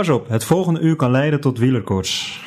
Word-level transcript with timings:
Pas 0.00 0.08
op, 0.08 0.28
het 0.28 0.44
volgende 0.44 0.80
uur 0.80 0.96
kan 0.96 1.10
leiden 1.10 1.40
tot 1.40 1.58
wielerkoorts. 1.58 2.40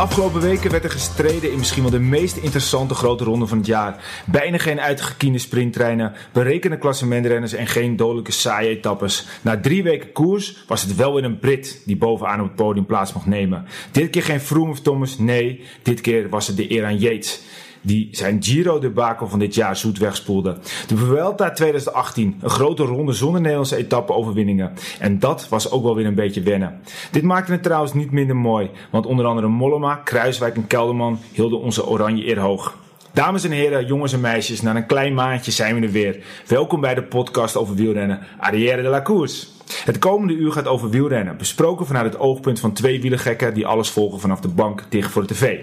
Afgelopen 0.00 0.40
weken 0.40 0.70
werd 0.70 0.84
er 0.84 0.90
gestreden 0.90 1.52
in 1.52 1.58
misschien 1.58 1.82
wel 1.82 1.90
de 1.90 1.98
meest 1.98 2.36
interessante 2.36 2.94
grote 2.94 3.24
ronde 3.24 3.46
van 3.46 3.58
het 3.58 3.66
jaar. 3.66 4.22
Bijna 4.26 4.58
geen 4.58 4.80
uitgekiende 4.80 5.38
sprinttreinen, 5.38 6.12
berekende 6.32 6.78
klassementrenners 6.78 7.52
en 7.52 7.66
geen 7.66 7.96
dodelijke 7.96 8.32
saaie 8.32 8.68
etappes. 8.68 9.26
Na 9.42 9.60
drie 9.60 9.82
weken 9.82 10.12
koers 10.12 10.64
was 10.66 10.82
het 10.82 10.96
wel 10.96 11.14
weer 11.14 11.24
een 11.24 11.38
Brit 11.38 11.82
die 11.84 11.96
bovenaan 11.96 12.40
op 12.40 12.46
het 12.46 12.54
podium 12.54 12.86
plaats 12.86 13.12
mocht 13.12 13.26
nemen. 13.26 13.66
Dit 13.90 14.10
keer 14.10 14.22
geen 14.22 14.40
Froome 14.40 14.70
of 14.70 14.80
Thomas, 14.80 15.18
nee, 15.18 15.64
dit 15.82 16.00
keer 16.00 16.28
was 16.28 16.46
het 16.46 16.56
de 16.56 16.72
eer 16.72 16.92
Yates 16.92 17.40
die 17.80 18.08
zijn 18.10 18.42
Giro-debakel 18.42 19.28
van 19.28 19.38
dit 19.38 19.54
jaar 19.54 19.76
zoet 19.76 19.98
wegspoelde. 19.98 20.56
De 20.86 20.96
Vuelta 20.96 21.50
2018, 21.50 22.38
een 22.40 22.50
grote 22.50 22.82
ronde 22.82 23.12
zonder 23.12 23.40
Nederlandse 23.40 23.76
etappe-overwinningen. 23.76 24.72
En 24.98 25.18
dat 25.18 25.48
was 25.48 25.70
ook 25.70 25.82
wel 25.82 25.94
weer 25.94 26.06
een 26.06 26.14
beetje 26.14 26.42
wennen. 26.42 26.80
Dit 27.10 27.22
maakte 27.22 27.52
het 27.52 27.62
trouwens 27.62 27.94
niet 27.94 28.10
minder 28.10 28.36
mooi, 28.36 28.70
want 28.90 29.06
onder 29.06 29.26
andere 29.26 29.48
Mollema, 29.48 29.94
Kruiswijk 29.94 30.56
en 30.56 30.66
Kelderman 30.66 31.18
hielden 31.32 31.60
onze 31.60 31.86
oranje 31.86 32.26
eer 32.26 32.38
hoog. 32.38 32.78
Dames 33.12 33.44
en 33.44 33.50
heren, 33.50 33.86
jongens 33.86 34.12
en 34.12 34.20
meisjes, 34.20 34.62
na 34.62 34.76
een 34.76 34.86
klein 34.86 35.14
maandje 35.14 35.50
zijn 35.50 35.74
we 35.74 35.86
er 35.86 35.92
weer. 35.92 36.24
Welkom 36.46 36.80
bij 36.80 36.94
de 36.94 37.02
podcast 37.02 37.56
over 37.56 37.74
wielrennen, 37.74 38.20
Arrière 38.38 38.82
de 38.82 38.88
la 38.88 39.02
Course. 39.02 39.46
Het 39.84 39.98
komende 39.98 40.34
uur 40.34 40.52
gaat 40.52 40.66
over 40.66 40.90
wielrennen, 40.90 41.36
besproken 41.36 41.86
vanuit 41.86 42.12
het 42.12 42.18
oogpunt 42.18 42.60
van 42.60 42.72
twee 42.72 43.00
wielergekken 43.00 43.54
die 43.54 43.66
alles 43.66 43.90
volgen 43.90 44.20
vanaf 44.20 44.40
de 44.40 44.48
bank 44.48 44.84
dicht 44.88 45.10
voor 45.10 45.26
de 45.26 45.34
tv. 45.34 45.58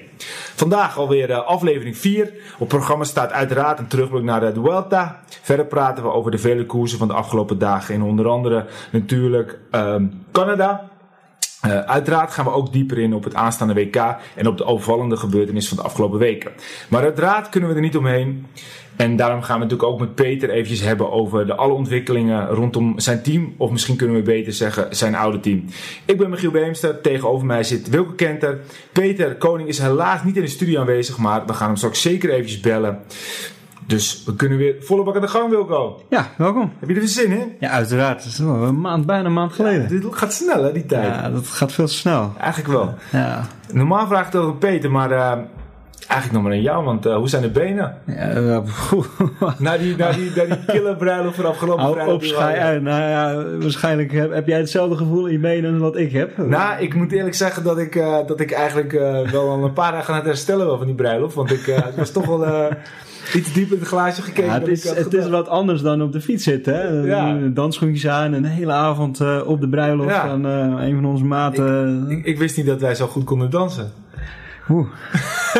Vandaag 0.55 0.97
alweer 0.97 1.29
uh, 1.29 1.45
aflevering 1.45 1.97
4. 1.97 2.33
Op 2.57 2.67
programma 2.67 3.03
staat 3.03 3.31
uiteraard 3.31 3.79
een 3.79 3.87
terugblik 3.87 4.23
naar 4.23 4.39
de 4.39 4.53
Vuelta. 4.53 5.19
Verder 5.41 5.65
praten 5.65 6.03
we 6.03 6.11
over 6.11 6.31
de 6.31 6.37
vele 6.37 6.65
koersen 6.65 6.97
van 6.97 7.07
de 7.07 7.13
afgelopen 7.13 7.59
dagen 7.59 7.93
in 7.93 8.01
onder 8.01 8.27
andere 8.27 8.65
natuurlijk 8.91 9.59
um, 9.71 10.23
Canada. 10.31 10.89
Uh, 11.65 11.79
uiteraard 11.79 12.31
gaan 12.31 12.45
we 12.45 12.51
ook 12.51 12.73
dieper 12.73 12.97
in 12.97 13.13
op 13.13 13.23
het 13.23 13.35
aanstaande 13.35 13.73
WK 13.73 14.15
en 14.35 14.47
op 14.47 14.57
de 14.57 14.65
opvallende 14.65 15.17
gebeurtenissen 15.17 15.75
van 15.75 15.83
de 15.83 15.89
afgelopen 15.89 16.19
weken. 16.19 16.51
Maar 16.89 17.01
uiteraard 17.01 17.49
kunnen 17.49 17.69
we 17.69 17.75
er 17.75 17.81
niet 17.81 17.97
omheen. 17.97 18.45
En 18.97 19.15
daarom 19.15 19.41
gaan 19.41 19.59
we 19.59 19.63
natuurlijk 19.63 19.89
ook 19.89 19.99
met 19.99 20.15
Peter 20.15 20.49
eventjes 20.49 20.81
hebben 20.81 21.11
over 21.11 21.45
de 21.47 21.55
alle 21.55 21.73
ontwikkelingen 21.73 22.47
rondom 22.47 22.99
zijn 22.99 23.21
team. 23.21 23.53
Of 23.57 23.71
misschien 23.71 23.95
kunnen 23.95 24.15
we 24.15 24.21
beter 24.21 24.53
zeggen 24.53 24.95
zijn 24.95 25.15
oude 25.15 25.39
team. 25.39 25.65
Ik 26.05 26.17
ben 26.17 26.29
Michiel 26.29 26.51
Beemster, 26.51 27.01
tegenover 27.01 27.45
mij 27.45 27.63
zit 27.63 27.89
Wilke 27.89 28.15
Kenter. 28.15 28.59
Peter 28.91 29.35
Koning 29.35 29.69
is 29.69 29.79
helaas 29.79 30.23
niet 30.23 30.35
in 30.35 30.41
de 30.41 30.47
studio 30.47 30.79
aanwezig, 30.79 31.17
maar 31.17 31.45
we 31.45 31.53
gaan 31.53 31.67
hem 31.67 31.75
straks 31.75 32.01
zeker 32.01 32.29
eventjes 32.29 32.59
bellen. 32.59 32.99
Dus 33.87 34.23
we 34.25 34.35
kunnen 34.35 34.57
weer 34.57 34.75
volle 34.79 35.03
bak 35.03 35.15
aan 35.15 35.21
de 35.21 35.27
gang, 35.27 35.49
Wilco. 35.49 36.01
Ja, 36.09 36.27
welkom. 36.37 36.71
Heb 36.79 36.89
je 36.89 36.95
er 36.95 37.01
weer 37.01 37.09
zin 37.09 37.31
in? 37.31 37.55
Ja, 37.59 37.69
uiteraard. 37.69 38.23
Het 38.23 38.31
is 38.33 38.39
een 38.39 38.81
maand, 38.81 39.05
bijna 39.05 39.25
een 39.25 39.33
maand 39.33 39.53
geleden. 39.53 39.81
Ja, 39.81 39.87
dit 39.87 40.05
gaat 40.11 40.33
snel, 40.33 40.63
hè, 40.63 40.71
die 40.71 40.85
tijd. 40.85 41.05
Ja, 41.05 41.29
dat 41.29 41.47
gaat 41.47 41.71
veel 41.71 41.85
te 41.85 41.93
snel. 41.93 42.33
Eigenlijk 42.39 42.73
wel. 42.73 42.93
Ja. 43.11 43.47
Normaal 43.71 44.07
vraag 44.07 44.27
ik 44.27 44.33
het 44.33 44.41
over 44.41 44.55
Peter, 44.55 44.91
maar 44.91 45.11
uh, 45.11 45.31
eigenlijk 46.07 46.31
nog 46.31 46.43
maar 46.43 46.51
aan 46.51 46.61
jou, 46.61 46.83
want 46.83 47.05
uh, 47.05 47.15
hoe 47.15 47.29
zijn 47.29 47.41
de 47.41 47.49
benen? 47.49 47.97
Ja, 48.05 48.37
uh, 48.37 48.59
na 49.59 49.77
die, 49.77 49.95
na 49.95 50.11
die, 50.11 50.31
na 50.35 50.43
die 50.45 50.65
killer 50.65 50.95
bruiloft 50.95 51.35
van 51.35 51.45
afgelopen 51.45 51.91
vrijdag. 51.91 52.13
op, 52.13 52.23
schij. 52.23 52.79
Nou 52.79 53.01
ja, 53.01 53.43
waarschijnlijk 53.59 54.11
heb, 54.11 54.33
heb, 54.33 54.47
jij 54.47 54.57
hetzelfde 54.57 54.95
gevoel 54.95 55.25
in 55.25 55.31
je 55.31 55.39
benen 55.39 55.71
als 55.73 55.81
wat 55.81 55.97
ik 55.97 56.11
heb. 56.11 56.37
Nou, 56.37 56.81
ik 56.81 56.93
moet 56.93 57.11
eerlijk 57.11 57.35
zeggen 57.35 57.63
dat 57.63 57.77
ik, 57.77 57.95
uh, 57.95 58.17
dat 58.27 58.39
ik 58.39 58.51
eigenlijk 58.51 58.91
wel 59.31 59.49
al 59.49 59.63
een 59.63 59.73
paar 59.73 59.91
dagen 59.91 60.09
aan 60.09 60.19
het 60.19 60.27
herstellen 60.27 60.67
was 60.67 60.77
van 60.77 60.85
die 60.85 60.95
bruiloft. 60.95 61.35
Want 61.35 61.51
ik 61.51 61.65
het 61.65 61.95
was 61.95 62.11
toch 62.11 62.25
wel 62.25 62.69
iets 63.33 63.53
diep 63.53 63.71
in 63.71 63.79
het 63.79 63.87
glaasje 63.87 64.21
gekeken. 64.21 64.45
Ja, 64.51 64.59
het 64.59 64.67
is, 64.67 64.89
het 64.89 65.13
is 65.13 65.29
wat 65.29 65.47
anders 65.47 65.81
dan 65.81 66.01
op 66.01 66.11
de 66.11 66.21
fiets 66.21 66.43
zitten. 66.43 66.73
Hè? 66.73 66.87
Ja. 66.87 67.37
Dansschoentjes 67.53 68.07
aan 68.07 68.33
en 68.33 68.43
een 68.43 68.51
hele 68.51 68.71
avond 68.71 69.19
uh, 69.19 69.41
op 69.45 69.61
de 69.61 69.69
bruiloft 69.69 70.09
Ja. 70.09 70.27
van 70.27 70.45
uh, 70.45 70.87
een 70.87 70.95
van 70.95 71.05
onze 71.05 71.23
maten. 71.23 72.05
Ik, 72.09 72.17
ik, 72.17 72.25
ik, 72.25 72.37
wist 72.37 72.57
niet 72.57 72.65
dat 72.65 72.81
wij 72.81 72.95
zo 72.95 73.07
goed 73.07 73.23
konden 73.23 73.49
dansen. 73.49 73.91
Oeh. 74.69 74.87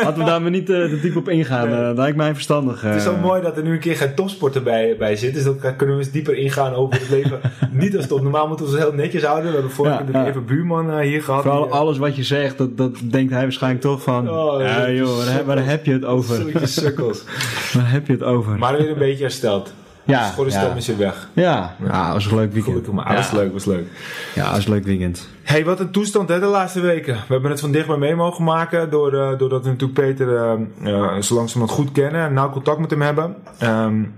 Laten 0.02 0.18
we 0.18 0.24
daar 0.24 0.42
maar 0.42 0.50
niet 0.50 0.66
te 0.66 0.98
diep 1.02 1.16
op 1.16 1.28
ingaan. 1.28 1.68
Nee. 1.68 1.80
dat 1.80 1.96
lijkt 1.96 2.16
mij 2.16 2.34
verstandig. 2.34 2.80
Het 2.80 2.94
is 2.94 3.02
zo 3.02 3.16
mooi 3.16 3.42
dat 3.42 3.56
er 3.56 3.62
nu 3.62 3.72
een 3.72 3.78
keer 3.78 3.96
geen 3.96 4.14
topsporter 4.14 4.62
bij, 4.62 4.96
bij 4.98 5.16
zit. 5.16 5.34
Dus 5.34 5.44
dan 5.44 5.76
kunnen 5.76 5.96
we 5.96 6.02
eens 6.02 6.12
dieper 6.12 6.36
ingaan 6.36 6.74
over 6.74 7.00
het 7.00 7.10
leven. 7.10 7.40
niet 7.70 7.96
als 7.96 8.06
top. 8.06 8.22
Normaal 8.22 8.48
moeten 8.48 8.66
we 8.66 8.72
ons 8.72 8.80
heel 8.80 8.92
netjes 8.92 9.22
houden. 9.22 9.46
We 9.46 9.52
hebben 9.52 9.72
vorige 9.72 10.04
keer 10.12 10.26
even 10.26 10.44
buurman 10.44 11.00
hier 11.00 11.22
gehad. 11.22 11.42
Vooral 11.42 11.62
die, 11.62 11.72
alles 11.72 11.98
wat 11.98 12.16
je 12.16 12.24
zegt, 12.24 12.58
dat, 12.58 12.76
dat 12.76 12.96
denkt 13.04 13.32
hij 13.32 13.42
waarschijnlijk 13.42 13.82
toch 13.82 14.02
van. 14.02 14.30
Oh, 14.30 14.60
ja, 14.60 14.90
joh, 14.90 15.24
waar, 15.24 15.44
waar, 15.44 15.66
heb 15.66 15.84
je 15.84 15.92
het 15.92 16.04
over? 16.04 16.68
sukkels. 16.68 17.24
waar 17.74 17.90
heb 17.90 18.06
je 18.06 18.12
het 18.12 18.22
over? 18.22 18.58
Maar 18.58 18.76
weer 18.76 18.90
een 18.90 18.98
beetje 18.98 19.22
hersteld. 19.22 19.72
Ja, 20.08 20.20
dus 20.20 20.30
gewoon 20.30 20.44
de 20.44 20.50
stem 20.50 20.68
ja. 20.68 20.74
is 20.74 20.86
weer 20.86 20.96
weg. 20.96 21.28
Ja, 21.32 21.74
ja, 21.84 22.12
was 22.12 22.26
een 22.26 22.34
leuk 22.34 22.52
weekend. 22.52 22.64
Gelukkig 22.64 22.92
maar. 22.92 23.10
Ja. 23.10 23.14
was 23.14 23.30
leuk, 23.30 23.52
was 23.52 23.64
leuk. 23.64 23.86
Ja, 24.34 24.50
was 24.50 24.64
een 24.64 24.72
leuk 24.72 24.84
weekend. 24.84 25.28
Hey, 25.42 25.64
wat 25.64 25.80
een 25.80 25.90
toestand 25.90 26.28
hè, 26.28 26.40
de 26.40 26.46
laatste 26.46 26.80
weken. 26.80 27.14
We 27.14 27.32
hebben 27.32 27.50
het 27.50 27.60
van 27.60 27.72
dichtbij 27.72 27.96
mee 27.96 28.14
mogen 28.14 28.44
maken. 28.44 28.90
Door, 28.90 29.14
uh, 29.14 29.38
doordat 29.38 29.62
we 29.62 29.68
natuurlijk 29.68 30.00
Peter 30.00 30.28
uh, 30.28 30.92
uh, 30.92 31.20
zo 31.20 31.34
langzamerhand 31.34 31.78
goed 31.78 31.92
kennen. 31.92 32.20
En 32.20 32.32
nauw 32.32 32.50
contact 32.50 32.78
met 32.78 32.90
hem 32.90 33.00
hebben. 33.00 33.36
Um, 33.62 34.14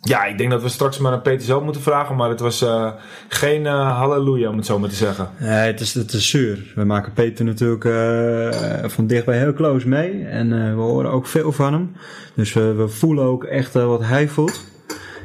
ja, 0.00 0.24
ik 0.24 0.38
denk 0.38 0.50
dat 0.50 0.62
we 0.62 0.68
straks 0.68 0.98
maar 0.98 1.12
aan 1.12 1.22
Peter 1.22 1.44
zelf 1.44 1.62
moeten 1.62 1.82
vragen. 1.82 2.16
Maar 2.16 2.28
het 2.28 2.40
was 2.40 2.62
uh, 2.62 2.90
geen 3.28 3.62
uh, 3.62 3.96
halleluja, 3.96 4.48
om 4.48 4.56
het 4.56 4.66
zo 4.66 4.78
maar 4.78 4.88
te 4.88 4.94
zeggen. 4.94 5.28
Nee, 5.38 5.50
het 5.50 5.80
is, 5.80 5.94
het 5.94 6.12
is 6.12 6.30
zuur. 6.30 6.72
We 6.74 6.84
maken 6.84 7.12
Peter 7.12 7.44
natuurlijk 7.44 7.84
uh, 7.84 8.88
van 8.88 9.06
dichtbij 9.06 9.38
heel 9.38 9.52
close 9.52 9.88
mee. 9.88 10.24
En 10.24 10.76
we 10.76 10.82
horen 10.82 11.10
ook 11.10 11.26
veel 11.26 11.52
van 11.52 11.72
hem. 11.72 11.96
Dus 12.34 12.52
we, 12.52 12.74
we 12.74 12.88
voelen 12.88 13.24
ook 13.24 13.44
echt 13.44 13.72
wat 13.72 14.02
hij 14.02 14.28
voelt. 14.28 14.72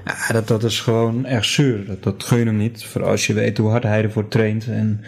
Ja, 0.10 0.34
dat, 0.34 0.48
dat 0.48 0.64
is 0.64 0.80
gewoon 0.80 1.26
echt 1.26 1.46
zuur. 1.46 1.86
Dat, 1.86 2.04
dat 2.04 2.24
gun 2.24 2.40
je 2.40 2.46
hem 2.46 2.58
niet. 2.58 2.84
Vooral 2.84 3.10
als 3.10 3.28
je 3.28 3.34
weet 3.34 3.58
hoe 3.58 3.70
hard 3.70 3.84
hij 3.84 4.04
ervoor 4.04 4.28
traint. 4.28 4.68
En, 4.68 5.04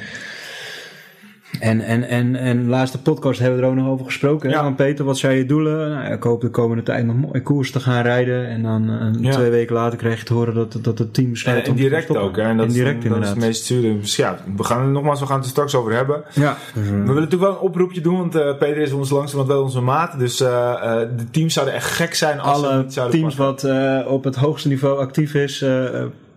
en, 1.62 1.82
en, 1.82 2.04
en, 2.04 2.36
en 2.36 2.68
laatste 2.68 3.02
podcast 3.02 3.40
hebben 3.40 3.60
we 3.60 3.66
er 3.66 3.72
ook 3.72 3.78
nog 3.78 3.88
over 3.88 4.06
gesproken. 4.06 4.50
Ja. 4.50 4.64
Van 4.64 4.76
Peter, 4.76 5.06
wat 5.06 5.18
zijn 5.18 5.38
je 5.38 5.46
doelen? 5.46 5.90
Nou, 5.90 6.14
ik 6.14 6.24
hoop 6.24 6.42
de 6.42 6.50
komende 6.50 6.84
tijd 6.84 7.06
nog 7.06 7.16
mooi 7.16 7.42
koers 7.42 7.72
te 7.72 7.80
gaan 7.80 8.04
rijden. 8.04 8.48
En 8.48 8.64
dan 8.64 8.90
uh, 8.90 9.24
ja. 9.24 9.32
twee 9.32 9.50
weken 9.50 9.76
later 9.76 9.98
krijg 9.98 10.20
je 10.20 10.26
te 10.26 10.34
horen 10.34 10.54
dat, 10.54 10.78
dat 10.82 10.98
het 10.98 11.14
team 11.14 11.30
besluit 11.30 11.64
en, 11.64 11.70
en 11.70 11.76
direct 11.76 12.18
ook. 12.18 12.36
Hè? 12.36 12.44
En 12.44 12.58
dat, 12.58 12.70
direct 12.70 13.04
is, 13.04 13.10
dat 13.10 13.22
is 13.22 13.30
het 13.30 13.38
meest 13.38 13.66
zure. 13.66 14.00
Dus 14.00 14.16
ja, 14.16 14.38
we 14.56 14.64
gaan 14.64 14.82
er 14.82 14.88
nogmaals, 14.88 15.20
we 15.20 15.26
gaan 15.26 15.36
het 15.36 15.46
er 15.46 15.52
straks 15.52 15.76
over 15.76 15.94
hebben. 15.94 16.24
Ja. 16.34 16.58
Dus, 16.74 16.84
uh, 16.84 16.90
we 16.90 16.96
willen 16.96 17.16
natuurlijk 17.16 17.42
wel 17.42 17.52
een 17.52 17.68
oproepje 17.68 18.02
doen. 18.02 18.18
Want 18.18 18.36
uh, 18.36 18.58
Peter 18.58 18.78
is 18.78 18.92
ons 18.92 19.10
langzamerhand 19.10 19.58
wel 19.58 19.64
onze 19.64 19.82
maat. 19.82 20.20
Dus 20.20 20.38
de 20.38 21.26
teams 21.32 21.54
zouden 21.54 21.76
echt 21.76 21.92
gek 21.92 22.14
zijn 22.14 22.40
als 22.40 22.58
Alle 22.58 22.74
ze 22.74 22.78
niet 22.78 22.94
zouden 22.94 23.20
teams 23.20 23.36
pakken. 23.36 23.70
wat 23.70 24.06
op 24.06 24.24
het 24.24 24.36
hoogste 24.36 24.68
niveau 24.68 25.00
actief 25.00 25.34
is. 25.34 25.66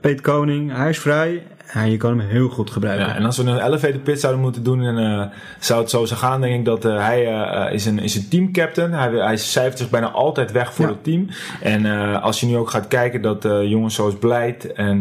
Peter 0.01 0.23
Koning, 0.23 0.77
hij 0.77 0.89
is 0.89 0.99
vrij. 0.99 1.43
Ja, 1.75 1.83
je 1.83 1.97
kan 1.97 2.19
hem 2.19 2.29
heel 2.29 2.49
goed 2.49 2.71
gebruiken. 2.71 3.07
Ja, 3.07 3.15
en 3.15 3.25
als 3.25 3.37
we 3.37 3.43
een 3.43 3.67
elevator 3.67 4.01
pit 4.01 4.21
zouden 4.21 4.43
moeten 4.43 4.63
doen, 4.63 4.83
en, 4.83 4.99
uh, 4.99 5.25
zou 5.59 5.81
het 5.81 5.91
zo 5.91 6.07
gaan, 6.07 6.41
denk 6.41 6.55
ik 6.55 6.65
dat 6.65 6.85
uh, 6.85 7.07
hij 7.07 7.27
uh, 7.27 7.73
is, 7.73 7.87
een, 7.87 7.99
is 7.99 8.15
een 8.15 8.29
teamcaptain. 8.29 8.93
Hij, 8.93 9.11
hij 9.11 9.37
cijfert 9.37 9.79
zich 9.79 9.91
bijna 9.91 10.11
altijd 10.11 10.53
weg 10.53 10.75
voor 10.75 10.85
ja. 10.85 10.91
het 10.91 11.05
team. 11.05 11.29
En 11.61 11.87
als 12.21 12.41
je 12.41 12.47
nu 12.47 12.57
ook 12.57 12.71
gaat 12.71 12.89
kijken 12.89 13.23
dat 13.23 13.43
jongens 13.65 13.95
zoals 13.95 14.15
Blijd 14.15 14.73
en 14.73 15.01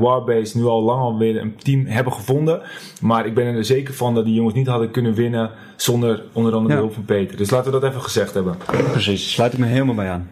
Warbase 0.00 0.58
nu 0.58 0.64
al 0.64 0.82
lang 0.82 1.00
alweer 1.00 1.40
een 1.40 1.56
team 1.56 1.86
hebben 1.86 2.12
gevonden. 2.12 2.60
Maar 3.00 3.26
ik 3.26 3.34
ben 3.34 3.46
er 3.46 3.64
zeker 3.64 3.94
van 3.94 4.14
dat 4.14 4.24
die 4.24 4.34
jongens 4.34 4.54
niet 4.54 4.66
hadden 4.66 4.90
kunnen 4.90 5.14
winnen 5.14 5.50
zonder 5.76 6.22
onder 6.32 6.54
andere 6.54 6.74
de 6.74 6.80
hulp 6.80 6.94
van 6.94 7.04
Peter. 7.04 7.36
Dus 7.36 7.50
laten 7.50 7.72
we 7.72 7.80
dat 7.80 7.90
even 7.90 8.02
gezegd 8.02 8.34
hebben. 8.34 8.56
Precies, 8.92 9.32
sluit 9.32 9.52
ik 9.52 9.58
me 9.58 9.66
helemaal 9.66 9.94
bij 9.94 10.10
aan. 10.10 10.28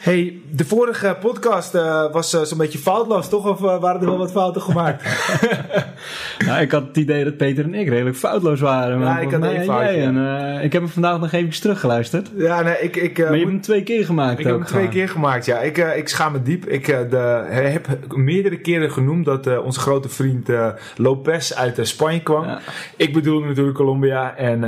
Hey, 0.00 0.42
de 0.50 0.64
vorige 0.64 1.16
podcast 1.20 1.74
uh, 1.74 2.12
was 2.12 2.34
uh, 2.34 2.42
zo'n 2.42 2.58
beetje 2.58 2.78
foutloos, 2.78 3.28
toch? 3.28 3.46
Of 3.46 3.60
uh, 3.60 3.80
waren 3.80 4.00
er 4.00 4.06
wel 4.06 4.18
wat 4.18 4.30
fouten 4.30 4.62
gemaakt? 4.62 5.02
nou, 6.46 6.60
ik 6.60 6.70
had 6.70 6.86
het 6.86 6.96
idee 6.96 7.24
dat 7.24 7.36
Peter 7.36 7.64
en 7.64 7.74
ik 7.74 7.88
redelijk 7.88 8.16
foutloos 8.16 8.60
waren. 8.60 9.00
Ja, 9.00 9.18
ik 9.18 9.30
had 9.30 9.42
één 9.42 9.64
foutje. 9.64 10.00
En, 10.00 10.60
ik 10.62 10.72
heb 10.72 10.82
hem 10.82 10.90
vandaag 10.90 11.20
nog 11.20 11.32
even 11.32 11.60
teruggeluisterd. 11.60 12.30
Ja, 12.36 12.62
nee, 12.62 12.78
ik... 12.80 12.96
ik 12.96 13.18
maar 13.18 13.32
je 13.32 13.38
hebt 13.38 13.50
hem 13.50 13.60
twee 13.60 13.82
keer 13.82 14.04
gemaakt 14.04 14.38
Ik 14.38 14.44
heb 14.44 14.54
hem 14.54 14.64
twee 14.64 14.88
keer 14.88 15.08
gemaakt, 15.08 15.44
ja. 15.44 15.58
Ik, 15.58 15.78
ik 15.78 16.08
schaam 16.08 16.32
me 16.32 16.42
diep. 16.42 16.66
Ik 16.66 16.86
de, 16.86 17.46
heb 17.48 17.86
meerdere 18.14 18.56
keren 18.56 18.90
genoemd 18.90 19.24
dat 19.24 19.62
onze 19.62 19.80
grote 19.80 20.08
vriend 20.08 20.48
Lopez 20.96 21.52
uit 21.52 21.78
Spanje 21.82 22.22
kwam. 22.22 22.44
Ja. 22.44 22.60
Ik 22.96 23.12
bedoel 23.12 23.40
natuurlijk 23.40 23.76
Colombia 23.76 24.36
en 24.36 24.64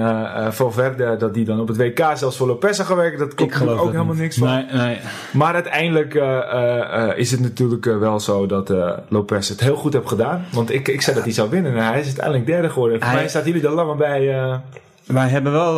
Valverde, 0.52 1.16
dat 1.16 1.34
die 1.34 1.44
dan 1.44 1.60
op 1.60 1.68
het 1.68 1.76
WK 1.76 2.10
zelfs 2.14 2.36
voor 2.36 2.46
Lopez 2.46 2.76
zou 2.76 2.88
gaan 2.88 2.96
werken. 2.96 3.18
Dat 3.18 3.34
klopt 3.34 3.60
ook 3.68 3.92
helemaal 3.92 4.06
niet. 4.06 4.16
niks 4.16 4.36
van. 4.36 4.48
Nee, 4.48 4.64
nee. 4.72 4.98
Maar 5.32 5.54
uiteindelijk 5.54 6.14
uh, 6.14 6.22
uh, 6.22 7.08
is 7.16 7.30
het 7.30 7.40
natuurlijk 7.40 7.86
uh, 7.86 7.98
wel 7.98 8.20
zo 8.20 8.46
dat 8.46 8.72
Lopez 9.08 9.48
het 9.48 9.60
heel 9.60 9.76
goed 9.76 9.92
heeft 9.92 10.08
gedaan. 10.08 10.44
Want 10.52 10.72
ik, 10.72 10.88
ik 10.88 11.00
zei 11.02 11.16
dat 11.16 11.24
hij 11.24 11.32
zou 11.32 11.50
winnen 11.50 11.61
en 11.66 11.76
hij 11.76 12.00
is 12.00 12.06
uiteindelijk 12.06 12.46
derde 12.46 12.70
geworden. 12.70 12.98
Voor 12.98 13.08
hij... 13.08 13.16
mij 13.16 13.28
staat 13.28 13.44
jullie 13.44 13.66
er 13.66 13.70
langer 13.70 13.96
bij. 13.96 14.60
Wij 15.06 15.28
hebben 15.28 15.52
wel 15.52 15.76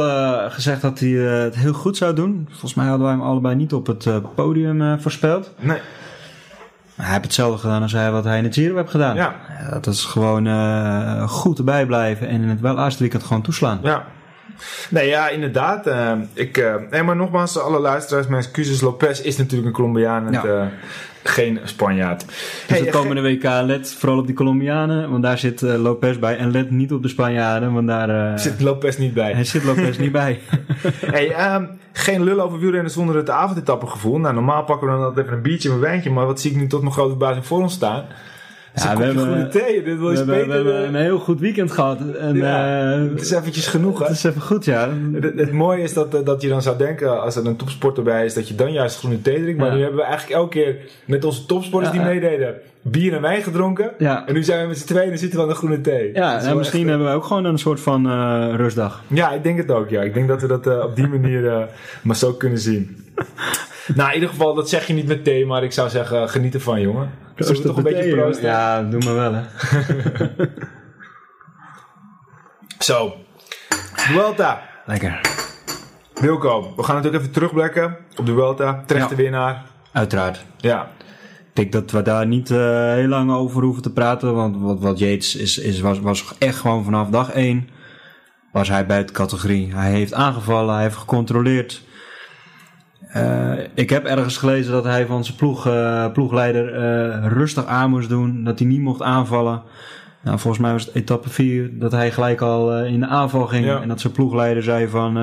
gezegd 0.50 0.82
dat 0.82 0.98
hij 0.98 1.08
het 1.08 1.54
heel 1.54 1.72
goed 1.72 1.96
zou 1.96 2.14
doen. 2.14 2.46
Volgens 2.50 2.74
mij 2.74 2.86
hadden 2.86 3.06
wij 3.06 3.16
hem 3.16 3.24
allebei 3.24 3.54
niet 3.54 3.72
op 3.72 3.86
het 3.86 4.06
podium 4.34 5.00
voorspeld. 5.00 5.50
Nee. 5.58 5.78
Hij 6.94 7.10
heeft 7.10 7.24
hetzelfde 7.24 7.58
gedaan 7.58 7.82
als 7.82 7.92
hij 7.92 8.10
wat 8.10 8.24
hij 8.24 8.38
in 8.38 8.44
het 8.44 8.54
Giro 8.54 8.76
heeft 8.76 8.90
gedaan. 8.90 9.16
Ja. 9.16 9.34
dat 9.70 9.86
is 9.86 10.04
gewoon 10.04 10.48
goed 11.28 11.58
erbij 11.58 11.86
blijven 11.86 12.28
en 12.28 12.42
in 12.42 12.48
het 12.48 12.60
wel 12.60 12.90
weekend 12.98 13.22
gewoon 13.22 13.42
toeslaan. 13.42 13.78
Ja. 13.82 14.04
Nee, 14.90 15.08
ja, 15.08 15.28
inderdaad. 15.28 15.86
Uh, 15.86 16.12
ik, 16.32 16.58
uh, 16.58 16.74
nee, 16.90 17.02
maar 17.02 17.16
nogmaals, 17.16 17.58
alle 17.58 17.78
luisteraars, 17.78 18.26
mijn 18.26 18.42
excuses. 18.42 18.80
Lopez 18.80 19.20
is 19.20 19.36
natuurlijk 19.36 19.66
een 19.66 19.74
Colombiaan. 19.74 20.32
Ja. 20.32 20.70
Geen 21.24 21.60
Spanjaard. 21.64 22.26
Dus 22.26 22.36
hey, 22.66 22.82
de 22.82 22.90
komende 22.90 23.22
WK 23.22 23.42
let 23.42 23.94
vooral 23.98 24.18
op 24.18 24.26
die 24.26 24.34
Colombianen, 24.34 25.10
want 25.10 25.22
daar 25.22 25.38
zit 25.38 25.62
uh, 25.62 25.74
Lopez 25.74 26.18
bij. 26.18 26.36
En 26.36 26.50
let 26.50 26.70
niet 26.70 26.92
op 26.92 27.02
de 27.02 27.08
Spanjaarden, 27.08 27.72
want 27.72 27.86
daar... 27.86 28.08
Uh, 28.08 28.38
zit 28.38 28.60
Lopez 28.60 28.96
niet 28.96 29.14
bij. 29.14 29.32
Hij 29.32 29.44
zit 29.44 29.64
Lopez 29.64 29.98
niet 29.98 30.12
bij. 30.12 30.40
hey, 31.14 31.54
um, 31.54 31.68
geen 31.92 32.24
lul 32.24 32.40
over 32.40 32.58
wielrennen 32.58 32.90
zonder 32.90 33.16
het 33.16 33.30
avondetappengevoel. 33.30 34.18
Nou, 34.18 34.34
normaal 34.34 34.64
pakken 34.64 34.86
we 34.86 34.92
dan 34.92 35.02
altijd 35.02 35.26
even 35.26 35.36
een 35.36 35.42
biertje 35.42 35.68
en 35.68 35.74
een 35.74 35.80
wijntje, 35.80 36.10
maar 36.10 36.26
wat 36.26 36.40
zie 36.40 36.50
ik 36.50 36.56
nu 36.56 36.66
tot 36.66 36.80
mijn 36.80 36.92
grote 36.92 37.10
verbazing 37.10 37.46
voor 37.46 37.60
ons 37.60 37.74
staan? 37.74 38.04
Ja, 38.74 38.96
we 38.96 39.04
hebben, 39.04 39.50
thee. 39.50 39.82
Dit 39.82 39.98
we, 39.98 40.06
hebben, 40.06 40.48
we 40.48 40.54
hebben 40.54 40.88
een 40.88 40.94
heel 40.94 41.18
goed 41.18 41.40
weekend 41.40 41.72
gehad. 41.72 42.00
En, 42.18 42.36
ja, 42.36 42.96
uh, 42.96 43.10
het 43.10 43.20
is 43.20 43.30
eventjes 43.30 43.66
genoeg, 43.66 43.98
hè? 43.98 44.04
Het 44.04 44.14
is 44.14 44.24
even 44.24 44.40
goed, 44.40 44.64
ja. 44.64 44.88
Het, 45.12 45.38
het 45.38 45.52
mooie 45.52 45.82
is 45.82 45.92
dat, 45.92 46.26
dat 46.26 46.42
je 46.42 46.48
dan 46.48 46.62
zou 46.62 46.78
denken, 46.78 47.22
als 47.22 47.36
er 47.36 47.46
een 47.46 47.56
topsporter 47.56 48.02
bij 48.02 48.24
is, 48.24 48.34
dat 48.34 48.48
je 48.48 48.54
dan 48.54 48.72
juist 48.72 48.98
groene 48.98 49.22
thee 49.22 49.42
drinkt. 49.42 49.58
Maar 49.58 49.68
ja. 49.68 49.74
nu 49.74 49.80
hebben 49.80 49.98
we 49.98 50.04
eigenlijk 50.06 50.40
elke 50.40 50.50
keer 50.50 50.76
met 51.04 51.24
onze 51.24 51.46
topsporters 51.46 51.92
die 51.92 52.00
meededen, 52.00 52.54
bier 52.82 53.14
en 53.14 53.20
wijn 53.20 53.42
gedronken. 53.42 53.90
Ja. 53.98 54.26
En 54.26 54.34
nu 54.34 54.42
zijn 54.42 54.62
we 54.62 54.68
met 54.68 54.78
z'n 54.78 54.86
tweeën 54.86 55.10
en 55.10 55.18
zitten 55.18 55.38
we 55.38 55.44
aan 55.44 55.50
de 55.50 55.56
groene 55.56 55.80
thee. 55.80 56.10
Ja, 56.14 56.40
en 56.40 56.56
misschien 56.56 56.80
echt, 56.80 56.88
hebben 56.88 57.06
we 57.06 57.14
ook 57.14 57.24
gewoon 57.24 57.44
een 57.44 57.58
soort 57.58 57.80
van 57.80 58.06
uh, 58.06 58.54
rustdag. 58.56 59.02
Ja, 59.06 59.30
ik 59.30 59.42
denk 59.42 59.58
het 59.58 59.70
ook, 59.70 59.88
ja. 59.88 60.02
Ik 60.02 60.14
denk 60.14 60.28
dat 60.28 60.40
we 60.40 60.46
dat 60.46 60.66
uh, 60.66 60.84
op 60.84 60.96
die 60.96 61.08
manier 61.08 61.42
uh, 61.42 61.62
maar 62.02 62.16
zo 62.16 62.32
kunnen 62.32 62.58
zien. 62.58 62.96
nou, 63.96 64.08
in 64.08 64.14
ieder 64.14 64.28
geval, 64.28 64.54
dat 64.54 64.68
zeg 64.68 64.86
je 64.86 64.92
niet 64.92 65.06
met 65.06 65.24
thee, 65.24 65.46
maar 65.46 65.64
ik 65.64 65.72
zou 65.72 65.88
zeggen, 65.88 66.28
geniet 66.28 66.54
ervan, 66.54 66.80
jongen. 66.80 67.10
Zullen 67.36 67.62
we 67.62 67.68
toch 67.68 67.76
een 67.76 67.82
beetje 67.82 68.16
proosten? 68.16 68.44
Ja, 68.44 68.82
doe 68.82 69.04
maar 69.04 69.14
wel, 69.14 69.34
hè. 69.34 69.42
Zo. 72.78 73.14
Vuelta. 73.94 74.62
Lekker. 74.86 75.20
Wilco, 76.14 76.72
we 76.76 76.82
gaan 76.82 76.94
natuurlijk 76.94 77.22
even 77.22 77.34
terugblikken 77.34 77.96
op 78.16 78.26
de 78.26 78.32
Vuelta. 78.32 78.82
Terechte 78.86 79.16
ja. 79.16 79.22
winnaar. 79.22 79.64
Uiteraard. 79.92 80.44
Ja. 80.56 80.90
Ik 81.54 81.60
denk 81.60 81.72
dat 81.72 81.90
we 81.90 82.02
daar 82.02 82.26
niet 82.26 82.50
uh, 82.50 82.58
heel 82.92 83.08
lang 83.08 83.32
over 83.32 83.62
hoeven 83.62 83.82
te 83.82 83.92
praten. 83.92 84.34
Want 84.34 84.56
wat, 84.60 84.80
wat 84.80 84.98
Yates 84.98 85.36
is, 85.36 85.58
is, 85.58 85.80
was, 85.80 86.00
was 86.00 86.34
echt 86.38 86.58
gewoon 86.58 86.84
vanaf 86.84 87.08
dag 87.08 87.30
1 87.30 87.68
was 88.52 88.68
hij 88.68 88.86
buiten 88.86 89.14
categorie. 89.14 89.74
Hij 89.74 89.90
heeft 89.90 90.12
aangevallen, 90.12 90.74
hij 90.74 90.82
heeft 90.82 90.96
gecontroleerd. 90.96 91.82
Uh, 93.16 93.52
ik 93.74 93.90
heb 93.90 94.04
ergens 94.04 94.36
gelezen 94.36 94.72
dat 94.72 94.84
hij 94.84 95.06
van 95.06 95.24
zijn 95.24 95.36
ploeg, 95.36 95.66
uh, 95.66 96.12
ploegleider 96.12 96.74
uh, 96.74 97.26
rustig 97.26 97.66
aan 97.66 97.90
moest 97.90 98.08
doen. 98.08 98.44
Dat 98.44 98.58
hij 98.58 98.68
niet 98.68 98.80
mocht 98.80 99.02
aanvallen. 99.02 99.62
Nou, 100.22 100.38
volgens 100.38 100.62
mij 100.62 100.72
was 100.72 100.84
het 100.84 100.94
etappe 100.94 101.28
4 101.30 101.78
dat 101.78 101.92
hij 101.92 102.10
gelijk 102.10 102.40
al 102.40 102.78
in 102.84 103.00
de 103.00 103.06
aanval 103.06 103.46
ging. 103.46 103.64
Ja. 103.64 103.80
En 103.80 103.88
dat 103.88 104.00
zijn 104.00 104.12
ploegleider 104.12 104.62
zei 104.62 104.88
van 104.88 105.14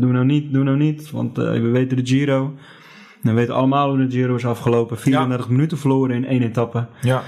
doe 0.00 0.12
nou 0.12 0.24
niet, 0.24 0.52
doe 0.52 0.64
nou 0.64 0.76
niet. 0.76 1.10
Want 1.10 1.36
we 1.36 1.68
weten 1.68 1.96
de 1.96 2.06
Giro. 2.06 2.54
We 3.22 3.32
weten 3.32 3.54
allemaal 3.54 3.88
hoe 3.88 4.06
de 4.06 4.10
Giro 4.10 4.34
is 4.34 4.46
afgelopen. 4.46 4.98
34 4.98 5.46
ja. 5.46 5.52
minuten 5.52 5.78
verloren 5.78 6.16
in 6.16 6.26
één 6.26 6.42
etappe. 6.42 6.86
Ja. 7.00 7.22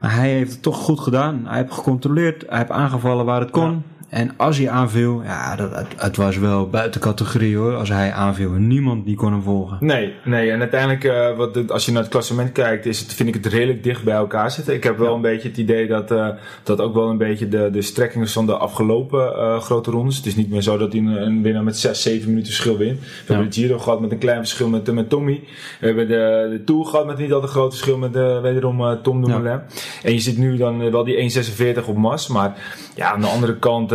Maar 0.00 0.14
hij 0.14 0.30
heeft 0.30 0.52
het 0.52 0.62
toch 0.62 0.76
goed 0.76 1.00
gedaan. 1.00 1.42
Hij 1.46 1.58
heeft 1.58 1.72
gecontroleerd. 1.72 2.44
Hij 2.48 2.58
heeft 2.58 2.70
aangevallen 2.70 3.24
waar 3.24 3.40
het 3.40 3.50
kon. 3.50 3.70
Ja. 3.70 3.95
En 4.16 4.30
als 4.36 4.58
hij 4.58 4.70
aanviel, 4.70 5.22
ja, 5.22 5.56
dat, 5.56 5.74
het, 5.74 5.86
het, 5.96 6.16
was 6.16 6.38
wel 6.38 6.68
buiten 6.68 7.00
categorie 7.00 7.56
hoor. 7.56 7.74
Als 7.74 7.88
hij 7.88 8.12
aanviel, 8.12 8.50
niemand 8.50 9.04
die 9.04 9.16
kon 9.16 9.32
hem 9.32 9.42
volgen. 9.42 9.76
Nee, 9.80 10.14
nee. 10.24 10.50
En 10.50 10.60
uiteindelijk, 10.60 11.04
uh, 11.04 11.36
wat 11.36 11.70
als 11.70 11.84
je 11.84 11.92
naar 11.92 12.02
het 12.02 12.10
klassement 12.10 12.52
kijkt, 12.52 12.86
is 12.86 13.00
het, 13.00 13.14
vind 13.14 13.28
ik 13.28 13.34
het 13.34 13.46
redelijk 13.46 13.82
dicht 13.82 14.04
bij 14.04 14.14
elkaar 14.14 14.50
zitten. 14.50 14.74
Ik 14.74 14.84
heb 14.84 14.98
wel 14.98 15.08
ja. 15.08 15.14
een 15.14 15.20
beetje 15.20 15.48
het 15.48 15.56
idee 15.56 15.86
dat 15.86 16.10
uh, 16.10 16.28
dat 16.62 16.80
ook 16.80 16.94
wel 16.94 17.08
een 17.08 17.18
beetje 17.18 17.48
de, 17.48 17.70
de 17.72 17.82
strekking 17.82 18.24
is 18.24 18.32
van 18.32 18.46
de 18.46 18.56
afgelopen 18.56 19.32
uh, 19.32 19.60
grote 19.60 19.90
rondes. 19.90 20.16
Het 20.16 20.26
is 20.26 20.36
niet 20.36 20.50
meer 20.50 20.62
zo 20.62 20.76
dat 20.76 20.92
hij 20.92 21.00
een, 21.00 21.22
een 21.22 21.42
winnaar 21.42 21.64
met 21.64 21.78
6, 21.78 22.02
7 22.02 22.28
minuten 22.28 22.52
verschil 22.52 22.76
wint. 22.76 22.98
We 23.00 23.06
ja. 23.06 23.24
hebben 23.26 23.50
de 23.50 23.60
Giro 23.60 23.78
gehad 23.78 24.00
met 24.00 24.12
een 24.12 24.18
klein 24.18 24.38
verschil 24.38 24.68
met, 24.68 24.92
met 24.92 25.08
Tommy. 25.08 25.42
We 25.80 25.86
hebben 25.86 26.08
de, 26.08 26.48
de 26.50 26.64
Tour 26.64 26.84
gehad 26.84 27.06
met 27.06 27.18
niet 27.18 27.32
al 27.32 27.42
een 27.42 27.48
groot 27.48 27.70
verschil 27.70 27.98
met 27.98 28.12
wederom 28.42 29.02
Tom 29.02 29.24
Dumoulin. 29.24 29.50
Ja. 29.50 29.64
En 30.02 30.12
je 30.12 30.20
zit 30.20 30.38
nu 30.38 30.56
dan 30.56 30.90
wel 30.90 31.04
die 31.04 31.44
1,46 31.78 31.84
op 31.84 31.96
Mas. 31.96 32.28
Maar 32.28 32.56
ja, 32.94 33.12
aan 33.12 33.20
de 33.20 33.26
andere 33.26 33.56
kant 33.56 33.92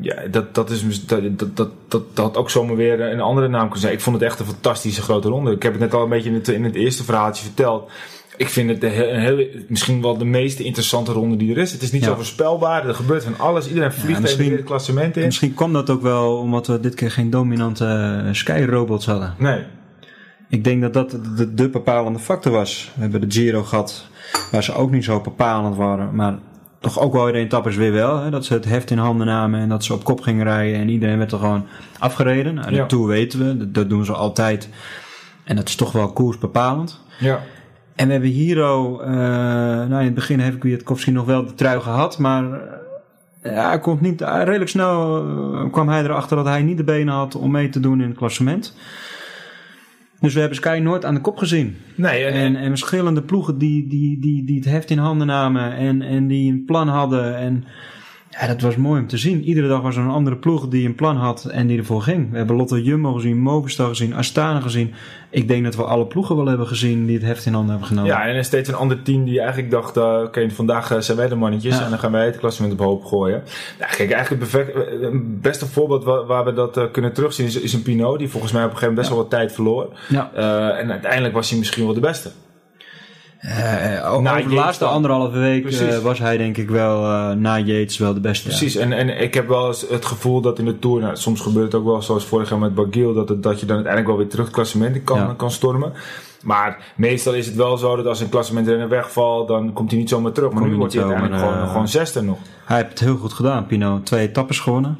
ja, 0.00 0.26
dat, 0.30 0.54
dat, 0.54 0.70
is, 0.70 1.06
dat, 1.06 1.22
dat, 1.38 1.56
dat, 1.56 1.70
dat 1.88 2.04
had 2.14 2.36
ook 2.36 2.50
zomaar 2.50 2.76
weer 2.76 3.00
een 3.00 3.20
andere 3.20 3.48
naam 3.48 3.62
kunnen 3.62 3.80
zijn. 3.80 3.92
Ik 3.92 4.00
vond 4.00 4.16
het 4.16 4.24
echt 4.24 4.40
een 4.40 4.46
fantastische 4.46 5.02
grote 5.02 5.28
ronde. 5.28 5.52
Ik 5.52 5.62
heb 5.62 5.72
het 5.72 5.80
net 5.80 5.94
al 5.94 6.02
een 6.02 6.08
beetje 6.08 6.28
in 6.28 6.34
het, 6.34 6.48
in 6.48 6.64
het 6.64 6.74
eerste 6.74 7.04
verhaaltje 7.04 7.44
verteld. 7.44 7.90
Ik 8.36 8.48
vind 8.48 8.70
het 8.70 8.82
een 8.82 9.20
heel, 9.20 9.46
misschien 9.68 10.02
wel 10.02 10.18
de 10.18 10.24
meest 10.24 10.58
interessante 10.58 11.12
ronde 11.12 11.36
die 11.36 11.50
er 11.50 11.58
is. 11.58 11.72
Het 11.72 11.82
is 11.82 11.92
niet 11.92 12.02
ja. 12.02 12.08
zo 12.08 12.14
voorspelbaar. 12.14 12.88
Er 12.88 12.94
gebeurt 12.94 13.24
van 13.24 13.38
alles. 13.38 13.68
Iedereen 13.68 13.92
vliegt 13.92 14.22
ja, 14.22 14.28
even 14.28 14.52
het 14.52 14.64
klassement 14.64 15.16
in. 15.16 15.24
Misschien 15.24 15.54
kwam 15.54 15.72
dat 15.72 15.90
ook 15.90 16.02
wel 16.02 16.36
omdat 16.36 16.66
we 16.66 16.80
dit 16.80 16.94
keer 16.94 17.10
geen 17.10 17.30
dominante 17.30 18.22
uh, 18.24 18.32
Sky-robots 18.32 19.06
hadden. 19.06 19.34
Nee. 19.38 19.62
Ik 20.48 20.64
denk 20.64 20.82
dat 20.82 20.92
dat 20.92 21.10
de, 21.36 21.54
de 21.54 21.68
bepalende 21.68 22.18
factor 22.18 22.52
was. 22.52 22.92
We 22.94 23.00
hebben 23.00 23.20
de 23.20 23.30
Giro 23.30 23.62
gehad, 23.62 24.06
waar 24.50 24.62
ze 24.62 24.74
ook 24.74 24.90
niet 24.90 25.04
zo 25.04 25.20
bepalend 25.20 25.76
waren. 25.76 26.14
Maar 26.14 26.38
toch 26.84 27.00
ook 27.00 27.12
wel 27.12 27.26
in 27.26 27.32
de 27.32 27.38
etappes 27.38 27.76
weer 27.76 27.92
wel. 27.92 28.20
Hè, 28.20 28.30
dat 28.30 28.44
ze 28.44 28.52
het 28.52 28.64
heft 28.64 28.90
in 28.90 28.98
handen 28.98 29.26
namen 29.26 29.60
en 29.60 29.68
dat 29.68 29.84
ze 29.84 29.92
op 29.92 30.04
kop 30.04 30.20
gingen 30.20 30.44
rijden. 30.44 30.80
En 30.80 30.88
iedereen 30.88 31.18
werd 31.18 31.32
er 31.32 31.38
gewoon 31.38 31.66
afgereden. 31.98 32.54
Nou, 32.54 32.68
de 32.68 32.74
ja. 32.74 32.86
Tour 32.86 33.06
weten 33.06 33.38
we, 33.38 33.56
dat, 33.56 33.74
dat, 33.74 33.88
doen 33.88 34.04
ze 34.04 34.12
altijd. 34.12 34.68
En 35.44 35.56
dat 35.56 35.68
is 35.68 35.76
toch 35.76 35.92
wel 35.92 36.12
koersbepalend. 36.12 37.00
Ja. 37.18 37.40
En 37.94 38.06
we 38.06 38.12
hebben 38.12 38.30
Hiro, 38.30 39.00
uh, 39.00 39.06
nou 39.08 39.98
in 39.98 40.04
het 40.04 40.14
begin 40.14 40.38
heeft 40.38 40.58
Kwiatkowski 40.58 41.10
nog 41.10 41.26
wel 41.26 41.46
de 41.46 41.54
trui 41.54 41.80
gehad. 41.80 42.18
Maar 42.18 42.44
uh, 42.44 43.54
ja, 43.54 43.68
hij 43.68 43.78
komt 43.78 44.00
niet, 44.00 44.20
uh, 44.20 44.40
redelijk 44.44 44.70
snel 44.70 45.24
kwam 45.70 45.88
hij 45.88 46.02
erachter 46.02 46.36
dat 46.36 46.46
hij 46.46 46.62
niet 46.62 46.76
de 46.76 46.84
benen 46.84 47.14
had 47.14 47.34
om 47.34 47.50
mee 47.50 47.68
te 47.68 47.80
doen 47.80 48.00
in 48.00 48.08
het 48.08 48.16
klassement. 48.16 48.74
Dus 50.24 50.34
we 50.34 50.40
hebben 50.40 50.58
Sky 50.58 50.78
nooit 50.82 51.04
aan 51.04 51.14
de 51.14 51.20
kop 51.20 51.36
gezien. 51.36 51.76
Nee, 51.94 52.24
en, 52.24 52.32
en, 52.32 52.56
en 52.56 52.68
verschillende 52.68 53.22
ploegen 53.22 53.58
die, 53.58 53.88
die, 53.88 54.20
die, 54.20 54.44
die 54.44 54.56
het 54.56 54.64
heft 54.64 54.90
in 54.90 54.98
handen 54.98 55.26
namen 55.26 55.72
en, 55.72 56.02
en 56.02 56.26
die 56.26 56.52
een 56.52 56.64
plan 56.64 56.88
hadden. 56.88 57.36
En 57.36 57.64
ja, 58.40 58.46
dat 58.46 58.60
was 58.60 58.76
mooi 58.76 59.00
om 59.00 59.06
te 59.06 59.16
zien. 59.16 59.44
Iedere 59.44 59.68
dag 59.68 59.80
was 59.80 59.96
er 59.96 60.02
een 60.02 60.10
andere 60.10 60.36
ploeg 60.36 60.68
die 60.68 60.86
een 60.86 60.94
plan 60.94 61.16
had 61.16 61.44
en 61.44 61.66
die 61.66 61.78
ervoor 61.78 62.02
ging. 62.02 62.30
We 62.30 62.36
hebben 62.36 62.56
Lotte 62.56 62.82
Jumbo 62.82 63.12
gezien, 63.12 63.38
Movistar 63.38 63.88
gezien, 63.88 64.14
Astana 64.14 64.60
gezien. 64.60 64.94
Ik 65.30 65.48
denk 65.48 65.64
dat 65.64 65.76
we 65.76 65.82
alle 65.82 66.06
ploegen 66.06 66.36
wel 66.36 66.46
hebben 66.46 66.66
gezien 66.66 67.06
die 67.06 67.16
het 67.16 67.24
heft 67.24 67.46
in 67.46 67.52
handen 67.52 67.70
hebben 67.70 67.88
genomen. 67.88 68.10
Ja, 68.10 68.26
en 68.26 68.36
er 68.36 68.44
steeds 68.44 68.68
een 68.68 68.74
ander 68.74 69.02
team 69.02 69.24
die 69.24 69.38
eigenlijk 69.38 69.70
dacht, 69.70 69.96
uh, 69.96 70.02
oké, 70.02 70.24
okay, 70.24 70.50
vandaag 70.50 70.96
zijn 70.98 71.16
wij 71.16 71.28
de 71.28 71.34
mannetjes 71.34 71.78
ja. 71.78 71.84
en 71.84 71.90
dan 71.90 71.98
gaan 71.98 72.12
wij 72.12 72.26
het 72.26 72.36
klassement 72.36 72.72
op 72.72 72.78
hoop 72.78 73.04
gooien. 73.04 73.42
Ja, 73.78 73.86
kijk, 73.86 74.10
eigenlijk 74.10 74.42
het 74.42 74.50
perfect, 74.50 75.02
het 75.02 75.40
beste 75.40 75.66
voorbeeld 75.66 76.04
waar, 76.04 76.26
waar 76.26 76.44
we 76.44 76.52
dat 76.52 76.76
uh, 76.76 76.84
kunnen 76.92 77.12
terugzien 77.12 77.46
is, 77.46 77.60
is, 77.60 77.72
een 77.72 77.82
Pinot, 77.82 78.18
die 78.18 78.28
volgens 78.28 78.52
mij 78.52 78.64
op 78.64 78.70
een 78.70 78.76
gegeven 78.76 78.94
moment 78.94 79.08
best 79.08 79.08
ja. 79.08 79.14
wel 79.14 79.22
wat 79.22 79.40
tijd 79.40 79.52
verloor. 79.52 79.98
Ja. 80.08 80.30
Uh, 80.36 80.80
en 80.80 80.90
uiteindelijk 80.90 81.34
was 81.34 81.50
hij 81.50 81.58
misschien 81.58 81.84
wel 81.84 81.94
de 81.94 82.00
beste. 82.00 82.30
Uh, 83.44 84.12
over 84.12 84.22
na 84.22 84.42
de 84.42 84.54
laatste 84.54 84.84
dan. 84.84 84.92
anderhalve 84.92 85.38
week 85.38 85.70
uh, 85.70 85.98
was 85.98 86.18
hij 86.18 86.36
denk 86.36 86.56
ik 86.56 86.70
wel 86.70 87.02
uh, 87.02 87.30
na 87.30 87.58
Yates 87.58 87.98
wel 87.98 88.14
de 88.14 88.20
beste. 88.20 88.48
Precies, 88.48 88.72
ja. 88.72 88.80
en, 88.80 88.92
en 88.92 89.20
ik 89.20 89.34
heb 89.34 89.48
wel 89.48 89.66
eens 89.66 89.84
het 89.88 90.04
gevoel 90.04 90.40
dat 90.40 90.58
in 90.58 90.64
de 90.64 90.78
Tour, 90.78 91.00
nou, 91.00 91.16
soms 91.16 91.40
gebeurt 91.40 91.72
het 91.72 91.80
ook 91.80 91.86
wel 91.86 92.02
zoals 92.02 92.24
vorig 92.24 92.50
jaar 92.50 92.58
met 92.58 92.74
Bagil, 92.74 93.14
dat, 93.14 93.28
het, 93.28 93.42
dat 93.42 93.60
je 93.60 93.66
dan 93.66 93.74
uiteindelijk 93.74 94.14
wel 94.14 94.22
weer 94.22 94.30
terug 94.30 94.44
het 94.44 94.54
klassement 94.54 95.04
kan, 95.04 95.18
ja. 95.18 95.34
kan 95.36 95.50
stormen. 95.50 95.92
Maar 96.42 96.92
meestal 96.96 97.34
is 97.34 97.46
het 97.46 97.54
wel 97.54 97.76
zo 97.76 97.96
dat 97.96 98.06
als 98.06 98.20
een 98.20 98.28
klassementrenner 98.28 98.88
wegvalt, 98.88 99.48
dan 99.48 99.72
komt 99.72 99.90
hij 99.90 100.00
niet 100.00 100.08
zomaar 100.08 100.32
terug. 100.32 100.50
Maar 100.50 100.60
Kom 100.60 100.70
nu 100.70 100.76
wordt 100.76 100.92
hij 100.92 101.02
uiteindelijk 101.02 101.42
gewoon, 101.42 101.68
gewoon 101.68 101.88
zesde 101.88 102.22
nog. 102.22 102.38
Hij 102.64 102.76
heeft 102.76 102.90
het 102.90 103.00
heel 103.00 103.16
goed 103.16 103.32
gedaan, 103.32 103.66
Pino. 103.66 104.00
Twee 104.02 104.28
etappes 104.28 104.58
gewonnen. 104.58 104.98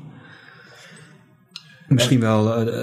Misschien 1.94 2.20
wel 2.20 2.60
uh, 2.60 2.74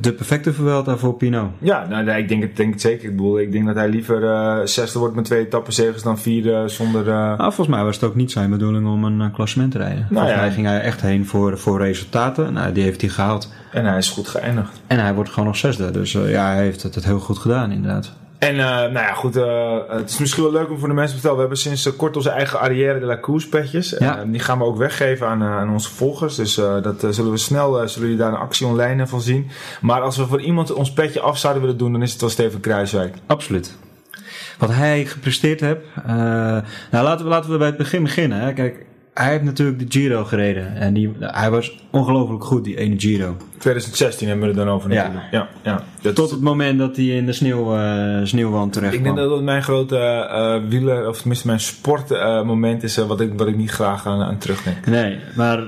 de 0.00 0.12
perfecte 0.12 0.52
Vuelta 0.52 0.96
voor 0.96 1.14
Pino. 1.14 1.52
Ja, 1.58 1.86
nou, 1.88 2.04
nee, 2.04 2.22
ik 2.22 2.28
denk 2.28 2.42
het, 2.42 2.56
denk 2.56 2.72
het 2.72 2.80
zeker. 2.80 3.04
Ik 3.04 3.16
bedoel, 3.16 3.40
ik 3.40 3.52
denk 3.52 3.66
dat 3.66 3.74
hij 3.74 3.88
liever 3.88 4.22
uh, 4.22 4.58
zesde 4.64 4.98
wordt 4.98 5.14
met 5.14 5.24
twee 5.24 5.44
etappenzegers 5.44 6.02
dan 6.02 6.18
vierde 6.18 6.68
zonder... 6.68 7.04
Nou, 7.04 7.36
volgens 7.38 7.68
mij 7.76 7.84
was 7.84 7.94
het 7.94 8.04
ook 8.04 8.14
niet 8.14 8.32
zijn 8.32 8.50
bedoeling 8.50 8.86
om 8.86 9.04
een 9.04 9.32
klassement 9.32 9.72
te 9.72 9.78
rijden. 9.78 10.06
Nou, 10.10 10.14
volgens 10.14 10.34
ja. 10.34 10.40
mij 10.40 10.50
ging 10.50 10.66
hij 10.66 10.80
echt 10.80 11.00
heen 11.00 11.26
voor, 11.26 11.58
voor 11.58 11.80
resultaten. 11.80 12.52
Nou, 12.52 12.72
die 12.72 12.82
heeft 12.82 13.00
hij 13.00 13.10
gehaald. 13.10 13.52
En 13.72 13.84
hij 13.84 13.98
is 13.98 14.10
goed 14.10 14.28
geëindigd. 14.28 14.80
En 14.86 14.98
hij 14.98 15.14
wordt 15.14 15.30
gewoon 15.30 15.46
nog 15.46 15.56
zesde. 15.56 15.90
Dus 15.90 16.12
ja, 16.12 16.52
hij 16.52 16.62
heeft 16.62 16.82
het, 16.82 16.94
het 16.94 17.04
heel 17.04 17.20
goed 17.20 17.38
gedaan 17.38 17.70
inderdaad. 17.70 18.12
En 18.44 18.54
uh, 18.54 18.64
nou 18.64 18.92
ja, 18.92 19.12
goed, 19.12 19.36
uh, 19.36 19.76
het 19.88 20.10
is 20.10 20.18
misschien 20.18 20.42
wel 20.42 20.52
leuk 20.52 20.70
om 20.70 20.78
voor 20.78 20.88
de 20.88 20.94
mensen 20.94 21.16
te 21.16 21.20
vertellen. 21.20 21.36
We 21.36 21.40
hebben 21.40 21.58
sinds 21.58 21.86
uh, 21.86 21.92
kort 21.96 22.16
onze 22.16 22.30
eigen 22.30 22.60
Arrière 22.60 22.98
de 22.98 23.06
la 23.06 23.18
Course 23.20 23.48
petjes. 23.48 23.96
Ja. 23.98 24.24
die 24.24 24.40
gaan 24.40 24.58
we 24.58 24.64
ook 24.64 24.76
weggeven 24.76 25.26
aan, 25.26 25.42
aan 25.42 25.70
onze 25.70 25.90
volgers. 25.90 26.34
Dus 26.34 26.54
dat 26.54 27.06
zullen 27.10 27.30
we 27.30 27.36
snel, 27.36 27.88
zullen 27.88 28.08
jullie 28.08 28.16
daar 28.16 28.32
een 28.32 28.38
actie 28.38 28.66
online 28.66 29.06
van 29.06 29.20
zien. 29.20 29.50
Maar 29.80 30.00
als 30.00 30.16
we 30.16 30.26
voor 30.26 30.40
iemand 30.40 30.72
ons 30.72 30.92
petje 30.92 31.20
af 31.20 31.38
zouden 31.38 31.62
willen 31.62 31.78
doen, 31.78 31.92
dan 31.92 32.02
is 32.02 32.12
het 32.12 32.20
wel 32.20 32.30
Steven 32.30 32.60
Kruiswijk. 32.60 33.16
Absoluut. 33.26 33.76
Wat 34.58 34.70
hij 34.70 35.04
gepresteerd 35.04 35.60
heeft. 35.60 35.80
nou, 36.06 36.62
laten 36.90 37.24
we, 37.24 37.30
laten 37.30 37.50
we 37.50 37.58
bij 37.58 37.66
het 37.66 37.76
begin 37.76 38.02
beginnen. 38.02 38.40
Hè. 38.40 38.52
Kijk, 38.52 38.86
hij 39.14 39.30
heeft 39.30 39.42
natuurlijk 39.42 39.78
de 39.78 39.86
Giro 39.88 40.24
gereden. 40.24 40.76
En 40.76 40.94
die, 40.94 41.12
hij 41.18 41.50
was 41.50 41.78
ongelooflijk 41.90 42.44
goed, 42.44 42.64
die 42.64 42.76
ene 42.76 43.00
Giro. 43.00 43.36
2016 43.58 44.28
hebben 44.28 44.44
we 44.48 44.54
het 44.54 44.64
dan 44.64 44.74
over 44.74 44.92
Ja. 44.92 45.02
natuurlijk. 45.02 45.48
Ja, 45.62 45.82
ja. 46.02 46.12
Tot 46.12 46.30
het 46.30 46.40
moment 46.40 46.78
dat 46.78 46.96
hij 46.96 47.04
in 47.04 47.26
de 47.26 47.32
sneeuw, 47.32 47.76
eh, 47.76 48.24
sneeuwwand 48.24 48.72
terecht 48.72 48.94
Ik 48.94 49.02
denk 49.02 49.16
dat 49.16 49.28
dat 49.28 49.42
mijn 49.42 49.62
grote 49.62 49.98
eh 49.98 50.56
wieler, 50.68 51.08
of 51.08 51.16
tenminste 51.18 51.46
mijn 51.46 51.60
sportmoment 51.60 52.82
is, 52.82 52.96
eh, 52.96 53.06
wat, 53.06 53.20
ik, 53.20 53.32
wat 53.36 53.48
ik 53.48 53.56
niet 53.56 53.70
graag 53.70 54.06
aan, 54.06 54.22
aan 54.22 54.38
terugdenk. 54.38 54.86
Nee, 54.86 55.18
maar 55.36 55.64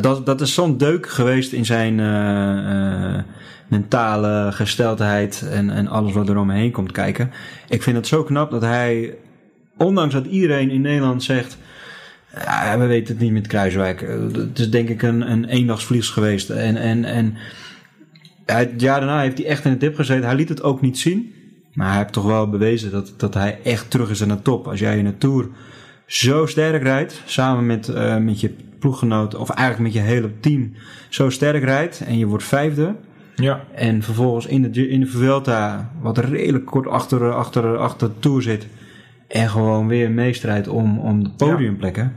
dat, 0.00 0.26
dat 0.26 0.40
is 0.40 0.54
zo'n 0.54 0.76
deuk 0.76 1.08
geweest 1.08 1.52
in 1.52 1.64
zijn 1.64 1.94
mentale 3.68 4.52
gesteldheid 4.52 5.48
en, 5.50 5.70
en 5.70 5.88
alles 5.88 6.12
wat 6.12 6.28
er 6.28 6.38
omheen 6.38 6.70
komt 6.70 6.92
kijken. 6.92 7.30
Ik 7.68 7.82
vind 7.82 7.96
het 7.96 8.06
zo 8.06 8.22
knap 8.22 8.50
dat 8.50 8.62
hij, 8.62 9.14
ondanks 9.76 10.14
dat 10.14 10.26
iedereen 10.26 10.70
in 10.70 10.80
Nederland 10.80 11.22
zegt... 11.22 11.58
Ja, 12.34 12.78
we 12.78 12.86
weten 12.86 13.14
het 13.14 13.22
niet 13.22 13.32
met 13.32 13.46
Kruiswijk. 13.46 14.02
Eh, 14.02 14.16
Het 14.32 14.58
is 14.58 14.70
denk 14.70 14.88
ik 14.88 15.02
een, 15.02 15.30
een 15.30 15.44
eendagsvlies 15.44 16.08
geweest. 16.08 16.50
En, 16.50 16.76
en, 16.76 17.04
en 17.04 17.34
het 18.46 18.80
jaar 18.80 19.00
daarna 19.00 19.20
heeft 19.20 19.38
hij 19.38 19.46
echt 19.46 19.64
in 19.64 19.70
de 19.72 19.78
dip 19.78 19.94
gezeten. 19.94 20.24
Hij 20.26 20.36
liet 20.36 20.48
het 20.48 20.62
ook 20.62 20.80
niet 20.80 20.98
zien. 20.98 21.32
Maar 21.72 21.88
hij 21.88 21.98
heeft 21.98 22.12
toch 22.12 22.24
wel 22.24 22.48
bewezen 22.48 22.90
dat, 22.90 23.12
dat 23.16 23.34
hij 23.34 23.58
echt 23.64 23.90
terug 23.90 24.10
is 24.10 24.22
aan 24.22 24.28
de 24.28 24.42
top. 24.42 24.66
Als 24.66 24.80
jij 24.80 24.98
in 24.98 25.04
de 25.04 25.18
Tour 25.18 25.48
zo 26.06 26.46
sterk 26.46 26.82
rijdt, 26.82 27.22
samen 27.24 27.66
met, 27.66 27.88
eh, 27.88 28.16
met 28.16 28.40
je 28.40 28.54
ploeggenoot, 28.78 29.34
of 29.34 29.50
eigenlijk 29.50 29.94
met 29.94 30.02
je 30.02 30.08
hele 30.10 30.30
team, 30.40 30.72
zo 31.08 31.30
sterk 31.30 31.64
rijdt 31.64 32.00
en 32.06 32.18
je 32.18 32.26
wordt 32.26 32.44
vijfde. 32.44 32.94
Ja, 33.34 33.64
En 33.74 34.02
vervolgens 34.02 34.46
in 34.46 34.72
de, 34.72 34.88
in 34.88 35.00
de 35.00 35.06
Vuelta, 35.06 35.90
wat 36.00 36.18
redelijk 36.18 36.64
kort 36.64 36.86
achter, 36.86 37.32
achter, 37.32 37.76
achter 37.76 38.08
de 38.08 38.14
Tour 38.18 38.42
zit. 38.42 38.66
En 39.28 39.48
gewoon 39.48 39.88
weer 39.88 40.10
meestrijdt 40.10 40.68
om, 40.68 40.98
om 40.98 41.24
de 41.24 41.30
podiumplekken. 41.30 42.14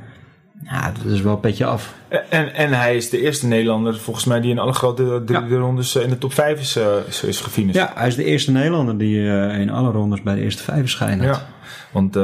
Ja, 0.64 0.92
dat 1.04 1.12
is 1.12 1.22
wel 1.22 1.34
een 1.34 1.40
petje 1.40 1.66
af. 1.66 1.94
en, 2.30 2.54
en 2.54 2.74
hij 2.74 2.96
is 2.96 3.10
de 3.10 3.22
eerste 3.22 3.48
Nederlander 3.48 4.00
volgens 4.00 4.26
mij 4.26 4.42
die 4.42 4.52
in 4.52 4.60
alle 4.60 4.74
grote 4.74 5.22
drie 5.26 5.40
Ja. 5.48 5.58
rondes 5.58 5.96
eh, 5.96 6.04
in 6.04 6.10
de 6.10 6.18
top 6.18 6.34
5 6.34 6.60
is, 6.60 6.76
eh, 6.76 6.86
is, 7.08 7.24
is 7.24 7.40
gefinished. 7.40 7.82
Ja, 7.82 7.92
hij 7.96 8.08
is 8.08 8.16
de 8.16 8.24
eerste 8.24 8.52
Nederlander 8.52 8.98
die 8.98 9.30
eh, 9.32 9.60
in 9.60 9.70
alle 9.70 9.92
rondes 9.92 10.22
bij 10.22 10.36
de 10.36 10.42
eerste 10.42 10.64
vijf 10.64 10.80
verschijnt. 10.80 11.24
Ja, 11.24 11.48
want 11.92 12.16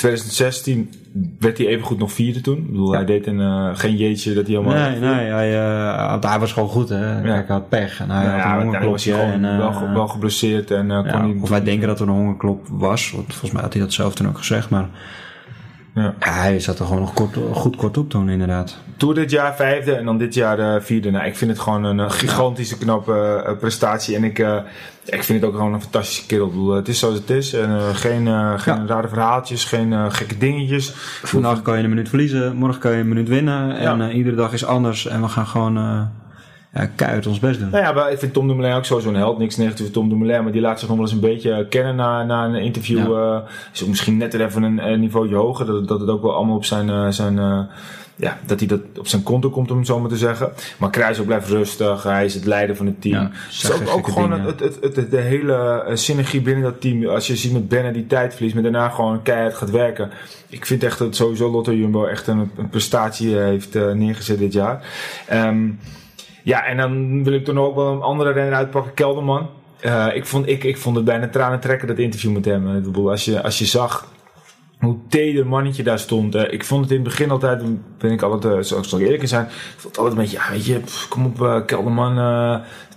2016 0.00 0.90
werd 1.38 1.58
hij 1.58 1.66
even 1.66 1.84
goed 1.84 1.98
nog 1.98 2.12
vierde 2.12 2.40
toen. 2.40 2.56
Ik 2.58 2.66
bedoel, 2.66 2.90
Ja. 2.90 2.96
hij 2.96 3.06
deed 3.06 3.26
een, 3.26 3.40
eh, 3.40 3.68
geen 3.72 3.96
jeetje 3.96 4.34
dat 4.34 4.46
hij 4.46 4.56
helemaal... 4.56 4.90
Nee, 4.90 4.98
nee, 5.00 5.30
hij, 5.30 5.58
eh, 5.60 6.10
want 6.10 6.24
hij 6.24 6.38
was 6.38 6.52
gewoon 6.52 6.68
goed, 6.68 6.88
hè. 6.88 7.20
Kijk, 7.22 7.46
hij 7.46 7.56
had 7.56 7.68
pech 7.68 8.00
en 8.00 8.10
hij 8.10 8.24
had 8.26 8.36
ja, 8.36 8.56
een 8.56 8.62
hongerklopje. 8.62 9.14
En, 9.14 9.44
eh, 9.44 9.56
wel, 9.58 9.72
ge- 9.72 9.92
wel 9.92 10.08
geblesseerd 10.08 10.70
en 10.70 10.90
eh, 10.90 10.96
kon 10.98 11.06
ja, 11.06 11.20
hij... 11.20 11.36
of 11.40 11.48
wij 11.48 11.62
denken 11.62 11.88
dat 11.88 12.00
er 12.00 12.08
een 12.08 12.14
hongerklop 12.14 12.66
was, 12.70 13.10
want 13.10 13.26
volgens 13.26 13.52
mij 13.52 13.62
had 13.62 13.72
hij 13.72 13.82
dat 13.82 13.92
zelf 13.92 14.14
toen 14.14 14.28
ook 14.28 14.38
gezegd, 14.38 14.70
maar 14.70 14.88
Ja. 15.94 16.14
ja, 16.20 16.32
hij 16.32 16.60
zat 16.60 16.78
er 16.78 16.84
gewoon 16.86 17.00
nog 17.00 17.12
kort, 17.12 17.36
goed 17.52 17.76
kort 17.76 17.96
op 17.98 18.10
toen, 18.10 18.28
inderdaad. 18.28 18.76
Tour 18.96 19.14
dit 19.14 19.30
jaar 19.30 19.54
vijfde 19.56 19.92
en 19.94 20.04
dan 20.04 20.18
dit 20.18 20.34
jaar 20.34 20.58
eh, 20.58 20.80
vierde. 20.82 21.10
Nou, 21.10 21.26
ik 21.26 21.36
vind 21.36 21.50
het 21.50 21.60
gewoon 21.60 21.84
een 21.84 22.00
eh, 22.00 22.10
gigantische 22.10 22.78
knappe 22.78 23.42
eh, 23.46 23.56
prestatie. 23.58 24.16
En 24.16 24.24
ik, 24.24 24.38
ik 25.04 25.24
vind 25.24 25.40
het 25.40 25.44
ook 25.50 25.56
gewoon 25.56 25.72
een 25.74 25.80
fantastische 25.82 26.26
kerel. 26.26 26.70
Het 26.74 26.88
is 26.88 26.98
zoals 26.98 27.14
het 27.14 27.30
is. 27.30 27.52
En, 27.52 27.80
geen 27.94 28.26
geen 28.60 28.76
Ja. 28.76 28.84
rare 28.86 29.08
verhaaltjes, 29.08 29.64
geen 29.64 30.12
gekke 30.12 30.38
dingetjes. 30.38 30.92
Vandaag 31.22 31.62
kan 31.62 31.76
je 31.78 31.82
een 31.82 31.88
minuut 31.88 32.08
verliezen, 32.08 32.56
morgen 32.56 32.80
kan 32.80 32.92
je 32.92 32.98
een 32.98 33.08
minuut 33.08 33.28
winnen 33.28 33.76
en 33.76 33.98
Ja. 33.98 34.10
iedere 34.10 34.36
dag 34.36 34.52
is 34.52 34.64
anders 34.64 35.06
en 35.06 35.20
we 35.22 35.28
gaan 35.28 35.46
gewoon 35.46 35.76
ja, 36.72 36.86
keihard 36.86 37.26
ons 37.26 37.38
best 37.38 37.58
doen. 37.60 37.70
Nou 37.70 37.84
ja, 37.84 37.92
maar 37.92 38.12
ik 38.12 38.18
vind 38.18 38.32
Tom 38.32 38.48
Dumoulin 38.48 38.76
ook 38.76 38.84
sowieso 38.84 39.08
een 39.08 39.14
held. 39.16 39.38
Niks 39.38 39.56
negatief 39.56 39.84
voor 39.84 39.94
Tom 39.94 40.08
Dumoulin, 40.08 40.42
maar 40.42 40.52
die 40.52 40.60
laat 40.60 40.78
zich 40.78 40.88
nog 40.88 40.96
wel 40.96 41.06
eens 41.06 41.14
een 41.14 41.20
beetje 41.20 41.66
kennen 41.68 41.96
na, 41.96 42.24
na 42.24 42.44
een 42.44 42.54
interview. 42.54 42.98
Ja. 42.98 43.36
eh, 43.36 43.50
is 43.72 43.84
misschien 43.84 44.16
net 44.16 44.34
even 44.34 44.62
een, 44.62 44.88
een 44.88 45.00
niveautje 45.00 45.34
hoger. 45.34 45.66
Dat, 45.66 45.88
dat 45.88 46.00
het 46.00 46.08
ook 46.08 46.22
wel 46.22 46.34
allemaal 46.34 46.56
op 46.56 46.64
zijn... 46.64 46.90
eh, 46.90 47.08
zijn 47.08 47.38
eh, 47.38 47.60
ja, 48.16 48.38
dat 48.46 48.58
hij 48.58 48.68
dat 48.68 48.80
op 48.98 49.06
zijn 49.06 49.22
konto 49.22 49.50
komt, 49.50 49.70
om 49.70 49.76
het 49.78 49.86
zo 49.86 50.00
maar 50.00 50.08
te 50.08 50.16
zeggen. 50.16 50.52
Maar 50.78 50.90
Kruis 50.90 51.18
ook 51.20 51.26
blijft 51.26 51.48
rustig. 51.48 52.02
Hij 52.02 52.24
is 52.24 52.34
het 52.34 52.44
leider 52.44 52.76
van 52.76 52.86
het 52.86 53.00
team. 53.00 53.14
Ja, 53.14 53.30
ook, 53.72 53.96
ook 53.96 54.08
gewoon 54.08 54.30
dingen. 54.30 54.46
het, 54.46 54.60
het, 54.60 54.96
het, 54.96 55.10
de 55.10 55.16
hele 55.16 55.84
synergie 55.94 56.40
binnen 56.40 56.64
dat 56.64 56.80
team. 56.80 57.06
Als 57.06 57.26
je 57.26 57.36
ziet 57.36 57.52
met 57.52 57.68
Bennett 57.68 57.94
die 57.94 58.06
tijd 58.06 58.32
verliest, 58.32 58.54
maar 58.54 58.62
daarna 58.62 58.88
gewoon 58.88 59.22
keihard 59.22 59.54
gaat 59.54 59.70
werken. 59.70 60.10
Ik 60.48 60.66
vind 60.66 60.84
echt 60.84 60.98
dat 60.98 61.16
sowieso 61.16 61.50
Lotto 61.50 61.72
Jumbo 61.72 62.04
echt 62.04 62.26
een, 62.26 62.50
een 62.56 62.68
prestatie 62.68 63.36
heeft 63.36 63.74
neergezet 63.74 64.38
dit 64.38 64.52
jaar. 64.52 64.82
Ehm, 65.26 65.68
ja, 66.42 66.64
en 66.66 66.76
dan 66.76 67.24
wil 67.24 67.32
ik 67.32 67.44
toch 67.44 67.54
nog 67.54 67.66
ook 67.66 67.74
wel 67.74 67.92
een 67.92 68.00
andere 68.02 68.32
renner 68.32 68.54
uitpakken, 68.54 68.94
Kelderman. 68.94 69.48
Eh, 69.80 70.06
ik, 70.14 70.26
vond, 70.26 70.48
ik, 70.48 70.64
ik 70.64 70.76
vond 70.78 70.96
het 70.96 71.04
bijna 71.04 71.28
tranen 71.28 71.60
trekken, 71.60 71.88
dat 71.88 71.98
interview 71.98 72.32
met 72.32 72.44
hem. 72.44 72.76
Ik 72.76 72.82
bedoel, 72.82 73.10
als 73.10 73.24
je, 73.24 73.42
als 73.42 73.58
je 73.58 73.64
zag 73.64 74.08
hoe 74.78 74.96
teder 75.08 75.46
mannetje 75.46 75.82
daar 75.82 75.98
stond. 75.98 76.34
eh, 76.34 76.52
ik 76.52 76.64
vond 76.64 76.82
het 76.82 76.90
in 76.90 76.96
het 77.00 77.08
begin 77.08 77.30
altijd, 77.30 77.62
ben 77.98 78.10
ik 78.12 78.22
altijd, 78.22 78.70
uh, 78.72 78.82
zal 78.82 78.98
ik 78.98 79.04
eerlijk 79.04 79.28
zijn, 79.28 79.44
ik 79.44 79.50
vond 79.76 79.96
het 79.96 79.98
altijd 79.98 80.16
een 80.16 80.22
beetje, 80.22 80.36
ja 80.38 80.50
weet 80.52 80.66
je, 80.66 80.78
pff, 80.78 81.08
kom 81.08 81.26
op 81.26 81.62
Kelderman, 81.66 82.14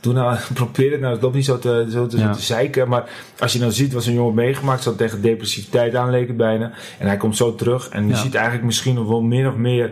doe 0.02 0.14
nou, 0.14 0.38
probeer 0.54 0.92
het 0.92 1.00
nou. 1.02 1.14
Het 1.14 1.22
loopt 1.22 1.36
niet 1.36 1.46
zo 1.46 1.60
te, 1.60 1.86
zo 1.90 2.08
te, 2.08 2.18
zo 2.18 2.24
Ja. 2.24 2.34
te 2.34 2.42
zeiken, 2.42 2.88
maar 2.90 3.10
als 3.40 3.54
je 3.54 3.60
dan 3.60 3.72
ziet 3.72 3.94
wat 3.94 4.04
zo'n 4.04 4.14
jongen 4.14 4.34
meegemaakt, 4.34 4.84
zat 4.84 4.98
tegen 4.98 5.22
depressiviteit 5.22 5.96
aan 5.96 6.10
leek 6.10 6.28
het 6.28 6.38
bijna. 6.38 6.72
En 7.00 7.08
hij 7.08 7.18
komt 7.18 7.38
zo 7.38 7.56
terug 7.56 7.90
en 7.90 8.04
je 8.08 8.14
Ja. 8.14 8.16
ziet 8.20 8.36
eigenlijk 8.36 8.66
misschien 8.66 8.96
nog 8.96 9.08
wel 9.08 9.22
meer 9.22 9.48
of 9.48 9.56
meer 9.56 9.92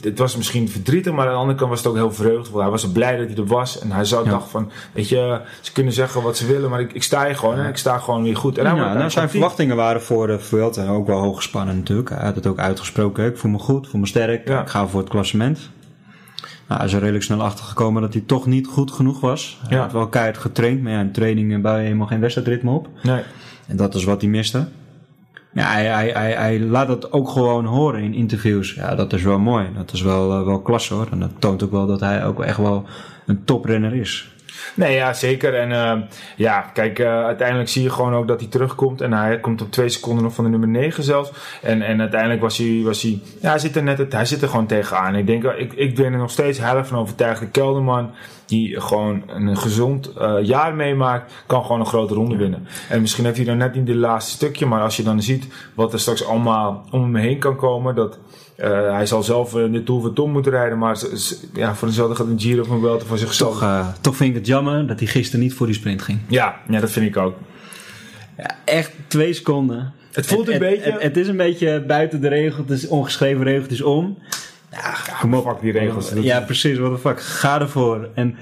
het 0.00 0.18
was 0.18 0.36
misschien 0.36 0.68
verdrietig, 0.68 1.12
maar 1.12 1.26
aan 1.26 1.32
de 1.32 1.38
andere 1.38 1.58
kant 1.58 1.70
was 1.70 1.78
het 1.78 1.88
ook 1.88 1.94
heel 1.94 2.12
vreugdevol. 2.12 2.60
Hij 2.60 2.70
was 2.70 2.92
blij 2.92 3.16
dat 3.16 3.26
hij 3.28 3.36
er 3.36 3.46
was. 3.46 3.78
En 3.78 3.90
hij 3.92 4.04
zou 4.04 4.24
Ja. 4.24 4.30
dacht 4.30 4.50
van, 4.50 4.70
weet 4.92 5.08
je, 5.08 5.40
ze 5.60 5.72
kunnen 5.72 5.92
zeggen 5.92 6.22
wat 6.22 6.36
ze 6.36 6.46
willen, 6.46 6.70
maar 6.70 6.80
ik, 6.80 6.92
ik 6.92 7.02
sta 7.02 7.24
hier 7.26 7.36
gewoon 7.36 7.58
en 7.58 7.68
ik 7.68 7.76
sta 7.76 7.98
gewoon 7.98 8.22
weer 8.22 8.36
goed. 8.36 8.58
En 8.58 8.64
Ja, 8.76 8.94
nou, 8.94 9.10
zijn 9.10 9.30
verwachtingen 9.30 9.76
waren 9.76 10.02
voor 10.02 10.26
de 10.26 10.38
Vuelta 10.38 10.88
ook 10.88 11.06
wel 11.06 11.20
hoog 11.20 11.36
gespannen 11.36 11.76
natuurlijk. 11.76 12.08
Hij 12.08 12.24
had 12.24 12.34
het 12.34 12.46
ook 12.46 12.58
uitgesproken. 12.58 13.26
Ik 13.26 13.36
voel 13.36 13.50
me 13.50 13.58
goed, 13.58 13.88
voel 13.88 14.00
me 14.00 14.06
sterk. 14.06 14.48
Ja. 14.48 14.60
Ik 14.62 14.68
ga 14.68 14.86
voor 14.86 15.00
het 15.00 15.08
klassement. 15.08 15.70
Nou, 16.68 16.80
hij 16.80 16.86
is 16.86 16.92
er 16.94 17.00
redelijk 17.00 17.24
snel 17.24 17.42
achter 17.42 17.64
gekomen 17.64 18.02
dat 18.02 18.12
hij 18.12 18.22
toch 18.26 18.46
niet 18.46 18.66
goed 18.66 18.90
genoeg 18.90 19.20
was. 19.20 19.60
Hij 19.68 19.76
Ja. 19.76 19.82
had 19.82 19.92
wel 19.92 20.06
keihard 20.08 20.38
getraind, 20.38 20.82
maar 20.82 20.92
ja, 20.92 21.00
in 21.00 21.12
training 21.12 21.62
bouw 21.62 21.76
je 21.76 21.82
helemaal 21.82 22.06
geen 22.06 22.20
wedstrijdritme 22.20 22.70
op. 22.70 22.88
Nee. 23.02 23.22
En 23.66 23.76
dat 23.76 23.94
is 23.94 24.04
wat 24.04 24.20
hij 24.20 24.30
miste. 24.30 24.66
Ja, 25.52 25.72
hij, 25.72 25.84
hij, 25.84 26.10
hij, 26.10 26.32
hij 26.32 26.60
laat 26.60 26.86
dat 26.86 27.12
ook 27.12 27.28
gewoon 27.28 27.64
horen 27.64 28.02
in 28.02 28.14
interviews. 28.14 28.74
Ja, 28.74 28.94
dat 28.94 29.12
is 29.12 29.22
wel 29.22 29.38
mooi. 29.38 29.66
Dat 29.76 29.92
is 29.92 30.02
wel, 30.02 30.32
eh, 30.32 30.44
wel 30.44 30.60
klasse 30.60 30.94
hoor. 30.94 31.08
En 31.10 31.20
dat 31.20 31.30
toont 31.38 31.62
ook 31.62 31.70
wel 31.70 31.86
dat 31.86 32.00
hij 32.00 32.24
ook 32.24 32.42
echt 32.42 32.56
wel 32.56 32.84
een 33.26 33.44
toprenner 33.44 33.94
is. 33.94 34.30
Nee, 34.74 34.94
ja, 34.94 35.12
zeker. 35.12 35.54
En 35.54 35.72
eh, 35.72 36.00
ja, 36.36 36.60
kijk, 36.60 36.98
eh, 36.98 37.24
uiteindelijk 37.24 37.68
zie 37.68 37.82
je 37.82 37.90
gewoon 37.90 38.14
ook 38.14 38.28
dat 38.28 38.40
hij 38.40 38.48
terugkomt. 38.48 39.00
En 39.00 39.12
hij 39.12 39.40
komt 39.40 39.62
op 39.62 39.70
twee 39.70 39.88
seconden 39.88 40.24
nog 40.24 40.34
van 40.34 40.44
de 40.44 40.50
nummer 40.50 40.68
9 40.68 41.02
zelfs. 41.02 41.32
En, 41.62 41.82
en 41.82 42.00
uiteindelijk 42.00 42.40
was 42.40 42.58
hij, 42.58 42.80
was 42.84 43.02
hij, 43.02 43.20
ja, 43.40 43.48
hij 43.50 43.58
zit 43.58 43.76
er 43.76 43.82
net, 43.82 44.12
hij 44.12 44.24
zit 44.24 44.42
er 44.42 44.48
gewoon 44.48 44.66
tegenaan. 44.66 45.14
Ik 45.14 45.26
denk, 45.26 45.44
ik, 45.44 45.72
ik 45.72 45.94
ben 45.94 46.12
er 46.12 46.18
nog 46.18 46.30
steeds 46.30 46.58
heilig 46.58 46.86
van 46.86 46.98
overtuigd. 46.98 47.40
De 47.40 47.48
Kelderman, 47.48 48.10
die 48.52 48.80
gewoon 48.80 49.22
een 49.26 49.56
gezond 49.56 50.12
eh, 50.12 50.34
jaar 50.42 50.74
meemaakt, 50.74 51.32
kan 51.46 51.62
gewoon 51.62 51.80
een 51.80 51.86
grote 51.86 52.14
ronde 52.14 52.36
winnen. 52.36 52.66
En 52.88 53.00
misschien 53.00 53.24
heeft 53.24 53.36
hij 53.36 53.44
dan 53.46 53.56
net 53.56 53.74
niet 53.74 53.86
dit 53.86 53.94
laatste 53.96 54.32
stukje. 54.32 54.66
Maar 54.66 54.82
als 54.82 54.96
je 54.96 55.02
dan 55.02 55.22
ziet 55.22 55.46
wat 55.74 55.92
er 55.92 56.00
straks 56.00 56.24
allemaal 56.26 56.84
om 56.90 57.02
hem 57.02 57.14
heen 57.14 57.38
kan 57.38 57.56
komen, 57.56 57.94
dat... 57.94 58.18
eh, 58.56 58.70
hij 58.92 59.06
zal 59.06 59.22
zelf 59.22 59.54
eh, 59.56 59.72
de 59.72 59.82
Tour 59.82 60.00
van 60.02 60.12
Tom 60.14 60.30
moeten 60.30 60.52
rijden, 60.52 60.78
maar 60.78 60.98
ja, 61.54 61.74
voor 61.74 61.88
dezelfde 61.88 62.14
gaat 62.14 62.26
een 62.26 62.40
Giro 62.40 62.64
van 62.64 62.80
Welten 62.80 63.06
voor 63.06 63.18
zichzelf. 63.18 63.58
Toch, 63.58 63.92
toch 64.00 64.16
vind 64.16 64.30
ik 64.30 64.36
het 64.36 64.46
jammer 64.46 64.86
dat 64.86 64.98
hij 64.98 65.08
gisteren 65.08 65.40
niet 65.40 65.54
voor 65.54 65.66
die 65.66 65.74
sprint 65.74 66.02
ging. 66.02 66.18
Ja, 66.28 66.60
ja, 66.68 66.80
dat 66.80 66.90
vind 66.90 67.06
ik 67.06 67.16
ook. 67.16 67.34
Ja, 68.36 68.50
echt 68.64 68.92
twee 69.06 69.32
seconden. 69.32 69.92
Het 70.12 70.26
voelt 70.26 70.46
een 70.46 70.52
Het- 70.52 70.62
beetje... 70.62 70.92
Het, 70.92 71.02
het 71.02 71.16
is 71.16 71.28
een 71.28 71.36
beetje 71.36 71.84
buiten 71.86 72.20
de 72.20 72.28
regel. 72.28 72.58
Het 72.62 72.70
is 72.70 72.88
ongeschreven 72.88 73.44
regel. 73.44 73.62
Het 73.62 73.70
is 73.72 73.82
om. 73.82 74.18
Ja, 74.72 74.94
kom 75.20 75.34
op. 75.34 75.44
fuck 75.44 75.60
die 75.60 75.72
regels. 75.72 76.12
Ja, 76.14 76.40
precies. 76.40 76.78
What 76.78 76.92
the 76.94 76.98
fuck. 76.98 77.20
Ga 77.20 77.60
ervoor. 77.60 78.08
En 78.14 78.36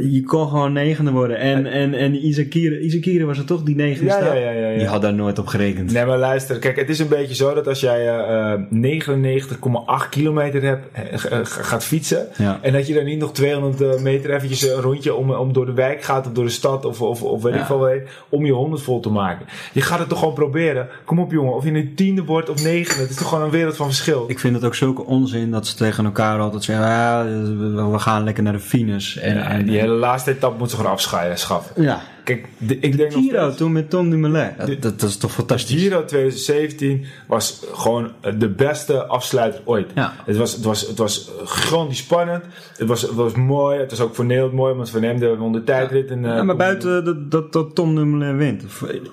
je 0.00 0.22
kon 0.22 0.48
gewoon 0.48 0.72
negende 0.72 1.10
worden. 1.10 1.38
En, 1.38 1.66
en, 1.66 1.94
en 1.94 2.26
Isakire, 2.26 2.80
Isakire 2.80 3.24
was 3.24 3.38
er 3.38 3.44
toch 3.44 3.62
die 3.62 3.74
negende 3.76 4.10
Ja, 4.10 4.16
stap? 4.16 4.34
ja, 4.34 4.40
ja, 4.40 4.50
ja, 4.50 4.68
ja. 4.68 4.78
Die 4.78 4.86
had 4.86 5.02
daar 5.02 5.14
nooit 5.14 5.38
op 5.38 5.46
gerekend. 5.46 5.92
Nee, 5.92 6.04
maar 6.06 6.18
luister. 6.18 6.58
Kijk, 6.58 6.76
het 6.76 6.88
is 6.88 6.98
een 6.98 7.08
beetje 7.08 7.34
zo 7.34 7.54
dat 7.54 7.68
als 7.68 7.80
jij 7.80 8.08
eh, 8.08 8.52
eh, 8.52 8.60
99,8 10.02 10.08
kilometer 10.10 10.62
hebt, 10.62 10.86
eh, 10.92 11.38
gaat 11.42 11.84
fietsen. 11.84 12.26
Ja. 12.36 12.58
En 12.62 12.72
dat 12.72 12.86
je 12.86 12.94
dan 12.94 13.04
niet 13.04 13.18
nog 13.18 13.32
200 13.32 13.80
eh, 13.80 14.02
meter 14.02 14.34
eventjes 14.34 14.62
een 14.62 14.80
rondje 14.80 15.14
om, 15.14 15.30
om 15.30 15.52
door 15.52 15.66
de 15.66 15.72
wijk 15.72 16.02
gaat 16.02 16.26
of 16.26 16.32
door 16.32 16.44
de 16.44 16.50
stad 16.50 16.84
of, 16.84 17.00
of, 17.00 17.22
of 17.22 17.42
weet 17.42 17.54
Ja. 17.54 17.60
ik 17.60 17.66
veel 17.66 17.78
wat, 17.78 17.92
om 18.28 18.44
je 18.46 18.52
100 18.52 18.82
vol 18.82 19.00
te 19.00 19.10
maken. 19.10 19.46
Je 19.72 19.80
gaat 19.80 19.98
het 19.98 20.08
toch 20.08 20.18
gewoon 20.18 20.34
proberen. 20.34 20.88
Kom 21.04 21.18
op 21.18 21.32
jongen, 21.32 21.54
of 21.54 21.64
je 21.64 21.70
nu 21.70 21.94
tiende 21.94 22.24
wordt 22.24 22.50
of 22.50 22.62
negende. 22.64 23.00
Het 23.02 23.10
is 23.10 23.16
toch 23.16 23.28
gewoon 23.28 23.44
een 23.44 23.50
wereld 23.50 23.76
van 23.76 23.86
verschil. 23.86 24.24
Ik 24.28 24.38
vind 24.38 24.54
het 24.54 24.64
ook 24.64 24.74
zulke 24.74 25.04
onzin 25.04 25.50
dat 25.50 25.66
ze 25.66 25.76
tegen 25.76 26.04
elkaar 26.04 26.38
altijd 26.38 26.64
zeggen... 26.64 26.86
Ja, 26.86 27.24
we 27.90 27.98
gaan 27.98 28.24
lekker 28.24 28.42
naar 28.42 28.52
de 28.52 28.58
Venus. 28.58 29.16
En, 29.18 29.34
Ja, 29.34 29.48
en, 29.50 29.64
die 29.66 29.78
hele 29.84 29.98
laatste 29.98 30.30
etappe 30.30 30.58
moet 30.58 30.70
ze 30.70 30.76
gewoon 30.76 30.92
afscheiden, 30.92 31.38
schaffen. 31.38 31.82
ja, 31.82 32.00
kijk, 32.24 32.46
de- 32.58 32.78
ik 32.78 32.96
denk 32.96 33.12
nog 33.12 33.22
Giro 33.22 33.42
steeds- 33.42 33.56
toen 33.56 33.72
met 33.72 33.90
Tom 33.90 34.10
Dumoulin. 34.10 34.50
Dat, 34.58 34.66
dat, 34.82 35.00
dat 35.00 35.08
is 35.10 35.16
toch 35.16 35.32
fantastisch? 35.32 35.80
Giro 35.82 36.04
2017 36.04 37.04
was 37.28 37.64
gewoon 37.72 38.10
de 38.38 38.48
beste 38.48 39.04
afsluiter 39.06 39.60
ooit. 39.64 39.90
Ja. 39.94 40.12
Het, 40.24 40.36
was, 40.36 40.52
het, 40.52 40.64
was, 40.64 40.86
het 40.86 40.98
was 40.98 41.30
gigantisch 41.44 41.98
spannend. 41.98 42.44
Het 42.76 42.88
was, 42.88 43.02
het 43.02 43.14
was 43.14 43.34
mooi. 43.34 43.78
Het 43.78 43.90
was 43.90 44.00
ook 44.00 44.14
voor 44.14 44.24
Nederland 44.24 44.54
mooi, 44.54 44.74
want 44.74 44.90
Van 44.90 45.02
hem 45.02 45.18
de 45.18 45.36
won 45.36 45.52
de 45.52 45.64
tijdrit. 45.64 46.10
En, 46.10 46.24
eh, 46.24 46.36
Ja, 46.36 46.42
maar 46.42 46.56
buiten 46.56 47.04
dat, 47.04 47.30
dat, 47.30 47.52
dat 47.52 47.74
Tom 47.74 47.94
Dumoulin 47.94 48.36
wint. 48.36 48.64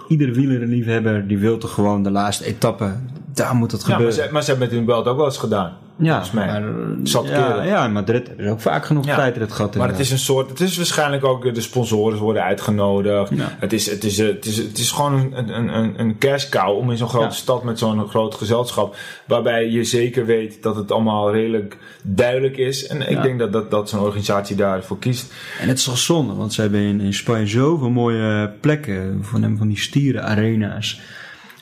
Iedere 0.08 0.32
wielerliefhebber 0.32 1.28
die 1.28 1.38
wil 1.38 1.58
toch 1.58 1.74
gewoon 1.74 2.04
de 2.04 2.12
laatste 2.12 2.46
etappe. 2.46 2.92
Daar 3.34 3.56
moet 3.56 3.72
het 3.72 3.82
Ja, 3.82 3.88
maar 3.88 3.96
gebeuren. 3.98 4.24
ze, 4.24 4.30
maar 4.32 4.44
ze 4.44 4.50
hebben 4.50 4.68
het 4.68 4.78
in 4.78 4.86
Belt 4.86 5.08
ook 5.08 5.18
wel 5.18 5.26
eens 5.26 5.38
gedaan. 5.38 5.74
Ja, 5.98 6.12
volgens 6.12 6.32
mij. 6.32 6.48
maar, 6.48 6.64
eh, 6.64 6.74
Zat 7.04 7.28
ja, 7.28 7.64
ja, 7.64 7.86
in 7.86 7.92
Madrid 7.92 8.28
hebben 8.28 8.46
ze 8.46 8.52
ook 8.52 8.62
vaak 8.62 8.86
genoeg 8.86 9.06
Ja. 9.06 9.16
tijd 9.16 9.36
in 9.36 9.42
het 9.42 9.52
gehad. 9.52 9.76
Maar 9.76 9.88
het 9.90 10.00
is 10.00 10.12
een 10.12 10.18
soort, 10.20 10.50
het 10.50 10.60
is 10.60 10.78
waarschijnlijk 10.78 11.24
ook 11.26 11.46
eh, 11.46 11.54
de 11.54 11.62
sponsoren 11.62 12.18
worden 12.18 12.44
uitgenodigd. 12.44 13.01
Ja. 13.04 13.58
Het, 13.60 13.74
is, 13.74 13.90
het, 13.90 14.04
is, 14.04 14.20
eh, 14.20 14.28
het, 14.28 14.46
is, 14.46 14.58
het 14.58 14.78
is 14.78 14.92
gewoon 14.92 15.34
een, 15.34 15.76
een, 15.76 16.00
een, 16.00 16.18
cow 16.50 16.78
om 16.78 16.92
in 16.92 16.98
zo'n 16.98 17.10
grote 17.10 17.26
Ja. 17.26 17.32
stad 17.32 17.64
met 17.64 17.80
zo'n 17.80 18.08
groot 18.08 18.36
gezelschap. 18.36 18.96
Waarbij 19.28 19.70
je 19.70 19.84
zeker 19.84 20.26
weet 20.26 20.64
dat 20.64 20.76
het 20.76 20.92
allemaal 20.92 21.32
redelijk 21.32 21.78
duidelijk 22.04 22.58
is. 22.58 22.88
En 22.88 23.10
ik 23.10 23.22
denk 23.22 23.40
dat, 23.40 23.52
dat, 23.54 23.72
dat 23.72 23.90
zo'n 23.90 24.00
organisatie 24.00 24.56
daarvoor 24.56 25.00
kiest. 25.00 25.34
En 25.60 25.68
het 25.68 25.78
is 25.78 25.84
toch 25.84 25.98
zonde, 25.98 26.34
want 26.34 26.54
ze 26.54 26.62
hebben 26.62 26.80
in, 26.80 27.02
in 27.02 27.14
Spanje 27.14 27.48
zoveel 27.48 27.90
mooie 27.90 28.52
plekken. 28.60 29.20
Van, 29.22 29.56
van 29.58 29.68
die 29.68 29.80
stieren 29.80 30.24
arena's. 30.24 31.00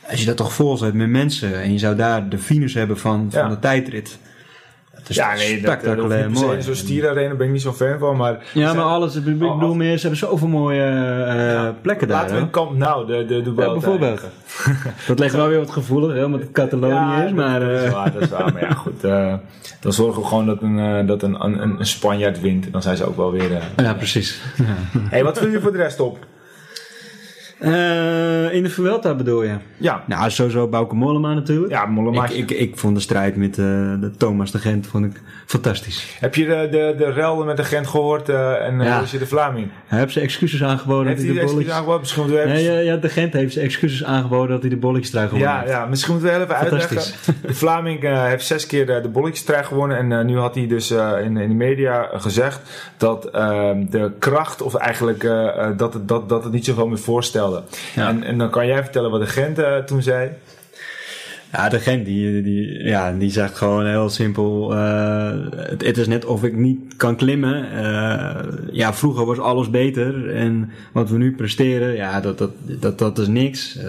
Als 0.10 0.20
je 0.20 0.26
dat 0.26 0.38
toch 0.38 0.54
vol 0.54 0.78
zet 0.78 0.94
met 0.94 1.10
mensen 1.10 1.62
en 1.62 1.72
je 1.72 1.78
zou 1.80 1.96
daar 1.96 2.30
de 2.30 2.38
finish 2.38 2.74
hebben 2.74 2.98
van, 2.98 3.28
van 3.32 3.42
Ja. 3.42 3.50
de 3.50 3.60
tijdrit. 3.60 4.18
Het 5.00 5.10
is 5.10 5.16
Ja, 5.16 5.34
nee, 5.36 5.62
dat, 5.62 5.66
dat 5.66 5.80
spectaculair 5.80 6.24
se 6.36 6.46
mooi. 6.46 6.62
Zo'n 6.62 6.76
stierenarena 6.76 7.34
ben 7.36 7.46
ik 7.48 7.52
niet 7.54 7.62
zo 7.62 7.74
fan 7.74 8.00
van. 8.00 8.18
Maar 8.18 8.38
Ja, 8.54 8.74
maar 8.74 8.84
alles, 8.84 9.16
ik 9.16 9.24
bedoel 9.24 9.50
Oh, 9.50 9.76
meer, 9.76 9.96
ze 9.96 10.02
hebben 10.02 10.20
zoveel 10.20 10.48
mooie 10.48 10.84
eh, 10.84 11.68
plekken 11.82 12.08
daar. 12.08 12.22
laten 12.22 12.36
we 12.36 12.42
in 12.42 12.50
Kamp 12.50 12.78
Nou, 12.78 13.08
de, 13.08 13.26
de, 13.26 13.42
de 13.42 13.54
Ja, 13.58 13.72
bijvoorbeeld. 13.72 14.22
Dat 15.08 15.20
ligt 15.20 15.36
wel 15.36 15.48
weer 15.48 15.60
wat 15.60 15.70
gevoelig, 15.72 16.14
hè, 16.16 16.24
omdat 16.26 16.40
het 16.42 16.52
Catalonië 16.52 17.26
is, 17.26 17.32
maar... 17.32 17.60
dat, 17.60 17.70
dat 17.70 17.80
is 17.80 17.86
eh, 17.86 17.92
waar, 17.94 18.12
dat 18.14 18.22
is 18.22 18.30
waar. 18.30 18.54
Maar 18.54 18.62
ja, 18.62 18.74
goed. 18.74 19.04
eh, 19.04 19.34
dan 19.82 19.94
zorgen 19.94 20.22
we 20.22 20.28
gewoon 20.28 20.46
dat 20.46 20.62
een, 20.62 21.06
dat 21.06 21.24
een, 21.24 21.44
een, 21.46 21.60
een 21.80 21.86
Spanjaard 21.86 22.42
wint. 22.42 22.72
Dan 22.72 22.82
zijn 22.82 22.98
ze 22.98 23.06
ook 23.08 23.16
wel 23.18 23.32
weer... 23.32 23.62
ja, 23.78 23.94
precies. 23.94 24.42
hey, 25.10 25.24
wat 25.24 25.40
viel 25.40 25.50
je 25.50 25.62
voor 25.62 25.72
de 25.72 25.78
rest 25.78 26.00
op? 26.00 26.18
Eh, 27.60 28.54
in 28.54 28.64
de 28.64 28.70
Vuelta 28.70 29.16
bedoel 29.16 29.44
je? 29.44 29.56
Ja, 29.78 30.04
Nou, 30.08 30.30
sowieso 30.32 30.68
Bauke 30.68 30.96
Mollema 30.96 31.34
natuurlijk. 31.34 31.72
ja 31.72 31.86
Mollema. 31.86 32.26
ik, 32.28 32.32
ik, 32.32 32.52
ik 32.52 32.78
vond 32.78 32.96
de 32.96 33.02
strijd 33.02 33.36
met 33.36 33.50
eh, 33.50 33.66
de 34.00 34.12
Thomas 34.18 34.52
de 34.52 34.58
Gent 34.60 34.88
vond 34.88 35.06
ik 35.06 35.22
fantastisch. 35.46 36.18
Heb 36.20 36.36
je 36.36 36.46
de, 36.46 36.68
de, 36.72 36.96
de 36.98 37.12
rel 37.12 37.44
met 37.44 37.58
de 37.58 37.64
Gent 37.64 37.88
gehoord 37.88 38.30
eh, 38.30 38.66
en 38.66 38.80
eh 38.82 38.86
Ja. 38.88 38.94
hoe 38.96 39.04
is 39.04 39.12
je 39.12 39.18
de 39.18 39.28
Vlaming? 39.28 39.68
Hij 39.88 40.00
heeft 40.00 40.14
zijn 40.14 40.26
excuses 40.26 40.64
aangeboden 40.64 41.08
Heeft 41.08 41.18
dat 41.18 41.26
hij 41.28 41.36
de 41.36 41.46
de 41.46 41.52
bolletjes... 41.54 41.74
aangeboden? 41.74 42.00
Misschien 42.00 42.22
moeten 42.24 42.40
we 42.42 42.46
even... 42.50 42.64
Nee, 42.64 42.74
ja, 42.86 42.92
ja, 42.94 42.98
de 42.98 43.10
Gent 43.10 43.34
heeft 43.34 43.54
zijn 43.54 43.66
excuses 43.66 44.04
aangeboden 44.04 44.50
dat 44.50 44.62
hij 44.62 44.70
de 44.70 44.78
bolletjes 44.78 45.10
trui 45.10 45.28
gewonnen 45.28 45.50
Ja, 45.50 45.60
heeft. 45.60 45.72
ja, 45.72 45.86
misschien 45.86 46.14
moeten 46.14 46.32
we 46.34 46.44
even 46.44 46.56
uitleggen. 46.56 46.98
De 47.48 47.54
Vlaming 47.54 48.04
eh, 48.04 48.24
heeft 48.24 48.46
zes 48.46 48.66
keer 48.66 48.86
de 48.86 49.10
bolletjestrui 49.12 49.64
gewonnen. 49.64 49.98
En 49.98 50.12
eh, 50.12 50.26
nu 50.26 50.38
had 50.38 50.56
hij 50.56 50.68
dus 50.68 50.92
eh, 50.92 51.12
in, 51.24 51.38
in 51.38 51.50
de 51.50 51.56
media 51.56 52.10
gezegd 52.14 52.60
dat 52.98 53.26
ehm, 53.26 53.86
de 53.90 54.12
kracht, 54.20 54.62
of 54.62 54.76
eigenlijk 54.76 55.24
eh, 55.24 55.48
eh, 55.48 55.78
dat, 55.78 55.94
het, 55.94 56.08
dat, 56.08 56.30
dat 56.30 56.44
het 56.44 56.54
niet 56.54 56.66
zoveel 56.66 56.88
meer 56.88 56.98
Ja. 57.96 58.08
En, 58.08 58.24
en 58.24 58.38
dan 58.38 58.50
kan 58.50 58.68
jij 58.68 58.84
vertellen 58.84 59.12
wat 59.12 59.22
de 59.22 59.28
Gent 59.28 59.60
eh, 59.60 59.78
toen 59.78 60.02
zei. 60.02 60.30
Ja, 61.52 61.70
de 61.70 61.80
Gent 61.80 62.06
die, 62.06 62.42
die, 62.42 62.84
ja, 62.84 63.12
die 63.12 63.32
zegt 63.32 63.58
gewoon 63.58 63.86
heel 63.86 64.10
simpel: 64.10 64.74
eh, 64.74 65.32
het, 65.56 65.86
het 65.86 65.98
is 65.98 66.08
net 66.08 66.26
of 66.26 66.44
ik 66.44 66.56
niet 66.56 66.96
kan 66.96 67.16
klimmen. 67.16 67.72
Eh, 67.72 68.36
ja, 68.72 68.94
vroeger 68.94 69.26
was 69.26 69.40
alles 69.40 69.70
beter 69.70 70.36
en 70.36 70.72
wat 70.94 71.10
we 71.10 71.18
nu 71.18 71.36
presteren, 71.36 71.96
ja, 71.96 72.22
dat, 72.22 72.38
dat, 72.38 72.52
dat, 72.66 72.98
dat 73.00 73.18
is 73.18 73.28
niks. 73.28 73.80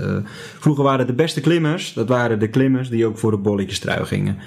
Vroeger 0.58 0.84
waren 0.84 1.06
de 1.06 1.12
beste 1.12 1.40
klimmers, 1.40 1.92
dat 1.92 2.08
waren 2.08 2.38
de 2.38 2.48
klimmers 2.48 2.88
die 2.88 3.06
ook 3.06 3.18
voor 3.18 3.30
de 3.30 3.36
bolletjestrui 3.36 4.04
gingen. 4.04 4.38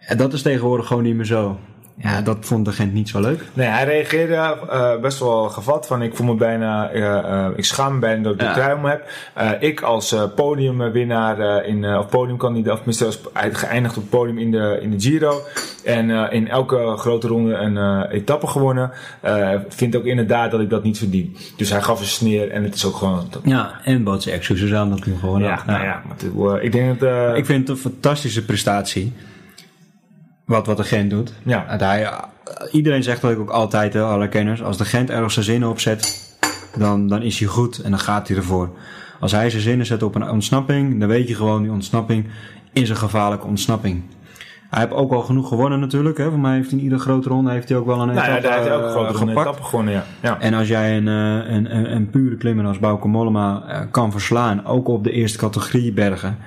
En 0.00 0.16
dat 0.16 0.32
is 0.32 0.42
tegenwoordig 0.42 0.86
gewoon 0.86 1.02
niet 1.02 1.16
meer 1.16 1.24
zo. 1.24 1.58
Ja, 2.00 2.20
dat 2.20 2.36
vond 2.40 2.64
de 2.64 2.72
Gent 2.72 2.92
niet 2.92 3.08
zo 3.08 3.20
leuk. 3.20 3.42
Nee, 3.52 3.66
hij 3.66 3.84
reageerde 3.84 4.34
eh, 4.34 4.96
best 5.00 5.18
wel 5.18 5.48
gevat 5.48 5.86
van 5.86 6.02
ik 6.02 6.16
voel 6.16 6.26
me 6.26 6.34
bijna, 6.34 6.90
eh, 6.90 7.18
eh, 7.18 7.46
ik 7.56 7.64
schaam 7.64 7.92
me 7.92 7.98
bijna 7.98 8.22
dat 8.22 8.32
ik 8.32 8.38
de 8.38 8.50
trui 8.52 8.76
om 8.76 8.84
heb. 8.84 9.10
Ik 9.60 9.80
als 9.80 10.16
podiumwinnaar 10.34 11.64
in, 11.64 11.96
of 11.96 12.08
podiumkandidaat, 12.08 12.72
of 12.72 12.78
tenminste 12.78 13.30
geëindigd 13.32 13.96
op 13.96 14.02
het 14.02 14.10
podium 14.10 14.38
in 14.38 14.50
de, 14.50 14.78
in 14.82 14.90
de 14.90 15.00
Giro. 15.00 15.40
En 15.84 16.10
in 16.10 16.48
elke 16.48 16.94
grote 16.96 17.26
ronde 17.26 17.54
een 17.54 18.02
etappe 18.10 18.46
gewonnen. 18.46 18.90
vind 19.68 19.96
ook 19.96 20.04
inderdaad 20.04 20.50
dat 20.50 20.60
ik 20.60 20.70
dat 20.70 20.82
niet 20.82 20.98
verdien. 20.98 21.36
Dus 21.56 21.70
hij 21.70 21.82
gaf 21.82 22.00
een 22.00 22.06
sneer 22.06 22.50
en 22.50 22.62
het 22.62 22.74
is 22.74 22.84
ook 22.84 22.96
gewoon... 22.96 23.26
Dat, 23.30 23.42
Ja, 23.44 23.80
en 23.84 24.04
bood 24.04 24.22
zijn 24.22 24.34
excuses 24.34 24.72
aan 24.72 24.90
dat 24.90 25.04
hij 25.04 25.14
gewoon 25.20 25.40
ja, 25.40 25.54
had. 25.54 25.66
nou 25.66 25.84
ja, 25.84 26.02
maar 26.06 26.16
het, 26.52 26.62
ik 26.62 26.72
denk 26.72 27.00
dat... 27.00 27.36
Ik 27.36 27.46
vind 27.46 27.68
het 27.68 27.68
een 27.68 27.82
fantastische 27.82 28.44
prestatie. 28.44 29.12
Wat, 30.48 30.66
wat 30.66 30.76
de 30.76 30.84
Gent 30.84 31.10
doet. 31.10 31.32
Ja. 31.42 31.66
Dat 31.70 31.80
hij, 31.80 32.10
iedereen 32.72 33.02
zegt 33.02 33.20
dat 33.20 33.30
ik 33.30 33.38
ook 33.38 33.50
altijd, 33.50 33.92
hè, 33.92 34.02
alle 34.02 34.28
kenners. 34.28 34.62
Als 34.62 34.76
de 34.76 34.84
Gent 34.84 35.10
ergens 35.10 35.34
zijn 35.34 35.44
zinnen 35.44 35.68
opzet, 35.68 36.36
dan, 36.76 37.08
dan 37.08 37.22
is 37.22 37.38
hij 37.38 37.48
goed 37.48 37.78
en 37.78 37.90
dan 37.90 38.00
gaat 38.00 38.28
hij 38.28 38.36
ervoor. 38.36 38.70
Als 39.20 39.32
hij 39.32 39.50
zijn 39.50 39.62
zinnen 39.62 39.86
zet 39.86 40.02
op 40.02 40.14
een 40.14 40.30
ontsnapping, 40.30 41.00
dan 41.00 41.08
weet 41.08 41.28
je 41.28 41.34
gewoon, 41.34 41.62
die 41.62 41.70
ontsnapping 41.70 42.26
is 42.72 42.88
een 42.88 42.96
gevaarlijke 42.96 43.46
ontsnapping. 43.46 44.02
Hij 44.70 44.80
heeft 44.80 44.92
ook 44.92 45.12
al 45.12 45.22
genoeg 45.22 45.48
gewonnen 45.48 45.80
natuurlijk. 45.80 46.18
Hè. 46.18 46.30
Voor 46.30 46.38
mij 46.38 46.54
heeft 46.54 46.70
hij 46.70 46.78
in 46.78 46.84
iedere 46.84 47.00
grote 47.00 47.28
ronde 47.28 47.50
heeft 47.50 47.68
hij 47.68 47.78
ook 47.78 47.86
wel 47.86 48.00
een 48.00 48.06
nou 48.06 48.18
ja, 48.18 48.38
etappe, 48.38 48.56
heeft 48.56 48.68
hij 48.68 48.76
ook 48.76 48.82
een 48.82 48.88
eh, 48.88 48.94
grote 48.94 49.14
gepakt. 49.14 49.38
etappe 49.38 49.62
gewonnen, 49.62 49.94
ja. 49.94 50.04
ja. 50.22 50.40
En 50.40 50.54
als 50.54 50.68
jij 50.68 50.96
een, 50.96 51.08
eh, 51.08 51.54
een, 51.54 51.76
een, 51.76 51.94
een 51.94 52.10
pure 52.10 52.36
klimmer 52.36 52.66
als 52.66 52.78
Bauke 52.78 53.08
Mollema 53.08 53.62
eh, 53.68 53.80
kan 53.90 54.12
verslaan, 54.12 54.66
ook 54.66 54.88
op 54.88 55.04
de 55.04 55.10
eerste 55.10 55.38
categorie 55.38 55.92
bergen, 55.92 56.38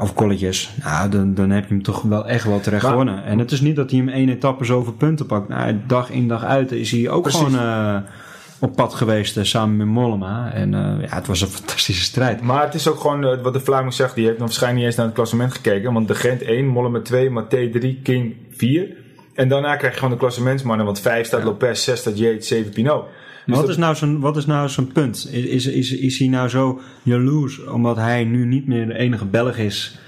of 0.00 0.14
kolletjes, 0.14 0.70
nou, 0.82 1.08
dan, 1.08 1.34
dan 1.34 1.50
heb 1.50 1.62
je 1.68 1.74
hem 1.74 1.82
toch 1.82 2.02
wel 2.02 2.28
echt 2.28 2.44
wel 2.44 2.60
terecht 2.60 2.82
Maar- 2.82 2.90
gewonnen. 2.90 3.24
En 3.24 3.38
het 3.38 3.50
is 3.52 3.60
niet 3.60 3.76
dat 3.76 3.90
hij 3.90 3.98
hem 3.98 4.08
één 4.08 4.28
etappe 4.28 4.64
zoveel 4.64 4.92
punten 4.92 5.26
pakt. 5.26 5.48
Nou, 5.48 5.76
dag 5.86 6.10
in 6.10 6.28
dag 6.28 6.44
uit 6.44 6.72
is 6.72 6.90
hij 6.90 7.08
ook 7.10 7.22
Precies. 7.22 7.40
gewoon 7.40 7.58
eh, 7.58 7.96
op 8.60 8.76
pad 8.76 8.94
geweest 8.94 9.36
eh, 9.36 9.44
samen 9.44 9.76
met 9.76 9.86
Mollema. 9.86 10.52
En 10.52 10.74
eh, 10.74 11.08
ja, 11.08 11.14
het 11.14 11.26
was 11.26 11.40
een 11.40 11.48
fantastische 11.58 12.02
strijd. 12.04 12.40
Maar 12.42 12.64
het 12.64 12.74
is 12.74 12.88
ook 12.88 13.00
gewoon 13.00 13.42
wat 13.42 13.52
de 13.52 13.60
Vlaming 13.60 13.94
zegt. 13.94 14.14
Die 14.14 14.24
heeft 14.24 14.38
nog 14.38 14.46
waarschijnlijk 14.46 14.78
niet 14.80 14.88
eens 14.88 14.96
naar 14.96 15.06
het 15.06 15.14
klassement 15.14 15.52
gekeken. 15.52 15.92
Want 15.92 16.08
de 16.08 16.14
Gent 16.14 16.42
1, 16.42 16.66
Mollema 16.66 17.00
2, 17.00 17.30
Mathé 17.30 17.68
3, 17.70 18.00
King 18.02 18.36
4. 18.50 18.86
En 19.34 19.48
daarna 19.48 19.76
krijg 19.76 19.92
je 19.92 19.98
gewoon 19.98 20.14
de 20.14 20.20
klassementsmannen. 20.20 20.86
Want 20.86 21.00
5 21.00 21.26
staat 21.26 21.44
Lopez, 21.44 21.84
6 21.84 21.98
staat 21.98 22.18
Yates, 22.18 22.48
7 22.48 22.72
Pinot. 22.72 23.04
Dus 23.46 23.54
wat 23.56 23.60
dat- 23.66 23.68
is 23.74 23.76
nou 23.76 23.94
zijn, 23.94 24.20
wat 24.20 24.36
is 24.36 24.46
nou 24.46 24.68
zijn 24.68 24.92
punt? 24.92 25.28
Is, 25.32 25.44
is, 25.44 25.66
is, 25.66 25.92
is 25.92 26.18
hij 26.18 26.28
nou 26.28 26.48
zo 26.48 26.80
jaloers 27.02 27.64
omdat 27.64 27.96
hij 27.96 28.24
nu 28.24 28.46
niet 28.46 28.66
meer 28.66 28.86
de 28.86 28.98
enige 28.98 29.26
Belg 29.26 29.56
is 29.56 29.98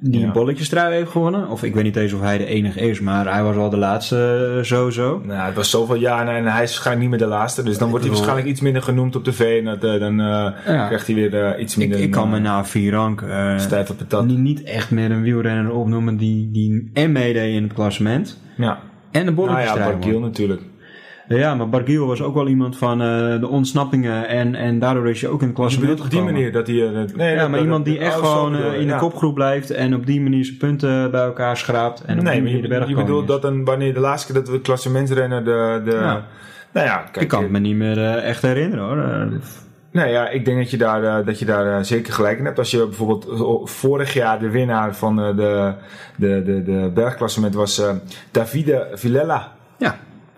die 0.00 0.20
Ja. 0.20 0.26
een 0.26 0.32
bolletjestrui 0.32 0.94
heeft 0.94 1.10
gewonnen? 1.10 1.48
Of 1.48 1.62
ik 1.62 1.74
weet 1.74 1.84
niet 1.84 1.96
eens 1.96 2.12
of 2.12 2.20
hij 2.20 2.38
de 2.38 2.46
enige 2.46 2.80
is, 2.80 3.00
maar 3.00 3.32
hij 3.32 3.42
was 3.42 3.56
al 3.56 3.70
de 3.70 3.76
laatste 3.76 4.52
eh, 4.56 4.62
sowieso. 4.64 5.20
Nou, 5.24 5.40
het 5.46 5.54
was 5.54 5.70
zoveel 5.70 5.94
jaren 5.96 6.34
en 6.34 6.44
hij 6.44 6.62
is 6.62 6.70
waarschijnlijk 6.70 7.00
niet 7.00 7.10
meer 7.18 7.28
de 7.28 7.34
laatste. 7.34 7.62
Dus 7.62 7.78
dan 7.78 7.88
wordt 7.90 8.04
hij 8.04 8.12
waarschijnlijk 8.14 8.48
iets 8.48 8.60
minder 8.60 8.82
genoemd 8.82 9.16
op 9.16 9.24
tv. 9.24 9.58
En 9.58 9.64
dat, 9.64 9.84
eh, 9.84 10.00
dan 10.00 10.20
eh, 10.20 10.52
krijgt 10.64 11.06
hij 11.06 11.14
weer 11.16 11.58
iets 11.58 11.76
minder 11.76 12.00
ik 12.00 12.10
kan 12.10 12.30
me 12.30 12.38
na 12.38 12.64
Virank 12.64 13.24
niet, 14.26 14.38
niet 14.38 14.62
echt 14.62 14.90
meer 14.90 15.10
een 15.10 15.22
wielrenner 15.22 15.72
opnoemen 15.72 16.16
die, 16.16 16.50
die 16.50 16.90
en 16.92 17.12
meedeed 17.12 17.54
in 17.54 17.62
het 17.62 17.72
klassement 17.72 18.40
Ja, 18.56 18.78
en 19.10 19.24
de 19.26 19.32
nou 19.32 19.48
ja, 19.48 19.54
bolletjestrui 19.54 20.12
won. 20.12 20.20
natuurlijk. 20.22 20.62
Ja, 21.28 21.54
maar 21.54 21.68
Barguil 21.68 22.06
was 22.06 22.22
ook 22.22 22.34
wel 22.34 22.48
iemand 22.48 22.76
van 22.76 23.02
eh, 23.02 23.40
de 23.40 23.48
ontsnappingen 23.48 24.28
en, 24.28 24.54
en 24.54 24.78
daardoor 24.78 25.08
is 25.08 25.20
je 25.20 25.28
ook 25.28 25.40
in 25.42 25.48
het 25.48 25.56
Je 25.56 25.62
klassement 25.62 25.90
bedoelt 25.90 26.06
op 26.06 26.12
die 26.12 26.22
manier 26.22 26.52
dat 26.52 26.66
hij... 26.66 26.86
eh, 26.86 27.14
nee, 27.14 27.34
Ja, 27.34 27.48
maar 27.48 27.60
iemand 27.60 27.84
die 27.84 27.98
echt 27.98 28.20
oh, 28.20 28.32
gewoon 28.32 28.52
bedoel 28.52 28.70
eh, 28.70 28.80
in 28.80 28.86
de 28.86 28.92
ja. 28.92 28.98
kopgroep 28.98 29.34
blijft 29.34 29.70
en 29.70 29.94
op 29.94 30.06
die 30.06 30.20
manier 30.20 30.44
zijn 30.44 30.56
punten 30.58 31.10
bij 31.10 31.22
elkaar 31.22 31.56
schraapt. 31.56 32.04
En 32.04 32.18
op 32.18 32.24
Nee, 32.24 32.32
die 32.32 32.42
manier 32.42 32.56
je, 32.56 32.62
de 32.62 32.68
berg 32.68 32.88
je 32.88 32.94
bedoelt 32.94 33.26
dat 33.26 33.44
een, 33.44 33.64
wanneer 33.64 33.94
de 33.94 34.00
laatste 34.00 34.32
keer 34.32 34.42
dat 34.42 34.52
we 34.52 34.60
klassementsrennen 34.60 35.44
de... 35.44 35.82
de. 35.84 36.20
Nou 36.72 36.86
ja, 36.88 36.96
kijk, 36.96 37.16
Ik 37.16 37.28
kan 37.28 37.42
het 37.42 37.50
me 37.50 37.58
niet 37.58 37.76
meer 37.76 38.18
echt 38.18 38.42
herinneren 38.42 38.84
hoor. 38.84 39.28
Nou 39.96 40.08
ja, 40.08 40.28
ik 40.28 40.44
denk 40.44 40.58
dat 40.58 40.70
je 40.70 40.76
daar, 40.76 41.24
dat 41.24 41.38
je 41.38 41.44
daar 41.44 41.84
zeker 41.84 42.12
gelijk 42.12 42.38
in 42.38 42.44
hebt. 42.44 42.58
Als 42.58 42.70
je 42.70 42.86
bijvoorbeeld 42.86 43.26
vorig 43.64 44.12
jaar 44.12 44.38
de 44.38 44.50
winnaar 44.50 44.94
van 44.94 45.20
eh, 45.20 45.36
de, 45.36 45.72
de, 46.16 46.42
de, 46.42 46.62
de 46.62 46.90
bergklassement 46.94 47.54
was 47.54 47.82
Davide 48.30 48.88
Villela. 48.94 49.52
ja, 49.78 49.96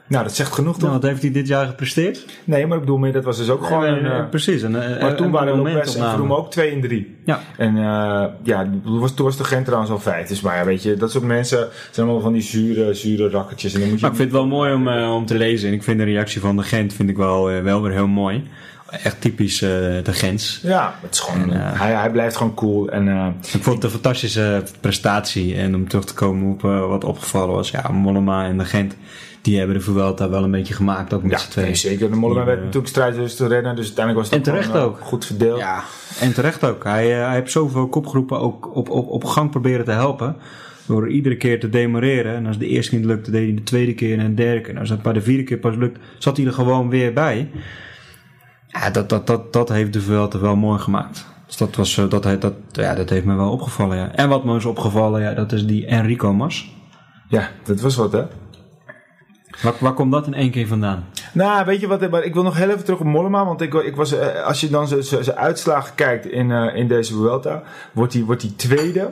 Nou, 0.09 0.25
dat 0.25 0.35
zegt 0.35 0.53
genoeg 0.53 0.73
toch? 0.75 0.83
nou, 0.83 0.93
wat 0.93 1.03
heeft 1.03 1.23
hij 1.23 1.31
dit 1.31 1.47
jaar 1.47 1.67
gepresteerd? 1.67 2.27
Nee, 2.45 2.67
maar 2.67 2.77
ik 2.77 2.83
bedoel 2.83 2.99
meer, 2.99 3.13
dat 3.13 3.25
was 3.25 3.37
dus 3.37 3.51
ook 3.51 3.65
gewoon 3.67 3.85
een... 3.85 4.07
eh, 4.07 4.29
precies. 4.29 4.63
Een, 4.63 4.77
eh, 4.77 5.03
maar 5.03 5.15
toen 5.17 5.31
waren 5.31 5.57
Lopez 5.57 5.65
en 5.67 5.73
momentopname. 5.73 6.17
Vroom 6.17 6.33
ook 6.33 6.51
2 6.51 6.71
en 6.71 6.81
3. 6.81 7.17
Ja. 7.25 7.41
En 7.57 7.77
eh, 7.77 8.25
ja, 8.43 8.71
toen 8.85 8.99
was, 8.99 9.15
toen 9.15 9.25
was 9.25 9.37
de 9.37 9.45
Gent 9.45 9.65
trouwens 9.65 9.93
al 9.93 9.99
5. 9.99 10.29
Dus 10.29 10.41
maar 10.41 10.57
ja, 10.57 10.65
weet 10.65 10.83
je, 10.83 10.97
dat 10.97 11.11
soort 11.11 11.25
mensen 11.25 11.69
zijn 11.91 12.07
allemaal 12.07 12.23
van 12.25 12.33
die 12.33 12.43
zure, 12.43 12.95
zure 12.95 13.29
rakkertjes. 13.29 13.75
En 13.75 13.81
dan 13.81 13.89
moet 13.89 13.99
je... 13.99 14.05
Maar 14.05 14.15
ik 14.15 14.21
vind 14.21 14.33
het 14.33 14.41
wel 14.41 14.49
mooi 14.49 14.73
om, 14.75 14.89
om 14.89 15.27
te 15.27 15.35
lezen. 15.37 15.69
En 15.69 15.75
ik 15.75 15.83
vind 15.83 15.99
de 15.99 16.05
reactie 16.05 16.41
van 16.41 16.57
de 16.57 16.63
Gent 16.63 16.93
vind 16.93 17.09
ik 17.11 17.17
wel, 17.17 17.63
wel 17.63 17.83
weer 17.83 17.93
heel 17.93 18.07
mooi. 18.07 18.45
Echt 18.91 19.21
typisch 19.21 19.63
eh, 19.63 19.69
de 20.03 20.13
Gens. 20.13 20.61
Ja, 20.63 20.95
het 21.03 21.15
is 21.15 21.21
gewoon, 21.21 21.53
En, 21.53 21.61
eh, 21.73 21.81
hij, 21.81 21.93
hij 21.93 22.11
blijft 22.11 22.37
gewoon 22.37 22.55
cool. 22.55 22.89
En 22.89 23.09
eh, 23.09 23.27
Ik 23.55 23.63
vond 23.63 23.75
het 23.77 23.85
een 23.85 23.91
fantastische 23.91 24.63
prestatie. 24.81 25.55
En 25.57 25.75
om 25.75 25.89
terug 25.89 26.05
te 26.05 26.15
komen 26.15 26.53
op 26.53 26.61
wat 26.89 27.05
opgevallen 27.05 27.55
was. 27.55 27.71
Ja, 27.71 27.89
Mollema 27.93 28.45
en 28.47 28.59
de 28.59 28.65
Gent, 28.65 28.97
die 29.43 29.59
hebben 29.59 29.77
de 29.77 29.83
Vuelta 29.83 30.29
wel 30.29 30.43
een 30.45 30.51
beetje 30.51 30.75
gemaakt. 30.75 31.13
Ook 31.15 31.23
met 31.23 31.31
ja, 31.31 31.39
z'n 31.39 31.51
tweeën. 31.51 31.67
nee, 31.67 31.77
zeker. 31.77 32.11
De 32.11 32.17
Mollema 32.17 32.41
Die, 32.41 32.49
werd 32.49 32.59
natuurlijk 32.61 32.89
strijdlust 32.89 33.37
te 33.37 33.47
rennen. 33.47 33.77
Dus 33.77 33.87
uiteindelijk 33.87 34.27
was 34.27 34.37
het 34.37 34.47
En 34.47 34.53
terecht 34.53 34.71
gewoon, 34.71 34.83
ook. 34.87 34.99
goed 35.01 35.27
verdeeld. 35.27 35.59
Ja, 35.59 35.83
en 36.21 36.33
terecht 36.33 36.65
ook. 36.65 36.85
Hij, 36.85 37.19
eh, 37.21 37.27
hij 37.27 37.35
heeft 37.35 37.51
zoveel 37.53 37.89
kopgroepen 37.89 38.41
ook 38.41 38.77
op, 38.77 38.91
op, 38.91 39.09
op 39.09 39.25
gang 39.25 39.51
proberen 39.51 39.85
te 39.85 39.91
helpen. 39.91 40.37
Door 40.87 41.09
iedere 41.09 41.37
keer 41.37 41.61
te 41.61 41.69
demareren. 41.69 42.35
En 42.35 42.47
als 42.47 42.59
de 42.59 42.67
eerste 42.67 42.91
keer 42.91 42.99
niet 43.01 43.09
lukte, 43.09 43.31
deed 43.31 43.45
hij 43.47 43.55
de 43.55 43.63
tweede 43.63 43.95
keer 43.95 44.19
en 44.19 44.27
de 44.27 44.35
derde 44.43 44.61
keer. 44.61 44.75
En 44.75 44.81
als 44.81 44.91
het 44.91 45.03
bij 45.03 45.13
de 45.13 45.21
vierde 45.21 45.43
keer 45.43 45.59
pas 45.59 45.77
lukt, 45.77 45.99
zat 46.19 46.37
hij 46.37 46.47
er 46.47 46.53
gewoon 46.53 46.89
weer 46.89 47.13
bij. 47.13 47.49
Ja, 48.69 48.91
dat, 48.91 49.09
dat, 49.09 49.27
dat, 49.27 49.53
dat 49.53 49.69
heeft 49.69 49.93
de 49.93 50.01
Vuelta 50.01 50.39
wel 50.39 50.57
mooi 50.57 50.79
gemaakt. 50.79 51.27
Dus 51.47 51.57
dat, 51.57 51.77
was, 51.77 51.99
eh, 51.99 52.09
dat, 52.09 52.23
dat, 52.23 52.55
ja, 52.73 52.95
dat 52.95 53.09
heeft 53.11 53.25
me 53.25 53.35
wel 53.35 53.51
opgevallen, 53.51 53.97
ja. 53.97 54.13
En 54.13 54.29
wat 54.29 54.45
me 54.45 54.57
is 54.57 54.65
opgevallen, 54.65 55.23
ja, 55.23 55.35
dat 55.35 55.53
is 55.53 55.67
die 55.67 55.87
Enrico 55.87 56.33
Mas. 56.33 56.77
Ja, 57.29 57.49
dat 57.65 57.81
was 57.81 57.97
wat, 57.97 58.13
hè? 58.13 58.25
Waar, 59.63 59.75
waar 59.81 59.93
komt 59.93 60.13
dat 60.13 60.27
in 60.27 60.35
één 60.35 60.51
keer 60.51 60.67
vandaan? 60.67 61.05
Nou, 61.33 61.65
weet 61.65 61.81
je 61.81 61.87
wat, 61.87 62.11
maar 62.11 62.23
ik 62.23 62.35
wil 62.35 62.43
nog 62.43 62.57
heel 62.57 62.69
even 62.69 62.85
terug 62.85 63.01
op 63.01 63.07
Mollema. 63.07 63.45
Want 63.45 63.61
ik, 63.61 63.75
ik 63.75 63.97
was, 63.97 64.13
eh, 64.13 64.45
als 64.45 64.61
je 64.61 64.69
dan 64.69 64.89
zijn 64.89 65.33
uitslagen 65.33 65.95
kijkt 65.95 66.27
in, 66.27 66.51
eh, 66.51 66.77
in 66.77 66.89
deze 66.89 67.15
Vuelta, 67.15 67.63
wordt 67.93 68.13
hij 68.13 68.23
wordt 68.23 68.43
hij 68.43 68.53
tweede. 68.57 69.11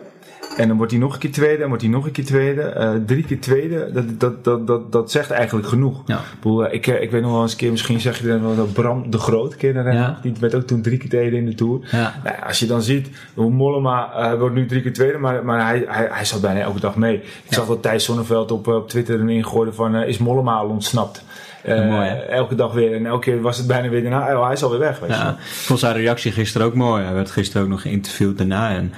En 0.56 0.68
dan 0.68 0.76
wordt 0.76 0.92
hij 0.92 1.00
nog 1.00 1.12
een 1.12 1.18
keer 1.18 1.32
tweede, 1.32 1.62
en 1.62 1.68
wordt 1.68 1.82
hij 1.82 1.92
nog 1.92 2.06
een 2.06 2.12
keer 2.12 2.24
tweede. 2.24 2.62
eh, 2.62 2.90
drie 3.06 3.24
keer 3.24 3.40
tweede, 3.40 3.90
dat, 3.92 4.20
dat, 4.20 4.44
dat, 4.44 4.66
dat, 4.66 4.92
dat 4.92 5.10
zegt 5.10 5.30
eigenlijk 5.30 5.68
genoeg. 5.68 6.02
Ja. 6.06 6.16
Ik, 6.16 6.22
bedoel, 6.40 6.66
eh, 6.66 6.74
ik, 6.74 6.86
eh, 6.86 7.02
ik 7.02 7.10
weet 7.10 7.22
nog 7.22 7.30
wel 7.32 7.42
eens 7.42 7.52
een 7.52 7.58
keer, 7.58 7.70
misschien 7.70 8.00
zeg 8.00 8.18
je 8.18 8.26
dan 8.26 8.42
wel 8.42 8.56
dat 8.56 8.72
Bram 8.72 9.10
de 9.10 9.18
Groot, 9.18 9.50
dat 9.60 9.60
Ja. 9.60 10.18
Die 10.22 10.32
werd 10.40 10.54
ook 10.54 10.62
toen 10.62 10.82
drie 10.82 10.98
keer 10.98 11.08
tweede 11.08 11.36
in 11.36 11.46
de 11.46 11.54
Tour. 11.54 11.88
Ja. 11.90 12.14
Nou, 12.24 12.36
als 12.46 12.58
je 12.58 12.66
dan 12.66 12.82
ziet 12.82 13.08
hoe 13.34 13.50
Mollema 13.50 14.12
eh, 14.12 14.38
wordt 14.38 14.54
nu 14.54 14.66
drie 14.66 14.82
keer 14.82 14.92
tweede, 14.92 15.18
maar, 15.18 15.44
maar 15.44 15.66
hij, 15.66 15.84
hij, 15.88 16.08
hij 16.10 16.24
zat 16.24 16.40
bijna 16.40 16.60
elke 16.60 16.80
dag 16.80 16.96
mee. 16.96 17.16
Ik 17.16 17.52
zag 17.52 17.66
dat 17.66 17.82
Thijs 17.82 18.04
Zonneveld 18.04 18.50
op, 18.50 18.66
op 18.66 18.88
Twitter 18.88 19.20
erin 19.20 19.46
gooide 19.46 19.72
van 19.72 19.94
is 19.96 20.18
Mollema 20.18 20.54
al 20.54 20.68
ontsnapt? 20.68 21.24
Mooi, 21.66 22.08
elke 22.28 22.54
dag 22.54 22.72
weer. 22.72 22.94
En 22.94 23.06
elke 23.06 23.30
keer 23.30 23.40
was 23.40 23.56
het 23.56 23.66
bijna 23.66 23.88
weer 23.88 24.02
daarna. 24.02 24.36
Oh, 24.36 24.44
hij 24.44 24.52
is 24.52 24.62
alweer 24.62 24.78
weg. 24.78 24.98
Weet 24.98 25.10
je. 25.10 25.16
Ja, 25.16 25.30
ik 25.30 25.36
vond 25.40 25.78
zijn 25.78 25.96
reactie 25.96 26.32
gisteren 26.32 26.66
ook 26.66 26.74
mooi. 26.74 27.04
Hij 27.04 27.14
werd 27.14 27.30
gisteren 27.30 27.62
ook 27.62 27.68
nog 27.68 27.82
geïnterviewd 27.82 28.38
daarna. 28.38 28.70
En 28.70 28.92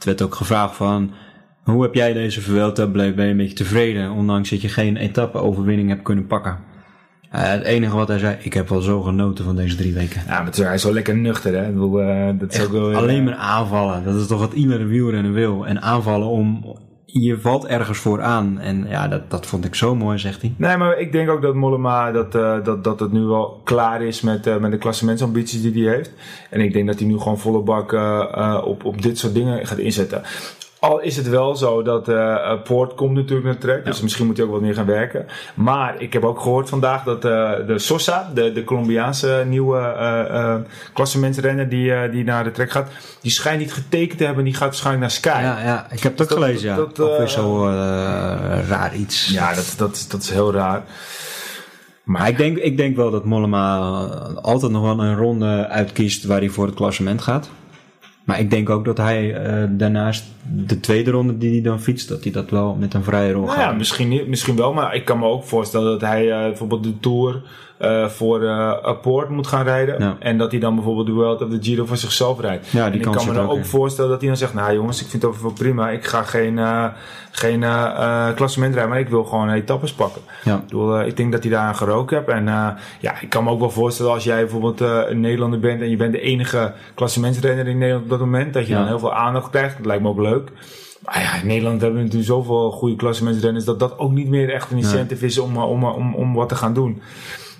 het 0.00 0.08
werd 0.08 0.22
ook 0.22 0.34
gevraagd 0.34 0.76
van... 0.76 1.10
Hoe 1.62 1.82
heb 1.82 1.94
jij 1.94 2.12
deze 2.12 2.40
Vuelta 2.40 2.86
beleefd? 2.86 3.16
Ben 3.16 3.24
je 3.24 3.30
een 3.30 3.36
beetje 3.36 3.54
tevreden? 3.54 4.10
Ondanks 4.10 4.50
dat 4.50 4.60
je 4.60 4.68
geen 4.68 4.96
etappe-overwinning 4.96 5.88
hebt 5.88 6.02
kunnen 6.02 6.26
pakken. 6.26 6.58
Eh, 7.30 7.42
het 7.42 7.62
enige 7.62 7.96
wat 7.96 8.08
hij 8.08 8.18
zei... 8.18 8.36
Ik 8.40 8.52
heb 8.52 8.68
wel 8.68 8.80
zo 8.80 9.02
genoten 9.02 9.44
van 9.44 9.56
deze 9.56 9.76
drie 9.76 9.94
weken. 9.94 10.22
Ja, 10.26 10.42
maar 10.42 10.54
hij 10.54 10.74
is 10.74 10.84
wel 10.84 10.92
lekker 10.92 11.16
nuchter. 11.16 11.54
Hè? 11.54 11.66
Bedoel, 11.70 12.00
eh, 12.00 12.26
dat 12.38 12.50
is 12.50 12.56
Echt 12.56 12.66
ook 12.66 12.72
wel, 12.72 12.88
weer, 12.88 12.96
alleen 12.96 13.18
eh, 13.18 13.24
maar 13.24 13.34
aanvallen. 13.34 14.04
Dat 14.04 14.14
is 14.14 14.26
toch 14.26 14.40
wat 14.40 14.52
iedere 14.52 14.84
wielrenner 14.84 15.32
wil. 15.32 15.66
En 15.66 15.82
aanvallen 15.82 16.28
om... 16.28 16.76
Je 17.12 17.40
valt 17.40 17.66
ergens 17.66 17.98
voor 17.98 18.22
aan. 18.22 18.58
En 18.58 18.86
ja, 18.88 19.08
dat, 19.08 19.30
dat 19.30 19.46
vond 19.46 19.64
ik 19.64 19.74
zo 19.74 19.94
mooi, 19.94 20.18
zegt 20.18 20.40
hij. 20.40 20.54
Nee, 20.56 20.76
maar 20.76 20.98
ik 20.98 21.12
denk 21.12 21.30
ook 21.30 21.42
dat 21.42 21.54
Mollema 21.54 22.12
dat, 22.12 22.34
eh, 22.34 22.64
dat, 22.64 22.84
dat 22.84 23.00
het 23.00 23.12
nu 23.12 23.20
wel 23.20 23.60
klaar 23.64 24.02
is 24.02 24.20
met, 24.20 24.46
eh, 24.46 24.56
met 24.56 24.70
de 24.70 24.78
klassementsambities 24.78 25.62
die 25.62 25.84
hij 25.84 25.94
heeft. 25.94 26.12
En 26.50 26.60
ik 26.60 26.72
denk 26.72 26.86
dat 26.86 26.98
hij 26.98 27.08
nu 27.08 27.18
gewoon 27.18 27.38
volle 27.38 27.60
bak 27.60 27.92
eh, 27.92 28.62
op, 28.64 28.84
op 28.84 29.02
dit 29.02 29.18
soort 29.18 29.34
dingen 29.34 29.66
gaat 29.66 29.78
inzetten. 29.78 30.22
Al 30.80 31.00
is 31.00 31.16
het 31.16 31.28
wel 31.28 31.56
zo 31.56 31.82
dat 31.82 32.08
eh, 32.08 32.52
Poort 32.64 32.94
komt 32.94 33.14
natuurlijk 33.14 33.46
naar 33.46 33.58
trek. 33.58 33.84
Dus 33.84 34.00
misschien 34.00 34.26
moet 34.26 34.36
hij 34.36 34.46
ook 34.46 34.52
wat 34.52 34.60
meer 34.60 34.74
gaan 34.74 34.86
werken. 34.86 35.26
Maar 35.54 35.94
ik 35.98 36.12
heb 36.12 36.24
ook 36.24 36.40
gehoord 36.40 36.68
vandaag 36.68 37.02
dat 37.04 37.24
eh, 37.24 37.50
de 37.66 37.78
Sosa, 37.78 38.30
de, 38.34 38.52
de 38.52 38.64
Colombiaanse 38.64 39.44
nieuwe 39.46 39.78
klassementsrenner 40.92 41.68
die, 41.68 42.10
die 42.10 42.24
naar 42.24 42.44
de 42.44 42.50
trek 42.50 42.70
gaat, 42.70 42.88
die 43.20 43.30
schijnt 43.30 43.60
niet 43.60 43.72
getekend 43.72 44.18
te 44.18 44.24
hebben. 44.24 44.44
Die 44.44 44.54
gaat 44.54 44.62
waarschijnlijk 44.68 45.02
naar 45.02 45.10
Sky. 45.10 45.40
Ja, 45.42 45.60
ja 45.64 45.86
ik 45.90 46.02
heb 46.02 46.12
ook 46.12 46.18
dat- 46.18 46.32
gelezen, 46.32 46.68
ja. 46.68 46.76
dat, 46.76 46.98
eh, 46.98 47.24
is 47.24 47.32
zo 47.32 47.64
raar 48.68 48.94
iets. 48.94 49.28
Ja, 49.28 49.54
dat, 49.54 49.74
dat, 49.76 50.06
dat 50.08 50.22
is 50.22 50.30
heel 50.30 50.52
raar. 50.52 50.82
Maar 52.02 52.28
ik 52.28 52.36
denk, 52.36 52.56
ik 52.56 52.76
denk 52.76 52.96
wel 52.96 53.10
dat 53.10 53.24
Mollema 53.24 53.78
altijd 54.42 54.72
nog 54.72 54.82
wel 54.82 55.04
een 55.04 55.16
ronde 55.16 55.68
uitkiest 55.68 56.24
waar 56.24 56.38
hij 56.38 56.48
voor 56.48 56.66
het 56.66 56.74
klassement 56.74 57.22
gaat. 57.22 57.50
Maar 58.24 58.40
ik 58.40 58.50
denk 58.50 58.70
ook 58.70 58.84
dat 58.84 58.96
hij 58.96 59.34
eh, 59.34 59.64
daarnaast 59.70 60.24
de 60.66 60.80
tweede 60.80 61.10
ronde 61.10 61.38
die 61.38 61.50
hij 61.50 61.62
dan 61.62 61.80
fietst, 61.80 62.08
dat 62.08 62.22
hij 62.22 62.32
dat 62.32 62.50
wel 62.50 62.74
met 62.74 62.94
een 62.94 63.04
vrije 63.04 63.32
rol 63.32 63.44
Nou 63.44 63.56
gaat. 63.56 63.70
ja, 63.70 63.76
misschien, 63.76 64.24
misschien 64.28 64.56
wel, 64.56 64.72
maar 64.72 64.94
ik 64.94 65.04
kan 65.04 65.18
me 65.18 65.26
ook 65.26 65.44
voorstellen 65.44 65.90
dat 65.90 66.00
hij 66.00 66.30
eh, 66.32 66.38
bijvoorbeeld 66.38 66.84
de 66.84 66.98
Tour 67.00 67.42
eh, 67.80 68.06
voor 68.08 68.42
eh 68.42 68.82
Apport 68.82 69.28
moet 69.28 69.46
gaan 69.46 69.64
rijden. 69.64 69.94
Ja. 69.98 70.16
En 70.18 70.38
dat 70.38 70.50
hij 70.50 70.60
dan 70.60 70.74
bijvoorbeeld 70.74 71.06
de 71.06 71.12
World 71.12 71.42
of 71.42 71.48
the 71.50 71.58
Giro 71.60 71.84
voor 71.84 71.96
zichzelf 71.96 72.40
rijdt. 72.40 72.66
Ja, 72.66 72.84
die 72.84 73.00
en 73.00 73.06
ik 73.08 73.16
kan 73.16 73.26
me 73.26 73.32
dan 73.32 73.48
ook 73.50 73.64
voorstellen 73.64 74.10
dat 74.10 74.20
hij 74.20 74.28
dan 74.28 74.38
zegt, 74.38 74.54
nou 74.54 74.74
jongens, 74.74 75.00
ik 75.02 75.06
vind 75.08 75.22
het 75.22 75.42
wel 75.42 75.52
prima. 75.52 75.90
Ik 75.90 76.04
ga 76.04 76.22
geen, 76.22 76.58
eh 76.58 76.84
geen 77.30 77.64
klassement 78.34 78.72
rijden, 78.72 78.90
maar 78.90 79.00
ik 79.00 79.08
wil 79.08 79.24
gewoon 79.24 79.50
etappes 79.50 79.92
pakken. 79.92 80.22
Ja. 80.44 80.54
Ik, 80.56 80.62
bedoel, 80.62 81.00
ik 81.00 81.16
denk 81.16 81.32
dat 81.32 81.42
hij 81.42 81.50
daar 81.52 81.66
aan 81.66 81.76
gerookt 81.76 82.10
hebt. 82.10 82.28
En 82.28 82.44
ja, 83.00 83.20
ik 83.20 83.28
kan 83.28 83.44
me 83.44 83.50
ook 83.50 83.60
wel 83.60 83.70
voorstellen 83.70 84.12
als 84.12 84.24
jij 84.24 84.40
bijvoorbeeld 84.40 84.80
een 84.80 85.20
Nederlander 85.20 85.60
bent 85.60 85.80
en 85.80 85.90
je 85.90 85.96
bent 85.96 86.12
de 86.12 86.20
enige 86.20 86.72
klassementsrenner 86.94 87.68
in 87.68 87.78
Nederland 87.78 88.04
op 88.04 88.10
dat 88.10 88.20
moment, 88.20 88.54
dat 88.54 88.66
je 88.66 88.72
Ja. 88.72 88.78
dan 88.78 88.86
heel 88.86 88.98
veel 88.98 89.14
aandacht 89.14 89.50
krijgt. 89.50 89.76
Dat 89.76 89.86
lijkt 89.86 90.02
me 90.02 90.08
ook 90.08 90.20
leuk. 90.20 90.50
Maar 91.04 91.20
ja, 91.20 91.40
in 91.40 91.46
Nederland 91.46 91.80
hebben 91.80 91.98
we 91.98 92.04
natuurlijk 92.04 92.32
zoveel 92.32 92.70
goede 92.70 92.96
klassementsrenners 92.96 93.64
dat 93.64 93.78
dat 93.78 93.98
ook 93.98 94.10
niet 94.12 94.28
meer 94.28 94.52
echt 94.52 94.70
een 94.70 94.76
incentive 94.76 95.24
is 95.26 95.38
om, 95.38 95.56
om, 95.56 95.84
om, 95.84 96.14
om 96.14 96.34
wat 96.34 96.48
te 96.48 96.54
gaan 96.54 96.74
doen. 96.74 97.02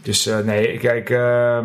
Dus 0.03 0.27
eh, 0.27 0.39
nee, 0.39 0.79
kijk, 0.79 1.11
eh, 1.11 1.59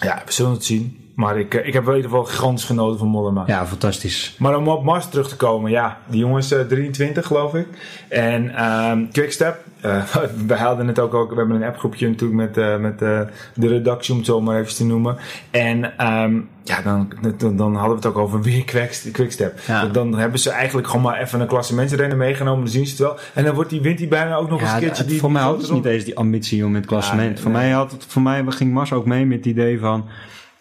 ja, 0.00 0.22
we 0.24 0.32
zullen 0.32 0.52
het 0.52 0.64
zien. 0.64 1.06
Maar 1.16 1.38
ik, 1.38 1.54
eh, 1.54 1.66
ik 1.66 1.72
heb 1.72 1.84
wel 1.84 1.94
in 1.94 2.00
ieder 2.00 2.10
geval 2.16 2.26
gigantisch 2.26 2.64
genoten 2.64 2.98
van 2.98 3.08
Mollema. 3.08 3.44
ja, 3.46 3.66
fantastisch. 3.66 4.34
Maar 4.38 4.56
om 4.56 4.68
op 4.68 4.84
Mars 4.84 5.08
terug 5.08 5.28
te 5.28 5.36
komen, 5.36 5.70
ja, 5.70 5.98
die 6.08 6.18
jongen 6.20 6.38
is 6.38 6.52
eh, 6.52 6.60
23 6.60 7.26
geloof 7.26 7.54
ik. 7.54 7.66
En 8.08 8.54
ehm 8.54 9.06
Quickstep, 9.12 9.64
eh, 9.86 10.14
we 10.46 10.54
hadden 10.54 10.86
het 10.86 10.98
ook, 10.98 11.14
ook, 11.14 11.30
we 11.30 11.36
hebben 11.36 11.56
een 11.56 11.68
appgroepje 11.68 12.08
natuurlijk 12.08 12.40
met, 12.40 12.56
eh, 12.56 12.76
met 12.76 13.02
eh, 13.02 13.20
de 13.54 13.68
redactie 13.68 14.12
om 14.12 14.18
het 14.18 14.26
zo 14.26 14.40
maar 14.40 14.60
even 14.60 14.74
te 14.74 14.84
noemen. 14.84 15.16
En 15.50 15.98
ehm, 15.98 16.40
ja, 16.62 16.82
dan, 16.82 17.12
dan, 17.36 17.56
dan 17.56 17.74
hadden 17.74 17.90
we 17.90 17.96
het 17.96 18.06
ook 18.06 18.18
over 18.18 18.42
weer 18.42 18.64
Quickstep. 19.12 19.60
Ja. 19.66 19.86
Dan, 19.86 20.18
hebben 20.18 20.40
ze 20.40 20.50
eigenlijk 20.50 20.86
gewoon 20.86 21.02
maar 21.02 21.20
even 21.20 21.40
een 21.40 21.46
klassementsrenner 21.46 22.16
meegenomen, 22.16 22.60
dan 22.60 22.72
zien 22.72 22.86
ze 22.86 22.90
het 22.90 23.00
wel. 23.00 23.18
En 23.34 23.44
dan 23.44 23.54
wordt 23.54 23.70
die, 23.70 23.80
wint 23.80 23.98
hij 23.98 24.08
bijna 24.08 24.34
ook 24.34 24.50
nog 24.50 24.60
Ja, 24.60 24.74
een 24.74 24.80
keertje. 24.80 25.04
die, 25.04 25.20
voor 25.20 25.32
mij 25.32 25.42
had 25.42 25.62
het 25.62 25.70
niet 25.70 25.84
eens 25.84 26.04
die 26.04 26.16
ambitie 26.16 26.64
om 26.64 26.68
in 26.68 26.74
het 26.74 26.86
klassement. 26.86 27.36
Ja, 27.36 27.42
voor, 27.42 27.52
nee. 27.52 27.60
mij 27.60 27.70
had 27.70 27.90
het, 27.90 28.04
voor 28.08 28.22
mij 28.22 28.44
ging 28.48 28.72
Mars 28.72 28.92
ook 28.92 29.06
mee 29.06 29.26
met 29.26 29.36
het 29.36 29.46
idee 29.46 29.80
van... 29.80 30.04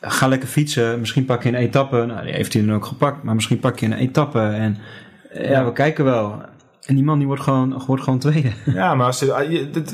Ga 0.02 0.28
lekker 0.28 0.48
fietsen, 0.48 1.00
misschien 1.00 1.26
pak 1.26 1.44
je 1.44 1.50
een 1.50 1.56
etappe. 1.56 2.06
Nou, 2.06 2.24
die 2.24 2.34
heeft 2.34 2.54
hij 2.54 2.66
dan 2.66 2.76
ook 2.76 2.86
gepakt. 2.86 3.24
Maar 3.24 3.36
misschien 3.36 3.60
pak 3.60 3.80
je 3.80 3.86
een 3.86 3.94
etappe 3.94 4.40
en... 4.40 4.78
Ja, 5.34 5.66
we 5.66 5.74
kijken 5.74 6.06
wel. 6.06 6.42
En 6.86 6.96
die 6.96 7.04
man 7.04 7.18
die 7.18 7.28
wordt 7.28 7.42
gewoon, 7.42 7.84
wordt 7.88 8.04
gewoon 8.04 8.20
tweede. 8.20 8.52
Ja, 8.66 8.96
maar 8.96 9.06
als 9.06 9.30
ah, 9.30 9.52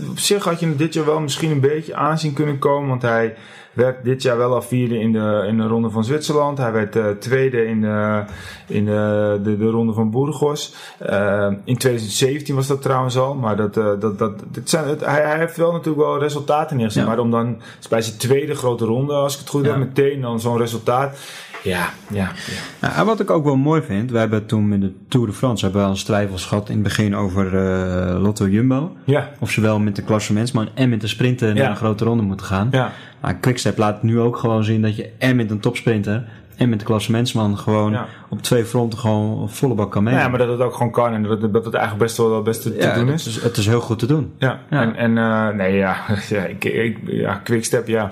op 0.10 0.20
zich 0.20 0.44
had 0.44 0.60
je 0.60 0.76
dit 0.76 0.94
jaar 0.94 1.06
wel 1.06 1.20
misschien 1.20 1.52
een 1.52 1.60
beetje 1.60 1.96
aanzien 1.96 2.34
kunnen 2.34 2.60
komen. 2.60 2.90
Want 2.90 3.02
hij 3.02 3.36
werd 3.74 4.04
dit 4.04 4.22
jaar 4.22 4.38
wel 4.38 4.54
al 4.54 4.62
vierde 4.62 5.00
in 5.00 5.12
de, 5.12 5.46
in 5.48 5.58
de 5.58 5.68
ronde 5.68 5.90
van 5.90 6.04
Zwitserland. 6.04 6.58
Hij 6.58 6.72
werd 6.72 6.96
eh, 6.96 7.06
tweede 7.20 7.66
in, 7.66 7.82
de, 7.82 8.24
in 8.68 8.86
de, 8.86 9.40
de, 9.44 9.58
de 9.58 9.70
ronde 9.70 9.94
van 9.94 10.12
Burgos. 10.12 10.74
Eh, 11.00 11.48
in 11.64 11.78
2017 11.78 12.56
was 12.56 12.68
dat 12.68 12.82
trouwens 12.82 13.18
al. 13.18 13.36
Maar 13.36 13.56
dat, 13.56 13.78
eh, 13.78 13.86
dat, 14.00 14.20
dat, 14.20 14.44
dit 14.52 14.70
zijn, 14.70 14.88
het, 14.88 15.06
hij, 15.06 15.22
hij 15.22 15.38
heeft 15.38 15.58
wel 15.58 15.72
natuurlijk 15.72 16.06
wel 16.06 16.20
resultaten 16.20 16.78
neergezet. 16.78 17.04
Ja. 17.04 17.10
Maar 17.10 17.20
om 17.20 17.32
dan 17.32 17.62
bij 17.90 18.02
zijn 18.02 18.18
tweede 18.18 18.56
grote 18.56 18.86
ronde, 18.86 19.14
als 19.14 19.34
ik 19.34 19.40
het 19.40 19.50
goed 19.50 19.66
Ja. 19.66 19.70
heb, 19.72 19.80
meteen 19.80 20.22
dan 20.22 20.40
zo'n 20.40 20.58
resultaat. 20.58 21.18
Ja, 21.64 21.90
ja, 22.10 22.32
ja. 22.46 22.60
Nou, 22.82 22.94
en 22.96 23.06
wat 23.06 23.20
ik 23.20 23.30
ook 23.30 23.44
wel 23.44 23.56
mooi 23.56 23.82
vind, 23.82 24.12
we 24.12 24.18
hebben 24.18 24.46
toen 24.46 24.68
met 24.68 24.82
de 24.82 24.94
Tour 25.08 25.28
de 25.28 25.34
France 25.34 25.64
hebben 25.66 25.84
we 25.84 25.90
eens 25.90 26.04
twijfels 26.04 26.46
gehad 26.46 26.68
in 26.70 26.74
het 26.74 26.84
begin 26.84 27.16
over 27.16 27.46
eh, 27.58 28.22
Lotto 28.22 28.48
Jumbo. 28.48 28.92
Ja, 29.04 29.30
Of 29.40 29.52
ze 29.52 29.62
wel 29.62 29.80
met 29.80 29.96
de 29.96 30.02
klassementsman 30.02 30.70
en 30.74 30.90
met 30.90 31.02
de 31.02 31.08
sprinter 31.08 31.56
naar 31.56 31.70
een 31.70 31.76
grote 31.76 32.04
ronde 32.04 32.24
moeten 32.24 32.46
gaan. 32.46 32.68
ja. 32.72 32.92
Maar 33.22 33.36
Quickstep 33.36 33.78
laat 33.78 34.04
nu 34.04 34.20
ook 34.20 34.38
gewoon 34.38 34.64
zien 34.64 34.82
dat 34.82 34.96
je 34.96 35.10
en 35.18 35.36
met 35.36 35.52
een 35.52 35.60
topsprinter 35.60 36.24
en 36.58 36.70
met 36.70 36.80
de 36.80 36.86
klassementsman 36.86 37.58
gewoon 37.58 37.92
Ja. 37.92 38.06
op 38.30 38.42
twee 38.42 38.66
fronten 38.66 39.00
gewoon 39.00 39.50
volle 39.50 39.74
bak 39.74 39.92
kan 39.92 40.04
mee. 40.04 40.14
ja, 40.14 40.28
maar 40.28 40.38
dat 40.40 40.48
het 40.50 40.60
ook 40.60 40.74
gewoon 40.74 40.92
kan 40.92 41.14
en 41.14 41.24
dat 41.24 41.42
het, 41.42 41.54
dat 41.54 41.66
het 41.66 41.74
eigenlijk 41.74 42.04
best 42.06 42.18
wel 42.18 42.42
best 42.42 42.62
te, 42.62 42.76
Ja, 42.78 42.94
doen 42.96 43.08
het 43.08 43.20
is. 43.20 43.28
is. 43.28 43.44
Het 43.44 43.58
is 43.58 43.68
heel 43.68 43.82
goed 43.82 44.00
te 44.00 44.06
doen. 44.06 44.34
Ja, 44.38 44.60
Ja. 44.70 44.82
en, 44.82 44.96
en 44.96 45.18
eh, 45.18 45.50
nee, 45.50 45.76
ja, 45.76 45.96
ja, 46.30 46.44
ik, 46.44 46.64
ik, 46.66 46.98
ja, 47.06 47.34
quickstep, 47.36 47.88
ja. 47.88 48.12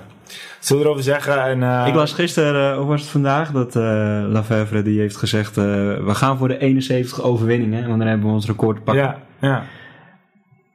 Zullen 0.59 0.81
we 0.81 0.87
erover 0.87 1.05
zeggen? 1.05 1.43
En, 1.43 1.63
eh, 1.63 1.87
Ik 1.87 1.93
las 1.95 2.13
gisteren, 2.13 2.71
uh, 2.71 2.77
hoe 2.77 2.87
was 2.87 3.01
het 3.01 3.09
vandaag, 3.09 3.51
dat 3.51 3.75
eh 3.75 3.83
Lafevre 4.27 4.81
die 4.81 4.99
heeft 4.99 5.15
gezegd, 5.17 5.55
we 5.55 6.01
gaan 6.15 6.37
voor 6.37 6.47
de 6.47 6.57
71 6.57 7.21
overwinningen, 7.21 7.87
want 7.87 7.99
dan 7.99 8.07
hebben 8.07 8.27
we 8.27 8.33
ons 8.33 8.45
record 8.47 8.75
te 8.75 8.81
pakken. 8.81 9.03
Ja, 9.03 9.17
ja. 9.39 9.63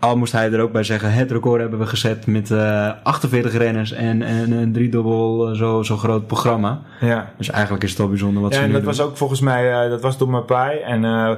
Al 0.05 0.17
moest 0.17 0.33
hij 0.33 0.53
er 0.53 0.61
ook 0.61 0.73
bij 0.73 0.83
zeggen, 0.83 1.13
het 1.13 1.31
record 1.31 1.61
hebben 1.61 1.79
we 1.79 1.87
gezet 1.87 2.27
met 2.27 2.51
eh 2.51 2.91
48 3.03 3.57
renners 3.57 3.93
en, 3.93 4.23
en 4.23 4.53
een 4.53 4.73
driedubbel 4.73 5.49
eh, 5.49 5.55
zo, 5.57 5.83
zo 5.83 5.97
groot 5.97 6.27
programma. 6.27 6.81
Ja. 7.01 7.33
Dus 7.37 7.51
eigenlijk 7.51 7.83
is 7.85 7.91
het 7.91 7.99
wel 7.99 8.09
bijzonder 8.09 8.43
wat 8.43 8.53
Ja, 8.53 8.59
ze 8.59 8.65
en 8.65 8.71
dat 8.73 8.81
doen. 8.81 8.91
was 8.91 9.01
ook 9.01 9.17
volgens 9.17 9.41
mij, 9.41 9.83
eh, 9.85 9.91
dat 9.91 10.01
was 10.03 10.19
door 10.19 10.29
Mapai. 10.31 10.79
En 10.81 11.05
eh, 11.05 11.31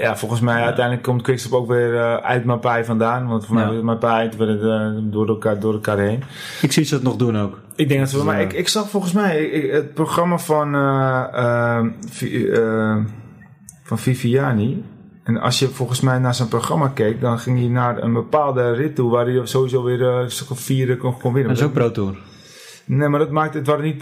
ja, 0.00 0.16
volgens 0.16 0.40
mij 0.40 0.62
uiteindelijk 0.62 1.04
komt 1.06 1.22
Quickstep 1.22 1.52
ook 1.52 1.68
weer 1.68 1.96
eh, 1.96 2.14
uit 2.16 2.44
Mapai 2.44 2.84
vandaan. 2.84 3.26
Want 3.28 3.46
voor 3.46 3.54
mij 3.54 3.72
Ja. 3.72 3.82
Mapai 3.82 4.30
werd 4.38 4.62
eh, 4.62 4.88
door, 5.02 5.28
elkaar, 5.28 5.58
door 5.60 5.72
elkaar 5.72 5.98
heen. 5.98 6.22
Ik 6.62 6.72
zie 6.72 6.84
ze 6.84 6.94
het 6.94 7.02
nog 7.02 7.16
doen 7.16 7.38
ook. 7.38 7.60
Ik 7.74 7.88
denk 7.88 8.00
dat 8.00 8.08
ze 8.10 8.16
wel, 8.16 8.24
Dus, 8.24 8.34
maar 8.34 8.42
eh, 8.42 8.48
ik, 8.50 8.52
ik 8.58 8.68
zag 8.68 8.88
volgens 8.88 9.12
mij 9.12 9.44
ik- 9.44 9.72
het 9.72 9.94
programma 9.94 10.38
van, 10.38 10.74
eh, 10.74 11.24
eh, 11.32 11.78
eh, 12.56 12.96
van 13.82 13.98
Viviani. 13.98 14.82
En 15.26 15.40
als 15.40 15.58
je 15.58 15.68
volgens 15.68 16.00
mij 16.00 16.18
naar 16.18 16.34
zijn 16.34 16.48
programma 16.48 16.88
keek, 16.88 17.20
dan 17.20 17.38
ging 17.38 17.58
hij 17.58 17.68
naar 17.68 18.02
een 18.02 18.12
bepaalde 18.12 18.72
rit 18.72 18.94
toe 18.94 19.10
waar 19.10 19.26
hij 19.26 19.46
sowieso 19.46 19.82
weer 19.82 20.08
eh, 20.08 20.22
een 20.22 20.30
stuk 20.30 20.50
of 20.50 20.60
vier 20.60 20.90
eh, 20.90 20.98
kon, 20.98 21.18
kon 21.18 21.32
winnen. 21.32 21.54
Dat 21.54 21.62
is 21.62 21.68
ook 21.68 21.72
Pro 21.72 21.90
Tour. 21.90 22.16
Nee, 22.88 23.08
maar 23.08 23.18
dat 23.18 23.30
maakt, 23.30 23.54
het 23.54 23.66
waren 23.66 23.84
niet 23.84 23.98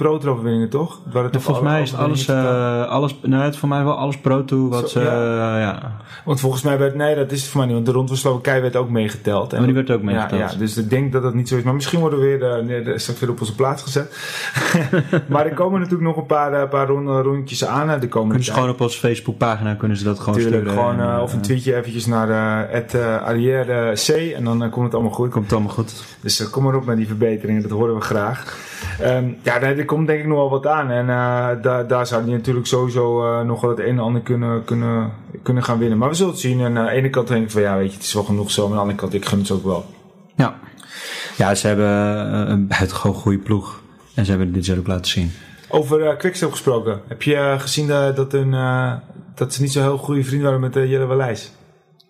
toch? 0.71 1.01
Het 1.05 1.13
waren 1.13 1.31
toch 1.31 1.43
Volgens 1.43 1.67
mij 1.67 1.83
is 1.83 1.91
het 1.91 2.01
alles, 2.01 2.31
overwinningen 2.31 2.85
eh 2.85 2.89
alles, 2.89 3.19
nou, 3.23 3.43
het 3.43 3.57
voor 3.57 3.69
mij 3.69 3.85
wel 3.85 3.97
alles 3.99 4.19
Pro 4.19 4.45
Tour 4.45 4.69
wat 4.69 4.91
Zo, 4.91 4.99
ze, 5.01 5.05
ja. 5.05 5.55
eh, 5.55 5.61
ja. 5.61 5.97
Want 6.25 6.41
volgens 6.41 6.63
mij 6.63 6.79
werd, 6.79 6.95
nee, 6.95 7.15
dat 7.15 7.33
is 7.33 7.41
het 7.41 7.51
voor 7.51 7.57
mij 7.59 7.67
niet, 7.67 7.75
want 7.75 7.87
de 7.87 7.93
rond 7.93 8.09
van 8.09 8.17
Slowakije 8.17 8.61
werd 8.61 8.77
ook 8.77 8.91
meegeteld. 8.91 9.53
En 9.53 9.57
Maar 9.59 9.67
die 9.67 9.75
werd 9.75 9.91
ook 9.91 10.03
meegeteld. 10.03 10.41
Ja, 10.41 10.49
ja, 10.51 10.59
dus 10.59 10.77
ik 10.77 10.91
denk 10.91 11.13
dat 11.13 11.23
dat 11.23 11.35
niet 11.35 11.49
zo 11.49 11.57
is. 11.57 11.63
Maar 11.63 11.75
misschien 11.75 12.01
worden 12.01 12.19
we 12.19 12.25
weer, 12.25 12.43
eh, 12.51 12.65
nee, 12.65 12.99
straks 12.99 13.21
weer 13.21 13.31
op 13.31 13.41
onze 13.41 13.55
plaats 13.55 13.83
gezet. 13.83 14.17
maar 15.29 15.47
er 15.47 15.55
komen 15.55 15.79
natuurlijk 15.81 16.09
nog 16.09 16.17
een 16.17 16.27
paar, 16.27 16.69
paar 16.69 16.87
ronde, 16.87 17.21
rondjes 17.21 17.65
aan. 17.65 17.87
De 17.87 18.09
komende 18.09 18.11
Kunnen 18.11 18.45
ze 18.45 18.51
tijd. 18.51 18.55
gewoon 18.55 18.71
op 18.71 18.81
onze 18.81 18.99
Facebookpagina 18.99 19.75
kunnen 19.75 19.97
ze 19.97 20.05
dat 20.05 20.19
gewoon 20.19 20.35
Natuurlijk, 20.35 20.69
sturen. 20.69 20.83
gewoon, 20.85 21.09
En, 21.09 21.21
of 21.21 21.33
een 21.33 21.41
tweetje 21.41 21.77
eventjes 21.77 22.07
naar 22.07 22.69
het 22.71 22.95
Arrière 23.25 23.93
C 23.93 24.09
en 24.09 24.45
dan 24.45 24.71
komt 24.71 24.85
het 24.85 24.95
allemaal 24.95 25.13
goed. 25.13 25.31
Komt 25.31 25.53
allemaal 25.53 25.73
goed. 25.73 26.05
Dus 26.21 26.51
kom 26.51 26.63
maar 26.63 26.75
op 26.75 26.85
met 26.85 26.97
die 26.97 27.07
verbeteringen, 27.07 27.63
dat 27.63 27.71
horen 27.71 27.95
we 27.95 28.01
graag. 28.01 28.73
Ehm, 29.01 29.29
ja, 29.43 29.61
er 29.61 29.85
komt 29.85 30.07
denk 30.07 30.21
ik 30.21 30.27
nog 30.27 30.39
wel 30.39 30.51
wat 30.51 30.67
aan. 30.67 30.91
En 30.91 31.09
eh, 31.09 31.63
daar, 31.63 31.87
daar 31.87 32.07
zou 32.07 32.23
hij 32.23 32.33
natuurlijk 32.33 32.67
sowieso 32.67 33.25
eh, 33.25 33.47
nog 33.47 33.61
wel 33.61 33.71
het 33.71 33.79
een 33.79 33.87
en 33.87 33.99
ander 33.99 34.23
kunnen, 34.23 34.65
kunnen, 34.65 35.13
kunnen 35.43 35.65
gaan 35.65 35.79
winnen. 35.79 35.99
Maar 35.99 36.09
we 36.09 36.15
zullen 36.15 36.33
het 36.33 36.41
zien. 36.41 36.61
En 36.61 36.79
aan 36.79 36.85
de 36.85 36.91
ene 36.91 37.11
kant 37.11 37.29
denk 37.29 37.45
ik 37.45 37.51
van 37.51 37.63
ja, 37.63 37.77
weet 37.77 37.91
je, 37.91 37.95
het 37.95 38.07
is 38.07 38.15
wel 38.15 38.25
genoeg 38.25 38.51
zo. 38.51 38.63
Maar 38.63 38.71
aan 38.71 38.75
de 38.75 38.81
andere 38.81 38.99
kant, 38.99 39.15
ik 39.15 39.25
gun 39.25 39.39
het 39.39 39.51
ook 39.51 39.65
wel. 39.65 39.85
Ja. 40.37 40.55
Ja, 41.37 41.55
ze 41.55 41.67
hebben 41.67 41.87
eh, 41.87 42.49
een 42.49 42.67
buitengewoon 42.67 43.15
goede 43.15 43.39
ploeg. 43.39 43.83
En 44.15 44.25
ze 44.25 44.31
hebben 44.31 44.53
dit 44.53 44.67
jaar 44.67 44.79
ook 44.79 44.87
laten 44.87 45.11
zien. 45.11 45.33
Over 45.69 46.07
eh 46.07 46.17
Quickstep 46.17 46.51
gesproken. 46.51 47.01
Heb 47.09 47.23
je 47.23 47.35
eh, 47.35 47.61
gezien 47.61 47.87
dat, 47.87 48.17
dat, 48.17 48.33
een, 48.33 48.55
eh, 48.55 48.93
dat 49.35 49.55
ze 49.55 49.63
niet 49.63 49.73
zo 49.73 49.81
heel 49.81 49.99
goede 49.99 50.25
vriend 50.25 50.43
waren 50.43 50.61
met 50.61 50.77
uh, 50.77 50.91
Jelle 50.91 51.07
Wallijs? 51.07 51.53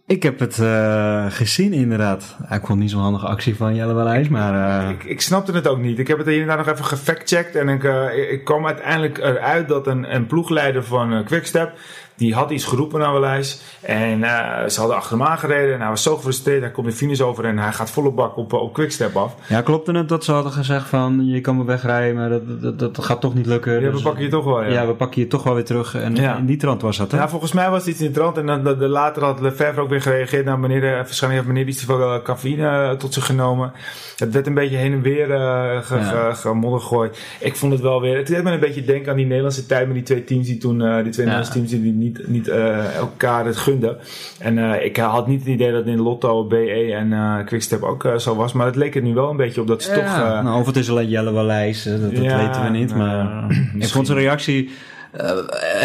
Ik 0.07 0.23
heb 0.23 0.39
het 0.39 0.59
eh, 0.59 1.27
gezien 1.29 1.73
inderdaad. 1.73 2.37
Ik 2.51 2.67
vond 2.67 2.79
niet 2.81 2.91
zo'n 2.91 3.01
handige 3.01 3.27
actie 3.27 3.57
van 3.57 3.75
Jelle 3.75 3.93
Wallijs, 3.93 4.29
maar... 4.29 4.83
eh, 4.85 4.91
Ik, 4.91 5.05
ik 5.05 5.21
snapte 5.21 5.53
het 5.53 5.69
ook 5.69 5.79
niet. 5.79 5.99
Ik 5.99 6.09
heb 6.09 6.19
het 6.19 6.47
daar 6.47 6.57
nog 6.57 6.69
even 6.69 6.85
gefactcheckt. 6.85 7.57
En 7.57 7.69
ik, 7.69 7.85
eh, 7.85 8.33
ik 8.33 8.45
kwam 8.45 8.67
uiteindelijk 8.67 9.19
eruit 9.19 9.69
dat 9.69 9.87
een, 9.87 10.15
een 10.15 10.27
ploegleider 10.27 10.85
van 10.85 11.25
Quickstep... 11.25 11.73
die 12.17 12.35
had 12.35 12.51
iets 12.51 12.65
geroepen 12.65 13.01
naar 13.01 13.13
Wallijs. 13.13 13.61
En 13.81 14.23
eh, 14.25 14.69
ze 14.69 14.79
hadden 14.79 14.97
achter 14.97 15.19
hem 15.19 15.27
aangereden. 15.27 15.75
En 15.75 15.81
hij 15.81 15.89
was 15.89 16.03
zo 16.03 16.17
gefrustreerd. 16.17 16.61
Hij 16.63 16.71
komt 16.71 16.87
de 16.87 16.93
finish 16.93 17.21
over 17.21 17.45
en 17.45 17.59
hij 17.59 17.73
gaat 17.73 17.91
volle 17.91 18.11
bak 18.11 18.37
op, 18.37 18.53
op 18.53 18.73
Quickstep 18.75 19.17
af. 19.17 19.35
Ja, 19.49 19.61
klopte 19.61 19.93
het 19.93 20.09
dat 20.09 20.25
ze 20.25 20.33
hadden 20.33 20.53
gezegd 20.53 20.89
van... 20.89 21.27
je 21.27 21.41
kan 21.41 21.57
me 21.57 21.65
wegrijden, 21.65 22.15
maar 22.17 22.29
dat, 22.29 22.63
dat, 22.63 22.79
dat 22.79 23.05
gaat 23.05 23.21
toch 23.21 23.35
niet 23.35 23.47
lukken. 23.47 23.73
Ja, 23.73 23.81
we 23.81 23.91
Dus- 23.93 24.03
pakken 24.03 24.23
je 24.23 24.29
toch 24.29 24.45
wel, 24.45 24.63
ja. 24.63 24.69
ja. 24.69 24.87
we 24.87 24.95
pakken 24.95 25.21
je 25.21 25.27
toch 25.27 25.43
wel 25.43 25.55
weer 25.55 25.65
terug. 25.65 25.95
En 25.95 26.15
Ja. 26.17 26.37
in 26.37 26.47
die 26.47 26.57
trant 26.57 26.83
was 26.83 26.97
dat, 26.97 27.11
hè? 27.11 27.19
Ja, 27.19 27.29
volgens 27.29 27.53
mij 27.53 27.71
was 27.71 27.79
het 27.85 27.89
iets 27.91 28.01
in 28.01 28.07
de 28.07 28.13
trant. 28.13 28.37
En 28.39 28.47
dan, 28.47 28.65
de, 28.65 28.77
de- 28.77 28.89
later 28.89 29.25
had 29.25 29.41
Lefebvre 29.41 29.81
ook 29.81 29.89
weer 29.89 30.03
gereageerd. 30.03 30.45
Nou, 30.45 30.59
meneer, 30.59 30.85
eh, 30.85 30.95
waarschijnlijk 30.95 31.43
heeft 31.45 31.55
meneer 31.55 31.71
iets 31.73 31.81
te 31.81 31.87
veel 31.87 32.15
eh, 32.15 32.23
cafeïne 32.23 32.69
eh, 32.69 32.91
tot 32.91 33.15
zich 33.15 33.27
genomen. 33.27 33.73
Het 34.17 34.33
werd 34.33 34.47
een 34.47 34.55
beetje 34.55 34.77
heen 34.77 34.93
en 34.93 35.03
weer 35.03 35.31
eh 35.31 35.79
ge, 35.83 35.95
Ja. 35.97 36.03
ge- 36.33 36.35
gemodder 36.49 36.81
gegooid. 36.81 37.19
Ik 37.41 37.57
vond 37.57 37.73
het 37.73 37.81
wel 37.81 38.01
weer... 38.01 38.17
Het 38.17 38.27
deed 38.27 38.43
me 38.43 38.51
een 38.51 38.61
beetje 38.61 38.85
denken 38.85 39.11
aan 39.11 39.17
die 39.17 39.27
Nederlandse 39.27 39.67
tijd 39.67 39.87
met 39.87 39.95
die 39.95 40.03
twee 40.05 40.25
teams 40.25 40.47
die 40.47 40.59
toen... 40.59 40.81
eh, 40.83 40.95
die 41.03 41.13
twee. 41.13 41.27
Nederlandse 41.27 41.53
teams 41.53 41.71
die 41.71 41.93
niet, 42.05 42.29
niet 42.29 42.49
eh, 42.49 42.95
elkaar 42.97 43.45
het 43.47 43.57
gunden. 43.57 43.97
En 44.39 44.59
eh, 44.59 44.85
ik 44.85 44.97
had 44.97 45.27
niet 45.27 45.39
het 45.41 45.49
idee 45.49 45.73
dat 45.73 45.87
in 45.87 46.01
Lotto, 46.01 46.47
BE 46.47 46.93
en 46.95 47.13
eh 47.13 47.45
Quickstep 47.45 47.83
ook 47.83 48.05
eh, 48.05 48.17
zo 48.17 48.37
was. 48.37 48.53
Maar 48.53 48.67
het 48.67 48.77
leek 48.77 48.95
er 48.95 49.03
nu 49.03 49.15
wel 49.15 49.31
een 49.31 49.37
beetje 49.37 49.61
op 49.61 49.67
dat 49.67 49.83
ze 49.83 49.89
toch... 49.93 50.03
Ja, 50.05 50.39
eh, 50.39 50.45
nou, 50.45 50.61
of 50.61 50.67
het 50.67 50.77
is 50.77 50.91
alleen 50.91 51.09
Jelle 51.09 51.33
Wallijs, 51.33 51.87
eh, 51.87 51.93
dat, 51.93 52.15
dat 52.15 52.25
Ja, 52.25 52.47
weten 52.47 52.63
we 52.63 52.69
niet. 52.69 52.95
nou, 52.95 53.25
maar 53.25 53.47
ik 53.79 53.89
vond 53.89 54.07
zijn 54.07 54.19
reactie 54.19 54.71
eh, 55.13 55.31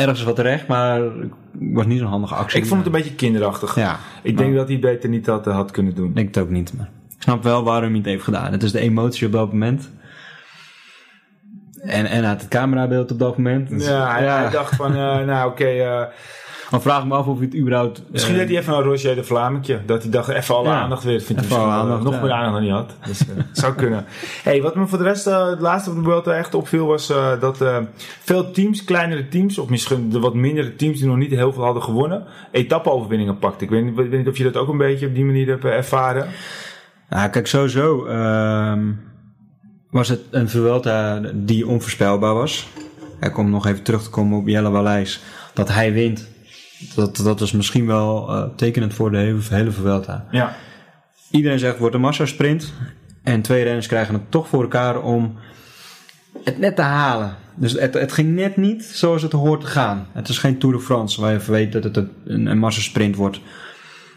ergens 0.01 0.23
wat 0.23 0.35
terecht, 0.35 0.67
maar 0.67 1.01
het 1.01 1.11
was 1.59 1.85
niet 1.85 1.99
zo'n 1.99 2.07
handige 2.07 2.35
actie. 2.35 2.59
ik 2.61 2.65
vond 2.67 2.85
het 2.85 2.93
een 2.93 2.99
beetje 3.01 3.15
kinderachtig. 3.15 3.75
Ja, 3.75 3.99
Ik 4.23 4.37
denk 4.37 4.55
dat 4.55 4.65
hij 4.65 4.73
het 4.75 4.85
beter 4.85 5.09
niet 5.09 5.25
had, 5.25 5.45
had 5.45 5.71
kunnen 5.71 5.95
doen. 5.95 6.07
Ik 6.09 6.15
denk 6.15 6.27
het 6.35 6.43
ook 6.43 6.49
niet. 6.49 6.73
Maar 6.77 6.89
ik 7.15 7.21
snap 7.25 7.43
wel 7.43 7.63
waarom 7.63 7.89
hij 7.89 7.97
het 7.97 8.05
heeft 8.07 8.23
gedaan. 8.23 8.51
Het 8.51 8.63
is 8.63 8.71
de 8.71 8.79
emotie 8.79 9.25
op 9.27 9.31
dat 9.33 9.51
moment. 9.51 9.89
En, 11.81 12.05
en 12.05 12.25
uit 12.25 12.41
het 12.41 12.49
camerabeeld 12.49 13.11
op 13.11 13.19
dat 13.19 13.37
moment. 13.37 13.69
Dus, 13.69 13.87
Ja, 13.87 14.11
hij, 14.11 14.25
hij 14.27 14.49
dacht 14.49 14.75
van, 14.75 14.91
eh, 14.95 15.19
nou 15.25 15.49
oké, 15.49 15.65
eh, 15.65 16.01
Dan 16.69 16.81
vraag 16.81 17.01
ik 17.01 17.07
me 17.07 17.15
af 17.15 17.25
of 17.27 17.37
hij 17.37 17.45
het 17.45 17.55
überhaupt... 17.59 18.01
misschien 18.11 18.33
eh, 18.33 18.39
deed 18.39 18.49
hij 18.49 18.57
even 18.57 18.73
een 18.73 18.83
Roger 18.83 19.15
de 19.15 19.23
Vlamingje. 19.23 19.79
Dat 19.85 20.01
hij 20.01 20.11
dacht, 20.11 20.29
even 20.29 20.55
alle 20.55 20.67
Ja, 20.69 20.79
aandacht 20.81 21.03
weer. 21.03 21.21
Vindt 21.21 21.41
even 21.43 21.55
alle 21.57 21.65
misschien 21.65 21.85
wel, 21.87 21.93
aandacht, 21.95 22.03
nog 22.03 22.13
ja. 22.13 22.21
meer 22.21 22.31
aandacht 22.31 22.53
dan 22.53 22.63
hij 22.63 22.71
had. 22.71 22.95
Dus, 23.05 23.21
zou 23.61 23.73
kunnen. 23.73 24.05
Hey, 24.43 24.61
wat 24.61 24.75
me 24.75 24.87
voor 24.87 24.97
de 24.97 25.03
rest, 25.03 25.25
het 25.25 25.59
laatste 25.59 25.89
op 25.89 25.95
de 25.95 26.03
Vuelta 26.03 26.33
echt 26.33 26.53
opviel, 26.55 26.85
was 26.85 27.07
dat 27.39 27.63
veel 28.19 28.51
teams, 28.51 28.83
kleinere 28.83 29.27
teams, 29.27 29.57
of 29.57 29.69
misschien 29.69 30.09
de 30.09 30.19
wat 30.19 30.33
mindere 30.33 30.75
teams 30.75 30.97
die 30.99 31.07
nog 31.07 31.17
niet 31.17 31.31
heel 31.31 31.53
veel 31.53 31.63
hadden 31.63 31.83
gewonnen, 31.83 32.23
etappe-overwinningen 32.51 33.37
pakten. 33.37 33.61
Ik 33.67 33.69
weet, 33.73 33.83
niet- 33.83 33.95
weet 33.95 34.11
niet 34.11 34.27
of 34.27 34.37
je 34.37 34.43
dat 34.43 34.57
ook 34.57 34.67
een 34.69 34.77
beetje 34.77 35.07
op 35.07 35.15
die 35.15 35.25
manier 35.25 35.47
hebt 35.47 35.65
ervaren. 35.65 36.27
Nou, 37.09 37.29
kijk, 37.29 37.47
sowieso 37.47 38.05
ehm, 38.05 38.79
was 39.89 40.07
het 40.07 40.21
een 40.29 40.49
Vuelta 40.49 41.21
die 41.33 41.67
onvoorspelbaar 41.67 42.33
was. 42.33 42.67
Ik 43.21 43.37
om 43.37 43.49
nog 43.49 43.65
even 43.65 43.83
terug 43.83 44.03
te 44.03 44.09
komen 44.09 44.39
op 44.39 44.47
Jelle 44.47 44.69
Wallijs. 44.69 45.21
Dat 45.53 45.69
hij 45.69 45.93
wint, 45.93 46.27
dat, 46.95 47.15
dat 47.15 47.41
is 47.41 47.51
misschien 47.51 47.85
wel 47.85 48.29
eh, 48.29 48.43
tekenend 48.55 48.93
voor 48.93 49.11
de 49.11 49.17
hele, 49.17 49.39
hele 49.49 49.71
Vuelta. 49.71 50.25
Ja. 50.31 50.55
Iedereen 51.31 51.59
zegt 51.59 51.71
het 51.71 51.79
wordt 51.79 51.95
een 51.95 52.01
massasprint. 52.01 52.73
En 53.23 53.41
twee 53.41 53.63
renners 53.63 53.87
krijgen 53.87 54.13
het 54.13 54.31
toch 54.31 54.47
voor 54.47 54.61
elkaar 54.61 55.01
om 55.01 55.37
het 56.43 56.57
net 56.57 56.75
te 56.75 56.81
halen. 56.81 57.35
Dus 57.55 57.71
het, 57.71 57.93
het 57.93 58.11
ging 58.11 58.35
net 58.35 58.57
niet 58.57 58.83
zoals 58.83 59.21
het 59.21 59.31
hoort 59.31 59.61
te 59.61 59.67
gaan. 59.67 60.07
Het 60.13 60.29
is 60.29 60.37
geen 60.37 60.57
Tour 60.57 60.75
de 60.75 60.81
France 60.81 61.21
waar 61.21 61.31
je 61.31 61.39
weet 61.45 61.71
dat 61.71 61.83
het 61.83 61.97
een, 62.25 62.45
een 62.45 62.59
massasprint 62.59 63.15
wordt. 63.15 63.39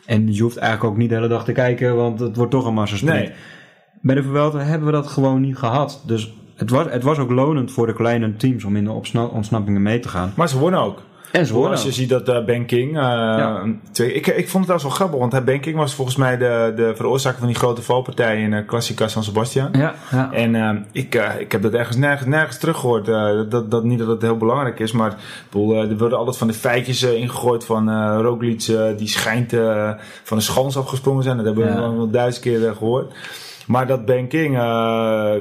En 0.06 0.35
je 0.35 0.42
hoeft 0.42 0.56
eigenlijk 0.56 0.92
ook 0.92 0.98
niet 0.98 1.08
de 1.08 1.14
hele 1.14 1.28
dag 1.28 1.44
te 1.44 1.52
kijken, 1.52 1.96
want 1.96 2.20
het 2.20 2.37
wordt 2.37 2.50
toch 2.50 2.66
een 2.66 2.74
massasprint. 2.74 3.18
Nee. 3.18 3.32
Bij 4.03 4.15
de 4.15 4.23
Vuelta 4.23 4.59
hebben 4.59 4.87
we 4.87 4.93
dat 4.93 5.07
gewoon 5.07 5.41
niet 5.41 5.57
gehad. 5.57 6.03
Dus 6.07 6.33
het 6.57 6.71
was, 6.71 6.87
het 6.91 7.03
was 7.03 7.19
ook 7.19 7.31
lonend 7.31 7.73
voor 7.73 7.87
de 7.87 7.95
kleine 7.95 8.37
teams 8.37 8.65
om 8.65 8.77
in 8.77 8.85
de 8.85 8.91
opsna- 8.93 9.25
ontsnappingen 9.25 9.83
mee 9.83 9.99
te 10.01 10.09
gaan. 10.09 10.33
Maar 10.37 10.49
ze 10.49 10.59
wonnen 10.59 10.81
ook. 10.81 10.99
En 11.33 11.47
ze 11.47 11.55
Als 11.55 11.83
je 11.83 11.93
ziet 11.93 12.09
dat 12.09 12.29
eh, 12.29 12.45
Ben 12.45 12.67
King. 12.67 12.88
eh, 12.97 13.03
Ja. 13.03 13.62
twee, 13.93 14.12
ik, 14.12 14.27
ik 14.27 14.49
vond 14.49 14.65
het 14.69 14.73
wel 14.73 14.91
zo 14.91 14.97
grappig, 14.97 15.19
want 15.19 15.33
hij- 15.33 15.45
Ben 15.45 15.61
King 15.61 15.77
was 15.77 15.95
volgens 15.95 16.17
mij 16.17 16.37
de, 16.37 16.73
de 16.77 16.93
veroorzaker 16.97 17.38
van 17.38 17.47
die 17.47 17.57
grote 17.57 17.83
valpartij 17.83 18.43
in 18.43 18.53
uh, 18.53 18.67
Classica 18.67 19.09
San 19.09 19.23
Sebastian. 19.25 19.69
Ja, 19.73 19.95
ja. 20.11 20.33
En 20.33 20.87
ik, 20.93 21.15
ik 21.38 21.53
heb 21.53 21.62
dat 21.62 21.73
ergens 21.73 21.97
nergens, 21.97 22.29
nergens 22.29 22.59
teruggehoord. 22.59 23.09
eh, 23.09 23.29
dat, 23.49 23.71
dat, 23.71 23.85
niet 23.85 23.99
dat 23.99 24.09
het 24.09 24.23
heel 24.23 24.37
belangrijk 24.37 24.79
is, 24.81 24.93
maar 24.93 25.11
ik 25.11 25.17
bedoel, 25.51 25.75
eh, 25.75 25.91
er 25.91 25.97
worden 25.99 26.19
altijd 26.19 26.37
van 26.37 26.47
de 26.47 26.55
feitjes 26.55 27.03
ingegooid 27.03 27.65
van 27.65 27.88
eh 27.91 28.19
Roglic 28.21 28.62
eh, 28.62 28.83
die 28.97 29.09
schijnt 29.09 29.53
eh, 29.53 29.91
van 30.23 30.37
de 30.37 30.43
schans 30.45 30.77
afgesprongen 30.77 31.23
zijn. 31.23 31.37
Dat 31.37 31.47
hebben 31.47 31.65
we 31.65 31.71
Ja. 31.71 31.77
wel, 31.81 31.97
wel 31.97 32.11
duizend 32.11 32.45
keer 32.45 32.67
eh, 32.69 32.77
gehoord. 32.77 33.12
Maar 33.66 33.87
dat 33.87 34.05
Ben 34.05 34.29
King 34.29 34.55
eh, 34.57 34.61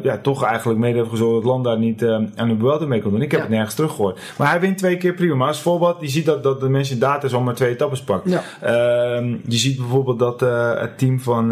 ja, 0.03 0.17
toch 0.21 0.43
eigenlijk 0.43 0.79
mede 0.79 0.97
heeft 0.97 1.10
gezorgd 1.10 1.34
dat 1.34 1.41
het 1.43 1.51
land 1.51 1.63
daar 1.63 1.77
niet 1.77 2.01
eh, 2.01 2.13
aan 2.36 2.47
de 2.47 2.55
Vuelta 2.60 2.86
mee 2.86 3.01
kon 3.01 3.12
doen. 3.12 3.21
Ik 3.21 3.31
heb 3.31 3.39
Ja. 3.39 3.45
het 3.45 3.55
nergens 3.55 3.75
teruggehoord. 3.75 4.19
Maar 4.38 4.49
hij 4.49 4.60
wint 4.60 4.77
twee 4.77 4.97
keer 4.97 5.13
prima. 5.13 5.36
Maar 5.36 5.47
als 5.47 5.62
voorbeeld, 5.62 5.97
je 5.99 6.07
ziet 6.07 6.25
dat, 6.25 6.43
dat 6.43 6.60
de 6.60 6.69
mensen 6.69 6.93
in 6.93 6.99
data 6.99 7.27
zomaar 7.27 7.53
twee 7.55 7.69
etappes 7.69 8.01
pakt. 8.01 8.29
Ja. 8.29 8.41
Ehm, 8.62 9.27
je 9.47 9.57
ziet 9.57 9.77
bijvoorbeeld 9.77 10.19
dat 10.19 10.41
eh, 10.41 10.73
het 10.79 10.97
team 10.97 11.19
van 11.19 11.51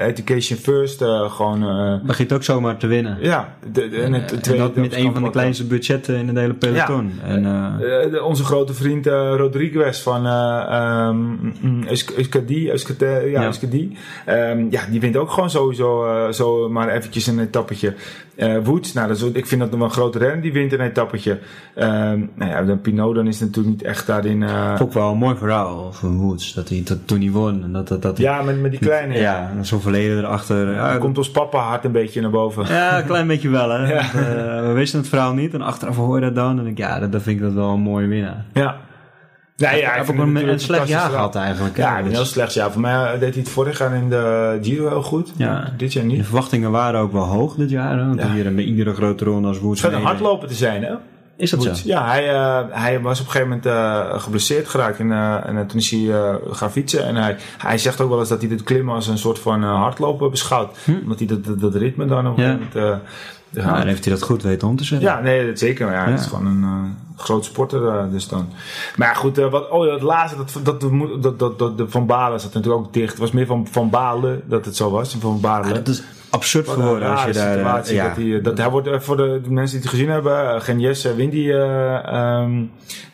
Education 0.00 0.58
First 0.58 1.02
eh, 1.02 1.30
gewoon... 1.32 1.62
eh, 1.68 1.94
Begint 2.06 2.32
ook 2.32 2.42
zomaar 2.42 2.76
te 2.76 2.86
winnen. 2.86 3.16
ja, 3.20 3.54
de, 3.72 3.88
de, 3.88 4.00
en 4.02 4.12
het 4.12 4.32
En 4.32 4.42
tweede 4.42 4.62
dat 4.62 4.74
met 4.74 4.94
een 4.94 5.12
van 5.12 5.22
de 5.22 5.30
kleinste 5.30 5.66
budgetten 5.66 6.16
in 6.16 6.28
het 6.28 6.36
hele 6.36 6.54
peloton. 6.54 7.12
En, 7.24 7.42
de- 7.42 8.22
onze 8.24 8.44
grote 8.44 8.74
vriend 8.74 9.06
eh, 9.06 9.34
Rodriguez 9.36 10.00
van 10.02 10.26
uh, 10.26 11.06
um, 11.08 11.38
ja. 13.30 13.50
Ehm, 14.26 14.66
ja, 14.70 14.80
die 14.90 15.00
wint 15.00 15.16
ook 15.16 15.30
gewoon 15.30 15.50
sowieso 15.50 16.04
eh, 16.26 16.32
zo 16.32 16.68
maar 16.68 16.88
eventjes 16.88 17.26
een 17.26 17.38
etappetje. 17.40 17.94
Eh 18.36 18.56
Woods, 18.64 18.92
nou, 18.92 19.08
dat 19.08 19.16
is, 19.16 19.22
ook- 19.22 19.34
ik 19.34 19.46
vind 19.46 19.60
dat 19.60 19.70
nog 19.70 19.78
wel 19.78 19.88
een 19.88 19.94
grote 19.94 20.18
renner, 20.18 20.40
die 20.42 20.52
wint 20.52 20.72
een 20.72 20.80
etappetje. 20.80 21.38
Ehm 21.74 22.20
nou 22.34 22.50
ja, 22.50 22.62
dan 22.62 22.80
Pinot, 22.80 23.14
dan 23.14 23.26
is 23.26 23.40
natuurlijk 23.40 23.76
niet 23.76 23.82
echt 23.82 24.06
daarin... 24.06 24.42
eh, 24.42 24.74
ik 24.80 24.92
wel 24.92 25.10
een 25.10 25.18
mooi 25.18 25.36
verhaal 25.36 25.92
van 25.92 26.16
Woods. 26.18 26.54
Dat 26.54 26.68
hij 26.68 26.82
dat 26.84 26.98
toen 27.04 27.20
hij 27.20 27.30
won. 27.30 27.62
En 27.62 27.72
dat, 27.72 27.88
dat, 27.88 28.02
dat 28.02 28.18
ja, 28.18 28.42
met, 28.42 28.60
met 28.60 28.70
die 28.70 28.80
kleine. 28.80 29.14
Ja. 29.14 29.20
ja, 29.56 29.62
zo'n 29.62 29.80
verleden 29.80 30.18
erachter. 30.18 30.72
Ja, 30.72 30.90
Dan 30.90 30.98
komt 31.00 31.18
ons 31.18 31.30
papa 31.30 31.58
hart 31.58 31.84
een 31.84 31.92
beetje 31.92 32.20
naar 32.20 32.30
boven. 32.30 32.64
ja, 32.68 32.98
een 32.98 33.06
klein 33.06 33.26
beetje 33.26 33.48
wel 33.48 33.70
hè. 33.70 33.86
Ja. 33.94 34.02
Want, 34.14 34.66
we 34.66 34.72
wisten 34.74 34.98
het 35.00 35.08
verhaal 35.08 35.32
niet. 35.34 35.54
En 35.54 35.62
achteraf 35.62 35.96
hoor 35.96 36.14
je 36.14 36.20
dat 36.24 36.34
dan. 36.34 36.58
En 36.58 36.66
ik, 36.66 36.78
ja, 36.78 36.98
dat, 36.98 37.12
dat 37.12 37.22
vind 37.22 37.36
ik 37.36 37.42
dat 37.42 37.52
wel 37.52 37.68
een 37.70 37.80
mooie 37.80 38.06
winnaar. 38.06 38.44
Ja. 38.52 38.76
Ja, 39.60 39.70
ja, 39.70 39.90
hij 39.90 40.00
ik 40.02 40.08
een, 40.18 40.48
een 40.48 40.60
slecht 40.60 40.88
jaar 40.88 41.10
gehad 41.10 41.34
eigenlijk. 41.34 41.76
Ja, 41.76 41.98
een 41.98 42.04
Dus- 42.04 42.12
heel 42.12 42.24
slecht 42.24 42.54
jaar. 42.54 42.72
Voor 42.72 42.80
mij 42.80 42.94
eh, 43.12 43.20
deed 43.20 43.34
hij 43.34 43.42
het 43.42 43.48
vorig 43.52 43.78
jaar 43.78 43.94
in 43.94 44.08
de 44.08 44.58
Giro 44.62 44.88
heel 44.88 45.02
goed. 45.02 45.32
Ja. 45.36 45.72
Dit 45.76 45.92
jaar 45.92 46.04
De 46.04 46.10
niet. 46.10 46.24
verwachtingen 46.24 46.70
waren 46.70 47.00
ook 47.00 47.12
wel 47.12 47.24
hoog 47.24 47.54
dit 47.54 47.70
jaar. 47.70 47.98
hè, 47.98 48.06
Want 48.06 48.20
Ja. 48.20 48.32
hier 48.32 48.54
bij 48.54 48.64
iedere 48.64 48.94
grote 48.94 49.24
ronde 49.24 49.48
als 49.48 49.58
Woods. 49.58 49.80
Het 49.80 49.90
schijnt 49.90 50.04
een 50.06 50.10
hardloper 50.12 50.48
te 50.48 50.54
zijn, 50.54 50.82
hè? 50.84 50.94
Is 51.36 51.50
dat 51.50 51.62
zo? 51.62 51.68
Woods. 51.68 51.82
Ja, 51.82 52.06
hij, 52.06 52.28
eh, 52.34 52.58
hij 52.70 53.00
was 53.00 53.20
op 53.20 53.26
een 53.26 53.32
gegeven 53.32 53.48
moment 53.48 53.66
eh, 53.66 54.20
geblesseerd 54.20 54.68
geraakt 54.68 54.98
en, 54.98 55.12
eh, 55.12 55.46
en 55.46 55.66
toen 55.66 55.78
is 55.78 55.90
hij 55.90 56.10
gaan 56.50 56.70
fietsen. 56.70 57.04
En 57.06 57.16
hij, 57.16 57.36
hij 57.58 57.78
zegt 57.78 58.00
ook 58.00 58.08
wel 58.08 58.18
eens 58.18 58.28
dat 58.28 58.40
hij 58.40 58.48
dit 58.48 58.62
klimmen 58.62 58.94
als 58.94 59.06
een 59.06 59.18
soort 59.18 59.38
van 59.38 59.62
hardlopen 59.62 60.30
beschouwt. 60.30 60.76
Omdat 61.02 61.18
hij 61.18 61.26
dat, 61.26 61.44
dat, 61.44 61.60
dat 61.60 61.74
ritme 61.74 62.06
dan 62.06 62.26
op 62.28 62.38
een 62.38 62.44
Ja. 62.44 62.50
gegeven 62.50 62.80
moment... 62.80 63.00
eh, 63.54 63.64
Nou, 63.64 63.76
dan 63.78 63.86
heeft 63.86 64.04
hij 64.04 64.14
dat 64.14 64.22
goed 64.22 64.42
weten 64.42 64.68
om 64.68 64.76
te 64.76 64.84
zetten. 64.84 65.08
ja, 65.08 65.20
nee, 65.20 65.46
dat 65.46 65.58
zeker. 65.58 65.86
Maar 65.86 65.94
ja, 65.94 66.04
Ja. 66.04 66.10
het 66.10 66.20
is 66.20 66.26
gewoon 66.26 66.46
een 66.46 66.62
eh, 66.62 67.22
groot 67.22 67.44
sporter 67.44 67.88
eh, 67.88 68.04
dus 68.10 68.28
dan. 68.28 68.48
Maar 68.96 69.08
ja, 69.08 69.14
goed, 69.14 69.38
eh, 69.38 69.50
wat, 69.50 69.68
oh 69.68 69.86
ja, 69.86 69.92
het 69.92 70.02
laatste, 70.02 70.36
dat, 70.38 70.60
dat, 70.62 70.80
dat, 70.80 71.22
dat, 71.22 71.38
dat, 71.38 71.58
dat, 71.58 71.78
de 71.78 71.88
Van 71.88 72.06
Balen 72.06 72.40
zat 72.40 72.54
natuurlijk 72.54 72.82
ook 72.82 72.92
dicht. 72.92 73.10
Het 73.10 73.18
was 73.18 73.30
meer 73.30 73.46
van 73.46 73.66
Van 73.70 73.90
Balen 73.90 74.42
dat 74.44 74.64
het 74.64 74.76
zo 74.76 74.90
was. 74.90 75.16
Van 75.20 75.40
Balen. 75.40 75.68
Ja, 75.68 75.74
dat 75.74 75.88
is 75.88 76.02
absurd 76.30 76.68
geworden 76.68 77.10
als 77.10 77.24
je 77.24 77.32
daar... 77.32 77.52
situatie. 77.56 77.94
ja. 77.94 78.08
dat 78.08 78.16
hij, 78.16 78.40
dat 78.40 78.58
hij 78.58 78.70
wordt, 78.70 78.88
voor 79.04 79.16
de, 79.16 79.40
de 79.42 79.50
mensen 79.50 79.76
die 79.76 79.86
het 79.86 79.96
gezien 79.96 80.10
hebben, 80.10 80.44
uh, 80.44 80.60
Genjes 80.60 81.06
uh, 81.06 81.12
wint 81.12 81.32
die 81.32 81.52
ehm, 81.52 82.64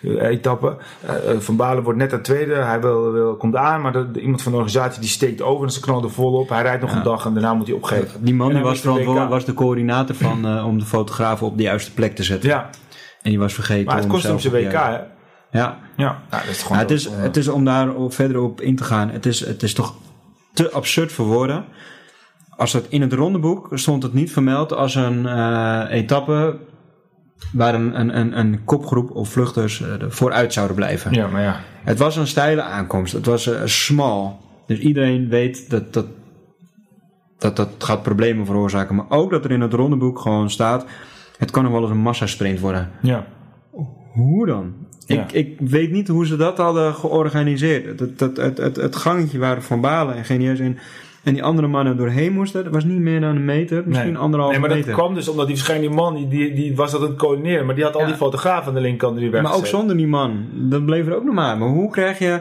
etappe. 0.03 0.77
Eh, 1.07 1.31
eh, 1.31 1.39
van 1.39 1.57
Balen 1.57 1.83
wordt 1.83 1.99
net 1.99 2.13
aan 2.13 2.23
tweede. 2.23 2.55
Hij 2.55 2.81
wil, 2.81 3.13
wil, 3.13 3.37
komt 3.37 3.57
aan, 3.57 3.81
maar 3.81 3.93
de, 3.93 4.21
iemand 4.21 4.43
van 4.43 4.53
de 4.53 4.59
organisatie 4.59 5.01
die 5.01 5.11
steekt 5.11 5.43
over 5.43 5.65
en 5.67 5.73
ze 5.73 5.81
knallen 5.81 6.03
er 6.05 6.11
vol 6.11 6.33
op. 6.33 6.49
Hij 6.49 6.63
rijdt 6.63 6.81
nog 6.83 6.91
Ja. 6.91 6.97
een 6.97 7.03
dag 7.03 7.27
en 7.27 7.33
daarna 7.33 7.55
moet 7.55 7.67
hij 7.67 7.77
opgeven. 7.77 8.25
Die 8.25 8.35
man 8.35 8.53
die 8.53 8.63
was 8.63 8.81
verantwoordelijk, 8.81 9.31
was 9.31 9.45
de 9.45 9.55
coördinator 9.55 10.17
van 10.17 10.47
eh, 10.47 10.67
om 10.67 10.79
de 10.79 10.85
fotografen 10.85 11.47
op 11.47 11.57
de 11.57 11.63
juiste 11.63 11.93
plek 11.93 12.15
te 12.15 12.23
zetten. 12.23 12.49
Ja, 12.49 12.71
En 13.23 13.31
die 13.31 13.39
was 13.39 13.55
vergeten 13.55 13.85
maar 13.85 13.97
het 13.97 14.07
kost 14.07 14.27
hem 14.27 14.39
zijn 14.39 14.53
WK, 14.53 14.73
hè? 14.73 14.99
Ja, 15.51 15.79
Ja, 15.97 16.23
dat 16.31 16.41
is 16.49 16.63
gewoon... 16.63 16.77
Ja, 16.77 16.83
het, 16.83 16.93
is, 16.93 17.07
eh, 17.09 17.19
het 17.19 17.37
is 17.37 17.49
om 17.49 17.65
daar 17.65 17.89
verder 18.09 18.41
op 18.41 18.61
in 18.61 18.77
te 18.77 18.85
gaan. 18.85 19.11
Het 19.11 19.27
is, 19.27 19.41
het 19.47 19.63
is 19.63 19.75
toch 19.75 19.95
te 20.53 20.71
absurd 20.73 21.13
voor 21.13 21.27
woorden. 21.27 21.65
Als 22.57 22.73
het 22.73 22.87
in 22.89 23.01
het 23.01 23.13
rondeboek 23.13 23.69
stond 23.73 24.03
het 24.03 24.13
niet 24.13 24.33
vermeld 24.33 24.73
als 24.73 24.95
een 24.95 25.27
eh, 25.27 25.83
etappe 25.89 26.57
waar 27.53 27.75
een, 27.75 28.01
een, 28.01 28.19
een, 28.19 28.39
een 28.39 28.65
kopgroep 28.65 29.11
of 29.11 29.29
vluchters 29.29 29.83
eh, 29.83 29.89
vooruit 30.09 30.53
zouden 30.53 30.77
blijven. 30.77 31.13
Ja, 31.13 31.27
maar 31.29 31.43
ja. 31.43 31.61
Het 31.85 31.99
was 31.99 32.17
een 32.17 32.27
steile 32.27 32.63
aankomst. 32.63 33.13
Het 33.13 33.27
was 33.27 33.47
eh, 33.47 33.61
smal. 33.65 34.41
Dus 34.67 34.79
iedereen 34.79 35.29
weet 35.29 35.71
dat 35.71 35.93
dat, 35.93 36.07
dat 37.39 37.57
dat 37.57 37.71
gaat 37.79 38.03
problemen 38.03 38.47
veroorzaken. 38.47 38.95
Maar 38.95 39.07
ook 39.09 39.31
dat 39.31 39.45
er 39.45 39.51
in 39.51 39.61
het 39.61 39.73
rondeboek 39.73 40.19
gewoon 40.19 40.51
staat... 40.51 40.87
het 41.39 41.51
kan 41.51 41.63
nog 41.63 41.73
wel 41.73 41.83
eens 41.83 41.91
een 41.91 41.97
massasprint 41.97 42.61
worden. 42.61 42.91
Ja. 43.03 43.27
Hoe 44.13 44.47
dan? 44.47 44.75
Ja. 45.07 45.23
Ik, 45.23 45.33
ik 45.33 45.61
weet 45.61 45.91
niet 45.91 46.09
hoe 46.09 46.27
ze 46.27 46.37
dat 46.37 46.59
hadden 46.59 46.95
georganiseerd. 46.95 48.01
Het, 48.01 48.21
het, 48.21 48.37
het, 48.37 48.59
het, 48.59 48.77
het 48.77 48.97
gangetje 48.97 49.39
waar 49.39 49.63
Van 49.63 49.81
Balen 49.81 50.15
en 50.15 50.25
Genieus 50.25 50.59
in 50.59 50.79
en 51.27 51.33
die 51.33 51.43
andere 51.43 51.67
mannen 51.67 51.97
doorheen 51.97 52.33
moesten, 52.33 52.65
dat 52.65 52.73
was 52.73 52.85
niet 52.85 52.99
meer 52.99 53.21
dan 53.21 53.37
een 53.37 53.45
meter, 53.45 53.83
misschien 53.87 54.13
Nee. 54.13 54.19
anderhalve 54.21 54.53
Nee, 54.53 54.61
maar 54.61 54.77
meter. 54.77 54.87
dat 54.91 54.99
kwam 55.01 55.15
dus 55.15 55.29
omdat 55.29 55.47
die 55.47 55.57
verschillende 55.57 55.95
man, 55.97 56.15
die, 56.15 56.29
die, 56.29 56.53
die 56.55 56.77
was 56.77 56.91
dat 56.93 57.01
het 57.01 57.17
coördineren. 57.17 57.67
Maar 57.67 57.75
die 57.75 57.85
had 57.85 57.95
al 57.95 58.01
Ja. 58.01 58.07
die 58.07 58.15
fotografen 58.17 58.69
aan 58.69 58.75
de 58.75 58.81
linkerkant 58.81 59.19
die 59.19 59.31
weg 59.31 59.43
maar 59.43 59.55
ook 59.55 59.67
zonder 59.67 59.97
die 59.97 60.07
man, 60.07 60.45
dat 60.53 60.85
bleef 60.85 61.07
er 61.07 61.17
ook 61.17 61.25
nog 61.25 61.35
maar. 61.35 61.59
Maar 61.59 61.69
hoe 61.69 61.91
krijg 61.91 62.19
je 62.19 62.41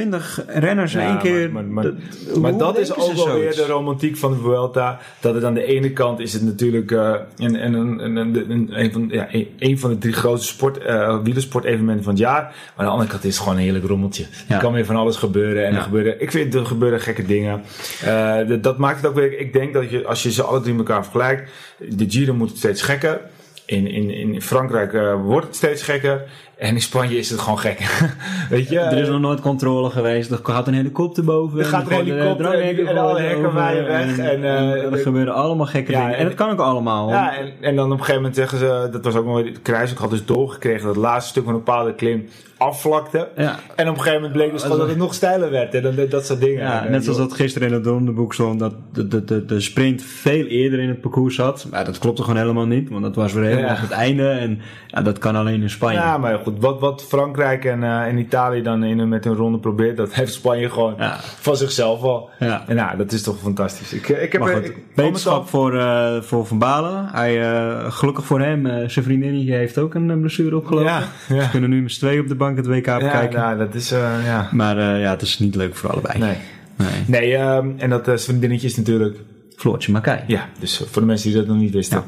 twintig 0.00 0.44
renners 0.46 0.94
in 0.94 1.00
Ja, 1.00 1.06
één 1.08 1.18
keer? 1.18 1.52
Maar, 1.52 1.64
maar, 1.64 1.84
dat- 1.84 1.94
maar 2.40 2.50
hoe 2.50 2.60
dat 2.60 2.78
is 2.78 2.94
ook 2.96 3.12
wel 3.12 3.38
weer 3.38 3.54
de 3.54 3.66
romantiek 3.66 4.16
van 4.16 4.30
de 4.32 4.38
Vuelta. 4.38 4.98
Dat 5.20 5.34
het 5.34 5.44
aan 5.44 5.54
de 5.54 5.64
ene 5.64 5.92
kant 5.92 6.20
is 6.20 6.32
het 6.32 6.42
natuurlijk 6.42 6.90
eh, 6.90 7.14
een, 7.36 7.64
een, 7.64 7.74
een, 7.74 8.16
een, 8.16 8.50
een, 8.50 8.68
een 8.80 8.92
van, 8.92 9.08
ja, 9.10 9.26
een, 9.30 9.48
een 9.58 9.78
van 9.78 9.90
de 9.90 9.98
drie 9.98 10.12
grootste 10.12 10.52
sport, 10.52 10.78
eh 10.78 11.18
wielersportevenementen 11.22 12.04
van 12.04 12.12
het 12.12 12.22
jaar. 12.22 12.42
Maar 12.42 12.54
aan 12.76 12.84
de 12.84 12.90
andere 12.90 13.10
kant 13.10 13.24
is 13.24 13.34
het 13.34 13.42
gewoon 13.42 13.56
een 13.58 13.64
heerlijk 13.64 13.84
rommeltje. 13.86 14.24
Ja. 14.48 14.54
Er 14.54 14.60
kan 14.60 14.72
weer 14.72 14.84
van 14.84 14.96
alles 14.96 15.16
gebeuren. 15.16 15.64
En 15.66 15.70
Ja. 15.72 15.76
er 15.76 15.82
gebeuren, 15.82 16.20
ik 16.22 16.30
vind 16.30 16.54
er 16.54 16.66
gebeuren 16.66 17.00
gekke 17.00 17.24
dingen. 17.26 17.62
Eh, 18.04 18.36
dat- 18.48 18.62
dat 18.62 18.78
maakt 18.78 18.96
het 18.96 19.06
ook 19.06 19.14
weer. 19.14 19.38
Ik 19.38 19.52
denk 19.52 19.72
dat 19.74 19.90
je, 19.90 20.04
als 20.06 20.22
je 20.22 20.32
ze 20.32 20.42
alle 20.42 20.60
drie 20.60 20.74
met 20.74 20.88
elkaar 20.88 21.02
vergelijkt. 21.02 21.50
De 21.88 22.04
Giro 22.08 22.34
moet 22.34 22.56
steeds 22.56 22.82
gekker. 22.82 23.20
In, 23.66 23.86
in, 23.90 24.10
in 24.10 24.42
Frankrijk 24.42 24.92
eh, 24.92 25.14
wordt 25.22 25.46
het 25.46 25.56
steeds 25.56 25.82
gekker. 25.82 26.22
En 26.56 26.74
in 26.74 26.80
Spanje 26.80 27.18
is 27.18 27.30
het 27.30 27.40
gewoon 27.40 27.58
gek. 27.58 27.78
Weet 28.50 28.68
je? 28.68 28.78
Er 28.78 28.98
is 28.98 29.08
nog 29.08 29.20
nooit 29.20 29.40
controle 29.40 29.90
geweest. 29.90 30.30
Er 30.30 30.38
gaat 30.42 30.66
een 30.66 30.74
helikopter 30.74 31.24
boven. 31.24 31.58
Er 31.58 31.64
gaat 31.64 31.90
een 31.90 31.92
helikopter 31.92 32.36
dranghekken 32.36 32.86
en 32.86 32.98
alle 32.98 33.20
hekken 33.20 33.52
waaien 33.52 33.84
weg 33.84 34.18
en, 34.18 34.44
eh, 34.44 34.92
er 34.92 34.98
gebeuren 34.98 35.34
allemaal 35.34 35.66
gekke 35.66 35.90
Ja, 35.92 35.98
dingen. 35.98 36.12
En, 36.14 36.18
en- 36.20 36.26
dat 36.26 36.34
kan 36.34 36.50
ook 36.50 36.58
allemaal. 36.58 37.08
Ja, 37.08 37.36
en, 37.36 37.52
en 37.60 37.76
dan 37.76 37.84
op 37.84 37.90
een 37.90 37.98
gegeven 37.98 38.16
moment 38.16 38.34
zeggen 38.34 38.58
ze, 38.58 38.88
dat 38.90 39.04
was 39.04 39.14
ook 39.14 39.34
weer, 39.34 39.52
Kruis 39.62 39.90
ik 39.92 39.98
had 39.98 40.10
dus 40.10 40.24
doorgekregen 40.24 40.86
dat 40.86 40.94
het 40.94 41.04
laatste 41.04 41.30
stuk 41.30 41.44
van 41.44 41.52
een 41.52 41.58
bepaalde 41.64 41.94
klim 41.94 42.28
afvlakte. 42.58 43.28
Ja. 43.36 43.58
En 43.76 43.88
op 43.88 43.94
een 43.94 44.00
gegeven 44.02 44.14
moment 44.14 44.32
bleek 44.32 44.52
dus 44.52 44.62
gewoon 44.62 44.78
dat 44.78 44.88
het 44.88 44.96
nog 44.96 45.14
steiler 45.14 45.50
werd. 45.50 45.74
En 45.74 45.82
dan 45.82 45.94
dat, 45.94 46.10
dat 46.10 46.26
soort 46.26 46.40
dingen. 46.40 46.62
Ja, 46.62 46.84
En, 46.84 46.90
net 46.90 47.02
zoals 47.04 47.18
dat 47.18 47.32
gisteren 47.34 47.68
in 47.68 47.74
het 47.74 47.86
rondeboek 47.86 48.34
stond, 48.34 48.58
dat 48.58 48.74
de, 48.92 49.08
de, 49.08 49.24
de, 49.24 49.44
de 49.44 49.60
sprint 49.60 50.02
veel 50.02 50.44
eerder 50.44 50.78
in 50.78 50.88
het 50.88 51.00
parcours 51.00 51.34
zat. 51.34 51.66
Maar 51.70 51.84
dat 51.84 51.98
klopte 51.98 52.22
gewoon 52.22 52.38
helemaal 52.38 52.66
niet, 52.66 52.88
want 52.88 53.02
dat 53.02 53.14
was 53.14 53.32
weer 53.32 53.44
helemaal 53.44 53.64
Ja. 53.64 53.74
op 53.74 53.80
het 53.80 53.90
einde. 53.90 54.28
En 54.28 54.60
ja, 54.86 55.02
dat 55.02 55.18
kan 55.18 55.36
alleen 55.36 55.62
in 55.62 55.70
Spanje. 55.70 55.98
Ja, 55.98 56.18
maar 56.18 56.38
goed, 56.38 56.60
wat, 56.60 56.80
wat 56.80 57.04
Frankrijk 57.08 57.64
en, 57.64 57.82
eh, 57.82 58.06
en 58.06 58.18
Italië 58.18 58.62
dan 58.62 58.84
in, 58.84 59.08
met 59.08 59.24
hun 59.24 59.34
ronde 59.34 59.58
probeert, 59.58 59.96
dat 59.96 60.14
heeft 60.18 60.32
Spanje 60.32 60.70
gewoon 60.70 60.94
Ja. 60.98 61.16
van 61.20 61.56
zichzelf 61.56 62.02
al. 62.02 62.30
Ja. 62.38 62.64
En 62.66 62.76
nou, 62.76 62.96
dat 62.96 63.12
is 63.12 63.22
toch 63.22 63.38
fantastisch. 63.38 63.92
Ik, 63.92 64.08
eh, 64.08 64.22
ik 64.22 64.32
heb 64.32 64.42
goed, 64.42 64.64
ik, 64.64 64.76
wetenschap 64.94 65.48
voor, 65.48 65.78
eh, 65.78 66.20
voor 66.20 66.46
Van 66.46 66.58
Balen. 66.58 67.08
Hij, 67.12 67.42
eh, 67.52 67.92
gelukkig 67.92 68.24
voor 68.24 68.40
hem, 68.40 68.66
eh, 68.66 68.88
zijn 68.88 69.04
vriendinnetje 69.04 69.52
heeft 69.52 69.78
ook 69.78 69.94
een 69.94 70.20
blessure 70.20 70.56
opgelopen. 70.56 70.90
Ja, 70.92 71.02
ja. 71.28 71.42
Ze 71.42 71.50
kunnen 71.50 71.70
nu 71.70 71.82
met 71.82 71.92
z'n 71.92 71.98
tweeën 71.98 72.20
op 72.20 72.28
de 72.28 72.34
bank 72.46 72.66
het 72.66 72.66
WK 72.66 72.86
ja, 72.86 72.98
bekijken. 72.98 73.40
nou, 73.40 73.58
dat 73.58 73.74
is, 73.74 73.92
eh, 73.92 74.24
ja. 74.24 74.48
Maar 74.52 74.78
eh, 74.78 75.00
ja, 75.00 75.10
het 75.10 75.22
is 75.22 75.38
niet 75.38 75.54
leuk 75.54 75.76
voor 75.76 75.90
allebei. 75.90 76.18
Nee. 76.18 76.36
Nee. 76.76 77.04
Nee, 77.06 77.36
ehm, 77.36 77.70
en 77.76 77.90
dat 77.90 78.08
uh, 78.08 78.16
vriendinnetje 78.16 78.66
is 78.66 78.76
natuurlijk 78.76 79.16
Floortje 79.56 79.92
Makai. 79.92 80.20
Ja, 80.26 80.48
dus 80.58 80.84
voor 80.90 81.02
de 81.02 81.08
mensen 81.08 81.28
die 81.28 81.38
dat 81.38 81.46
nog 81.46 81.56
niet 81.56 81.72
wisten. 81.72 82.04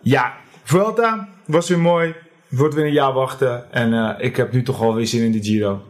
Ja, 0.00 0.34
Vuelta 0.62 1.28
was 1.44 1.68
weer 1.68 1.78
mooi. 1.78 2.14
Wordt 2.48 2.74
weer 2.74 2.84
een 2.84 2.92
jaar 2.92 3.12
wachten. 3.12 3.72
En 3.72 3.92
eh, 3.92 4.24
ik 4.24 4.36
heb 4.36 4.52
nu 4.52 4.62
toch 4.62 4.78
wel 4.78 4.94
weer 4.94 5.06
zin 5.06 5.22
in 5.22 5.32
de 5.32 5.42
Giro. 5.42 5.82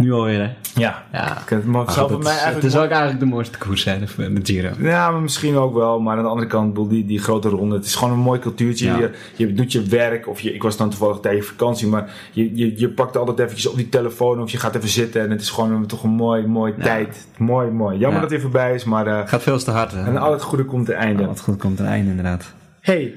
Nu 0.00 0.12
alweer, 0.12 0.38
hè? 0.40 0.50
Ja. 0.80 1.02
Ja. 1.12 1.38
Ik, 1.42 1.48
het 1.48 1.64
mag 1.64 1.92
zou 1.92 2.12
het, 2.12 2.22
mij 2.22 2.32
is, 2.32 2.38
het 2.38 2.44
eigenlijk... 2.44 2.74
is 2.74 2.80
ook 2.80 2.88
eigenlijk 2.90 3.20
de 3.20 3.26
mooiste 3.26 3.58
koers, 3.58 3.84
hè, 3.84 3.98
de, 3.98 4.32
de 4.32 4.40
Giro. 4.42 4.70
Ja, 4.78 5.10
maar 5.10 5.20
misschien 5.20 5.56
ook 5.56 5.74
wel. 5.74 6.00
Maar 6.00 6.16
aan 6.16 6.22
de 6.22 6.28
andere 6.28 6.46
kant, 6.48 6.68
bedoel, 6.68 6.88
die, 6.88 7.06
die 7.06 7.18
grote 7.18 7.48
ronde. 7.48 7.74
Het 7.76 7.84
is 7.84 7.94
gewoon 7.94 8.12
een 8.14 8.20
mooi 8.20 8.40
cultuurtje. 8.40 8.86
Ja. 8.86 8.98
Je, 8.98 9.10
je 9.36 9.54
doet 9.54 9.72
je 9.72 9.82
werk. 9.82 10.28
Of 10.28 10.40
je, 10.40 10.54
ik 10.54 10.62
was 10.62 10.76
dan 10.76 10.90
toevallig 10.90 11.20
tijdens 11.20 11.46
vakantie. 11.46 11.86
Maar 11.88 12.10
je, 12.32 12.56
je, 12.56 12.78
je 12.78 12.88
pakt 12.88 13.16
altijd 13.16 13.38
eventjes 13.38 13.66
op 13.66 13.76
die 13.76 13.88
telefoon. 13.88 14.42
Of 14.42 14.50
je 14.50 14.58
gaat 14.58 14.74
even 14.74 14.88
zitten. 14.88 15.22
En 15.22 15.30
het 15.30 15.40
is 15.40 15.50
gewoon 15.50 15.72
een, 15.72 15.86
toch 15.86 16.02
een 16.02 16.10
mooi, 16.10 16.46
mooi 16.46 16.74
Ja. 16.76 16.82
tijd. 16.84 17.26
Mooi, 17.36 17.70
mooi. 17.70 17.98
Jammer 17.98 18.08
Ja. 18.08 18.20
dat 18.20 18.30
het 18.30 18.30
weer 18.30 18.40
voorbij 18.40 18.74
is. 18.74 18.84
Maar 18.84 19.06
eh, 19.06 19.28
Gaat 19.28 19.42
veel 19.42 19.58
te 19.58 19.70
hard, 19.70 19.92
hè? 19.92 20.04
en 20.04 20.16
al 20.16 20.32
het 20.32 20.42
goede 20.42 20.64
komt 20.64 20.86
te 20.86 20.92
einde. 20.94 21.22
Ja, 21.22 21.28
wat 21.28 21.40
goed 21.40 21.58
komt 21.58 21.78
een 21.78 21.86
einde, 21.86 22.10
inderdaad. 22.10 22.52
Hey, 22.80 23.14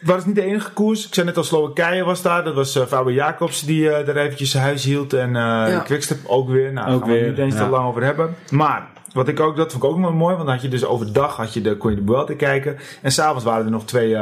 was 0.00 0.26
niet 0.26 0.34
de 0.34 0.42
enige 0.42 0.72
koers? 0.72 1.06
Ik 1.06 1.14
zei 1.14 1.26
net 1.26 1.36
al, 1.36 1.44
Slowakije 1.44 2.04
was 2.04 2.22
daar. 2.22 2.44
Dat 2.44 2.54
was 2.54 2.76
uh, 2.76 2.86
Faber 2.86 3.12
Jacobs 3.12 3.64
die 3.64 3.82
uh, 3.82 3.90
daar 3.90 4.16
eventjes 4.16 4.50
zijn 4.50 4.62
huis 4.62 4.84
hield. 4.84 5.12
En 5.12 5.28
uh, 5.28 5.34
ja. 5.34 5.78
Quickstep 5.78 6.18
ook 6.26 6.48
weer. 6.48 6.72
Nou, 6.72 6.90
daar 6.90 6.98
gaan 6.98 7.08
we 7.08 7.14
weer, 7.14 7.28
niet 7.28 7.38
eens 7.38 7.54
ja. 7.54 7.64
te 7.64 7.70
lang 7.70 7.86
over 7.86 8.02
hebben. 8.02 8.34
Maar, 8.50 8.88
wat 9.12 9.28
ik 9.28 9.40
ook, 9.40 9.56
dat 9.56 9.72
vond 9.72 9.84
ik 9.84 9.90
ook 9.90 10.00
wel 10.00 10.12
mooi. 10.12 10.34
Want 10.34 10.46
dan 10.46 10.54
had 10.54 10.62
je 10.62 10.68
dus 10.68 10.84
overdag 10.84 11.36
had 11.36 11.54
je 11.54 11.60
de, 11.60 11.76
kon 11.76 11.90
je 11.90 11.96
de 11.96 12.02
Vuelta 12.06 12.34
kijken. 12.34 12.78
En 13.02 13.12
s'avonds 13.12 13.44
waren 13.44 13.64
er 13.64 13.70
nog 13.70 13.84
twee 13.84 14.16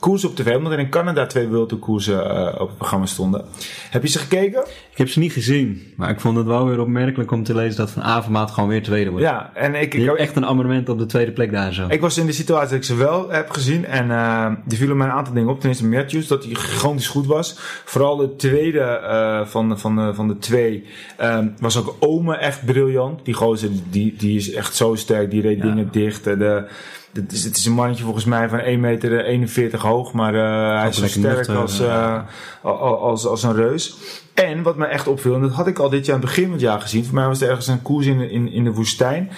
koersen 0.00 0.28
op 0.28 0.36
tv. 0.36 0.56
Omdat 0.56 0.72
er 0.72 0.78
in 0.78 0.88
Canada 0.88 1.26
twee 1.26 1.46
Vuelta 1.48 1.76
koersen 1.80 2.26
uh, 2.26 2.60
op 2.60 2.68
het 2.68 2.76
programma 2.76 3.06
stonden. 3.06 3.44
Heb 3.90 4.02
je 4.02 4.08
ze 4.08 4.18
gekeken? 4.18 4.64
Ik 4.90 4.98
heb 4.98 5.08
ze 5.08 5.18
niet 5.18 5.32
gezien. 5.32 5.92
Maar 5.96 6.10
ik 6.10 6.20
vond 6.20 6.36
het 6.36 6.46
wel 6.46 6.66
weer 6.66 6.80
opmerkelijk 6.80 7.30
om 7.30 7.44
te 7.44 7.54
lezen 7.54 7.76
dat 7.76 7.90
Van 7.90 8.02
Avermaat 8.02 8.50
gewoon 8.50 8.68
weer 8.68 8.82
tweede 8.82 9.10
wordt. 9.10 9.24
Ja, 9.24 9.50
en 9.54 9.74
ik... 9.74 9.94
Ik 9.94 10.04
hebt 10.04 10.18
echt 10.18 10.36
een 10.36 10.46
abonnement 10.46 10.88
op 10.88 10.98
de 10.98 11.06
tweede 11.06 11.32
plek 11.32 11.52
daar 11.52 11.74
zo. 11.74 11.86
Ik 11.88 12.00
was 12.00 12.18
in 12.18 12.26
de 12.26 12.32
situatie 12.32 12.68
dat 12.68 12.78
ik 12.78 12.84
ze 12.84 12.94
wel 12.94 13.30
heb 13.30 13.50
gezien. 13.50 13.84
En 13.84 14.06
uh, 14.06 14.52
die 14.64 14.78
vielen 14.78 14.96
mij 14.96 15.06
een 15.06 15.12
aantal 15.12 15.34
dingen 15.34 15.50
op. 15.50 15.60
Ten 15.60 15.68
eerste 15.68 15.86
Matthews, 15.86 16.26
dat 16.26 16.44
hij 16.44 16.54
gigantisch 16.54 17.08
goed 17.08 17.26
was. 17.26 17.54
Vooral 17.84 18.16
de 18.16 18.36
tweede 18.36 19.00
uh, 19.02 19.46
van, 19.46 19.78
van, 19.78 19.96
de, 19.96 20.14
van 20.14 20.28
de 20.28 20.38
twee 20.38 20.84
um, 21.20 21.54
was 21.60 21.78
ook 21.78 21.96
Ome 22.00 22.36
echt 22.36 22.64
briljant. 22.64 23.24
Die 23.24 23.34
gozer, 23.34 23.70
die, 23.90 24.14
die 24.16 24.36
is 24.36 24.52
echt 24.52 24.74
zo 24.74 24.94
sterk. 24.94 25.30
Die 25.30 25.42
reed 25.42 25.56
ja. 25.56 25.62
dingen 25.62 25.88
dicht. 25.90 26.24
De, 26.24 26.64
het 27.12 27.32
is, 27.32 27.44
het 27.44 27.56
is 27.56 27.64
een 27.64 27.72
mannetje 27.72 28.04
volgens 28.04 28.24
mij 28.24 28.48
van 28.48 28.60
1,41 28.60 28.64
meter 28.78 29.24
41 29.24 29.82
hoog. 29.82 30.12
Maar 30.12 30.34
uh, 30.34 30.78
hij 30.80 30.88
is 30.88 30.96
zo 30.96 31.06
sterk 31.06 31.36
nuchter, 31.36 31.56
als, 31.56 31.80
uh, 31.80 32.20
als, 32.62 33.00
als, 33.00 33.26
als 33.26 33.42
een 33.42 33.54
reus. 33.54 33.96
En 34.34 34.62
wat 34.62 34.76
me 34.76 34.86
echt 34.86 35.06
opviel, 35.06 35.34
en 35.34 35.40
dat 35.40 35.52
had 35.52 35.66
ik 35.66 35.78
al 35.78 35.88
dit 35.88 36.06
jaar 36.06 36.14
aan 36.14 36.20
het 36.20 36.30
begin 36.30 36.44
van 36.44 36.52
het 36.52 36.62
jaar 36.62 36.80
gezien. 36.80 37.04
Voor 37.04 37.14
mij 37.14 37.26
was 37.26 37.40
er 37.40 37.48
ergens 37.48 37.66
een 37.66 37.82
koers 37.82 38.06
in, 38.06 38.30
in, 38.30 38.52
in 38.52 38.64
de 38.64 38.72
woestijn. 38.72 39.30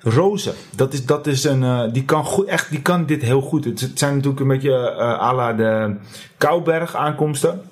Rozen, 0.00 0.54
dat 0.76 0.92
is, 0.92 1.06
dat 1.06 1.26
is 1.26 1.44
een, 1.44 1.62
uh, 1.62 1.82
die 1.92 2.04
kan 2.04 2.24
goed, 2.24 2.46
echt, 2.46 2.70
die 2.70 2.82
kan 2.82 3.06
dit 3.06 3.22
heel 3.22 3.40
goed. 3.40 3.64
Het, 3.64 3.80
het 3.80 3.98
zijn 3.98 4.14
natuurlijk 4.14 4.40
een 4.40 4.48
beetje 4.48 4.94
uh, 4.98 5.20
à 5.20 5.34
la 5.34 5.52
de 5.52 5.96
Kouberg 6.36 6.96
aankomsten. 6.96 7.62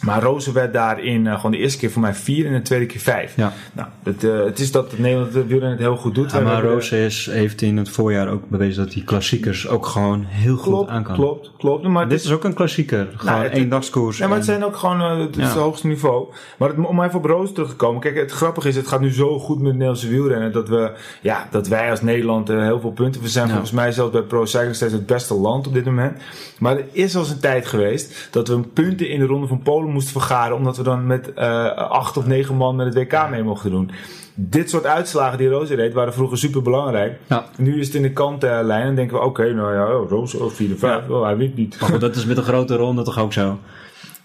Maar 0.00 0.22
Rozen 0.22 0.52
werd 0.52 0.72
daarin 0.72 1.24
uh, 1.24 1.34
gewoon 1.34 1.50
de 1.50 1.58
eerste 1.58 1.78
keer 1.78 1.90
voor 1.90 2.02
mij 2.02 2.14
vier 2.14 2.46
en 2.46 2.52
de 2.52 2.62
tweede 2.62 2.86
keer 2.86 3.00
vijf. 3.00 3.36
Ja. 3.36 3.52
Nou, 3.72 3.88
het, 4.02 4.24
uh, 4.24 4.44
het 4.44 4.58
is 4.58 4.72
dat 4.72 4.98
Nederland 4.98 5.34
het 5.34 5.46
wielrennen 5.46 5.70
het 5.70 5.86
heel 5.86 5.96
goed 5.96 6.14
doet. 6.14 6.32
Ja, 6.32 6.40
maar 6.40 6.62
Rozen 6.62 6.98
is, 6.98 7.28
heeft 7.30 7.62
in 7.62 7.76
het 7.76 7.88
voorjaar 7.88 8.28
ook 8.28 8.48
bewezen 8.48 8.84
dat 8.84 8.94
hij 8.94 9.02
klassiekers 9.02 9.68
ook 9.68 9.86
gewoon 9.86 10.24
heel 10.24 10.56
klopt, 10.56 10.78
goed 10.78 10.88
aan 10.88 11.02
kan. 11.02 11.14
Klopt, 11.14 11.50
klopt. 11.58 11.86
Maar 11.86 12.08
dit 12.08 12.24
is 12.24 12.32
ook 12.32 12.44
een 12.44 12.54
klassieker. 12.54 13.08
Gewoon 13.16 13.34
nou, 13.34 13.46
één 13.46 13.68
dagskoers. 13.68 14.18
Ja, 14.18 14.26
maar 14.26 14.36
het 14.36 14.46
zijn 14.46 14.64
ook 14.64 14.76
gewoon 14.76 15.00
uh, 15.00 15.18
het, 15.18 15.36
ja. 15.36 15.42
het 15.42 15.52
hoogste 15.52 15.86
niveau. 15.86 16.28
Maar 16.58 16.68
het, 16.68 16.86
om 16.86 17.02
even 17.02 17.18
op 17.18 17.24
Rozen 17.24 17.54
terug 17.54 17.70
te 17.70 17.76
komen. 17.76 18.00
Kijk, 18.00 18.16
het 18.16 18.30
grappige 18.30 18.68
is, 18.68 18.76
het 18.76 18.88
gaat 18.88 19.00
nu 19.00 19.12
zo 19.12 19.38
goed 19.38 19.56
met 19.56 19.66
het 19.66 19.72
Nederlandse 19.72 20.08
wielrennen. 20.08 20.52
Dat, 20.52 20.68
we, 20.68 20.92
ja, 21.22 21.48
dat 21.50 21.68
wij 21.68 21.90
als 21.90 22.02
Nederland 22.02 22.48
heel 22.48 22.80
veel 22.80 22.92
punten. 22.92 23.22
We 23.22 23.28
zijn 23.28 23.46
ja. 23.46 23.50
volgens 23.50 23.72
mij 23.72 23.92
zelfs 23.92 24.12
bij 24.12 24.22
Pro 24.22 24.44
Cycling 24.44 24.74
steeds 24.74 24.92
het 24.92 25.06
beste 25.06 25.34
land 25.34 25.66
op 25.66 25.74
dit 25.74 25.84
moment. 25.84 26.16
Maar 26.58 26.76
er 26.76 26.84
is 26.92 27.14
al 27.14 27.22
eens 27.22 27.30
een 27.30 27.40
tijd 27.40 27.66
geweest 27.66 28.28
dat 28.30 28.48
we 28.48 28.60
punten 28.60 29.08
in 29.08 29.18
de 29.18 29.26
ronde 29.26 29.46
van 29.46 29.62
Polen 29.62 29.89
moesten 29.92 30.12
vergaren. 30.12 30.56
Omdat 30.56 30.76
we 30.76 30.82
dan 30.82 31.06
met 31.06 31.30
uh, 31.38 31.66
acht 31.76 32.16
of 32.16 32.26
negen 32.26 32.56
man 32.56 32.76
met 32.76 32.86
het 32.86 32.94
WK 32.94 33.28
mee 33.30 33.42
mochten 33.42 33.70
doen. 33.70 33.90
Dit 34.34 34.70
soort 34.70 34.86
uitslagen 34.86 35.38
die 35.38 35.48
Roze 35.48 35.74
reed 35.74 35.92
waren 35.92 36.12
vroeger 36.12 36.38
super 36.38 36.62
belangrijk. 36.62 37.18
Ja. 37.26 37.44
Nu 37.56 37.80
is 37.80 37.86
het 37.86 37.96
in 37.96 38.02
de 38.02 38.12
kantlijn 38.12 38.70
en 38.86 38.94
denken 38.94 39.16
we: 39.16 39.22
oké, 39.22 39.40
okay, 39.40 39.52
nou 39.54 39.74
ja, 39.74 39.96
oh, 39.96 40.10
Roze 40.10 40.38
of 40.44 40.54
4 40.54 40.76
5, 40.78 40.80
ja. 41.08 41.14
oh, 41.14 41.22
hij 41.24 41.36
weet 41.36 41.56
niet. 41.56 41.80
Maar 41.80 41.90
goed, 41.90 42.00
dat 42.00 42.16
is 42.16 42.24
met 42.26 42.36
een 42.36 42.42
grote 42.42 42.76
ronde 42.76 43.02
toch 43.02 43.18
ook 43.18 43.32
zo. 43.32 43.58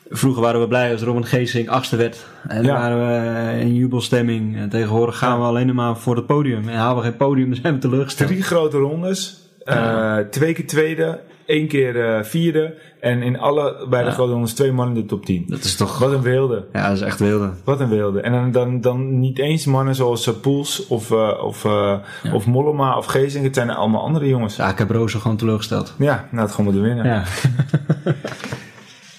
Vroeger 0.09 0.41
waren 0.41 0.61
we 0.61 0.67
blij 0.67 0.91
als 0.91 1.01
Robin 1.01 1.25
Geesing 1.25 1.69
achtste 1.69 1.95
werd. 1.95 2.25
En 2.47 2.63
Ja. 2.63 2.73
waren 2.73 2.97
we 3.07 3.59
in 3.59 3.73
jubelstemming. 3.75 4.57
En 4.57 4.69
tegenwoordig 4.69 5.17
gaan 5.17 5.39
we 5.39 5.45
alleen 5.45 5.75
maar 5.75 5.97
voor 5.97 6.15
het 6.15 6.25
podium. 6.25 6.69
En 6.69 6.75
halen 6.77 7.03
we 7.03 7.09
geen 7.09 7.17
podium, 7.17 7.49
dan 7.49 7.59
zijn 7.61 7.73
we 7.73 7.79
teleurgesteld. 7.79 8.29
Drie 8.29 8.43
grote 8.43 8.77
rondes. 8.77 9.49
eh, 9.63 10.17
twee 10.17 10.53
keer 10.53 10.67
tweede, 10.67 11.19
één 11.45 11.67
keer 11.67 12.05
eh, 12.05 12.23
vierde. 12.23 12.75
En 13.05 13.21
in 13.21 13.39
alle 13.39 13.85
bij 13.89 14.03
de 14.03 14.11
grote 14.11 14.31
rondes 14.31 14.53
twee 14.53 14.71
man 14.71 14.87
in 14.87 14.93
de 14.93 15.05
top 15.05 15.25
10. 15.25 15.43
Dat 15.47 15.63
is 15.63 15.75
toch... 15.75 15.97
Wat 15.97 16.11
een 16.11 16.21
wilde. 16.21 16.65
Ja, 16.73 16.87
dat 16.87 16.97
is 16.97 17.03
echt 17.03 17.19
wilde. 17.19 17.51
Wat 17.63 17.79
een 17.79 17.89
wilde. 17.89 18.21
En 18.21 18.31
dan, 18.31 18.51
dan, 18.51 18.81
dan 18.81 19.19
niet 19.19 19.39
eens 19.39 19.65
mannen 19.65 19.95
zoals 19.95 20.27
eh, 20.27 20.33
Poels 20.41 20.87
of, 20.87 21.11
eh, 21.11 21.43
of, 21.43 21.65
eh, 21.65 21.97
of 22.33 22.45
Mollema 22.45 22.97
of. 22.97 23.13
Het 23.13 23.55
zijn 23.55 23.69
allemaal 23.69 24.01
andere 24.01 24.27
jongens. 24.27 24.55
Ja, 24.55 24.69
ik 24.69 24.77
heb 24.77 24.89
Roze 24.89 25.19
gewoon 25.19 25.37
teleurgesteld. 25.37 25.93
Ja, 25.97 26.27
nou 26.31 26.43
het 26.43 26.55
gewoon 26.55 26.65
moeten 26.65 26.83
winnen. 26.83 27.05
Ja. 27.05 27.23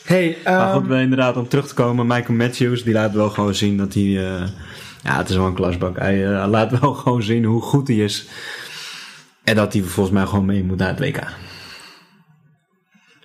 Hey, 0.05 0.37
Maar 0.45 0.69
ehm, 0.69 0.77
goed, 0.79 0.87
wel 0.87 0.99
inderdaad 0.99 1.37
om 1.37 1.49
terug 1.49 1.69
te 1.69 1.75
komen. 1.75 2.07
Michael 2.07 2.39
Matthews, 2.39 2.85
die 2.85 2.93
laat 2.93 3.13
wel 3.13 3.31
gewoon 3.31 3.55
zien 3.55 3.77
dat 3.77 3.95
hij... 3.95 4.03
ja, 4.03 5.17
het 5.17 5.29
is 5.29 5.37
wel 5.37 5.47
een 5.47 5.55
klasbak. 5.55 5.99
Hij 5.99 6.47
laat 6.47 6.81
wel 6.81 6.95
gewoon 7.03 7.23
zien 7.23 7.45
hoe 7.45 7.63
goed 7.63 7.89
hij 7.89 7.97
is. 7.97 8.29
En 9.45 9.55
dat 9.55 9.73
hij 9.73 9.83
volgens 9.83 10.15
mij 10.15 10.27
gewoon 10.27 10.45
mee 10.45 10.65
moet 10.65 10.79
naar 10.79 10.89
het 10.89 10.99
WK. 10.99 11.23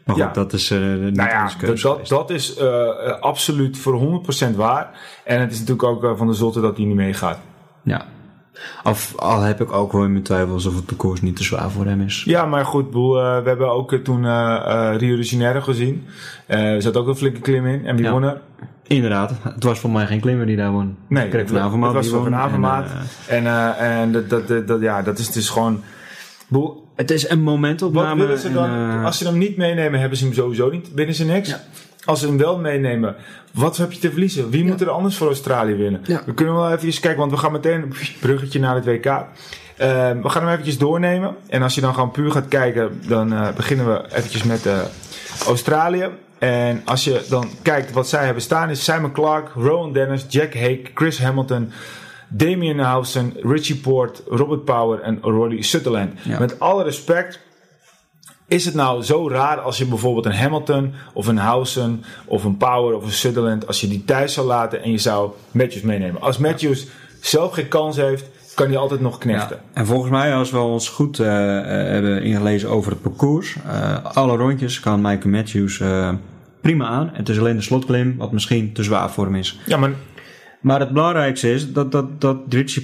Maar 0.05 0.15
goed, 0.15 0.23
Ja. 0.25 0.31
dat 0.33 0.53
is 0.53 0.71
eh 0.71 0.79
niet 0.79 1.15
Nou 1.15 1.29
ja, 1.29 1.43
dat, 1.43 1.57
keuze 1.57 1.83
dat, 1.83 1.91
geweest. 1.93 2.09
dat 2.09 2.29
is 2.29 2.55
eh, 2.55 2.67
eh, 2.67 3.19
absoluut 3.19 3.77
voor 3.77 3.93
100% 3.93 4.55
waar. 4.55 4.89
En 5.25 5.39
het 5.41 5.51
is 5.51 5.59
natuurlijk 5.59 5.87
ook 5.87 6.17
van 6.17 6.27
de 6.27 6.33
zotte 6.33 6.61
dat 6.61 6.77
hij 6.77 6.85
niet 6.85 6.95
meegaat. 6.95 7.39
Ja. 7.83 8.05
Of, 8.83 9.13
al 9.17 9.41
heb 9.41 9.61
ik 9.61 9.71
ook 9.71 9.91
wel 9.91 10.03
in 10.03 10.11
mijn 10.11 10.23
twijfels 10.23 10.65
of 10.65 10.75
het 10.75 10.85
parcours 10.85 11.21
niet 11.21 11.35
te 11.35 11.43
zwaar 11.43 11.71
voor 11.71 11.85
hem 11.85 12.01
is. 12.01 12.23
Ja, 12.25 12.45
maar 12.45 12.65
goed, 12.65 12.91
boel, 12.91 13.13
we 13.13 13.41
hebben 13.45 13.71
ook 13.71 13.93
toen 13.93 14.23
Rio 14.97 15.15
de 15.15 15.21
Janeiro 15.23 15.61
gezien. 15.61 16.05
Er 16.47 16.81
zat 16.81 16.97
ook 16.97 17.07
een 17.07 17.15
flinke 17.15 17.39
klim 17.39 17.65
in. 17.65 17.85
En 17.85 17.95
wie 17.95 18.05
Ja. 18.05 18.11
won 18.11 18.23
er? 18.23 18.41
Inderdaad, 18.87 19.33
het 19.43 19.63
was 19.63 19.79
voor 19.79 19.89
mij 19.89 20.05
geen 20.07 20.19
klimmer 20.19 20.45
die 20.45 20.55
daar 20.55 20.71
won. 20.71 20.97
Nee, 21.07 21.29
Greg 21.29 21.47
van 21.47 21.59
Avermaat 21.59 21.87
het 21.87 21.95
was 21.97 22.05
die 22.05 22.13
Van 22.13 22.23
won. 22.23 22.35
Avermaat. 22.35 22.89
En, 23.27 23.45
En, 23.77 24.11
dat, 24.11 24.29
dat, 24.47 24.67
dat- 24.67 24.81
ja, 24.81 25.01
dat 25.01 25.19
is 25.19 25.31
dus 25.31 25.49
gewoon... 25.49 25.81
Boel, 26.47 26.87
het 27.01 27.11
is 27.11 27.29
een 27.29 27.43
wat 27.43 27.45
momentopname. 27.45 28.21
willen 28.21 28.39
ze 28.39 28.53
dan? 28.53 28.69
en, 28.69 28.97
eh, 28.99 29.05
als 29.05 29.17
ze 29.17 29.25
hem 29.25 29.37
niet 29.37 29.57
meenemen, 29.57 29.99
hebben 29.99 30.17
ze 30.17 30.25
hem 30.25 30.33
sowieso 30.33 30.69
niet. 30.69 30.93
Winnen 30.93 31.15
ze 31.15 31.25
niks. 31.25 31.49
Ja. 31.49 31.63
Als 32.05 32.19
ze 32.19 32.27
hem 32.27 32.37
wel 32.37 32.57
meenemen, 32.57 33.15
wat 33.53 33.77
heb 33.77 33.91
je 33.91 33.99
te 33.99 34.09
verliezen? 34.09 34.49
Wie 34.49 34.65
moet 34.65 34.81
er 34.81 34.89
anders 34.89 35.17
voor 35.17 35.27
Australië 35.27 35.75
winnen? 35.75 36.01
Ja. 36.03 36.21
We 36.25 36.33
kunnen 36.33 36.55
wel 36.55 36.71
even 36.71 37.01
kijken, 37.01 37.19
want 37.19 37.31
we 37.31 37.37
gaan 37.37 37.51
meteen 37.51 37.93
bruggetje 38.19 38.59
naar 38.59 38.75
het 38.75 38.85
WK. 38.85 39.05
Eh, 39.05 40.11
we 40.21 40.29
gaan 40.29 40.41
hem 40.41 40.51
eventjes 40.51 40.77
doornemen. 40.77 41.35
En 41.47 41.61
als 41.61 41.75
je 41.75 41.81
dan 41.81 41.93
gewoon 41.93 42.11
puur 42.11 42.31
gaat 42.31 42.47
kijken, 42.47 43.01
dan 43.07 43.33
eh, 43.33 43.53
beginnen 43.55 43.87
we 43.93 44.03
eventjes 44.15 44.43
met 44.43 44.65
eh, 44.65 44.79
Australië. 45.47 46.09
En 46.39 46.81
als 46.85 47.03
je 47.03 47.25
dan 47.29 47.49
kijkt 47.61 47.91
wat 47.91 48.09
zij 48.09 48.25
hebben 48.25 48.43
staan, 48.43 48.69
is 48.69 48.83
Simon 48.83 49.11
Clark, 49.11 49.49
Rowan 49.55 49.93
Dennis, 49.93 50.25
Jack 50.29 50.53
Hake, 50.53 50.81
Chris 50.93 51.19
Hamilton, 51.19 51.71
Damien 52.31 52.79
Housen, 52.79 53.33
Richie 53.41 53.75
Port, 53.75 54.23
Robert 54.27 54.65
Power 54.65 54.99
en 54.99 55.19
Rory 55.21 55.61
Sutherland. 55.61 56.13
Ja. 56.23 56.39
Met 56.39 56.59
alle 56.59 56.83
respect, 56.83 57.39
is 58.47 58.65
het 58.65 58.73
nou 58.73 59.03
zo 59.03 59.29
raar 59.29 59.59
als 59.59 59.77
je 59.77 59.85
bijvoorbeeld 59.85 60.25
een 60.25 60.35
Hamilton 60.35 60.93
of 61.13 61.27
een 61.27 61.37
Housen 61.37 62.03
of 62.25 62.43
een 62.43 62.57
Power 62.57 62.95
of 62.95 63.03
een 63.03 63.11
Sutherland, 63.11 63.67
als 63.67 63.81
je 63.81 63.87
die 63.87 64.05
thuis 64.05 64.33
zou 64.33 64.47
laten 64.47 64.83
en 64.83 64.91
je 64.91 64.97
zou 64.97 65.31
Matthews 65.51 65.81
meenemen? 65.81 66.21
Als 66.21 66.37
Matthews 66.37 66.87
zelf 67.21 67.53
geen 67.53 67.67
kans 67.67 67.97
heeft, 67.97 68.25
kan 68.55 68.67
hij 68.67 68.77
altijd 68.77 69.01
nog 69.01 69.17
knechten. 69.17 69.55
Ja, 69.55 69.79
en 69.79 69.85
volgens 69.85 70.11
mij, 70.11 70.35
als 70.35 70.51
we 70.51 70.57
ons 70.57 70.89
goed 70.89 71.19
eh, 71.19 71.57
eh, 71.57 71.65
hebben 71.91 72.23
ingelezen 72.23 72.69
over 72.69 72.91
het 72.91 73.01
parcours, 73.01 73.55
eh, 73.67 74.05
alle 74.13 74.37
rondjes 74.37 74.79
kan 74.79 75.01
Michael 75.01 75.29
Matthews 75.29 75.81
prima 76.61 76.85
aan. 76.85 77.09
Het 77.13 77.29
is 77.29 77.39
alleen 77.39 77.55
de 77.55 77.61
slotklim 77.61 78.17
wat 78.17 78.31
misschien 78.31 78.73
te 78.73 78.83
zwaar 78.83 79.11
voor 79.11 79.25
hem 79.25 79.35
is. 79.35 79.59
Ja, 79.65 79.77
maar 79.77 79.91
Maar 80.61 80.79
het 80.79 80.91
belangrijkste 80.91 81.53
is 81.53 81.73
dat, 81.73 81.91
dat, 81.91 82.21
dat 82.21 82.37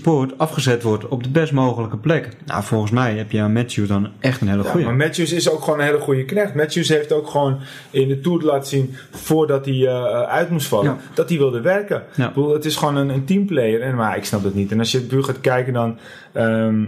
Poort 0.03 0.37
afgezet 0.37 0.83
wordt 0.83 1.07
op 1.07 1.23
de 1.23 1.29
best 1.29 1.51
mogelijke 1.51 1.97
plek. 1.97 2.29
Nou, 2.45 2.63
volgens 2.63 2.91
mij 2.91 3.15
heb 3.17 3.31
je 3.31 3.41
aan 3.41 3.53
Matthews 3.53 3.87
dan 3.87 4.09
echt 4.19 4.41
een 4.41 4.47
hele 4.47 4.63
Ja, 4.63 4.69
goede. 4.69 4.85
maar 4.85 4.95
Matthews 4.95 5.31
is 5.31 5.49
ook 5.49 5.63
gewoon 5.63 5.79
een 5.79 5.85
hele 5.85 5.99
goede 5.99 6.25
knecht. 6.25 6.55
Matthews 6.55 6.89
heeft 6.89 7.11
ook 7.11 7.27
gewoon 7.27 7.59
in 7.91 8.07
de 8.07 8.19
Tour 8.19 8.43
laten 8.43 8.67
zien, 8.67 8.95
voordat 9.11 9.65
hij 9.65 9.87
eh, 9.87 10.21
uit 10.21 10.49
moest 10.49 10.67
vallen, 10.67 10.85
Ja. 10.85 10.97
dat 11.13 11.29
hij 11.29 11.37
wilde 11.37 11.61
werken. 11.61 12.03
Ja. 12.15 12.27
Ik 12.27 12.33
bedoel, 12.33 12.53
het 12.53 12.65
is 12.65 12.75
gewoon 12.75 12.95
een, 12.95 13.09
een 13.09 13.25
teamplayer. 13.25 13.81
En, 13.81 13.95
maar 13.95 14.17
ik 14.17 14.25
snap 14.25 14.43
dat 14.43 14.53
niet. 14.53 14.71
En 14.71 14.79
als 14.79 14.91
je 14.91 14.97
het 14.97 15.07
puur 15.07 15.23
gaat 15.23 15.41
kijken 15.41 15.73
dan... 15.73 15.97
ehm, 16.33 16.83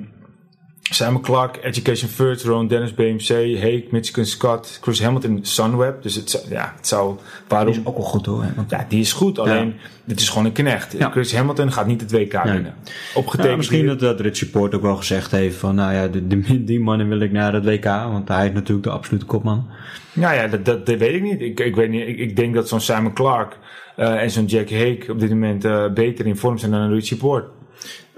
Simon 0.90 1.22
Clark, 1.22 1.60
Education 1.62 2.10
First, 2.10 2.46
Ron 2.46 2.68
Dennis, 2.68 2.94
BMC, 2.94 3.28
Hake, 3.60 3.86
Michigan 3.90 4.26
Scott, 4.26 4.80
Chris 4.82 5.02
Hamilton, 5.02 5.40
Sunweb. 5.42 6.02
Dus 6.04 6.16
het, 6.16 6.46
ja, 6.50 6.74
het 6.76 6.88
zou... 6.88 7.18
Waarom... 7.48 7.72
Die 7.72 7.82
is 7.82 7.88
ook 7.88 7.98
wel 7.98 8.06
goed 8.06 8.26
hoor. 8.26 8.46
Ja, 8.68 8.86
die 8.90 9.00
is 9.00 9.14
goed. 9.14 9.40
Alleen, 9.40 9.76
dit 10.04 10.20
is 10.20 10.30
gewoon 10.30 10.46
een 10.46 10.52
knecht. 10.52 10.96
Ja. 10.98 11.10
Chris 11.10 11.36
Hamilton 11.36 11.72
gaat 11.72 11.88
niet 11.88 12.02
het 12.02 12.12
WK 12.12 12.44
winnen. 12.44 12.76
Opgetekend 13.14 13.52
Ja, 13.52 13.58
misschien 13.58 13.80
hier. 13.80 13.88
dat, 13.88 14.00
dat 14.00 14.20
Richie 14.20 14.48
Poort 14.48 14.76
ook 14.76 14.82
wel 14.82 14.96
gezegd 14.96 15.32
heeft 15.32 15.56
van, 15.56 15.76
nou 15.76 15.94
ja, 15.94 16.08
die, 16.60 16.80
mannen 16.80 17.10
wil 17.10 17.20
ik 17.20 17.32
naar 17.32 17.54
het 17.54 17.66
WK. 17.66 17.86
Want 17.86 18.28
hij 18.28 18.48
is 18.48 18.54
natuurlijk 18.54 18.88
de 18.88 18.94
absolute 18.94 19.26
kopman. 19.26 19.68
Nou 20.14 20.36
ja, 20.36 20.48
dat, 20.48 20.66
dat, 20.66 20.86
dat 20.86 20.98
weet 20.98 21.14
ik 21.14 21.22
niet. 21.22 21.42
Ik, 21.42 21.60
ik, 21.60 21.76
weet 21.76 21.90
niet 21.90 22.08
ik, 22.08 22.18
ik 22.18 22.36
denk 22.36 22.54
dat 22.54 22.68
zo'n 22.68 22.82
Simon 22.82 23.14
Clark 23.14 23.58
eh, 23.96 24.22
en 24.22 24.32
zo'n 24.32 24.46
Jack 24.46 24.70
Hake 24.70 25.06
op 25.10 25.20
dit 25.20 25.30
moment 25.30 25.66
eh, 25.66 25.88
beter 25.94 26.26
in 26.26 26.38
vorm 26.38 26.58
zijn 26.58 26.72
dan 26.72 26.80
een 26.80 26.94
Richie 26.94 27.18
Port. 27.18 27.46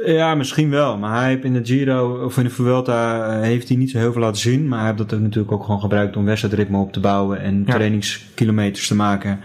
Ja, 0.05 0.35
misschien 0.35 0.69
wel. 0.69 0.97
Maar 0.97 1.19
hij 1.19 1.29
heeft 1.29 1.43
in 1.43 1.53
de 1.53 1.65
Giro 1.65 2.23
of 2.25 2.37
in 2.37 2.43
de 2.43 2.49
Vuelta 2.49 3.27
eh, 3.27 3.41
heeft 3.41 3.67
hij 3.67 3.77
niet 3.77 3.89
zo 3.91 3.97
heel 3.97 4.11
veel 4.11 4.21
laten 4.21 4.41
zien. 4.41 4.67
Maar 4.67 4.77
hij 4.77 4.87
heeft 4.87 4.97
dat 4.97 5.13
ook 5.13 5.19
natuurlijk 5.19 5.51
ook 5.51 5.63
gewoon 5.63 5.79
gebruikt 5.81 6.15
om 6.17 6.25
wedstrijdritme 6.25 6.77
op 6.77 6.93
te 6.93 6.99
bouwen 6.99 7.39
en 7.41 7.63
Ja. 7.65 7.73
trainingskilometers 7.73 8.87
te 8.87 8.95
maken. 8.95 9.39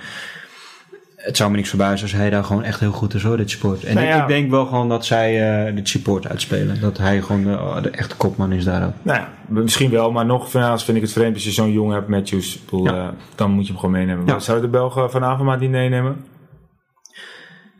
Het 1.16 1.36
zou 1.36 1.50
me 1.50 1.56
niks 1.56 1.68
verbazen 1.68 2.02
als 2.02 2.12
hij 2.12 2.30
daar 2.30 2.44
gewoon 2.44 2.62
echt 2.62 2.80
heel 2.80 2.92
goed 2.92 3.14
is 3.14 3.22
hoor, 3.22 3.36
dit 3.36 3.50
sport. 3.50 3.84
En 3.84 3.94
Nou 3.94 4.06
ik, 4.06 4.12
ja. 4.12 4.22
ik 4.22 4.28
denk 4.28 4.50
wel 4.50 4.66
gewoon 4.66 4.88
dat 4.88 5.04
zij 5.06 5.66
eh 5.68 5.74
de 5.74 5.80
support 5.82 6.28
uitspelen. 6.28 6.80
Dat 6.80 6.98
hij 6.98 7.22
gewoon 7.22 7.42
de, 7.44 7.80
de 7.82 7.90
echte 7.90 8.16
kopman 8.16 8.52
is 8.52 8.64
daar 8.64 8.86
ook. 8.86 8.92
Nou 9.02 9.18
ja, 9.18 9.28
misschien 9.48 9.90
wel, 9.90 10.12
maar 10.12 10.26
nog 10.26 10.50
vanavond 10.50 10.82
vind 10.84 10.96
ik 10.96 11.02
het 11.02 11.12
vreemd 11.12 11.34
als 11.34 11.44
je 11.44 11.50
zo'n 11.50 11.72
jongen 11.72 11.94
hebt, 11.94 12.08
Matthews. 12.08 12.54
Ik 12.54 12.60
bedoel, 12.64 12.84
Ja. 12.84 12.92
eh, 13.02 13.08
dan 13.34 13.50
moet 13.50 13.66
je 13.66 13.72
hem 13.72 13.80
gewoon 13.80 13.94
meenemen. 13.94 14.24
Maar 14.24 14.40
Zou 14.40 14.60
de 14.60 14.68
Belgen 14.68 15.10
vanavond 15.10 15.42
maar 15.48 15.58
die 15.58 15.68
meenemen? 15.68 16.16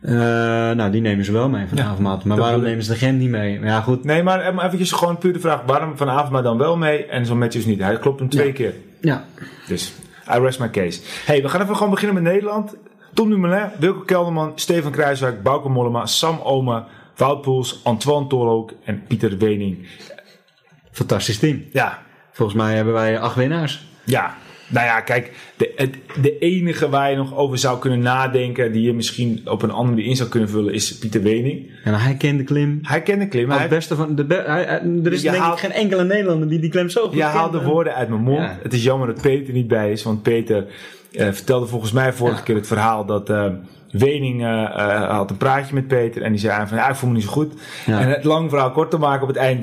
Eh, 0.01 0.11
nou, 0.71 0.91
die 0.91 1.01
nemen 1.01 1.25
ze 1.25 1.31
wel 1.31 1.49
mee 1.49 1.67
vanavond. 1.67 1.99
maar 1.99 2.17
dat 2.27 2.37
waarom 2.37 2.61
nemen 2.61 2.83
ze 2.83 2.91
de 2.91 2.97
Gent 2.97 3.19
niet 3.19 3.29
mee? 3.29 3.59
Maar 3.59 3.69
ja, 3.69 3.81
goed. 3.81 4.03
Nee, 4.03 4.23
maar 4.23 4.39
eh, 4.39 4.53
maar 4.53 4.65
eventjes 4.65 4.91
gewoon 4.91 5.17
puur 5.17 5.33
de 5.33 5.39
vraag, 5.39 5.61
waarom 5.65 5.97
vanavond 5.97 6.31
maar 6.31 6.43
dan 6.43 6.57
wel 6.57 6.77
mee 6.77 7.05
en 7.05 7.25
zo'n 7.25 7.37
Matthews 7.37 7.65
niet? 7.65 7.79
Hij 7.81 7.97
klopt 7.99 8.19
hem 8.19 8.29
twee 8.29 8.47
Ja. 8.47 8.53
keer. 8.53 8.73
Ja, 9.01 9.25
Dus, 9.67 9.93
I 10.35 10.39
rest 10.39 10.59
my 10.59 10.69
case. 10.69 11.01
hey, 11.25 11.41
we 11.41 11.49
gaan 11.49 11.61
even 11.61 11.75
gewoon 11.75 11.91
beginnen 11.91 12.23
met 12.23 12.31
Nederland. 12.33 12.75
Tom 13.13 13.29
Dumoulin, 13.29 13.69
Wilco 13.79 13.99
Kelderman, 13.99 14.51
Stefan 14.55 14.91
Kruiswijk, 14.91 15.43
Bauke 15.43 15.69
Mollema, 15.69 16.05
Sam 16.05 16.39
Oma, 16.43 16.87
Wout 17.15 17.41
Poels, 17.41 17.79
Antoine 17.83 18.27
Tolhoek 18.27 18.71
en 18.83 19.03
Pieter 19.07 19.37
Wening. 19.37 19.87
fantastisch 20.91 21.39
team. 21.39 21.63
Ja, 21.71 21.99
Volgens 22.31 22.57
mij 22.57 22.75
hebben 22.75 22.93
wij 22.93 23.19
acht 23.19 23.35
winnaars. 23.35 23.85
ja. 24.03 24.35
Nou 24.69 24.85
ja, 24.85 25.01
kijk, 25.01 25.31
de, 25.57 25.71
het, 25.75 25.95
de 26.21 26.37
enige 26.39 26.89
waar 26.89 27.09
je 27.09 27.15
nog 27.15 27.35
over 27.35 27.57
zou 27.57 27.79
kunnen 27.79 27.99
nadenken, 27.99 28.71
die 28.71 28.81
je 28.81 28.93
misschien 28.93 29.41
op 29.45 29.61
een 29.61 29.71
andere 29.71 29.89
manier 29.95 30.05
in 30.09 30.15
zou 30.15 30.29
kunnen 30.29 30.49
vullen, 30.49 30.73
is 30.73 30.97
Pieter 30.97 31.21
Wening. 31.21 31.69
En 31.83 31.93
hij 31.93 32.15
kent 32.15 32.37
de 32.37 32.43
klim. 32.43 32.79
Hij 32.81 33.01
kent 33.01 33.19
de 33.19 33.27
klim, 33.27 33.49
hij, 33.49 33.67
beste 33.67 33.95
van 33.95 34.15
de 34.15 34.25
be- 34.25 34.43
hij, 34.45 34.65
er 35.03 35.13
is 35.13 35.21
Je 35.21 35.29
denk 35.31 35.43
haalt- 35.43 35.53
ik 35.53 35.59
geen 35.59 35.71
enkele 35.71 36.03
Nederlander 36.03 36.49
die 36.49 36.59
die 36.59 36.69
klim 36.69 36.89
zo 36.89 37.01
goed 37.03 37.13
Je 37.13 37.19
kent. 37.19 37.31
haalt 37.31 37.51
de 37.51 37.63
woorden 37.63 37.95
uit 37.95 38.09
mijn 38.09 38.21
mond. 38.21 38.39
Ja. 38.39 38.57
Het 38.61 38.73
is 38.73 38.83
jammer 38.83 39.07
dat 39.07 39.21
Peter 39.21 39.53
niet 39.53 39.67
bij 39.67 39.91
is, 39.91 40.03
want 40.03 40.21
Peter 40.21 40.65
eh, 41.11 41.31
vertelde 41.31 41.65
volgens 41.65 41.91
mij 41.91 42.13
vorige 42.13 42.37
Ja. 42.37 42.43
keer 42.43 42.55
het 42.55 42.67
verhaal 42.67 43.05
dat, 43.05 43.29
eh, 43.29 43.45
Wening 43.91 44.41
eh, 44.43 44.63
eh, 44.63 45.09
had 45.09 45.29
een 45.29 45.37
praatje 45.37 45.73
met 45.73 45.87
Peter 45.87 46.21
en 46.21 46.31
die 46.31 46.39
zei 46.39 46.67
van 46.67 46.77
ja, 46.77 46.89
ik 46.89 46.95
voel 46.95 47.09
me 47.09 47.15
niet 47.15 47.23
zo 47.23 47.29
goed. 47.31 47.53
Ja. 47.85 47.99
En 47.99 48.09
het 48.09 48.23
lang 48.23 48.49
verhaal 48.49 48.71
kort 48.71 48.89
te 48.89 48.97
maken, 48.97 49.21
op 49.21 49.27
het 49.27 49.37
eind 49.37 49.61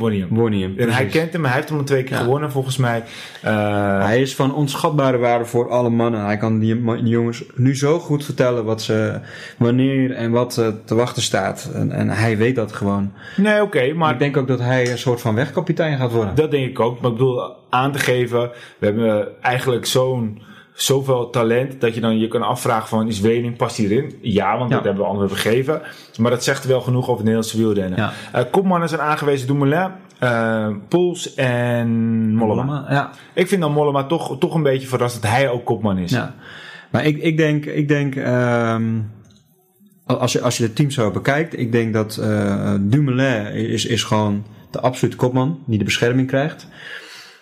hij 0.53 0.61
hem, 0.61 0.75
En 0.79 0.91
hij 0.91 1.07
kent 1.07 1.33
hem, 1.33 1.45
hij 1.45 1.55
heeft 1.55 1.69
hem 1.69 1.79
al 1.79 1.85
twee 1.85 2.03
keer 2.03 2.17
Ja. 2.17 2.23
gewonnen 2.23 2.51
volgens 2.51 2.77
mij. 2.77 3.03
Eh, 3.43 4.05
Hij 4.05 4.21
is 4.21 4.35
van 4.35 4.55
onschatbare 4.55 5.19
waarde 5.19 5.45
voor 5.45 5.71
alle 5.71 5.91
mannen. 5.91 6.25
Hij 6.25 6.37
kan 6.37 6.59
die, 6.59 6.83
jongens 7.03 7.45
nu 7.55 7.77
zo 7.77 7.99
goed 7.99 8.25
vertellen 8.25 8.65
wat 8.65 8.83
ze, 8.83 9.21
wanneer 9.59 10.13
en 10.15 10.31
wat 10.31 10.55
te 10.85 10.95
wachten 10.95 11.23
staat. 11.23 11.71
En, 11.75 11.93
en 11.93 12.09
hij 12.09 12.37
weet 12.37 12.55
dat 12.57 12.73
gewoon. 12.73 13.13
nee, 13.37 13.63
oké, 13.63 13.93
maar 13.93 14.13
ik 14.13 14.19
denk 14.19 14.37
ook 14.37 14.49
dat 14.49 14.61
hij 14.61 14.91
een 14.91 14.99
soort 14.99 15.21
van 15.21 15.35
wegkapitein 15.35 15.99
gaat 15.99 16.13
worden. 16.13 16.35
Dat 16.35 16.51
denk 16.51 16.69
ik 16.71 16.81
ook. 16.81 17.01
Maar 17.01 17.11
ik 17.11 17.17
bedoel, 17.17 17.53
aan 17.71 17.93
te 17.93 17.99
geven, 17.99 18.51
we 18.79 18.87
hebben 18.87 19.29
eigenlijk 19.43 19.87
zo'n 19.87 20.43
zoveel 20.75 21.31
talent 21.31 21.81
dat 21.81 21.95
je 21.95 22.01
dan 22.01 22.19
je 22.19 22.29
kan 22.29 22.43
afvragen 22.43 22.89
van 22.89 23.09
is 23.09 23.21
Wening, 23.21 23.57
past 23.57 23.77
hij 23.77 23.87
erin? 23.87 24.19
Ja, 24.23 24.59
want 24.59 24.71
Ja. 24.71 24.77
dat 24.77 24.85
hebben 24.85 25.03
we 25.03 25.09
anderen 25.09 25.31
gegeven. 25.31 25.83
Maar 26.19 26.31
dat 26.31 26.45
zegt 26.45 26.65
wel 26.65 26.81
genoeg 26.81 27.03
over 27.03 27.15
het 27.15 27.23
Nederlandse 27.25 27.57
wielrennen. 27.57 27.99
Ja. 27.99 28.13
Eh, 28.33 28.43
kopmannen 28.51 28.89
zijn 28.89 29.01
aangewezen 29.01 29.47
Dumoulin, 29.47 29.91
eh 30.19 30.69
Poels 30.89 31.35
en 31.35 31.89
Mollema. 32.35 32.87
Ja, 32.89 33.11
Ik 33.35 33.49
vind 33.49 33.61
dan 33.61 33.73
Mollema 33.73 34.05
toch, 34.05 34.39
toch 34.39 34.55
een 34.55 34.63
beetje 34.63 34.87
verrast 34.89 35.23
dat 35.23 35.31
hij 35.31 35.49
ook 35.51 35.65
kopman 35.65 35.99
is. 35.99 36.11
ja. 36.11 36.35
Maar 36.91 37.05
ik, 37.05 37.19
ik 37.19 37.37
denk, 37.37 37.65
ik 37.65 37.89
denk 37.89 38.17
ehm, 38.17 38.85
als, 40.07 40.33
je, 40.33 40.41
als 40.41 40.57
je 40.57 40.63
het 40.63 40.77
team 40.77 40.91
zo 40.91 41.11
bekijkt, 41.11 41.59
ik 41.59 41.73
denk 41.73 41.93
dat 41.93 42.17
eh 42.17 42.75
Dumoulin 42.81 43.47
is, 43.53 43.87
is 43.87 44.03
gewoon 44.03 44.45
de 44.71 44.81
absolute 44.81 45.17
kopman 45.17 45.59
die 45.67 45.79
de 45.79 45.85
bescherming 45.85 46.29
krijgt. 46.29 46.67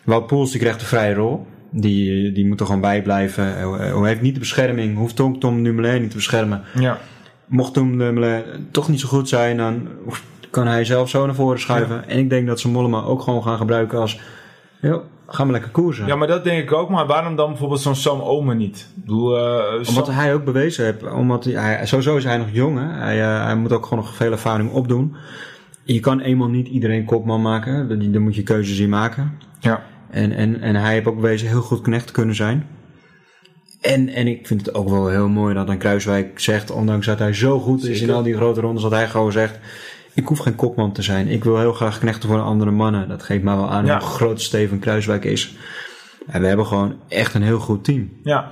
Wout 0.05 0.27
Poels 0.27 0.51
die 0.51 0.61
krijgt 0.61 0.81
de 0.81 0.87
vrije 0.87 1.15
rol. 1.15 1.47
Die, 1.75 2.33
die 2.33 2.47
moet 2.47 2.61
er 2.61 2.67
gewoon 2.67 2.81
bij 2.81 3.03
blijven. 3.03 3.45
Hij 3.79 4.09
heeft 4.09 4.21
niet 4.21 4.35
de 4.35 4.41
bescherming, 4.41 4.97
hoeft 4.97 5.17
Tom, 5.17 5.39
Tom 5.39 5.63
Dumoulin 5.63 6.01
niet 6.01 6.11
te 6.11 6.17
beschermen. 6.17 6.63
Ja. 6.75 6.99
Mocht 7.47 7.75
Tom 7.75 7.99
Dumoulin 7.99 8.43
toch 8.71 8.89
niet 8.89 9.01
zo 9.01 9.09
goed 9.09 9.29
zijn, 9.29 9.57
dan 9.57 9.89
kan 10.51 10.67
hij 10.67 10.85
zelf 10.85 11.09
zo 11.09 11.27
naar 11.27 11.35
voren 11.35 11.61
schuiven. 11.61 12.09
En 12.09 12.19
ik 12.19 12.31
denk 12.31 12.47
dat 12.47 12.61
ze 12.61 12.69
Mollema 12.69 13.03
ook 13.03 13.23
gewoon 13.23 13.43
gaan 13.43 13.57
gebruiken 13.57 13.99
als, 13.99 14.21
joh, 14.81 15.03
ga 15.27 15.45
maar 15.45 15.53
lekker 15.53 15.71
koersen. 15.71 16.07
Ja, 16.07 16.17
maar 16.17 16.29
dat 16.29 16.45
denk 16.45 16.63
ik 16.63 16.73
ook. 16.73 16.89
Maar 16.89 17.07
waarom 17.07 17.37
dan 17.37 17.49
bijvoorbeeld 17.49 17.81
zo'n 17.81 17.95
Sam 17.95 18.21
Omen 18.21 18.57
niet? 18.57 18.89
Ik 18.97 19.03
bedoel, 19.03 19.39
eh, 19.39 19.89
Omdat 19.89 20.07
hij 20.11 20.35
ook 20.35 20.45
bewezen 20.45 20.85
heeft, 20.85 21.13
omdat 21.13 21.45
hij, 21.45 21.87
sowieso 21.87 22.17
is 22.17 22.25
hij 22.25 22.37
nog 22.37 22.49
jong, 22.53 22.79
hè? 22.79 22.85
Hij, 22.85 23.23
eh, 23.23 23.45
hij 23.45 23.57
moet 23.57 23.73
ook 23.73 23.87
gewoon 23.87 24.05
nog 24.05 24.15
veel 24.15 24.33
ervaring 24.33 24.71
opdoen. 24.71 25.15
Je 25.85 26.01
kan 26.01 26.21
eenmaal 26.21 26.49
niet 26.49 26.69
iedereen 26.69 27.05
kopman 27.05 27.43
maken, 27.43 28.13
dan 28.13 28.23
moet 28.23 28.35
je 28.35 28.43
keuzes 28.43 28.79
in 28.79 28.89
maken. 28.89 29.39
ja. 29.61 29.83
En, 30.13 30.33
en, 30.33 30.61
en 30.61 30.75
hij 30.75 30.93
heeft 30.93 31.07
ook 31.07 31.21
bewezen 31.21 31.49
heel 31.49 31.61
goed 31.63 31.81
knecht 31.81 32.11
kunnen 32.11 32.35
zijn. 32.35 32.67
En, 33.81 34.09
en 34.09 34.27
ik 34.27 34.47
vind 34.47 34.67
het 34.67 34.75
ook 34.75 34.89
wel 34.89 35.09
heel 35.09 35.29
mooi 35.29 35.55
dat 35.55 35.69
een 35.69 35.79
Kruiswijk 35.79 36.41
zegt, 36.41 36.71
ondanks 36.71 37.07
dat 37.07 37.19
hij 37.19 37.33
zo 37.33 37.61
goed 37.61 37.85
is 37.85 38.01
in 38.01 38.11
al 38.11 38.23
die 38.23 38.35
grote 38.35 38.61
rondes, 38.61 38.83
dat 38.83 38.93
hij 38.93 39.09
gewoon 39.09 39.33
zegt: 39.33 39.59
Ik 40.15 40.27
hoef 40.27 40.39
geen 40.39 40.55
kopman 40.55 40.93
te 40.93 41.03
zijn. 41.03 41.29
Ik 41.29 41.45
wil 41.45 41.59
heel 41.59 41.73
graag 41.73 41.99
knechten 41.99 42.29
voor 42.29 42.39
de 42.39 42.45
andere 42.45 42.71
mannen. 42.71 43.09
Dat 43.09 43.23
geeft 43.23 43.43
mij 43.43 43.57
wel 43.57 43.71
aan 43.71 43.87
Ja. 43.87 43.99
hoe 43.99 44.09
groot 44.09 44.41
Steven 44.41 44.79
Kruiswijk 44.79 45.25
is. 45.25 45.57
En 46.27 46.41
we 46.41 46.47
hebben 46.47 46.67
gewoon 46.67 46.97
echt 47.09 47.35
een 47.35 47.43
heel 47.43 47.59
goed 47.59 47.85
team. 47.85 48.11
ja. 48.23 48.51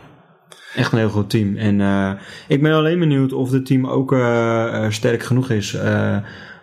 Echt 0.74 0.92
een 0.92 0.98
heel 0.98 1.08
goed 1.08 1.30
team. 1.30 1.56
En 1.56 1.80
eh, 1.80 2.11
ik 2.48 2.62
ben 2.62 2.72
alleen 2.72 2.98
benieuwd 2.98 3.32
of 3.32 3.50
het 3.50 3.66
team 3.66 3.86
ook 3.86 4.12
eh, 4.12 4.84
eh, 4.84 4.90
sterk 4.90 5.22
genoeg 5.22 5.50
is. 5.50 5.76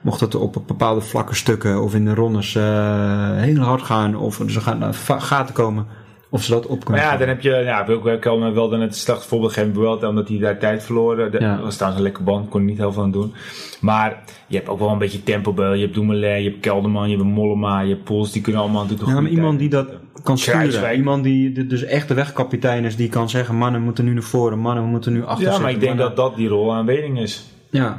Mocht 0.02 0.20
het 0.20 0.36
op 0.36 0.64
bepaalde 0.68 1.02
vlakke 1.02 1.36
stukken 1.36 1.84
of 1.84 1.96
in 1.96 2.06
de 2.06 2.14
rondes 2.14 2.56
eh, 2.56 3.32
heel 3.36 3.58
hard 3.60 3.82
gaan. 3.82 4.16
Of 4.16 4.42
ze 4.48 4.60
gaan 4.62 4.94
gaten 5.22 5.54
komen. 5.54 5.86
Of 6.30 6.44
ze 6.44 6.52
dat 6.52 6.64
op 6.66 6.76
Maar 6.78 6.86
kunnen 6.86 7.04
ja, 7.04 7.18
dan 7.18 7.28
heb 7.28 7.42
je, 7.42 7.50
ja, 7.50 7.86
Wilco 7.86 8.54
wel 8.54 8.70
dan 8.70 8.82
het 8.82 8.96
slecht 8.96 9.26
voorbeeld 9.26 9.54
gegeven, 9.54 9.74
Vuelta, 9.76 10.08
omdat 10.08 10.28
hij 10.28 10.38
daar 10.38 10.58
tijd 10.60 10.84
verloor. 10.84 11.16
Dat 11.16 11.42
Ja. 11.42 11.60
was 11.62 11.74
trouwens 11.76 12.02
een 12.02 12.08
lekker 12.08 12.24
band, 12.24 12.50
kon 12.50 12.60
er 12.60 12.66
niet 12.66 12.78
heel 12.78 12.92
veel 12.94 13.04
aan 13.04 13.12
doen. 13.12 13.34
Maar 13.82 14.24
je 14.48 14.56
hebt 14.56 14.70
ook 14.70 14.80
wel 14.80 14.90
een 14.90 14.98
beetje 14.98 15.24
tempo 15.24 15.54
bij. 15.54 15.76
Je 15.76 15.82
hebt 15.82 15.94
Dumoulin, 15.94 16.42
je 16.44 16.50
hebt 16.50 16.60
Kelderman, 16.62 17.10
je 17.10 17.16
hebt 17.18 17.30
Mollema, 17.30 17.80
je 17.80 17.90
hebt 17.90 18.04
Poels, 18.04 18.32
die 18.32 18.42
kunnen 18.42 18.62
allemaal 18.62 18.82
natuurlijk 18.84 19.10
Ja, 19.10 19.22
maar 19.22 19.32
iemand 19.32 19.60
die 19.60 19.70
dat 19.70 19.88
kan 20.24 20.38
sturen. 20.38 20.96
Iemand 20.96 21.24
die 21.24 21.68
dus 21.68 21.84
echt 21.84 22.08
de 22.08 22.14
wegkapitein 22.14 22.86
is. 22.86 22.96
Die 22.96 23.10
kan 23.10 23.30
zeggen, 23.30 23.56
mannen 23.56 23.82
moeten 23.82 24.06
nu 24.06 24.14
naar 24.14 24.22
voren. 24.24 24.60
Mannen 24.60 24.84
moeten 24.84 25.14
nu 25.14 25.26
achter 25.26 25.52
Ja, 25.52 25.58
maar 25.60 25.72
ik 25.72 25.80
denk 25.80 25.96
mannen- 25.98 26.16
dat 26.16 26.26
dat 26.30 26.36
die 26.36 26.48
rol 26.48 26.74
aan 26.74 26.86
Wening 26.86 27.20
is. 27.20 27.46
Ja, 27.70 27.98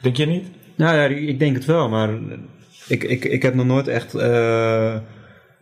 Denk 0.00 0.16
je 0.16 0.26
niet? 0.26 0.46
Nou 0.78 0.96
ja, 0.96 1.04
ik 1.04 1.38
denk 1.38 1.54
het 1.56 1.64
wel, 1.64 1.88
maar 1.88 2.10
ik, 2.88 3.04
ik, 3.04 3.24
ik 3.24 3.42
heb 3.42 3.54
nog 3.54 3.66
nooit 3.66 3.88
echt 3.88 4.14
eh, 4.14 4.94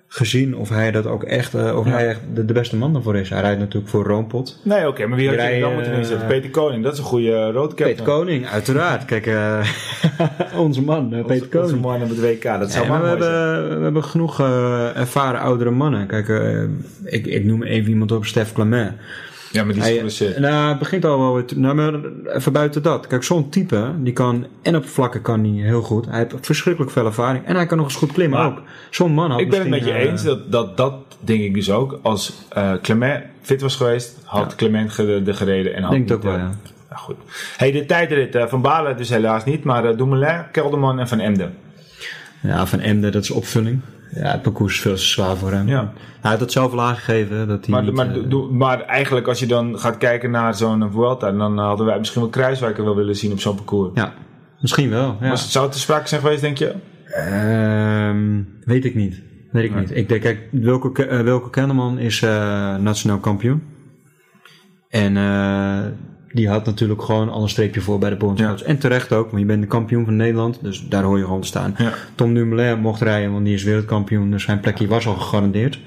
gezien 0.09 0.57
of 0.57 0.69
hij 0.69 0.91
dat 0.91 1.07
ook 1.07 1.23
echt, 1.25 1.55
eh, 1.55 1.79
of 1.79 1.85
Ja. 1.87 1.91
hij 1.93 2.09
echt 2.09 2.21
de, 2.35 2.45
de 2.45 2.53
beste 2.53 2.77
man 2.77 2.93
daarvoor 2.93 3.17
is. 3.17 3.31
Hij 3.31 3.41
rijdt 3.41 3.59
natuurlijk 3.59 3.89
voor 3.91 4.05
Roompot. 4.05 4.61
Nee, 4.64 4.89
oké, 4.89 5.07
maar 5.07 5.19
wie 5.19 5.29
had 5.29 5.55
je 5.55 5.61
dan 5.61 5.75
moeten 5.75 5.93
eh, 5.93 5.99
inzetten? 5.99 6.27
Peter 6.27 6.51
Koning, 6.51 6.83
dat 6.85 6.93
is 6.93 6.99
een 6.99 7.05
goede 7.05 7.51
roodcap. 7.51 7.87
Peter 7.87 8.05
Koning, 8.05 8.47
uiteraard. 8.47 9.05
Kijk, 9.05 9.27
eh, 9.27 9.69
onze 10.57 10.83
man, 10.83 11.14
eh, 11.14 11.25
Peter 11.25 11.61
Onze 11.61 11.75
Koning. 11.75 11.81
man 11.83 12.03
op 12.03 12.09
het 12.09 12.21
WK, 12.21 12.43
dat 12.43 12.73
zou 12.73 12.89
maar 12.89 13.01
maar 13.01 13.17
we, 13.19 13.23
zijn. 13.23 13.35
hebben, 13.35 13.79
we 13.79 13.83
hebben 13.85 14.05
genoeg 14.05 14.41
eh, 14.41 14.97
ervaren 14.97 15.41
oudere 15.41 15.71
mannen. 15.71 16.07
Kijk, 16.07 16.29
eh, 16.29 16.62
ik, 17.05 17.27
ik 17.27 17.45
noem 17.45 17.62
even 17.62 17.91
iemand 17.91 18.12
op, 18.12 18.25
Stef 18.25 18.53
Clement. 18.53 18.93
Ja, 19.57 19.65
maar 19.65 19.75
die 19.75 19.83
is 19.83 19.89
geblesseerd. 19.95 20.39
nou, 20.39 20.69
het 20.69 20.79
begint 20.79 21.05
al 21.05 21.19
wel 21.19 21.35
weer. 21.35 21.45
te- 21.45 21.59
Nou, 21.59 21.75
maar 21.75 21.95
even 22.37 22.53
buiten 22.53 22.83
dat. 22.83 23.07
Kijk, 23.07 23.23
zo'n 23.23 23.49
type, 23.49 23.93
die 23.99 24.13
kan 24.13 24.47
en 24.63 24.77
op 24.77 24.87
vlakken 24.89 25.23
kan 25.23 25.41
hij 25.45 25.63
heel 25.65 25.83
goed. 25.83 26.07
Hij 26.07 26.19
heeft 26.19 26.47
verschrikkelijk 26.47 26.93
veel 26.93 27.07
ervaring. 27.07 27.45
En 27.45 27.55
hij 27.57 27.67
kan 27.67 27.77
nog 27.77 27.87
eens 27.87 27.97
goed 27.97 28.13
klimmen 28.13 28.39
Maar 28.39 28.47
ook. 28.49 28.63
Zo'n 28.91 29.13
man 29.13 29.31
had 29.31 29.41
Ik 29.41 29.51
ben 29.51 29.61
het 29.61 29.69
met 29.69 29.85
je 29.85 29.93
eh, 29.93 30.11
eens, 30.11 30.23
dat, 30.23 30.53
dat, 30.53 30.77
dat 30.77 30.95
denk 31.21 31.41
ik 31.41 31.55
dus 31.55 31.71
ook. 31.71 31.99
Als 32.03 32.33
eh, 32.49 32.73
Clement 32.83 33.25
fit 33.43 33.61
was 33.61 33.77
geweest, 33.77 34.19
had 34.25 34.55
Clement 34.55 34.97
de 34.97 35.35
gereden 35.35 35.75
en 35.75 35.83
had 35.83 35.91
Denk 35.91 36.03
niet, 36.03 36.13
ook 36.13 36.23
wel, 36.23 36.33
eh, 36.33 36.39
ja. 36.39 36.51
ja, 36.91 36.97
goed. 36.97 37.17
Hey, 37.57 37.73
de 37.73 37.87
tijdrit 37.87 38.37
van 38.49 38.63
Balen 38.63 38.97
dus 38.97 39.09
helaas 39.09 39.45
niet, 39.45 39.65
maar 39.65 39.97
Dumoulin, 39.97 40.43
Kelderman 40.53 40.99
en 40.99 41.09
Van 41.09 41.21
Emden. 41.21 41.55
Ja, 42.43 42.67
van 42.67 42.81
Emden, 42.81 43.13
dat 43.13 43.23
is 43.23 43.31
opvulling. 43.31 43.81
Ja, 44.15 44.31
het 44.31 44.43
parcours 44.43 44.75
is 44.75 44.81
veel 44.81 44.95
te 44.95 45.01
zwaar 45.01 45.37
voor 45.37 45.51
hem. 45.53 45.69
Ja. 45.69 45.93
Hij 46.21 46.31
had 46.31 46.41
het 46.41 46.53
zelf 46.53 46.73
al 46.73 46.81
aangegeven. 46.83 47.49
Dat 47.49 47.67
hij 47.67 47.75
Maar, 47.75 47.83
niet, 47.85 47.95
maar, 47.95 48.17
eh, 48.17 48.49
maar 48.51 48.81
eigenlijk 48.81 49.27
als 49.29 49.39
je 49.39 49.47
dan 49.47 49.79
gaat 49.79 49.99
kijken 49.99 50.31
naar 50.31 50.55
zo'n 50.55 50.91
Vuelta, 50.93 51.33
dan 51.33 51.59
hadden 51.59 51.87
wij 51.87 51.99
misschien 51.99 52.21
wel 52.21 52.31
Kruiswijker 52.31 52.85
wel 52.85 52.97
willen 52.97 53.17
zien 53.17 53.33
op 53.33 53.41
zo'n 53.41 53.55
parcours. 53.55 53.91
ja, 53.95 54.13
misschien 54.61 54.91
wel. 54.91 55.17
Ja. 55.21 55.29
Het, 55.31 55.39
zou 55.39 55.65
het 55.65 55.73
te 55.75 55.81
sprake 55.81 56.09
zijn 56.09 56.21
geweest, 56.21 56.41
denk 56.41 56.59
je? 56.59 56.75
Ehm, 57.05 58.43
weet 58.65 58.85
ik 58.85 58.95
niet. 58.95 59.23
Weet 59.53 59.65
ik 59.65 59.71
Nee. 59.71 59.81
niet. 59.81 59.97
Ik 59.97 60.09
denk, 60.09 60.21
kijk, 60.23 60.49
Wilco, 60.51 60.91
Ke- 60.91 61.03
eh, 61.05 61.21
Wilco 61.21 61.49
Kenneman 61.49 61.99
is 61.99 62.23
eh, 62.23 62.77
nationaal 62.77 63.19
kampioen. 63.19 63.63
En 64.89 65.17
die 66.37 66.49
had 66.49 66.64
natuurlijk 66.66 67.03
gewoon 67.03 67.28
al 67.30 67.43
een 67.43 67.49
streepje 67.49 67.80
voor 67.80 67.99
bij 67.99 68.11
de 68.11 68.16
bondscoach. 68.16 68.62
En 68.62 68.78
terecht 68.78 69.12
ook, 69.12 69.26
want 69.30 69.41
je 69.41 69.47
bent 69.47 69.61
de 69.61 69.66
kampioen 69.68 70.05
van 70.05 70.16
Nederland. 70.16 70.59
Dus 70.62 70.89
daar 70.89 71.03
hoor 71.03 71.18
je 71.18 71.24
gewoon 71.24 71.41
te 71.41 71.47
staan. 71.47 71.74
Ja. 71.78 71.93
Tom 72.14 72.34
Dumoulin 72.34 72.78
mocht 72.80 73.01
rijden, 73.01 73.32
want 73.32 73.45
die 73.45 73.55
is 73.55 73.62
wereldkampioen. 73.62 74.30
Dus 74.30 74.43
zijn 74.43 74.61
plekje 74.61 74.87
was 74.87 75.07
al 75.07 75.14
gegarandeerd. 75.14 75.78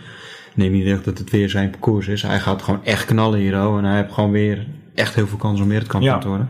Neem 0.55 0.71
niet 0.71 0.85
echt 0.87 1.05
dat 1.05 1.17
het 1.17 1.29
weer 1.29 1.49
zijn 1.49 1.69
parcours 1.69 2.07
is. 2.07 2.21
Hij 2.21 2.39
gaat 2.39 2.61
gewoon 2.61 2.79
echt 2.83 3.05
knallen 3.05 3.39
hier. 3.39 3.53
En 3.53 3.83
hij 3.83 3.95
heeft 4.01 4.13
gewoon 4.13 4.31
weer 4.31 4.67
echt 4.95 5.15
heel 5.15 5.27
veel 5.27 5.37
kans 5.37 5.61
om 5.61 5.67
wereldkampioen 5.67 6.13
Ja. 6.13 6.19
te 6.19 6.27
worden. 6.27 6.49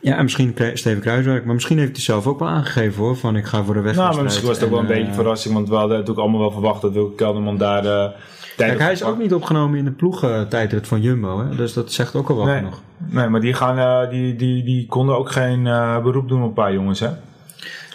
Ja, 0.00 0.16
en 0.16 0.22
misschien 0.22 0.54
Steven 0.74 1.00
Kruiswijk. 1.02 1.44
Maar 1.44 1.54
misschien 1.54 1.78
heeft 1.78 1.92
hij 1.92 2.00
zelf 2.00 2.26
ook 2.26 2.38
wel 2.38 2.48
aangegeven 2.48 3.02
hoor. 3.02 3.16
Van 3.16 3.36
ik 3.36 3.44
ga 3.44 3.56
voor 3.64 3.74
de 3.74 3.80
Nou, 3.80 3.84
wedstrijd. 3.84 4.14
maar 4.14 4.24
misschien 4.24 4.46
was 4.46 4.56
het 4.56 4.64
ook 4.64 4.70
wel 4.70 4.80
een 4.80 4.86
En, 4.86 4.92
beetje 4.92 5.08
eh, 5.08 5.14
verrassing, 5.14 5.54
want 5.54 5.68
we 5.68 5.74
hadden 5.74 5.92
natuurlijk 5.92 6.20
allemaal 6.20 6.40
wel 6.40 6.50
verwacht 6.50 6.82
dat 6.82 6.92
Wilco 6.92 7.14
Kelderman 7.14 7.56
daar 7.56 7.84
eh 7.86 8.10
Kijk, 8.56 8.78
hij 8.78 8.92
is 8.92 9.02
ook 9.02 9.18
niet 9.18 9.34
opgenomen 9.34 9.78
in 9.78 9.84
de 9.84 9.90
ploegentijdrit 9.90 10.86
van 10.88 11.00
Jumbo. 11.00 11.38
Hè? 11.46 11.56
Dus 11.56 11.72
dat 11.72 11.92
zegt 11.92 12.14
ook 12.14 12.28
al 12.28 12.36
wel 12.36 12.44
Nee. 12.44 12.56
genoeg. 12.56 12.80
Nee, 12.98 13.28
maar 13.28 13.40
die, 13.40 13.54
gaan, 13.54 13.78
eh, 13.78 14.10
die, 14.10 14.36
die, 14.36 14.64
die 14.64 14.86
konden 14.86 15.16
ook 15.18 15.30
geen 15.32 15.66
eh, 15.66 16.02
beroep 16.02 16.28
doen 16.28 16.40
op 16.42 16.48
een 16.48 16.52
paar 16.54 16.72
jongens, 16.72 17.00
hè? 17.00 17.10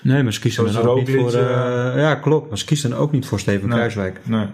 Nee, 0.03 0.23
maar 0.23 0.33
ze 0.33 0.39
kiezen 0.39 0.73
dan 0.73 0.87
ook 0.87 0.97
niet 0.97 1.09
voor... 1.19 1.33
eh, 1.33 1.93
ja, 1.97 2.15
klopt. 2.15 2.49
Maar 2.49 2.57
ze 2.57 2.65
kiezen 2.65 2.89
dan 2.89 2.99
ook 2.99 3.11
niet 3.11 3.25
voor 3.25 3.39
Steven 3.39 3.67
Nee. 3.69 3.77
Kruiswijk. 3.77 4.19
Nee. 4.23 4.45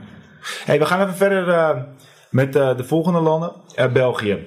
Hey, 0.65 0.79
we 0.79 0.85
gaan 0.85 1.01
even 1.01 1.15
verder 1.15 1.85
met 2.29 2.53
de 2.53 2.83
volgende 2.83 3.19
landen. 3.19 3.51
België. 3.93 4.37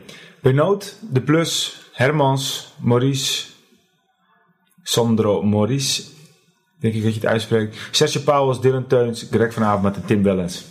Benoot, 0.43 0.99
De 1.11 1.21
Plus, 1.21 1.81
Hermans, 1.93 2.75
Maurice, 2.81 3.47
Sandro 4.83 5.43
Maurice. 5.43 6.03
Denk 6.81 6.95
ik 6.95 7.03
dat 7.03 7.15
je 7.15 7.21
het 7.21 7.29
uitspreekt. 7.29 7.77
Sergio 7.91 8.21
Pauwels, 8.21 8.61
Dylan 8.61 8.87
Teuns, 8.87 9.27
Greg 9.31 9.53
van 9.53 9.65
Avermaet 9.65 9.97
en 9.97 10.05
Tim 10.05 10.23
Wellens. 10.23 10.65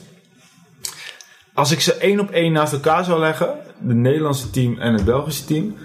Als 1.57 1.71
ik 1.71 1.79
ze 1.79 1.93
één 1.93 2.19
op 2.19 2.29
één 2.29 2.51
naast 2.51 2.73
elkaar 2.73 3.03
zou 3.03 3.19
leggen, 3.19 3.49
de 3.79 3.93
Nederlandse 3.93 4.49
team 4.49 4.77
en 4.79 4.93
het 4.93 5.05
Belgische 5.05 5.45
team, 5.45 5.75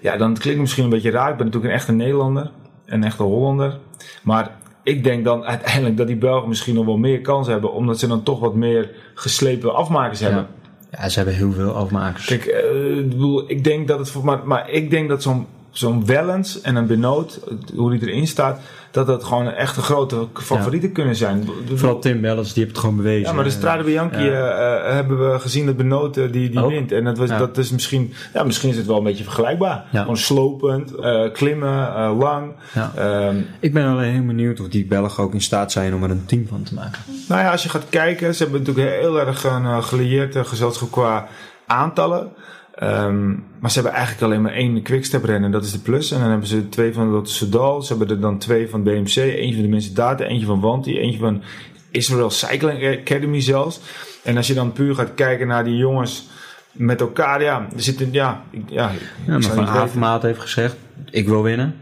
ja, 0.00 0.16
dan 0.16 0.26
klinkt 0.26 0.44
het 0.44 0.58
misschien 0.58 0.84
een 0.84 0.90
beetje 0.90 1.10
raar. 1.10 1.30
Ik 1.30 1.36
ben 1.36 1.46
natuurlijk 1.46 1.72
een 1.72 1.78
echte 1.78 1.92
Nederlander, 1.92 2.50
een 2.86 3.04
echte 3.04 3.22
Hollander. 3.22 3.78
Maar 4.22 4.50
ik 4.82 5.04
denk 5.04 5.24
dan 5.24 5.44
uiteindelijk 5.44 5.96
dat 5.96 6.06
die 6.06 6.16
Belgen 6.16 6.48
misschien 6.48 6.74
nog 6.74 6.84
wel 6.84 6.96
meer 6.96 7.20
kans 7.20 7.46
hebben, 7.46 7.72
omdat 7.72 7.98
ze 7.98 8.06
dan 8.06 8.22
toch 8.22 8.40
wat 8.40 8.54
meer 8.54 8.90
geslepen 9.14 9.74
afmakers 9.74 10.20
hebben. 10.20 10.46
Ja. 10.90 11.02
ja, 11.02 11.08
ze 11.08 11.16
hebben 11.16 11.36
heel 11.36 11.52
veel 11.52 11.72
afmakers. 11.72 12.26
Kijk, 12.26 12.44
eh, 12.44 12.98
ik 12.98 13.08
bedoel, 13.08 13.50
ik 13.50 13.64
denk 13.64 13.88
dat 13.88 13.98
het 13.98 14.22
maar, 14.22 14.40
maar 14.44 14.70
ik 14.70 14.90
denk 14.90 15.08
dat 15.08 15.22
zo'n 15.22 15.46
zo'n 15.78 16.06
Wellens 16.06 16.60
en 16.60 16.76
een 16.76 16.86
Benoot, 16.86 17.40
hoe 17.74 17.90
die 17.98 18.08
erin 18.08 18.26
staat, 18.26 18.60
dat 18.90 19.06
dat 19.06 19.24
gewoon 19.24 19.48
echt 19.50 19.76
een 19.76 19.82
grote 19.82 20.26
favorieten 20.34 20.92
kunnen 20.92 21.16
zijn. 21.16 21.48
Vooral 21.74 21.98
Tim 21.98 22.20
Wellens, 22.20 22.52
die 22.52 22.62
heeft 22.62 22.74
het 22.76 22.80
gewoon 22.84 22.96
bewezen. 22.96 23.26
Ja, 23.28 23.32
maar 23.32 23.44
de 23.44 23.50
Strade 23.50 23.82
Bianchi 23.84 24.22
Ja. 24.24 24.30
eh, 24.50 24.88
eh, 24.88 24.94
hebben 24.94 25.32
we 25.32 25.38
gezien 25.38 25.66
dat 25.66 25.76
Benoot 25.76 26.16
eh, 26.16 26.32
die, 26.32 26.50
die 26.50 26.62
Ook. 26.62 26.70
wint. 26.70 26.92
En 26.92 27.04
dat, 27.04 27.18
was, 27.18 27.28
Ja. 27.28 27.38
dat 27.38 27.58
is 27.58 27.70
misschien, 27.70 28.12
ja, 28.34 28.42
misschien 28.44 28.70
is 28.70 28.76
het 28.76 28.86
wel 28.86 28.96
een 28.96 29.04
beetje 29.04 29.24
vergelijkbaar. 29.24 29.84
Ja. 29.92 30.00
Gewoon 30.00 30.16
slopend, 30.16 30.94
eh, 30.94 31.32
klimmen, 31.32 32.10
lang. 32.16 32.52
Ehm, 32.96 33.36
Ik 33.60 33.72
ben 33.72 33.86
alleen 33.86 34.12
heel 34.12 34.24
benieuwd 34.26 34.60
of 34.60 34.68
die 34.68 34.86
Belgen 34.86 35.22
ook 35.24 35.32
in 35.34 35.40
staat 35.42 35.72
zijn 35.72 35.94
om 35.94 36.02
er 36.02 36.10
een 36.10 36.26
team 36.26 36.46
van 36.48 36.62
te 36.62 36.74
maken. 36.74 36.98
Nou 37.28 37.40
ja, 37.40 37.50
als 37.50 37.62
je 37.62 37.68
gaat 37.68 37.86
kijken, 37.90 38.34
ze 38.34 38.42
hebben 38.42 38.60
natuurlijk 38.62 39.00
heel 39.00 39.20
erg 39.20 39.44
een 39.44 39.62
uh, 39.62 39.82
gelieerd 39.82 40.36
uh, 40.36 40.44
gezelschap 40.44 40.90
qua 40.90 41.26
aantallen. 41.66 42.28
Ehm, 42.76 43.28
maar 43.58 43.70
ze 43.70 43.74
hebben 43.80 43.92
eigenlijk 43.92 44.22
alleen 44.24 44.42
maar 44.42 44.52
één 44.52 44.82
quickstep 44.82 45.24
rennen, 45.24 45.44
en 45.44 45.50
dat 45.50 45.64
is 45.64 45.72
de 45.72 45.78
plus. 45.78 46.10
En 46.10 46.20
dan 46.20 46.28
hebben 46.30 46.48
ze 46.48 46.68
twee 46.68 46.92
van 46.92 47.08
Lotto 47.08 47.30
Soudal, 47.30 47.82
ze 47.82 47.96
hebben 47.96 48.16
er 48.16 48.20
dan 48.22 48.38
twee 48.38 48.68
van 48.68 48.82
BMC, 48.82 49.16
eentje 49.16 49.52
van 49.54 49.62
de 49.62 49.68
Mensen 49.68 49.94
Data, 49.94 50.24
eentje 50.24 50.46
van 50.46 50.60
Wanti, 50.60 50.98
eentje 50.98 51.18
van 51.18 51.42
Israel 51.90 52.30
Cycling 52.30 52.98
Academy 53.00 53.40
zelfs. 53.40 53.80
En 54.22 54.36
als 54.36 54.46
je 54.46 54.54
dan 54.54 54.72
puur 54.72 54.94
gaat 54.94 55.14
kijken 55.14 55.46
naar 55.46 55.64
die 55.64 55.76
jongens 55.76 56.28
met 56.72 57.00
elkaar, 57.00 57.42
ja, 57.42 57.66
er 57.74 57.82
zitten, 57.82 58.08
ja, 58.12 58.42
ik- 58.50 58.70
ja, 58.70 58.90
ik 58.90 59.00
Ja, 59.26 59.32
maar 59.32 59.42
Van. 59.42 59.66
Avermaat 59.66 60.22
heeft 60.22 60.40
gezegd, 60.40 60.76
ik 61.10 61.28
wil 61.28 61.42
winnen. 61.42 61.74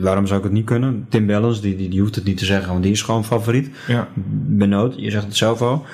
Waarom 0.00 0.26
zou 0.26 0.38
ik 0.38 0.44
het 0.44 0.52
niet 0.54 0.64
kunnen? 0.64 1.06
Tim 1.08 1.26
Wellens, 1.26 1.60
die, 1.60 1.76
die, 1.76 1.88
die 1.88 2.00
hoeft 2.00 2.14
het 2.14 2.24
niet 2.24 2.36
te 2.38 2.44
zeggen, 2.44 2.70
want 2.70 2.82
die 2.82 2.92
is 2.92 3.02
gewoon 3.02 3.24
favoriet. 3.24 3.70
Ja. 3.86 4.08
Benoot, 4.46 4.94
je 4.96 5.10
zegt 5.10 5.24
het 5.24 5.36
zelf 5.36 5.62
al. 5.62 5.84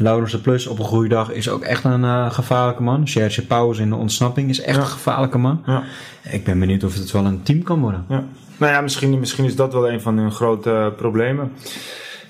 Laurens 0.00 0.32
de 0.32 0.38
Plus 0.38 0.66
op 0.66 0.78
een 0.78 0.84
goede 0.84 1.08
dag 1.08 1.30
is 1.32 1.48
ook 1.48 1.62
echt 1.62 1.84
een 1.84 2.04
eh, 2.04 2.30
gevaarlijke 2.32 2.82
man. 2.82 3.08
Serge 3.08 3.46
Pauwers 3.46 3.78
in 3.78 3.88
de 3.88 3.94
ontsnapping 3.96 4.48
is 4.50 4.60
echt 4.60 4.76
Ja. 4.76 4.82
een 4.82 4.88
gevaarlijke 4.88 5.38
man. 5.38 5.62
Ja. 5.66 5.82
Ik 6.30 6.44
ben 6.44 6.58
benieuwd 6.58 6.84
of 6.84 6.94
het 6.94 7.10
wel 7.10 7.24
een 7.24 7.42
team 7.42 7.62
kan 7.62 7.80
worden. 7.80 8.04
Ja. 8.08 8.24
Nou 8.56 8.72
ja, 8.72 8.80
misschien, 8.80 9.18
misschien 9.18 9.44
is 9.44 9.56
dat 9.56 9.72
wel 9.72 9.90
een 9.90 10.00
van 10.00 10.18
hun 10.18 10.32
grote 10.32 10.70
eh, 10.72 10.86
problemen. 10.96 11.52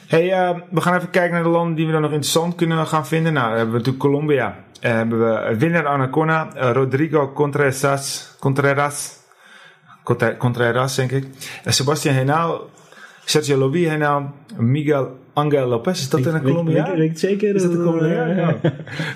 Hey, 0.06 0.32
eh, 0.32 0.56
we 0.70 0.80
gaan 0.80 0.94
even 0.94 1.10
kijken 1.10 1.32
naar 1.34 1.42
de 1.42 1.48
landen 1.48 1.74
die 1.74 1.86
we 1.86 1.92
dan 1.92 2.00
nog 2.00 2.10
interessant 2.10 2.54
kunnen 2.54 2.86
gaan 2.86 3.06
vinden. 3.06 3.32
Nou, 3.32 3.48
hebben 3.48 3.66
we 3.72 3.78
natuurlijk 3.78 4.04
Colombia. 4.04 4.56
Eh, 4.80 4.92
hebben 4.92 5.18
we 5.18 5.56
winnaar 5.58 5.86
Anacona, 5.86 6.48
Rodrigo 6.72 7.32
Contreras, 7.32 8.28
Contreras, 8.40 9.16
Contreras 10.38 10.94
denk 10.94 11.10
ik. 11.10 11.26
Sebastian 11.64 12.14
Henao, 12.14 12.70
Sergio 13.28 13.56
Lobi 13.56 13.86
Henao, 13.86 14.32
Miguel 14.56 15.08
Angel 15.34 15.66
Lopez. 15.68 16.00
Is 16.00 16.08
dat 16.08 16.26
een 16.26 16.42
Colombiaan? 16.42 16.96
Weet 16.96 17.18
zeker. 17.18 17.54
Is 17.54 17.62
dat 17.62 17.72
een 17.72 17.82
Colombiaan? 17.82 18.36
Ja. 18.36 18.56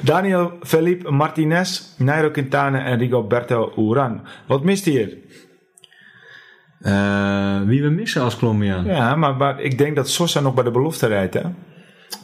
Daniel 0.03 0.53
Felipe 0.63 1.11
Martinez, 1.11 1.83
Nairo 1.99 2.31
Quintana 2.31 2.85
en 2.85 2.99
Rigoberto 2.99 3.73
Uran. 3.77 4.21
Wat 4.47 4.65
mist 4.65 4.85
hier? 4.85 5.17
Eh, 6.81 7.61
wie 7.61 7.83
we 7.83 7.89
missen 7.89 8.23
als 8.23 8.37
Colombiaan? 8.37 8.85
Ja, 8.85 9.17
maar, 9.17 9.37
maar 9.37 9.61
ik 9.61 9.79
denk 9.79 9.97
dat 9.97 10.09
Sosa 10.09 10.41
nog 10.41 10.55
bij 10.55 10.65
de 10.65 10.71
belofte 10.71 11.07
rijdt, 11.07 11.35
hè? 11.35 11.43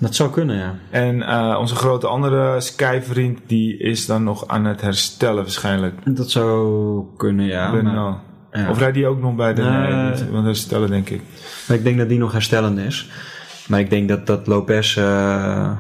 Dat 0.00 0.14
zou 0.14 0.30
kunnen, 0.30 0.56
ja. 0.56 0.74
En 0.90 1.22
eh, 1.22 1.56
onze 1.58 1.74
grote 1.74 2.06
andere 2.06 2.60
Sky-vriend, 2.60 3.38
die 3.46 3.78
is 3.78 4.06
dan 4.06 4.24
nog 4.24 4.48
aan 4.48 4.64
het 4.64 4.80
herstellen 4.80 5.42
waarschijnlijk. 5.42 5.94
Dat 6.04 6.30
zou 6.30 7.04
kunnen, 7.16 7.46
ja. 7.46 7.72
Ben- 7.72 7.84
maar. 7.84 8.26
Ja. 8.62 8.70
Of 8.70 8.78
rijdt 8.78 8.94
die 8.94 9.06
ook 9.06 9.20
nog 9.20 9.34
bij 9.34 9.54
de... 9.54 9.62
Nee, 9.62 10.10
niet, 10.10 10.30
want 10.30 10.44
herstellen 10.44 10.90
denk 10.90 11.10
ik. 11.10 11.22
Maar 11.68 11.76
ik 11.76 11.84
denk 11.84 11.98
dat 11.98 12.08
die 12.08 12.18
nog 12.18 12.32
herstellend 12.32 12.78
is. 12.78 13.10
Maar 13.68 13.80
ik 13.80 13.90
denk 13.90 14.08
dat, 14.08 14.26
dat 14.26 14.46
Lopez 14.46 14.96
eh, 14.96 15.70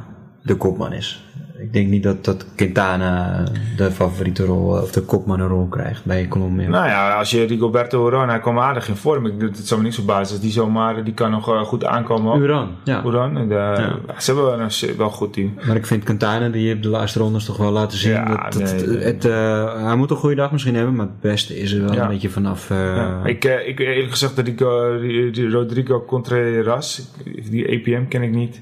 de 0.42 0.56
kopman 0.56 0.92
is. 0.92 1.27
Ik 1.60 1.72
denk 1.72 1.88
niet 1.88 2.02
dat, 2.02 2.24
dat 2.24 2.46
Quintana 2.54 3.44
de 3.76 3.90
favoriete 3.90 4.44
rol 4.44 4.68
of 4.82 4.90
de 4.92 5.00
kopmannenrol 5.02 5.66
krijgt 5.66 6.04
bij 6.04 6.28
Colombia. 6.28 6.68
Nou 6.68 6.86
ja, 6.86 7.14
als 7.18 7.30
je 7.30 7.44
Rigoberto 7.44 8.06
Uran, 8.06 8.28
hij 8.28 8.40
kwam 8.40 8.58
aardig 8.58 8.88
in 8.88 8.96
vorm. 8.96 9.26
Ik, 9.26 9.40
het 9.40 9.58
zou 9.66 9.80
me 9.80 9.86
niet 9.86 9.94
verbazen 9.94 10.32
als 10.34 10.40
die 10.40 10.50
zomaar, 10.50 11.04
die 11.04 11.14
kan 11.14 11.30
nog 11.30 11.48
eh, 11.50 11.60
goed 11.62 11.84
aankomen. 11.84 12.40
Uran, 12.40 12.68
ja. 12.84 13.02
Uran, 13.06 13.36
en, 13.36 13.52
eh, 13.52 13.92
ze 14.18 14.32
hebben 14.32 14.44
wel 14.44 14.60
een 14.60 14.96
wel 14.96 15.10
goed 15.10 15.32
team. 15.32 15.54
Maar 15.66 15.76
ik 15.76 15.86
vind 15.86 16.04
Quintana, 16.04 16.48
die 16.48 16.66
heeft 16.68 16.82
de 16.82 16.88
laatste 16.88 17.18
rondes 17.18 17.44
toch 17.44 17.56
wel 17.56 17.70
laten 17.72 17.98
zien. 17.98 18.12
Ja, 18.12 18.48
dat, 18.48 18.52
dat- 18.52 18.76
nee, 18.76 18.86
nee. 18.86 18.98
Het, 19.04 19.24
eh, 19.24 19.84
hij 19.86 19.96
moet 19.96 20.10
een 20.10 20.16
goede 20.16 20.34
dag 20.36 20.52
misschien 20.52 20.74
hebben, 20.74 20.94
maar 20.94 21.06
het 21.06 21.20
beste 21.20 21.58
is 21.58 21.72
er 21.72 21.84
wel 21.84 21.94
Ja. 21.94 22.02
een 22.02 22.08
beetje 22.08 22.30
vanaf. 22.30 22.70
eh, 22.70 22.76
Ja. 22.96 23.20
Ik, 23.24 23.44
eh, 23.44 23.68
ik 23.68 23.78
eerlijk 23.78 24.10
gezegd 24.10 24.36
dat 24.36 24.46
ik 24.46 24.60
eh, 24.60 25.00
die- 25.00 25.30
die 25.30 25.50
Rodrigo 25.50 26.04
Contreras, 26.04 27.08
die 27.50 27.68
APM 27.78 28.08
ken 28.08 28.22
ik 28.22 28.30
niet. 28.30 28.60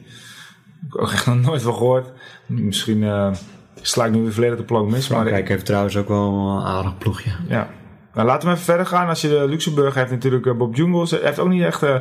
Ik 0.97 1.03
heb 1.03 1.09
ook 1.09 1.15
echt 1.15 1.27
nog 1.27 1.41
nooit 1.41 1.63
van 1.63 1.75
gehoord. 1.75 2.07
Misschien 2.47 3.03
eh, 3.03 3.33
sla 3.81 4.05
ik 4.05 4.13
nu 4.13 4.23
weer 4.23 4.33
volledig 4.33 4.57
de 4.57 4.65
plank 4.65 4.91
mis. 4.91 5.09
Maar 5.09 5.19
Frankrijk 5.19 5.49
heeft 5.49 5.67
trouwens 5.67 5.97
ook 5.97 6.09
wel 6.09 6.57
een 6.57 6.65
aardig 6.65 6.99
ploegje. 6.99 7.31
ja. 7.49 7.69
Nou, 8.15 8.29
laten 8.29 8.49
we 8.49 8.55
even 8.55 8.65
verder 8.65 8.87
gaan. 8.87 9.09
Als 9.09 9.21
je 9.21 9.29
de 9.29 9.49
Luxemburg 9.49 9.95
heeft 9.95 10.11
natuurlijk 10.11 10.47
eh, 10.47 10.55
Bob 10.55 10.75
Jungels. 10.77 11.11
Hij 11.11 11.21
heeft 11.23 11.39
ook 11.39 11.49
niet 11.49 11.63
echt, 11.63 11.83
eh, 11.83 11.97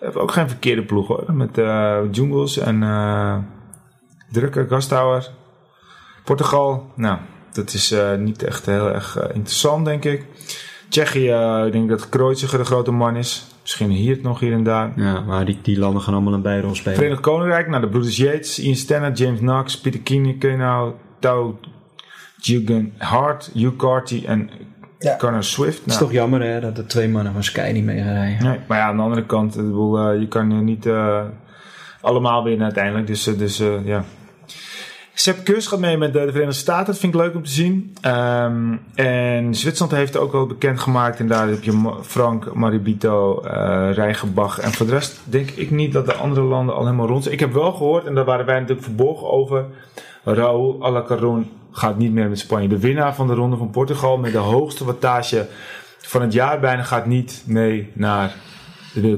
heeft 0.00 0.16
ook 0.16 0.32
geen 0.32 0.48
verkeerde 0.48 0.84
ploeg 0.84 1.06
hoor. 1.06 1.32
Met 1.32 1.58
eh 1.58 1.98
Jungels 2.10 2.58
en 2.58 2.80
Drukker, 4.30 4.66
Gastauer. 4.68 5.30
Portugal, 6.24 6.92
nou, 6.94 7.18
dat 7.52 7.72
is 7.72 7.94
niet 8.18 8.42
echt 8.42 8.66
heel 8.66 8.92
erg 8.92 9.16
interessant 9.32 9.84
denk 9.84 10.04
ik. 10.04 10.26
Tsjechië, 10.88 11.62
ik 11.66 11.72
denk 11.72 11.88
dat 11.88 12.08
Kreuziger 12.08 12.58
de 12.58 12.64
grote 12.64 12.90
man 12.90 13.16
is. 13.16 13.47
Misschien 13.68 13.90
hier 13.90 14.14
het 14.14 14.22
nog 14.22 14.40
hier 14.40 14.52
en 14.52 14.62
daar. 14.62 14.92
Ja, 14.96 15.20
maar 15.20 15.44
die, 15.44 15.58
die 15.62 15.78
landen 15.78 16.02
gaan 16.02 16.14
allemaal 16.14 16.32
een 16.32 16.42
bijrol 16.42 16.74
spelen. 16.74 16.96
Verenigd 16.98 17.20
Koninkrijk, 17.20 17.68
nou 17.68 17.80
de 17.80 17.88
broeders 17.88 18.16
Yates, 18.16 18.58
Ian 18.58 18.74
Stannard, 18.74 19.18
James 19.18 19.38
Knox, 19.38 19.80
Peter 19.80 20.00
Kine, 20.00 20.36
Kenau, 20.38 20.92
Tau, 21.18 21.54
Jürgen 22.40 22.92
Hart, 22.98 23.50
Hugh 23.54 23.76
Carty 23.76 24.22
en 24.26 24.50
Ja. 24.98 25.16
Connor 25.16 25.44
Swift. 25.44 25.78
Het 25.78 25.86
is 25.86 25.92
Nou, 25.92 25.98
toch 26.04 26.12
jammer 26.12 26.42
hè, 26.42 26.60
dat 26.60 26.76
de 26.76 26.86
twee 26.86 27.08
mannen 27.08 27.32
van 27.32 27.42
Sky 27.42 27.70
niet 27.72 27.84
mee 27.84 28.02
gaan 28.02 28.12
rijden. 28.12 28.44
nee, 28.46 28.58
maar 28.68 28.78
ja, 28.78 28.84
aan 28.84 28.96
de 28.96 29.02
andere 29.02 29.26
kant, 29.26 29.56
ik 29.56 29.62
bedoel, 29.62 29.98
eh, 29.98 30.20
je 30.20 30.28
kan 30.28 30.64
niet 30.64 30.86
eh, 30.86 31.22
allemaal 32.00 32.44
winnen 32.44 32.64
uiteindelijk. 32.64 33.06
Dus, 33.06 33.26
eh, 33.26 33.38
dus 33.38 33.60
eh, 33.60 33.86
ja. 33.86 34.04
Sepp 35.20 35.44
Kuss 35.44 35.66
gaat 35.66 35.78
mee 35.78 35.96
met 35.96 36.12
de, 36.12 36.18
de 36.18 36.32
Verenigde 36.32 36.60
Staten. 36.60 36.86
Dat 36.86 36.98
vind 36.98 37.14
ik 37.14 37.20
leuk 37.20 37.34
om 37.34 37.44
te 37.44 37.50
zien. 37.50 37.96
Ehm, 38.00 38.76
en 38.94 39.54
Zwitserland 39.54 39.96
heeft 39.96 40.16
ook 40.16 40.34
al 40.34 40.46
bekendgemaakt. 40.46 41.18
En 41.18 41.28
daar 41.28 41.48
heb 41.48 41.62
je 41.62 41.94
Frank, 42.02 42.54
Maribito, 42.54 43.40
Rijgenbach. 43.92 44.58
En 44.58 44.72
voor 44.72 44.86
de 44.86 44.92
rest 44.92 45.20
denk 45.24 45.50
ik 45.50 45.70
niet 45.70 45.92
dat 45.92 46.06
de 46.06 46.14
andere 46.14 46.40
landen 46.40 46.74
al 46.74 46.84
helemaal 46.84 47.06
rond 47.06 47.22
zijn. 47.22 47.34
Ik 47.34 47.40
heb 47.40 47.52
wel 47.52 47.72
gehoord, 47.72 48.06
en 48.06 48.14
daar 48.14 48.24
waren 48.24 48.46
wij 48.46 48.58
natuurlijk 48.60 48.86
verborgen 48.86 49.30
over. 49.30 49.64
Raúl 50.24 50.82
Alacarón 50.82 51.50
gaat 51.72 51.98
niet 51.98 52.12
meer 52.12 52.28
met 52.28 52.38
Spanje. 52.38 52.68
De 52.68 52.78
winnaar 52.78 53.14
van 53.14 53.26
de 53.26 53.34
Ronde 53.34 53.56
van 53.56 53.70
Portugal 53.70 54.18
met 54.18 54.32
de 54.32 54.38
hoogste 54.38 54.84
wattage 54.84 55.46
van 55.98 56.22
het 56.22 56.32
jaar 56.32 56.60
bijna 56.60 56.82
gaat 56.82 57.06
niet 57.06 57.42
mee 57.46 57.90
naar. 57.92 58.34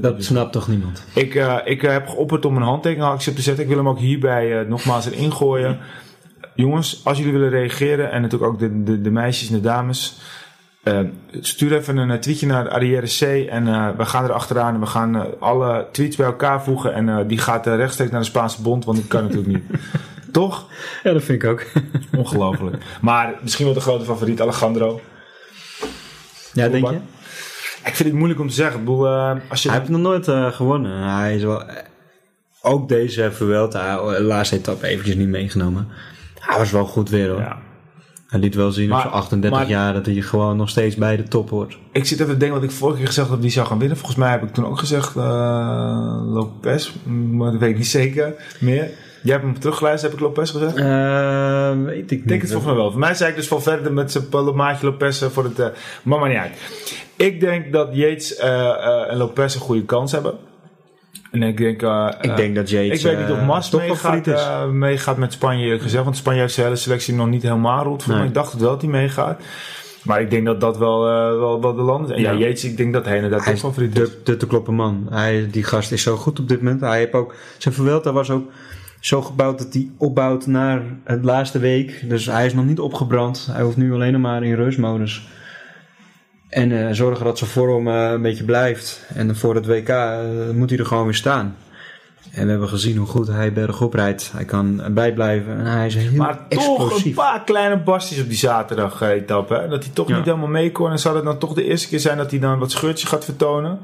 Dat 0.01 0.23
snapt 0.23 0.51
toch 0.51 0.67
niemand? 0.67 1.03
Ik, 1.13 1.35
eh, 1.35 1.57
ik 1.63 1.83
eh, 1.83 1.91
heb 1.91 2.07
geopperd 2.07 2.45
om 2.45 2.55
een 2.55 2.61
handtekenactie 2.61 3.29
op 3.29 3.37
te 3.37 3.43
zetten. 3.43 3.63
Ik 3.63 3.69
wil 3.69 3.77
hem 3.77 3.89
ook 3.89 3.99
hierbij 3.99 4.59
eh, 4.59 4.67
nogmaals 4.67 5.05
erin 5.05 5.33
gooien. 5.33 5.79
Jongens, 6.55 7.01
als 7.03 7.17
jullie 7.17 7.33
willen 7.33 7.49
reageren 7.49 8.11
en 8.11 8.21
natuurlijk 8.21 8.51
ook 8.51 8.59
de, 8.59 8.83
de, 8.83 9.01
de 9.01 9.11
meisjes 9.11 9.49
en 9.49 9.55
de 9.55 9.61
dames. 9.61 10.19
stuur 11.39 11.73
even 11.73 11.97
een 11.97 12.19
tweetje 12.19 12.47
naar 12.47 12.69
Arrière 12.69 13.07
C 13.07 13.49
en 13.49 13.67
eh, 13.67 13.89
we 13.97 14.05
gaan 14.05 14.23
er 14.23 14.31
achteraan 14.31 14.73
en 14.73 14.79
we 14.79 14.85
gaan 14.85 15.39
alle 15.39 15.87
tweets 15.91 16.15
bij 16.15 16.25
elkaar 16.25 16.63
voegen. 16.63 16.93
En 16.93 17.09
eh, 17.09 17.27
die 17.27 17.37
gaat 17.37 17.65
rechtstreeks 17.65 18.11
naar 18.11 18.19
de 18.19 18.25
Spaanse 18.25 18.61
Bond, 18.61 18.85
want 18.85 18.97
dat 18.97 19.07
kan 19.07 19.21
natuurlijk 19.21 19.47
niet. 19.47 19.63
Toch? 20.31 20.67
Ja, 21.03 21.13
dat 21.13 21.23
vind 21.23 21.43
ik 21.43 21.49
ook. 21.49 21.65
Ongelooflijk. 22.17 22.83
Maar 23.01 23.33
misschien 23.41 23.65
wel 23.65 23.73
de 23.73 23.81
grote 23.81 24.05
favoriet, 24.05 24.41
Alejandro. 24.41 25.01
Ja, 26.53 26.67
denk 26.67 26.89
je? 26.89 26.99
Ik 27.85 27.95
vind 27.95 28.09
het 28.09 28.17
moeilijk 28.17 28.39
om 28.39 28.47
te 28.47 28.53
zeggen. 28.53 28.79
Ik 28.79 28.85
bedoel, 28.85 29.07
eh, 29.07 29.31
als 29.49 29.63
je... 29.63 29.69
Hij 29.69 29.77
heeft 29.77 29.89
nog 29.89 30.01
nooit 30.01 30.27
eh, 30.27 30.51
gewonnen. 30.51 31.09
Hij 31.09 31.35
is 31.35 31.43
wel... 31.43 31.63
eh, 31.65 31.75
Ook 32.61 32.89
deze 32.89 33.31
Vuelta, 33.31 33.95
de 34.11 34.21
laatste 34.23 34.55
etappe 34.55 34.87
eventjes 34.87 35.15
niet 35.15 35.27
meegenomen. 35.27 35.87
Hij 36.39 36.57
was 36.57 36.71
wel 36.71 36.85
goed 36.85 37.09
weer 37.09 37.29
hoor. 37.29 37.39
ja. 37.39 37.57
Hij 38.27 38.39
liet 38.39 38.55
wel 38.55 38.71
zien 38.71 38.83
op 38.85 38.89
Maar- 38.91 39.01
zijn 39.01 39.13
38 39.13 39.59
maar- 39.59 39.69
jaar 39.69 39.93
dat 39.93 40.05
hij 40.05 40.15
gewoon 40.15 40.57
nog 40.57 40.69
steeds 40.69 40.95
bij 40.95 41.17
de 41.17 41.23
top 41.23 41.49
hoort. 41.49 41.77
Ik 41.91 42.05
zit 42.05 42.19
even 42.19 42.33
te 42.33 42.37
denken 42.39 42.59
wat 42.59 42.69
ik 42.69 42.75
vorige 42.75 42.97
keer 42.97 43.07
gezegd 43.07 43.29
heb, 43.29 43.41
die 43.41 43.49
zou 43.49 43.67
gaan 43.67 43.79
winnen. 43.79 43.97
Volgens 43.97 44.17
mij 44.17 44.31
heb 44.31 44.43
ik 44.43 44.53
toen 44.53 44.65
ook 44.65 44.79
gezegd 44.79 45.15
uh, 45.15 45.23
Lopez, 46.25 46.91
maar 47.31 47.51
dat 47.51 47.59
weet 47.59 47.69
ik 47.69 47.77
niet 47.77 47.87
zeker 47.87 48.33
meer. 48.59 48.89
Jij 49.23 49.33
hebt 49.33 49.43
hem 49.43 49.59
teruggeluisterd, 49.59 50.11
heb 50.11 50.21
ik 50.21 50.27
Lopez 50.27 50.51
gezegd? 50.51 50.75
Eh, 50.75 51.83
weet 51.85 52.11
ik 52.11 52.17
niet. 52.19 52.27
Denk 52.27 52.41
het 52.41 52.51
volgens 52.51 52.71
mij 52.71 52.81
wel. 52.81 52.91
Voor 52.91 52.99
mij 52.99 53.13
zei 53.13 53.29
ik 53.29 53.35
dus 53.35 53.47
van 53.47 53.61
verder 53.61 53.93
met 53.93 54.11
zijn 54.11 54.25
maatje 54.55 54.85
Lopez 54.85 55.23
voor 55.23 55.43
het... 55.43 55.59
Uh, 55.59 55.65
maar 56.03 56.19
maar 56.19 56.29
niet 56.29 56.37
uit. 56.37 56.57
Ik 57.21 57.39
denk 57.39 57.71
dat 57.71 57.89
Yates 57.91 58.39
uh, 58.39 58.45
uh, 58.45 59.11
en 59.11 59.17
Lopez 59.17 59.55
een 59.55 59.61
goede 59.61 59.85
kans 59.85 60.11
hebben. 60.11 60.33
En 61.31 61.43
ik 61.43 61.57
denk... 61.57 61.81
Uh, 61.81 62.09
ik 62.21 62.35
denk 62.35 62.55
dat 62.55 62.69
Yates... 62.69 63.03
Ik 63.03 63.05
weet 63.05 63.19
niet 63.19 63.37
of 63.37 63.45
Mas 63.45 63.71
meegaat, 63.71 64.27
uh, 64.27 64.67
meegaat 64.67 65.17
met 65.17 65.33
Spanje 65.33 65.79
gezegd. 65.79 66.03
Want 66.03 66.17
Spanje 66.17 66.39
heeft 66.39 66.53
zijn 66.53 66.65
hele 66.65 66.77
selectie 66.77 67.13
nog 67.13 67.27
niet 67.27 67.43
helemaal 67.43 67.83
rond. 67.83 68.07
Nee. 68.07 68.23
Ik 68.23 68.33
dacht 68.33 68.51
het 68.51 68.61
wel 68.61 68.69
dat 68.69 68.81
hij 68.81 68.89
meegaat. 68.89 69.41
Maar 70.03 70.21
ik 70.21 70.29
denk 70.29 70.45
dat 70.45 70.61
dat 70.61 70.77
wel, 70.77 71.03
wel, 71.39 71.61
wel 71.61 71.75
de 71.75 71.81
land 71.81 72.09
is. 72.09 72.15
En 72.15 72.21
ja, 72.21 72.31
ja 72.31 72.37
Yates, 72.37 72.63
ik 72.63 72.77
denk 72.77 72.93
dat 72.93 73.05
hij 73.05 73.15
inderdaad 73.15 73.45
hij 73.45 73.57
favoriet 73.57 73.95
de, 73.95 74.01
is. 74.01 74.09
De 74.23 74.37
te 74.37 74.47
kloppen 74.47 74.73
man. 74.73 75.07
Hij, 75.09 75.47
die 75.51 75.63
gast 75.63 75.91
is 75.91 76.03
zo 76.03 76.15
goed 76.15 76.39
op 76.39 76.47
dit 76.47 76.61
moment. 76.61 76.81
Hij 76.81 76.97
heeft 76.97 77.13
ook... 77.13 77.33
Zijn 77.57 77.73
Vuelta 77.73 78.11
was 78.11 78.29
ook 78.29 78.51
zo 78.99 79.21
gebouwd 79.21 79.57
dat 79.57 79.73
hij 79.73 79.89
opbouwt 79.97 80.47
naar 80.47 80.81
het 81.03 81.23
laatste 81.23 81.59
week. 81.59 82.09
Dus 82.09 82.25
hij 82.25 82.45
is 82.45 82.53
nog 82.53 82.65
niet 82.65 82.79
opgebrand. 82.79 83.47
Hij 83.51 83.63
hoeft 83.63 83.77
nu 83.77 83.93
alleen 83.93 84.21
maar 84.21 84.43
in 84.43 84.55
rustmodus. 84.55 85.27
En 86.51 86.87
eh, 86.87 86.93
zorgen 86.93 87.25
dat 87.25 87.37
zijn 87.37 87.49
vorm 87.49 87.87
eh, 87.87 88.11
een 88.11 88.21
beetje 88.21 88.43
blijft. 88.43 89.01
En 89.13 89.35
voor 89.35 89.55
het 89.55 89.65
WK 89.65 89.87
eh, 89.89 90.17
moet 90.53 90.69
hij 90.69 90.79
er 90.79 90.85
gewoon 90.85 91.03
weer 91.05 91.13
staan. 91.15 91.55
En 92.31 92.43
we 92.45 92.49
hebben 92.51 92.69
gezien 92.69 92.97
hoe 92.97 93.07
goed 93.07 93.27
hij 93.27 93.53
bergop 93.53 93.93
rijdt. 93.93 94.31
Hij 94.35 94.45
kan 94.45 94.81
bijblijven 94.91 95.57
en 95.57 95.65
hij 95.65 95.85
is 95.87 95.95
heel 95.95 96.11
Maar 96.15 96.33
toch 96.49 96.67
een 96.67 96.75
explosief. 96.75 97.15
paar 97.15 97.43
kleine 97.43 97.77
bastjes 97.77 98.21
op 98.21 98.27
die 98.27 98.37
zaterdag 98.37 99.01
etappe. 99.01 99.65
Dat 99.69 99.83
hij 99.83 99.93
toch 99.93 100.07
Ja. 100.07 100.15
niet 100.15 100.25
helemaal 100.25 100.47
mee 100.47 100.71
kon. 100.71 100.91
En 100.91 100.99
zou 100.99 101.15
het 101.15 101.25
dan 101.25 101.37
toch 101.37 101.53
de 101.53 101.63
eerste 101.63 101.87
keer 101.87 101.99
zijn 101.99 102.17
dat 102.17 102.31
hij 102.31 102.39
dan 102.39 102.59
wat 102.59 102.71
scheurtjes 102.71 103.09
gaat 103.09 103.25
vertonen? 103.25 103.79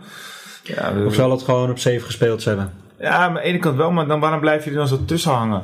Ja, 0.63 0.93
Of 1.05 1.13
zal 1.13 1.31
het 1.31 1.41
gewoon 1.41 1.69
op 1.69 1.79
7 1.79 2.05
gespeeld 2.05 2.43
hebben? 2.45 2.71
ja, 2.99 3.09
aan 3.11 3.33
de 3.33 3.39
ene 3.41 3.57
kant 3.59 3.77
wel, 3.77 3.91
maar 3.91 4.07
dan, 4.07 4.19
waarom 4.19 4.39
blijf 4.39 4.63
je 4.63 4.69
er 4.69 4.75
dan 4.75 4.87
zo 4.87 5.05
tussen 5.05 5.31
hangen? 5.31 5.63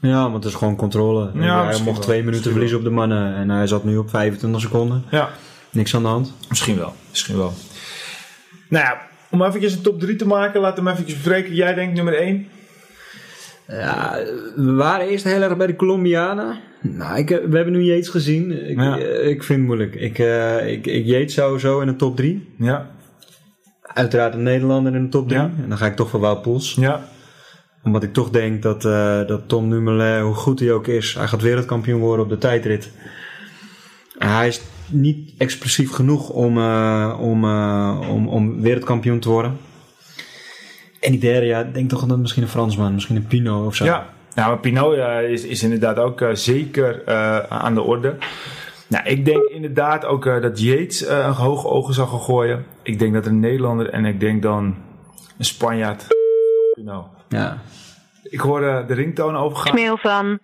Ja, 0.00 0.22
want 0.22 0.34
het 0.44 0.52
is 0.52 0.58
gewoon 0.58 0.76
controle. 0.76 1.30
Ja, 1.34 1.64
hij 1.66 1.80
mocht 1.84 2.02
twee 2.02 2.22
minuten 2.24 2.50
verliezen 2.50 2.78
op 2.78 2.84
de 2.84 2.90
mannen. 2.90 3.34
En 3.34 3.50
hij 3.50 3.66
zat 3.66 3.84
nu 3.84 3.96
op 3.96 4.10
25 4.10 4.60
seconden. 4.60 5.04
Ja, 5.10 5.28
Niks 5.72 5.94
aan 5.94 6.02
de 6.02 6.08
hand. 6.08 6.34
misschien 6.48 6.76
wel. 6.78 6.92
Misschien 7.10 7.36
wel. 7.36 7.52
Nou 8.68 8.84
ja, 8.84 9.00
om 9.30 9.42
eventjes 9.42 9.72
een 9.74 9.82
top 9.82 10.00
3 10.00 10.16
te 10.16 10.26
maken, 10.26 10.60
we 10.60 10.66
hem 10.74 10.88
eventjes 10.88 11.14
bespreken. 11.16 11.54
Jij 11.54 11.74
denkt 11.74 11.94
nummer 11.94 12.14
1. 12.14 12.48
Ja, 13.68 14.18
we 14.56 14.72
waren 14.72 15.08
eerst 15.08 15.24
heel 15.24 15.42
erg 15.42 15.56
bij 15.56 15.66
de 15.66 15.76
Colombianen. 15.76 16.58
Nou, 16.80 17.18
ik, 17.18 17.28
we 17.28 17.56
hebben 17.56 17.72
nu 17.72 17.82
Yates 17.82 18.08
gezien. 18.08 18.68
Ik, 18.70 18.78
Ja. 18.78 18.98
eh, 18.98 19.28
ik 19.28 19.42
vind 19.42 19.58
het 19.58 19.66
moeilijk. 19.68 19.94
Ik, 19.94 20.18
eh, 20.18 20.72
ik, 20.72 20.86
ik 20.86 21.06
Yates 21.06 21.34
sowieso 21.34 21.80
in 21.80 21.86
de 21.86 21.96
top 21.96 22.16
3. 22.16 22.54
Ja, 22.58 22.90
Uiteraard 23.82 24.34
een 24.34 24.42
Nederlander 24.42 24.94
in 24.94 25.02
de 25.02 25.08
top 25.08 25.28
3. 25.28 25.40
Ja. 25.40 25.50
En 25.62 25.68
dan 25.68 25.78
ga 25.78 25.86
ik 25.86 25.96
toch 25.96 26.08
voor 26.10 26.20
Wout 26.20 26.42
Poels. 26.42 26.74
ja, 26.80 27.08
Omdat 27.82 28.02
ik 28.02 28.12
toch 28.12 28.30
denk 28.30 28.62
dat, 28.62 28.84
eh, 28.84 29.26
dat 29.26 29.48
Tom 29.48 29.70
Dumoulin, 29.70 30.22
hoe 30.22 30.34
goed 30.34 30.60
hij 30.60 30.72
ook 30.72 30.86
is, 30.86 31.14
hij 31.14 31.26
gaat 31.28 31.42
wereldkampioen 31.42 32.00
worden 32.00 32.24
op 32.24 32.30
de 32.30 32.38
tijdrit. 32.38 32.90
Hij 34.26 34.48
is 34.48 34.60
niet 34.90 35.32
explosief 35.38 35.92
genoeg 35.92 36.28
om, 36.30 36.58
eh, 36.58 37.18
om, 37.20 37.44
eh, 37.44 38.00
om, 38.10 38.28
om 38.28 38.60
wereldkampioen 38.62 39.18
te 39.20 39.28
worden. 39.28 39.58
En 41.00 41.10
die 41.10 41.20
derde, 41.20 41.46
ja, 41.46 41.62
denk 41.62 41.88
toch 41.90 42.06
dat 42.06 42.18
misschien 42.18 42.42
een 42.42 42.48
Fransman, 42.48 42.94
misschien 42.94 43.16
een 43.16 43.26
Pinot 43.26 43.66
of 43.66 43.74
zo. 43.74 43.84
ja. 43.84 44.06
Nou, 44.34 44.48
maar 44.48 44.58
Pinot 44.58 44.94
eh, 44.94 45.30
is, 45.30 45.44
is 45.44 45.62
inderdaad 45.62 45.98
ook 45.98 46.20
eh, 46.20 46.28
zeker 46.34 47.02
eh, 47.04 47.38
aan 47.38 47.74
de 47.74 47.82
orde. 47.82 48.16
Nou, 48.88 49.04
ik 49.06 49.24
denk 49.24 49.42
inderdaad 49.48 50.04
ook 50.04 50.26
eh, 50.26 50.40
dat 50.42 50.60
Yates 50.60 51.04
eh, 51.04 51.18
een 51.18 51.32
hoge 51.32 51.68
ogen 51.68 51.94
zal 51.94 52.06
gaan 52.06 52.20
gooien. 52.20 52.64
Ik 52.82 52.98
denk 52.98 53.14
dat 53.14 53.26
een 53.26 53.40
Nederlander 53.40 53.90
en 53.90 54.04
ik 54.04 54.20
denk 54.20 54.42
dan 54.42 54.76
een 55.38 55.44
Spanjaard. 55.44 56.06
Pinot. 56.74 57.04
Ja. 57.28 57.58
Ik 58.22 58.40
hoor 58.40 58.60
de 58.60 58.94
ringtoon 58.94 59.36
overgaan. 59.36 59.74
Mail 59.74 59.96
van 59.96 60.38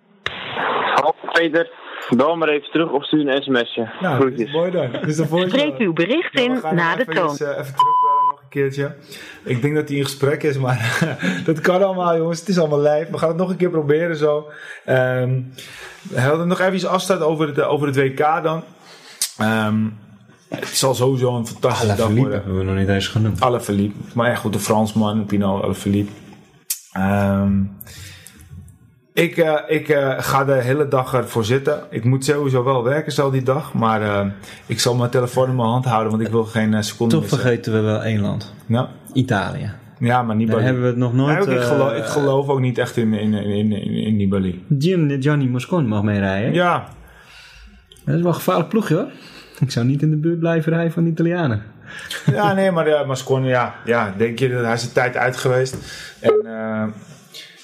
Hallo 0.95 1.12
Peter, 1.33 1.70
bel 2.16 2.36
maar 2.36 2.48
even 2.48 2.70
terug 2.70 2.90
of 2.90 3.04
stuur 3.04 3.28
een 3.28 3.42
sms'je. 3.42 3.88
Nou, 4.00 4.20
Groetjes. 4.20 4.52
mooi 4.52 4.70
dan. 4.70 4.90
Dus 5.04 5.16
spreek 5.16 5.78
uw 5.78 5.92
bericht 5.92 6.32
Ja, 6.32 6.42
we 6.42 6.68
in 6.68 6.74
na 6.74 6.96
de 6.96 7.04
toon. 7.04 7.28
eens, 7.28 7.40
eh, 7.40 7.48
even 7.48 7.74
terugbellen 7.74 8.24
nog 8.30 8.40
een 8.42 8.48
keertje. 8.48 8.94
Ik 9.44 9.62
denk 9.62 9.74
dat 9.74 9.88
hij 9.88 9.96
in 9.96 10.04
gesprek 10.04 10.42
is, 10.42 10.59
maar 10.59 11.06
dat 11.44 11.61
kan 11.61 11.82
allemaal 11.82 12.16
jongens. 12.16 12.40
Het 12.40 12.48
is 12.48 12.59
allemaal 12.59 12.80
live. 12.80 13.11
We 13.11 13.18
gaan 13.18 13.28
het 13.28 13.36
nog 13.36 13.50
een 13.50 13.56
keer 13.56 13.70
proberen 13.70 14.16
zo. 14.16 14.48
Ehm 14.84 15.40
we 16.02 16.20
hadden 16.20 16.48
nog 16.48 16.61
even 16.61 16.88
afstand 16.90 17.20
over 17.22 17.46
het, 17.46 17.61
over 17.62 17.86
het 17.86 17.96
WK 17.96 18.42
dan. 18.42 18.62
Ehm, 19.38 19.86
het 20.48 20.68
zal 20.68 20.94
sowieso 20.94 21.36
een 21.36 21.46
fantastische 21.46 21.96
dag 21.96 22.09
worden. 22.09 22.32
hebben 22.32 22.59
we 22.59 22.64
nog 22.64 22.76
niet 22.76 22.88
eens 22.88 23.06
genoemd. 23.09 23.40
Alaphilippe. 23.40 23.98
Maar 24.14 24.28
ja, 24.28 24.34
goed, 24.34 24.52
de 24.52 24.59
Fransman, 24.59 25.26
Pinot 25.26 25.62
Alaphilippe. 25.62 26.12
Ehm 26.92 27.62
ik 29.23 29.37
eh, 29.37 29.55
ik 29.66 29.89
eh, 29.89 30.14
ga 30.19 30.45
de 30.45 30.53
hele 30.53 30.89
dag 30.89 31.14
ervoor 31.14 31.45
zitten. 31.45 31.81
Ik 31.91 32.05
moet 32.05 32.25
sowieso 32.25 32.64
wel 32.64 32.85
werken 32.85 33.12
zo 33.12 33.31
die 33.31 33.43
dag. 33.43 33.73
Maar 33.75 34.03
eh, 34.03 34.27
ik 34.66 34.81
zal 34.81 34.95
mijn 34.95 35.11
telefoon 35.11 35.49
in 35.49 35.57
mijn 35.57 35.69
hand 35.69 35.85
houden, 35.85 36.11
want 36.11 36.23
ik 36.23 36.29
wil 36.29 36.45
geen 36.45 36.85
seconde 36.85 37.14
Toch 37.14 37.23
missen. 37.23 37.41
vergeten 37.41 37.73
we 37.73 37.81
wel 37.81 38.03
één 38.03 38.21
land. 38.21 38.55
Ja, 38.66 38.89
Italië. 39.12 39.71
ja, 39.99 40.16
maar 40.19 40.27
Daar 40.27 40.37
Nibali. 40.37 40.62
hebben 40.64 40.83
we 40.83 40.89
het 40.89 40.97
nog 40.97 41.14
nooit... 41.14 41.47
ik, 41.47 41.61
geloof, 41.61 41.93
ik 41.93 42.05
geloof 42.05 42.49
ook 42.49 42.61
niet 42.61 42.79
echt 42.79 42.97
in, 42.97 43.12
in, 43.14 43.33
in, 43.35 43.73
in, 43.73 43.93
in, 44.07 44.16
Nibali. 44.16 44.64
Gian- 44.79 45.16
Gianni 45.21 45.49
Moscon 45.49 45.87
mag 45.87 46.03
meerijden. 46.03 46.53
Ja, 46.53 46.89
Dat 48.05 48.14
is 48.14 48.21
wel 48.21 48.29
een 48.31 48.35
gevaarlijk 48.35 48.69
ploegje 48.69 48.95
hoor. 48.95 49.07
Ik 49.61 49.71
zou 49.71 49.87
niet 49.87 50.03
in 50.03 50.11
de 50.11 50.16
buurt 50.16 50.39
blijven 50.39 50.73
rijden 50.73 50.93
van 50.93 51.05
de 51.05 51.11
Italianen. 51.11 51.62
ja 52.33 52.53
nee, 52.53 52.71
maar 52.71 52.89
uh, 52.89 53.07
Mascon, 53.07 53.45
ja, 53.45 53.75
ja, 53.85 54.14
denk 54.16 54.39
je 54.39 54.49
dat 54.51 54.64
hij 54.64 54.73
is 54.75 54.83
een 54.85 54.93
tijd 54.93 55.16
uit 55.16 55.37
geweest. 55.37 55.77
En 56.21 56.33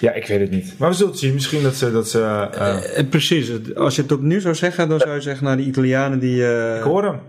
ja, 0.04 0.12
ik 0.12 0.26
weet 0.26 0.40
het 0.40 0.50
niet. 0.50 0.74
Maar 0.78 0.88
we 0.88 0.94
zullen 0.94 1.10
het 1.10 1.20
zien. 1.20 1.34
Misschien 1.34 1.62
dat 1.62 1.74
ze... 1.74 1.92
Dat 1.92 2.08
ze 2.08 2.20
eh, 2.52 2.98
Eh, 2.98 3.08
precies. 3.08 3.48
Het- 3.48 3.74
Als 3.76 3.96
je 3.96 4.02
het 4.02 4.12
opnieuw 4.12 4.40
zou 4.40 4.54
zeggen, 4.54 4.88
dan 4.88 4.98
zou 5.00 5.14
je 5.14 5.20
zeggen 5.20 5.44
naar 5.46 5.56
die 5.56 5.66
Italianen 5.66 6.18
die... 6.18 6.46
eh, 6.46 6.76
ik 6.76 6.82
hoor 6.82 7.02
hem. 7.04 7.20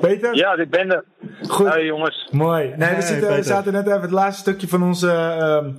Peter? 0.00 0.34
Ja, 0.34 0.54
ik 0.56 0.70
ben 0.70 0.90
er. 0.90 1.04
Goed. 1.48 1.68
Hey 1.68 1.84
jongens. 1.84 2.28
Mooi. 2.32 2.72
Nee, 2.76 2.94
we, 2.94 3.02
zitten, 3.02 3.44
zaten 3.44 3.72
net 3.72 3.86
even 3.86 4.00
het 4.00 4.10
laatste 4.10 4.40
stukje 4.40 4.68
van 4.68 4.82
onze 4.82 5.10
ehm 5.10 5.70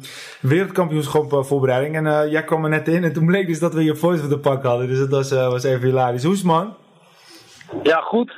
wereldkampioenschap 0.41 1.33
eh, 1.33 1.43
voorbereiding. 1.43 1.95
En 1.95 2.07
eh, 2.07 2.31
jij 2.31 2.43
kwam 2.43 2.63
er 2.63 2.69
net 2.69 2.87
in 2.87 3.03
en 3.03 3.13
toen 3.13 3.25
bleek 3.25 3.47
dus 3.47 3.59
dat 3.59 3.73
we 3.73 3.83
je 3.83 3.95
voice 3.95 4.23
op 4.23 4.29
de 4.29 4.39
pak 4.39 4.63
hadden. 4.63 4.87
Dus 4.87 4.99
dat 4.99 5.09
was, 5.09 5.31
eh, 5.31 5.49
was 5.49 5.63
even 5.63 5.87
hilarisch. 5.87 6.23
Hoe 6.23 6.31
is 6.33 6.37
het 6.37 6.47
man? 6.47 6.75
Ja, 7.83 7.99
goed. 8.01 8.33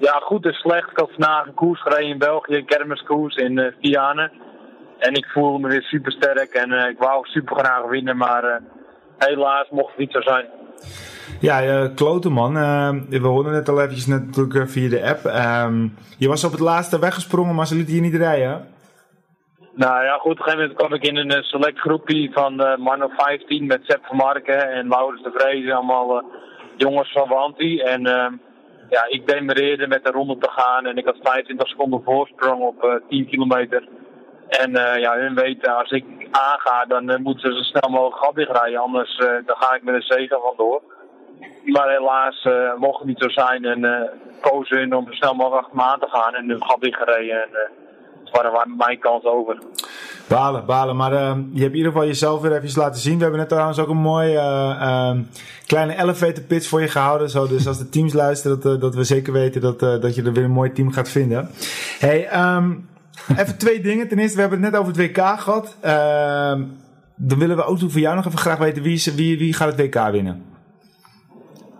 Ja, 0.00 0.12
goed 0.22 0.44
en 0.46 0.52
slecht. 0.52 0.90
Ik 0.90 0.96
had 0.98 1.10
vandaag 1.10 1.46
een 1.46 1.54
koers 1.54 1.82
gereden 1.82 2.08
in 2.10 2.18
België, 2.18 2.54
een 2.54 2.66
kermiskoers 2.66 3.36
in 3.36 3.58
eh 3.58 3.72
Vianen. 3.80 4.30
En 5.00 5.14
ik 5.14 5.26
voelde 5.26 5.58
me 5.58 5.68
weer 5.68 5.82
super 5.82 6.12
sterk 6.12 6.52
en 6.52 6.72
eh, 6.72 6.88
ik 6.88 6.98
wou 6.98 7.26
super 7.26 7.56
graag 7.56 7.88
winnen, 7.88 8.16
maar 8.16 8.44
eh, 8.44 8.60
helaas 9.18 9.68
mocht 9.70 9.88
het 9.88 9.98
niet 9.98 10.12
zo 10.12 10.20
zijn. 10.20 10.46
Ja, 11.40 11.88
klote 11.94 12.30
man. 12.30 12.56
Eh, 12.56 12.90
we 13.08 13.26
hoorden 13.26 13.52
net 13.52 13.68
al 13.68 13.80
eventjes 13.80 14.06
natuurlijk 14.06 14.70
via 14.70 14.88
de 14.88 15.08
app. 15.08 15.24
Ehm, 15.24 15.88
je 16.18 16.28
was 16.28 16.44
op 16.44 16.50
het 16.50 16.60
laatste 16.60 16.98
weggesprongen, 16.98 17.54
maar 17.54 17.66
ze 17.66 17.74
lieten 17.76 17.94
je 17.94 18.00
niet 18.00 18.14
rijden. 18.14 18.68
Nou 19.74 20.04
ja, 20.04 20.16
goed. 20.16 20.32
Op 20.32 20.38
een 20.38 20.44
gegeven 20.44 20.60
moment 20.60 20.78
kwam 20.78 20.94
ik 20.94 21.06
in 21.06 21.16
een 21.16 21.42
select 21.42 21.78
groepje 21.78 22.30
van 22.32 22.54
man 22.78 23.02
of 23.02 23.14
15 23.16 23.66
met 23.66 23.80
Sepp 23.82 24.04
van 24.04 24.16
Marken 24.16 24.70
en 24.72 24.88
Laurens 24.88 25.22
de 25.22 25.30
Vreese. 25.34 25.74
Allemaal 25.74 26.22
jongens 26.80 27.12
van 27.12 27.28
Wanti. 27.28 27.80
En 27.80 28.06
eh, 28.06 28.32
ja, 28.90 29.06
ik 29.08 29.26
demereerde 29.26 29.86
met 29.86 30.04
de 30.04 30.10
ronde 30.10 30.38
te 30.38 30.50
gaan 30.50 30.86
en 30.86 30.96
ik 30.96 31.04
had 31.04 31.16
25 31.22 31.68
seconden 31.68 32.02
voorsprong 32.02 32.62
op 32.62 32.82
eh 32.84 32.94
10 33.08 33.26
kilometer. 33.26 33.88
En 34.50 34.76
eh, 34.76 35.00
ja, 35.00 35.18
hun 35.18 35.34
weten, 35.34 35.76
als 35.76 35.90
ik 35.90 36.04
aanga, 36.30 36.84
dan 36.88 37.10
eh, 37.10 37.18
moeten 37.18 37.50
ze 37.50 37.56
zo 37.56 37.62
snel 37.62 37.90
mogelijk 37.90 38.24
gat 38.24 38.34
dichtrijden. 38.34 38.80
Anders 38.80 39.16
eh, 39.16 39.26
dan 39.46 39.56
ga 39.56 39.74
ik 39.74 39.82
met 39.82 39.94
een 39.94 40.02
zegen 40.02 40.40
vandoor. 40.40 40.82
Maar 41.64 41.88
helaas 41.88 42.48
mocht 42.78 42.98
het 42.98 43.06
niet 43.06 43.22
zo 43.22 43.28
zijn 43.28 43.64
en 43.64 44.10
kozen 44.40 44.78
hun 44.78 44.96
om 44.96 45.06
zo 45.06 45.12
snel 45.12 45.34
mogelijk 45.34 45.62
achter 45.62 45.76
me 45.76 45.82
aan 45.82 45.98
te 45.98 46.08
gaan 46.08 46.34
en 46.34 46.48
hun 46.48 46.64
gat 46.64 46.80
dichtgereden. 46.80 47.42
En 47.42 47.50
waren 48.32 48.76
mijn 48.76 48.98
kans 48.98 49.24
over. 49.24 49.58
Balen, 50.28 50.66
balen. 50.66 50.96
Maar 50.96 51.12
eh, 51.12 51.36
je 51.52 51.60
hebt 51.60 51.72
in 51.72 51.76
ieder 51.76 51.92
geval 51.92 52.06
jezelf 52.06 52.40
weer 52.40 52.62
even 52.62 52.80
laten 52.80 53.00
zien. 53.00 53.16
We 53.16 53.22
hebben 53.22 53.40
net 53.40 53.48
trouwens 53.48 53.78
ook 53.78 53.88
een 53.88 53.96
mooi 53.96 54.34
eh, 54.34 54.80
ehm, 54.80 55.22
kleine 55.66 55.96
elevator 56.02 56.42
pitch 56.42 56.68
voor 56.68 56.80
je 56.80 56.88
gehouden. 56.88 57.30
Zo, 57.30 57.46
dus 57.46 57.66
als 57.66 57.78
de 57.78 57.88
teams 57.88 58.12
luisteren, 58.12 58.60
dat, 58.60 58.80
dat 58.80 58.94
we 58.94 59.04
zeker 59.04 59.32
weten 59.32 59.60
dat, 59.60 59.80
dat 59.80 60.14
je 60.14 60.22
er 60.22 60.32
weer 60.32 60.44
een 60.44 60.50
mooi 60.50 60.72
team 60.72 60.92
gaat 60.92 61.08
vinden. 61.08 61.50
Hey, 61.98 62.28
ehm, 62.28 62.72
even 63.36 63.58
twee 63.58 63.80
dingen. 63.80 64.08
Ten 64.08 64.18
eerste, 64.18 64.34
we 64.34 64.40
hebben 64.40 64.62
het 64.62 64.72
net 64.72 64.80
over 64.80 64.92
het 64.92 65.02
WK 65.02 65.40
gehad. 65.40 65.76
Ehm, 65.80 66.64
dan 67.16 67.38
willen 67.38 67.56
we 67.56 67.64
ook 67.64 67.78
voor 67.78 68.00
jou 68.00 68.16
nog 68.16 68.26
even 68.26 68.38
graag 68.38 68.58
weten 68.58 68.82
wie, 68.82 68.94
is, 68.94 69.14
wie, 69.14 69.38
wie 69.38 69.52
gaat 69.52 69.76
het 69.76 69.94
WK 69.94 70.10
winnen. 70.10 70.44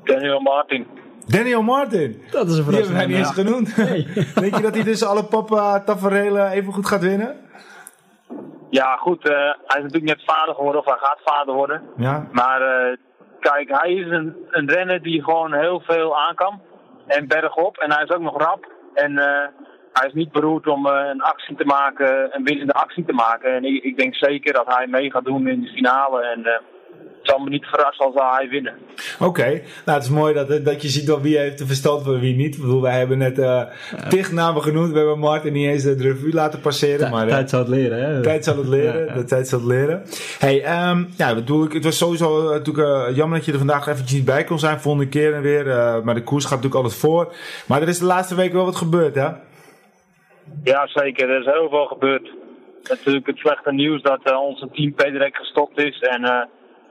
Daniel 0.05 0.41
Martin. 0.41 0.87
Daniel 1.27 1.63
Martin. 1.63 2.23
Dat 2.31 2.49
is 2.49 2.59
een 2.59 2.65
Die 2.65 2.75
hebben 2.75 2.95
wij 2.95 3.07
niet 3.07 3.17
eens 3.17 3.31
genoemd. 3.31 3.77
Denk 4.41 4.57
je 4.57 4.63
dat 4.63 4.75
hij 4.75 4.85
dus 4.85 5.05
alle 5.05 5.25
papa 5.25 5.81
taferelen 5.81 6.51
even 6.51 6.73
goed 6.73 6.87
gaat 6.87 7.01
winnen? 7.01 7.37
Ja, 8.71 8.97
goed. 8.97 9.29
eh, 9.29 9.37
hij 9.67 9.79
is 9.79 9.83
natuurlijk 9.83 10.17
net 10.17 10.23
vader 10.25 10.55
geworden, 10.55 10.81
of 10.81 10.87
hij 10.87 10.97
gaat 10.99 11.21
vader 11.25 11.55
worden. 11.55 11.83
Ja. 11.97 12.27
Maar 12.33 12.61
eh, 12.63 12.97
kijk, 13.41 13.69
hij 13.69 13.93
is 13.93 14.11
een, 14.11 14.37
een 14.51 14.69
renner 14.71 15.03
die 15.03 15.23
gewoon 15.23 15.55
heel 15.55 15.81
veel 15.81 16.19
aan 16.19 16.35
kan. 16.35 16.61
En 17.07 17.29
bergop. 17.29 17.77
En 17.77 17.93
hij 17.93 18.03
is 18.03 18.11
ook 18.11 18.23
nog 18.23 18.39
rap. 18.39 18.73
En 18.95 19.19
eh, 19.19 19.49
hij 19.93 20.07
is 20.07 20.15
niet 20.15 20.33
beroerd 20.33 20.67
om 20.67 20.87
eh, 20.87 21.09
een 21.13 21.21
actie 21.21 21.57
te 21.57 21.65
maken, 21.65 22.29
een 22.37 22.45
winnende 22.45 22.73
actie 22.73 23.05
te 23.05 23.13
maken. 23.13 23.55
En 23.55 23.65
ik, 23.65 23.85
ik 23.85 23.97
denk 23.97 24.15
zeker 24.15 24.53
dat 24.53 24.67
hij 24.67 24.87
mee 24.87 25.11
gaat 25.11 25.25
doen 25.25 25.49
in 25.49 25.61
de 25.61 25.69
finale. 25.69 26.23
En 26.23 26.45
eh, 26.45 26.53
het 27.21 27.31
zal 27.31 27.39
me 27.39 27.51
niet 27.51 27.65
verrassen 27.65 28.07
als 28.07 28.15
hij 28.15 28.49
winnen. 28.49 28.75
Oké, 29.19 29.47
nou 29.85 29.99
het 29.99 30.03
is 30.03 30.09
mooi 30.09 30.35
dat, 30.35 30.65
dat 30.65 30.83
je 30.83 30.89
ziet 30.89 31.07
wel 31.07 31.21
wie 31.21 31.39
heeft 31.39 31.59
de 31.59 31.67
verstand 31.67 32.03
van 32.03 32.21
wie 32.21 32.37
niet. 32.37 32.55
Ik 32.55 32.61
bedoel, 32.61 32.81
wij 32.83 32.99
hebben 32.99 33.19
net 33.19 33.39
eh 33.39 33.63
tig 34.09 34.33
namen 34.33 34.63
genoemd. 34.63 34.93
We 34.93 34.99
hebben 34.99 35.19
Martin 35.19 35.53
niet 35.53 35.69
eens 35.69 35.83
de 35.83 35.95
revue 35.95 36.33
laten 36.33 36.61
passeren. 36.61 37.11
maar, 37.11 37.27
eh, 37.27 37.33
Tijd 37.33 37.51
zou 37.51 37.63
het 37.63 37.71
leren, 37.71 37.99
hè? 37.99 38.23
tijd 38.23 38.45
zal 38.45 38.57
het 38.57 38.69
leren. 38.69 39.01
Ja, 39.01 39.07
ja. 39.07 39.15
De 39.15 39.25
tijd 39.25 39.49
zal 39.49 39.59
het 39.59 39.69
leren. 39.69 40.03
Hey, 40.39 40.63
ehm, 40.63 41.05
ja, 41.17 41.35
bedoel 41.35 41.65
ik, 41.65 41.73
het 41.73 41.85
was 41.85 41.99
sowieso 41.99 42.45
uh, 42.45 42.51
natuurlijk 42.51 43.09
uh, 43.09 43.17
jammer 43.17 43.37
dat 43.37 43.47
je 43.47 43.53
er 43.53 43.59
vandaag 43.59 43.87
eventjes 43.87 44.13
niet 44.13 44.25
bij 44.25 44.45
kon 44.45 44.59
zijn. 44.59 44.81
Volgende 44.81 45.09
keer 45.09 45.35
en 45.35 45.43
weer. 45.43 45.67
Uh, 45.67 46.01
maar 46.01 46.15
de 46.15 46.23
koers 46.23 46.45
gaat 46.45 46.63
natuurlijk 46.63 46.83
altijd 46.83 47.01
voor. 47.01 47.35
Maar 47.67 47.83
er 47.83 47.89
is 47.89 47.99
de 47.99 48.05
laatste 48.05 48.35
week 48.35 48.53
wel 48.53 48.65
wat 48.65 48.77
gebeurd, 48.77 49.15
hè? 49.15 49.29
Ja, 50.65 50.87
zeker. 50.87 51.31
Er 51.31 51.41
is 51.41 51.53
heel 51.53 51.69
veel 51.69 51.87
gebeurd. 51.87 52.31
Natuurlijk 52.89 53.27
het 53.27 53.39
slechte 53.39 53.73
nieuws 53.73 54.03
dat 54.03 54.21
uh, 54.25 54.41
onze 54.41 54.69
team 54.73 54.95
Pederek 54.95 55.37
gestopt 55.37 55.79
is. 55.79 55.99
En 55.99 56.21
uh, 56.21 56.43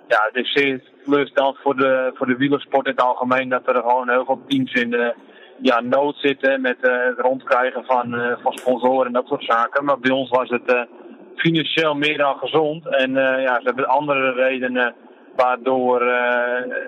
ja, 0.07 0.29
het 0.31 0.35
is 0.35 0.51
zeer 0.51 0.81
teleurstellend 1.03 1.57
voor 1.57 1.75
de, 1.75 2.11
voor 2.13 2.27
de 2.27 2.35
wielersport 2.35 2.85
in 2.85 2.91
het 2.91 3.01
algemeen 3.01 3.49
dat 3.49 3.67
er 3.67 3.75
gewoon 3.75 4.09
heel 4.09 4.25
veel 4.25 4.41
teams 4.47 4.73
in 4.73 5.13
ja, 5.61 5.81
nood 5.81 6.15
zitten 6.15 6.61
met 6.61 6.77
het 6.81 7.19
rondkrijgen 7.19 7.85
van, 7.85 8.35
van 8.41 8.57
sponsoren 8.57 9.07
en 9.07 9.13
dat 9.13 9.27
soort 9.27 9.43
zaken. 9.43 9.85
Maar 9.85 9.99
bij 9.99 10.11
ons 10.11 10.29
was 10.29 10.49
het 10.49 10.87
financieel 11.35 11.95
meer 11.95 12.17
dan 12.17 12.37
gezond. 12.37 12.87
En 12.87 13.13
ja, 13.13 13.59
ze 13.59 13.65
hebben 13.65 13.87
andere 13.87 14.31
redenen 14.31 14.95
waardoor 15.35 16.01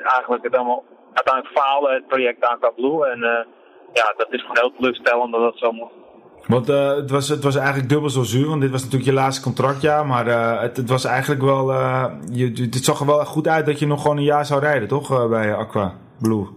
eigenlijk 0.03 0.43
het 0.43 0.55
allemaal 0.55 0.83
uiteindelijk 1.13 1.59
faalde, 1.59 1.93
het 1.93 2.07
project 2.07 2.45
Aqua 2.45 2.69
Blue. 2.69 3.07
En 3.07 3.19
ja, 3.93 4.13
dat 4.17 4.27
is 4.29 4.41
gewoon 4.41 4.57
heel 4.59 4.73
teleurstellend 4.77 5.31
dat 5.31 5.41
dat 5.41 5.57
zo 5.57 5.71
moet. 5.71 6.00
Want 6.47 6.69
uh, 6.69 6.95
het, 6.95 7.09
was, 7.09 7.29
het 7.29 7.43
was 7.43 7.55
eigenlijk 7.55 7.89
dubbel 7.89 8.09
zo 8.09 8.23
zuur, 8.23 8.47
want 8.47 8.61
dit 8.61 8.71
was 8.71 8.83
natuurlijk 8.83 9.09
je 9.09 9.15
laatste 9.15 9.43
contractjaar. 9.43 10.05
Maar 10.05 10.27
uh, 10.27 10.61
het, 10.61 10.77
het, 10.77 10.89
was 10.89 11.05
eigenlijk 11.05 11.41
wel. 11.41 11.69
Uh, 11.71 12.05
je, 12.31 12.67
het 12.71 12.85
zag 12.85 12.99
er 12.99 13.05
wel 13.05 13.25
goed 13.25 13.47
uit 13.47 13.65
dat 13.65 13.79
je 13.79 13.87
nog 13.87 14.01
gewoon 14.01 14.17
een 14.17 14.23
jaar 14.23 14.45
zou 14.45 14.59
rijden, 14.59 14.87
toch? 14.87 15.29
bij 15.29 15.55
Aqua 15.55 15.93
Blue. 16.19 16.47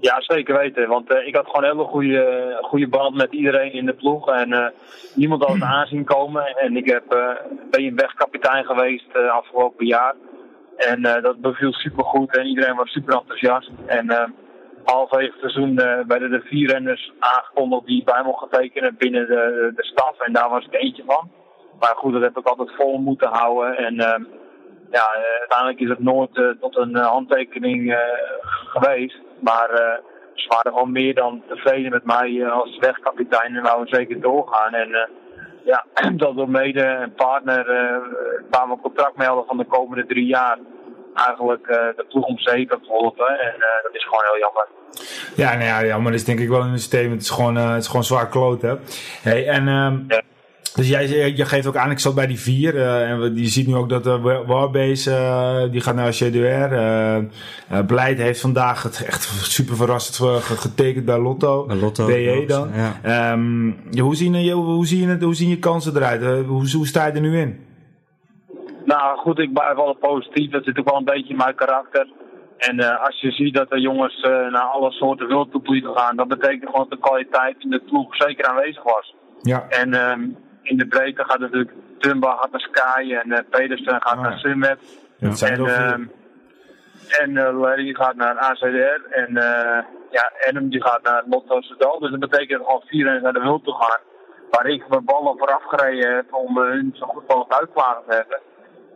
Ja, 0.00 0.20
zeker 0.20 0.58
weten. 0.58 0.88
Want 0.88 1.10
ik 1.26 1.34
had 1.34 1.46
gewoon 1.46 1.64
een 1.64 1.70
hele 1.70 1.88
goede, 1.88 2.58
goede 2.62 2.88
band 2.88 3.14
met 3.14 3.32
iedereen 3.32 3.72
in 3.72 3.86
de 3.86 3.92
ploeg. 3.92 4.28
En 4.28 4.72
niemand 5.14 5.42
had 5.42 5.52
het 5.52 5.62
aanzien 5.78 6.04
komen. 6.04 6.56
En 6.56 6.76
ik 6.76 6.86
heb, 6.86 7.04
ben 7.70 7.82
je 7.82 7.94
wegkapitein 7.94 8.64
geweest 8.64 9.16
afgelopen 9.32 9.86
jaar. 9.86 10.14
En 10.76 11.02
dat 11.02 11.40
beviel 11.40 11.72
super 11.72 12.04
goed 12.04 12.36
en 12.36 12.46
iedereen 12.46 12.76
was 12.76 12.90
super 12.90 13.14
enthousiast. 13.14 13.70
En 13.86 14.34
halverwege 14.84 15.30
het 15.30 15.40
seizoen 15.40 15.72
uh, 15.80 15.98
werden 16.06 16.32
er 16.32 16.42
vier 16.44 16.70
renners 16.70 17.12
aangekondigd 17.18 17.86
die 17.86 18.04
bij 18.04 18.22
mochten 18.24 18.48
tekenen 18.60 18.96
binnen 18.98 19.26
de, 19.26 19.72
de 19.76 19.84
staf. 19.84 20.20
En 20.20 20.32
daar 20.32 20.50
was 20.50 20.64
ik 20.64 20.74
eentje 20.74 21.02
van. 21.06 21.30
Maar 21.80 21.94
goed, 21.96 22.12
dat 22.12 22.22
heb 22.22 22.38
ik 22.38 22.46
altijd 22.46 22.76
vol 22.76 22.98
moeten 22.98 23.28
houden. 23.28 23.76
En 23.76 23.94
uh, 23.94 24.14
ja, 24.90 25.06
uh, 25.16 25.38
uiteindelijk 25.38 25.80
is 25.80 25.88
het 25.88 25.98
nooit 25.98 26.36
uh, 26.36 26.50
tot 26.60 26.76
een 26.76 26.94
handtekening 26.96 27.96
geweest. 28.66 29.18
Maar 29.40 29.68
ze 30.34 30.48
waren 30.48 30.72
gewoon 30.72 30.92
meer 30.92 31.14
dan 31.14 31.42
tevreden 31.48 31.90
met 31.90 32.04
mij 32.04 32.50
als 32.50 32.78
wegkapitein 32.78 33.56
en 33.56 33.62
wouden 33.62 33.94
zeker 33.94 34.20
doorgaan. 34.20 34.74
En 34.74 35.08
ja, 35.64 35.84
dat 36.22 36.36
door 36.36 36.50
mede 36.50 36.84
een 36.84 37.14
partner 37.14 37.64
waar 38.50 38.66
we 38.66 38.72
een 38.72 38.80
contract 38.80 39.16
mee 39.16 39.26
hadden 39.26 39.46
van 39.46 39.56
de 39.56 39.64
komende 39.64 40.06
drie 40.06 40.26
jaar 40.26 40.58
eigenlijk 41.14 41.66
uh, 41.66 41.76
de 41.96 42.04
ploeg 42.08 42.24
om 42.24 42.38
zeep 42.38 42.70
hebt 42.70 42.86
geholpen. 42.86 43.28
En 43.28 43.54
uh, 43.56 43.82
dat 43.82 43.94
is 43.94 44.04
gewoon 44.04 44.24
heel 44.30 44.40
jammer. 44.40 44.66
Ja, 45.34 45.52
nou 45.52 45.64
ja, 45.64 45.84
jammer 45.84 46.12
is 46.12 46.24
denk 46.24 46.40
ik 46.40 46.48
wel 46.48 46.60
in 46.60 46.70
het 46.70 46.80
systeem. 46.80 47.10
Het 47.10 47.22
is 47.22 47.30
gewoon, 47.30 47.56
uh, 47.56 47.70
het 47.70 47.80
is 47.80 47.86
gewoon 47.86 48.04
zwaar 48.04 48.28
kloot, 48.28 48.62
hè. 48.62 48.74
Hey, 49.22 49.48
en... 49.48 49.68
Um, 49.68 50.04
ja. 50.08 50.22
Dus 50.74 50.88
jij 50.88 51.32
je 51.36 51.44
geeft 51.44 51.66
ook 51.66 51.76
aan, 51.76 51.90
ik 51.90 51.98
zat 51.98 52.14
bij 52.14 52.26
die 52.26 52.40
vier. 52.40 52.74
Uh, 52.74 53.10
en 53.10 53.36
je 53.36 53.48
ziet 53.48 53.66
nu 53.66 53.74
ook 53.74 53.88
dat 53.88 54.06
uh, 54.06 54.44
Warbase, 54.46 55.10
uh, 55.10 55.72
die 55.72 55.80
gaat 55.80 55.94
naar 55.94 56.10
CDR. 56.10 56.72
Uh, 56.72 57.18
Blijt 57.86 58.18
heeft 58.18 58.40
vandaag 58.40 58.82
het 58.82 59.04
echt 59.04 59.22
super 59.42 59.76
verrassend 59.76 60.42
getekend 60.42 61.04
bij 61.04 61.18
Lotto. 61.18 61.66
Bij 61.66 61.76
Lotto. 61.76 62.06
BE 62.06 62.44
dan. 62.46 62.70
Ja. 63.04 63.32
Um, 63.32 63.76
hoe, 63.98 64.16
zien 64.16 64.34
je, 64.44 64.52
hoe, 64.52 64.86
zien 64.86 65.08
je, 65.08 65.24
hoe 65.24 65.34
zien 65.34 65.48
je 65.48 65.58
kansen 65.58 65.96
eruit? 65.96 66.46
hoe, 66.46 66.70
hoe 66.70 66.86
sta 66.86 67.06
je 67.06 67.12
er 67.12 67.20
nu 67.20 67.38
in? 67.38 67.71
Nou 68.92 69.18
goed, 69.18 69.38
ik 69.38 69.52
blijf 69.52 69.74
wel 69.74 69.94
positief. 69.94 70.50
Dat 70.50 70.64
zit 70.64 70.78
ook 70.78 70.88
wel 70.90 70.98
een 70.98 71.04
beetje 71.04 71.28
in 71.28 71.36
mijn 71.36 71.54
karakter. 71.54 72.06
En 72.58 72.80
uh, 72.80 73.04
als 73.04 73.20
je 73.20 73.30
ziet 73.30 73.54
dat 73.54 73.70
de 73.70 73.80
jongens 73.80 74.22
uh, 74.22 74.50
naar 74.50 74.68
alle 74.74 74.90
soorten 74.90 75.26
wildtoeplieden 75.26 75.96
gaan, 75.96 76.16
dat 76.16 76.28
betekent 76.28 76.70
gewoon 76.70 76.86
dat 76.88 76.98
de 76.98 77.08
kwaliteit 77.08 77.56
in 77.58 77.70
de 77.70 77.80
ploeg 77.80 78.16
zeker 78.16 78.46
aanwezig 78.46 78.82
was. 78.82 79.14
Ja. 79.40 79.66
En 79.68 80.10
um, 80.10 80.36
in 80.62 80.76
de 80.76 80.86
breedte 80.86 81.24
gaat 81.24 81.38
natuurlijk 81.38 81.70
Tumba 81.98 82.36
gaat 82.36 82.50
naar 82.50 82.60
Sky 82.60 83.14
en 83.14 83.28
uh, 83.28 83.38
Pedersen 83.50 84.02
gaat 84.02 84.16
oh, 84.16 84.22
naar 84.22 84.38
Sunweb. 84.38 84.78
Ja, 85.16 85.48
en 85.48 85.92
um, 85.92 86.10
en 87.18 87.52
Larry 87.52 87.94
gaat 87.94 88.14
naar 88.14 88.38
ACDR 88.38 89.10
en 89.10 89.32
ja, 90.10 90.32
Adam 90.48 90.68
die 90.68 90.82
gaat 90.82 91.02
naar 91.02 91.22
Lotto 91.26 91.60
Soudal. 91.60 91.98
Dus 91.98 92.10
dat 92.10 92.20
betekent 92.20 92.58
dat 92.58 92.68
al 92.68 92.82
vier 92.86 93.20
naar 93.22 93.32
de 93.32 93.40
wild 93.40 93.64
toe 93.64 93.74
gaan. 93.74 94.00
Waar 94.50 94.66
ik 94.66 94.88
mijn 94.88 95.04
ballen 95.04 95.38
vooraf 95.38 95.62
gereden 95.64 96.14
heb 96.14 96.34
om 96.34 96.58
hun 96.58 96.94
zo 96.94 97.06
goed 97.06 97.28
mogelijk 97.28 97.60
uitklagen 97.60 98.02
te 98.08 98.14
hebben. 98.14 98.40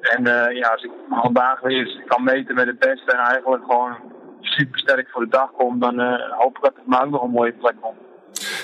En 0.09 0.21
uh, 0.21 0.57
ja, 0.59 0.69
als 0.69 0.83
ik 0.83 0.91
vandaag 1.11 1.61
weer 1.61 2.03
kan 2.07 2.25
meten 2.25 2.55
met 2.55 2.67
het 2.67 2.79
beste 2.79 3.13
en 3.13 3.19
eigenlijk 3.19 3.65
gewoon 3.65 3.97
super 4.41 4.79
sterk 4.79 5.09
voor 5.11 5.25
de 5.25 5.31
dag 5.31 5.51
kom, 5.57 5.79
dan 5.79 6.01
uh, 6.01 6.15
hoop 6.31 6.57
ik 6.57 6.63
dat 6.63 6.73
het 6.77 6.87
me 6.87 7.05
ook 7.05 7.11
nog 7.11 7.23
een 7.23 7.31
mooie 7.31 7.53
plek 7.53 7.75
komt. 7.81 7.97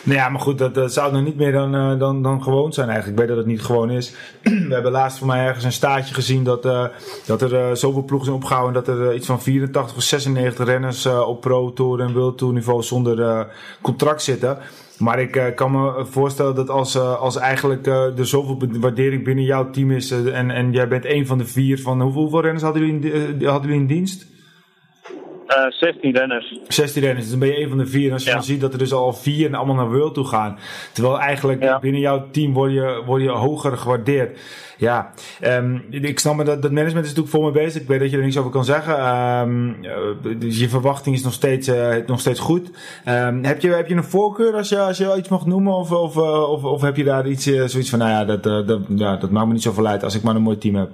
Nou 0.02 0.18
ja, 0.18 0.28
maar 0.28 0.40
goed, 0.40 0.74
dat, 0.74 0.92
zou 0.92 1.12
nog 1.12 1.22
niet 1.22 1.36
meer 1.36 1.52
dan, 1.52 1.74
uh, 1.74 1.98
dan, 1.98 2.22
dan 2.22 2.42
gewoon 2.42 2.72
zijn 2.72 2.88
eigenlijk. 2.88 3.18
Ik 3.18 3.26
weet 3.26 3.36
dat 3.36 3.44
het 3.44 3.54
niet 3.54 3.62
gewoon 3.62 3.90
is. 3.90 4.14
We 4.68 4.74
hebben 4.74 4.92
laatst 4.92 5.18
voor 5.18 5.26
mij 5.26 5.46
ergens 5.46 5.64
een 5.64 5.72
staartje 5.72 6.14
gezien 6.14 6.44
dat, 6.44 6.62
dat 7.26 7.42
er 7.42 7.76
zoveel 7.76 8.04
ploegen 8.04 8.26
zijn 8.26 8.40
opgehouden. 8.40 8.84
Dat 8.84 8.96
er 8.96 9.14
iets 9.14 9.26
van 9.26 9.42
84 9.42 9.96
of 9.96 10.02
96 10.02 10.66
renners 10.66 11.06
op 11.06 11.40
Pro 11.40 11.72
Tour 11.72 12.00
en 12.00 12.12
World 12.12 12.38
Tour 12.38 12.54
niveau 12.54 12.82
zonder 12.82 13.46
contract 13.80 14.22
zitten. 14.22 14.58
Maar 15.02 15.20
ik 15.20 15.36
uh, 15.36 15.44
kan 15.54 15.70
me 15.70 16.06
voorstellen 16.10 16.54
dat 16.54 16.70
als, 16.70 16.96
uh, 16.96 17.20
als 17.20 17.36
eigenlijk 17.36 17.86
uh, 17.86 18.18
er 18.18 18.26
zoveel 18.26 18.58
waardering 18.80 19.24
binnen 19.24 19.44
jouw 19.44 19.70
team 19.70 19.90
is 19.90 20.10
en, 20.10 20.50
en 20.50 20.72
jij 20.72 20.88
bent 20.88 21.04
een 21.04 21.26
van 21.26 21.38
de 21.38 21.44
vier 21.44 21.80
van 21.80 22.00
hoeveel, 22.00 22.20
hoeveel 22.20 22.40
renners 22.40 22.62
hadden 22.62 22.86
jullie 22.86 23.12
in, 23.12 23.44
hadden 23.44 23.70
jullie 23.70 23.80
in 23.80 23.86
dienst? 23.86 24.26
16 25.70 26.16
renners. 26.16 26.58
16 26.68 27.02
renners, 27.02 27.22
dus 27.22 27.30
dan 27.30 27.48
ben 27.48 27.48
je 27.48 27.62
een 27.62 27.68
van 27.68 27.78
de 27.78 27.86
vier. 27.86 28.06
En 28.06 28.12
als 28.12 28.22
je 28.22 28.28
ja. 28.28 28.34
dan 28.34 28.44
ziet 28.44 28.60
dat 28.60 28.72
er 28.72 28.78
dus 28.78 28.92
al 28.92 29.12
vier 29.12 29.46
en 29.46 29.54
allemaal 29.54 29.76
naar 29.76 29.90
World 29.90 30.14
toe 30.14 30.26
gaan. 30.26 30.58
Terwijl 30.92 31.18
eigenlijk 31.20 31.62
ja. 31.62 31.78
binnen 31.78 32.00
jouw 32.00 32.30
team 32.30 32.52
word 32.52 32.72
je, 32.72 33.02
word 33.06 33.22
je 33.22 33.30
hoger 33.30 33.76
gewaardeerd. 33.78 34.38
Ja, 34.78 35.12
um, 35.42 35.84
ik 35.90 36.18
snap 36.18 36.36
me 36.36 36.44
dat, 36.44 36.62
dat 36.62 36.70
management 36.70 37.06
is 37.06 37.14
natuurlijk 37.14 37.36
voor 37.36 37.44
me 37.44 37.50
bezig. 37.50 37.82
Ik 37.82 37.88
weet 37.88 38.00
dat 38.00 38.10
je 38.10 38.16
er 38.16 38.22
niks 38.22 38.36
over 38.36 38.50
kan 38.50 38.64
zeggen. 38.64 39.16
Um, 39.40 39.76
dus 40.38 40.58
je 40.58 40.68
verwachting 40.68 41.16
is 41.16 41.22
nog 41.22 41.32
steeds, 41.32 41.68
uh, 41.68 41.94
nog 42.06 42.20
steeds 42.20 42.40
goed. 42.40 42.70
Um, 43.08 43.44
heb, 43.44 43.60
je, 43.60 43.68
heb 43.68 43.88
je 43.88 43.94
een 43.94 44.04
voorkeur 44.04 44.54
als 44.54 44.68
je, 44.68 44.78
als 44.78 44.98
je 44.98 45.14
iets 45.16 45.28
mag 45.28 45.46
noemen? 45.46 45.74
Of, 45.74 45.90
of, 45.90 46.16
of, 46.16 46.64
of 46.64 46.80
heb 46.80 46.96
je 46.96 47.04
daar 47.04 47.26
iets, 47.26 47.44
zoiets 47.44 47.90
van, 47.90 47.98
nou 47.98 48.10
ja 48.10 48.24
dat, 48.24 48.66
dat, 48.66 48.80
ja, 48.88 49.16
dat 49.16 49.30
maakt 49.30 49.46
me 49.46 49.52
niet 49.52 49.62
zoveel 49.62 49.86
uit 49.86 50.04
als 50.04 50.14
ik 50.14 50.22
maar 50.22 50.34
een 50.34 50.42
mooi 50.42 50.58
team 50.58 50.74
heb? 50.74 50.90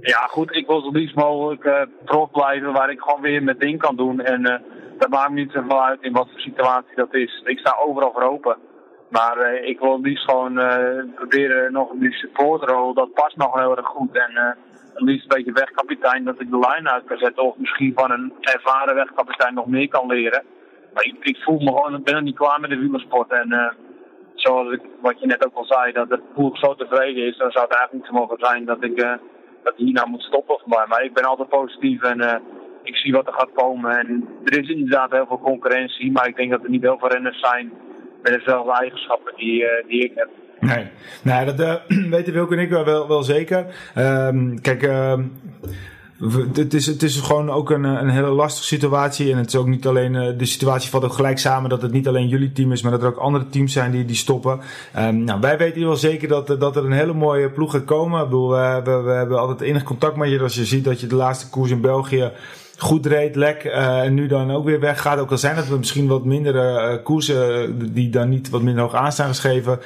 Ja, 0.00 0.18
goed, 0.18 0.56
ik 0.56 0.66
wil 0.66 0.80
zo 0.80 0.90
liefst 0.90 1.14
mogelijk 1.14 1.64
uh, 1.64 1.80
trots 2.04 2.32
blijven 2.32 2.72
waar 2.72 2.90
ik 2.90 3.00
gewoon 3.00 3.20
weer 3.20 3.42
mijn 3.42 3.58
ding 3.58 3.78
kan 3.78 3.96
doen. 3.96 4.20
En 4.20 4.40
uh, 4.40 4.54
dat 4.98 5.08
maakt 5.08 5.30
me 5.30 5.34
niet 5.34 5.52
zoveel 5.52 5.84
uit 5.84 6.02
in 6.02 6.12
wat 6.12 6.28
voor 6.30 6.40
situatie 6.40 6.94
dat 6.94 7.14
is. 7.14 7.42
Ik 7.44 7.58
sta 7.58 7.76
overal 7.86 8.12
voor 8.12 8.22
open. 8.22 8.56
Maar 9.10 9.38
uh, 9.38 9.68
ik 9.68 9.78
wil 9.78 10.00
liefst 10.00 10.30
gewoon 10.30 10.54
proberen 11.14 11.72
nog 11.72 11.90
die 11.94 12.12
supportrol, 12.12 12.94
dat 12.94 13.12
past 13.12 13.36
nog 13.36 13.54
heel 13.54 13.76
erg 13.76 13.86
goed. 13.86 14.16
En 14.16 14.56
het 14.94 15.02
liefst 15.02 15.22
een 15.22 15.36
beetje 15.36 15.52
wegkapitein, 15.52 16.24
dat 16.24 16.40
ik 16.40 16.50
de 16.50 16.58
lijn 16.58 16.88
uit 16.88 17.04
kan 17.04 17.18
zetten. 17.18 17.42
Of 17.42 17.56
misschien 17.56 17.92
van 17.94 18.10
een 18.10 18.32
ervaren 18.40 18.94
wegkapitein 18.94 19.54
nog 19.54 19.66
meer 19.66 19.88
kan 19.88 20.06
leren. 20.06 20.44
Maar 20.94 21.04
ik, 21.04 21.16
ik 21.20 21.36
voel 21.36 21.58
me 21.58 21.66
gewoon, 21.66 21.94
ik 21.94 22.04
ben 22.04 22.14
er 22.14 22.22
niet 22.22 22.36
klaar 22.36 22.60
met 22.60 22.70
de 22.70 22.78
wielersport. 22.78 23.30
En 23.30 23.76
zoals 24.34 24.72
ik, 24.72 24.80
wat 25.00 25.20
je 25.20 25.26
net 25.26 25.46
ook 25.46 25.54
al 25.54 25.64
zei, 25.64 25.92
dat 25.92 26.08
de 26.08 26.20
ploeg 26.34 26.58
zo 26.58 26.74
tevreden 26.74 27.26
is, 27.26 27.36
dan 27.36 27.50
zou 27.50 27.64
het 27.64 27.74
eigenlijk 27.74 27.92
niet 27.92 28.14
zo 28.14 28.20
mogen 28.20 28.38
zijn 28.38 28.64
dat 28.64 28.82
ik 28.82 29.18
dat 29.66 29.76
hij 29.76 29.90
nou 29.92 30.08
moet 30.08 30.22
stoppen 30.22 30.56
mij. 30.66 30.86
Maar 30.88 31.04
ik 31.04 31.14
ben 31.14 31.24
altijd 31.24 31.48
positief 31.48 32.02
en 32.02 32.20
uh, 32.20 32.34
ik 32.82 32.96
zie 32.96 33.12
wat 33.12 33.26
er 33.26 33.32
gaat 33.32 33.52
komen. 33.54 33.98
En 33.98 34.28
er 34.44 34.58
is 34.62 34.68
inderdaad 34.68 35.10
heel 35.10 35.26
veel 35.26 35.40
concurrentie, 35.40 36.12
maar 36.12 36.28
ik 36.28 36.36
denk 36.36 36.50
dat 36.50 36.62
er 36.62 36.70
niet 36.70 36.82
heel 36.82 36.98
veel 36.98 37.08
renners 37.08 37.40
zijn 37.40 37.72
met 38.22 38.32
dezelfde 38.32 38.72
eigenschappen 38.72 39.32
die, 39.36 39.62
uh, 39.62 39.68
die 39.88 40.04
ik 40.04 40.12
heb. 40.14 40.28
Nee, 40.60 40.86
nou, 41.22 41.44
dat 41.44 41.60
uh, 41.60 41.74
weten 42.16 42.32
Wilke 42.32 42.54
en 42.54 42.60
ik 42.60 42.70
wel, 42.70 43.08
wel, 43.08 43.22
zeker. 43.22 43.66
Um, 43.98 44.60
kijk, 44.60 44.82
het 46.54 46.74
is, 46.74 46.86
het 46.86 47.02
is 47.02 47.20
gewoon 47.20 47.50
ook 47.50 47.70
een, 47.70 47.84
een 47.84 48.08
hele 48.08 48.28
lastige 48.28 48.66
situatie. 48.66 49.32
En 49.32 49.38
het 49.38 49.46
is 49.46 49.56
ook 49.56 49.66
niet 49.66 49.86
alleen, 49.86 50.14
uh, 50.14 50.38
de 50.38 50.44
situatie 50.44 50.90
valt 50.90 51.04
ook 51.04 51.12
gelijk 51.12 51.38
samen 51.38 51.70
dat 51.70 51.82
het 51.82 51.92
niet 51.92 52.08
alleen 52.08 52.28
jullie 52.28 52.52
team 52.52 52.72
is, 52.72 52.82
maar 52.82 52.92
dat 52.92 53.02
er 53.02 53.08
ook 53.08 53.16
andere 53.16 53.48
teams 53.48 53.72
zijn 53.72 53.90
die, 53.90 54.04
die 54.04 54.16
stoppen. 54.16 54.60
Um, 54.98 55.24
nou, 55.24 55.40
wij 55.40 55.58
weten 55.58 55.82
wel 55.82 55.96
zeker 55.96 56.28
dat, 56.28 56.46
dat 56.46 56.76
er 56.76 56.84
een 56.84 56.92
hele 56.92 57.14
mooie 57.14 57.50
ploeg 57.50 57.72
gaat 57.72 57.84
komen. 57.84 58.22
Ik 58.22 58.28
bedoel, 58.28 58.50
we, 58.50 58.80
we, 58.84 59.02
we 59.02 59.10
hebben 59.10 59.38
altijd 59.38 59.60
enig 59.60 59.82
contact 59.82 60.16
met 60.16 60.30
je. 60.30 60.40
Als 60.40 60.54
je 60.54 60.64
ziet 60.64 60.84
dat 60.84 61.00
je 61.00 61.06
de 61.06 61.14
laatste 61.14 61.50
koers 61.50 61.70
in 61.70 61.80
België 61.80 62.32
goed 62.78 63.06
reed, 63.06 63.36
lek, 63.36 63.64
uh, 63.64 64.00
en 64.00 64.14
nu 64.14 64.26
dan 64.26 64.50
ook 64.50 64.64
weer 64.64 64.80
weggaat. 64.80 65.18
Ook 65.18 65.30
al 65.30 65.38
zijn 65.38 65.56
het 65.56 65.78
misschien 65.78 66.06
wat 66.06 66.24
mindere 66.24 67.00
koersen 67.02 67.92
die 67.92 68.10
dan 68.10 68.28
niet 68.28 68.50
wat 68.50 68.62
minder 68.62 68.82
hoog 68.82 68.94
aan 68.94 69.12
staan 69.12 69.28
geschreven 69.28 69.78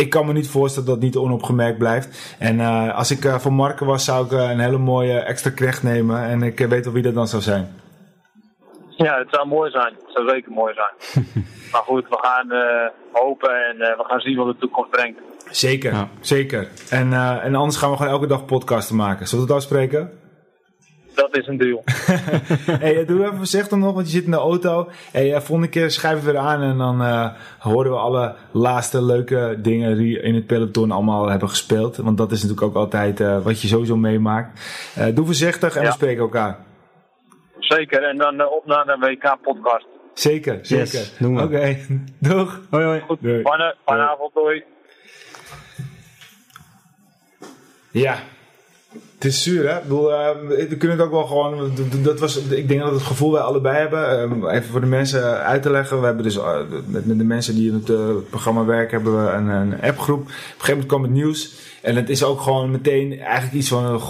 ik 0.00 0.10
kan 0.10 0.26
me 0.26 0.32
niet 0.32 0.48
voorstellen 0.48 0.88
dat 0.88 0.96
het 0.96 1.04
niet 1.04 1.16
onopgemerkt 1.16 1.78
blijft. 1.78 2.36
En 2.38 2.58
uh, 2.58 2.96
als 2.96 3.10
ik 3.10 3.24
uh, 3.24 3.38
van 3.38 3.54
Marken 3.54 3.86
was, 3.86 4.04
zou 4.04 4.24
ik 4.24 4.32
uh, 4.32 4.50
een 4.50 4.58
hele 4.58 4.78
mooie 4.78 5.18
extra 5.18 5.50
krecht 5.50 5.82
nemen. 5.82 6.22
En 6.22 6.42
ik 6.42 6.58
weet 6.58 6.84
wel 6.84 6.94
wie 6.94 7.02
dat 7.02 7.14
dan 7.14 7.28
zou 7.28 7.42
zijn. 7.42 7.80
Ja, 8.88 9.18
het 9.18 9.28
zou 9.30 9.48
mooi 9.48 9.70
zijn. 9.70 9.94
Het 9.94 10.12
zou 10.12 10.28
zeker 10.28 10.52
mooi 10.52 10.74
zijn. 10.74 11.24
maar 11.72 11.82
goed, 11.82 12.08
we 12.08 12.18
gaan 12.20 12.48
hopen 13.12 13.50
en 13.50 13.76
we 13.78 14.04
gaan 14.06 14.20
zien 14.20 14.36
wat 14.36 14.46
de 14.46 14.56
toekomst 14.58 14.90
brengt. 14.90 15.20
Zeker, 15.50 15.92
ja. 15.92 16.08
zeker. 16.20 16.68
En, 16.90 17.12
en 17.42 17.54
anders 17.54 17.76
gaan 17.76 17.90
we 17.90 17.96
gewoon 17.96 18.12
elke 18.12 18.26
dag 18.26 18.44
podcasten 18.44 18.96
maken. 18.96 19.26
Zullen 19.26 19.46
we 19.46 19.52
het 19.52 19.62
afspreken? 19.62 20.19
Dat 21.20 21.36
is 21.36 21.46
een 21.46 21.56
deal. 21.56 21.82
hey, 22.84 23.04
doe 23.04 23.24
even 23.24 23.36
voorzichtig 23.36 23.78
nog, 23.78 23.94
want 23.94 24.06
je 24.06 24.12
zit 24.12 24.24
in 24.24 24.30
de 24.30 24.36
auto. 24.36 24.88
Hey, 25.12 25.28
uh, 25.30 25.40
volgende 25.40 25.70
keer 25.70 25.90
schrijven 25.90 26.24
we 26.24 26.32
weer 26.32 26.40
aan 26.40 26.62
en 26.62 26.78
dan 26.78 27.02
uh, 27.02 27.30
horen 27.58 27.90
we 27.90 27.96
alle 27.96 28.34
laatste 28.50 29.02
leuke 29.02 29.58
dingen 29.58 29.96
die 29.98 30.20
in 30.20 30.34
het 30.34 30.46
peloton 30.46 30.90
allemaal 30.90 31.28
hebben 31.28 31.48
gespeeld. 31.48 31.96
Want 31.96 32.18
dat 32.18 32.32
is 32.32 32.42
natuurlijk 32.42 32.66
ook 32.66 32.74
altijd 32.82 33.20
uh, 33.20 33.42
wat 33.42 33.60
je 33.60 33.68
sowieso 33.68 33.96
meemaakt. 33.96 34.60
doe 35.14 35.24
voorzichtig 35.24 35.76
en 35.76 35.82
ja. 35.82 35.88
we 35.88 35.94
spreken 35.94 36.22
elkaar. 36.22 36.58
Zeker, 37.58 38.02
en 38.02 38.16
dan 38.16 38.46
op 38.46 38.66
naar 38.66 38.84
de 38.84 38.96
WK-podcast. 39.00 39.86
Zeker, 40.14 40.58
zeker. 40.62 40.84
Yes, 40.84 41.18
doen 41.18 41.36
we. 41.36 41.42
Oké, 41.42 41.76
doeg. 42.28 42.60
Hoi 42.70 42.84
hoi. 42.84 43.00
Goed, 43.00 43.20
Nee. 43.20 43.42
mannen, 43.42 43.76
fijne 43.84 44.08
avond, 44.08 44.34
doei. 44.34 44.64
Ja. 47.90 48.18
Het 49.20 49.32
is 49.32 49.42
zuur, 49.42 49.68
hè? 49.68 49.76
Ik 49.76 49.82
bedoel, 49.82 50.12
eh, 50.12 50.28
we 50.48 50.76
kunnen 50.76 50.96
het 50.96 51.06
ook 51.06 51.12
wel 51.12 51.26
gewoon. 51.26 51.72
Dat 52.02 52.20
was, 52.20 52.36
ik 52.36 52.68
denk 52.68 52.80
dat 52.80 52.92
het 52.92 53.02
gevoel 53.02 53.32
wij 53.32 53.40
allebei 53.40 53.76
hebben. 53.76 54.08
eh, 54.48 54.54
even 54.54 54.70
voor 54.70 54.80
de 54.80 54.86
mensen 54.86 55.42
uit 55.44 55.62
te 55.62 55.70
leggen. 55.70 56.00
We 56.00 56.06
hebben 56.06 56.24
dus 56.24 56.36
eh, 56.36 56.58
met, 56.86 57.06
met 57.06 57.18
de 57.18 57.24
mensen 57.24 57.54
die 57.54 57.68
in 57.68 57.74
het 57.74 57.90
eh, 57.90 57.98
programma 58.30 58.64
werken, 58.64 59.02
hebben 59.02 59.24
we 59.24 59.30
een, 59.30 59.48
een 59.48 59.80
appgroep. 59.82 60.20
Op 60.20 60.26
een 60.26 60.32
gegeven 60.34 60.68
moment 60.68 60.86
kwam 60.86 61.02
het 61.02 61.10
nieuws. 61.10 61.52
En 61.82 61.96
het 61.96 62.08
is 62.10 62.24
ook 62.24 62.40
gewoon 62.40 62.70
meteen 62.70 63.20
eigenlijk 63.20 63.52
iets 63.54 63.68
van. 63.68 64.00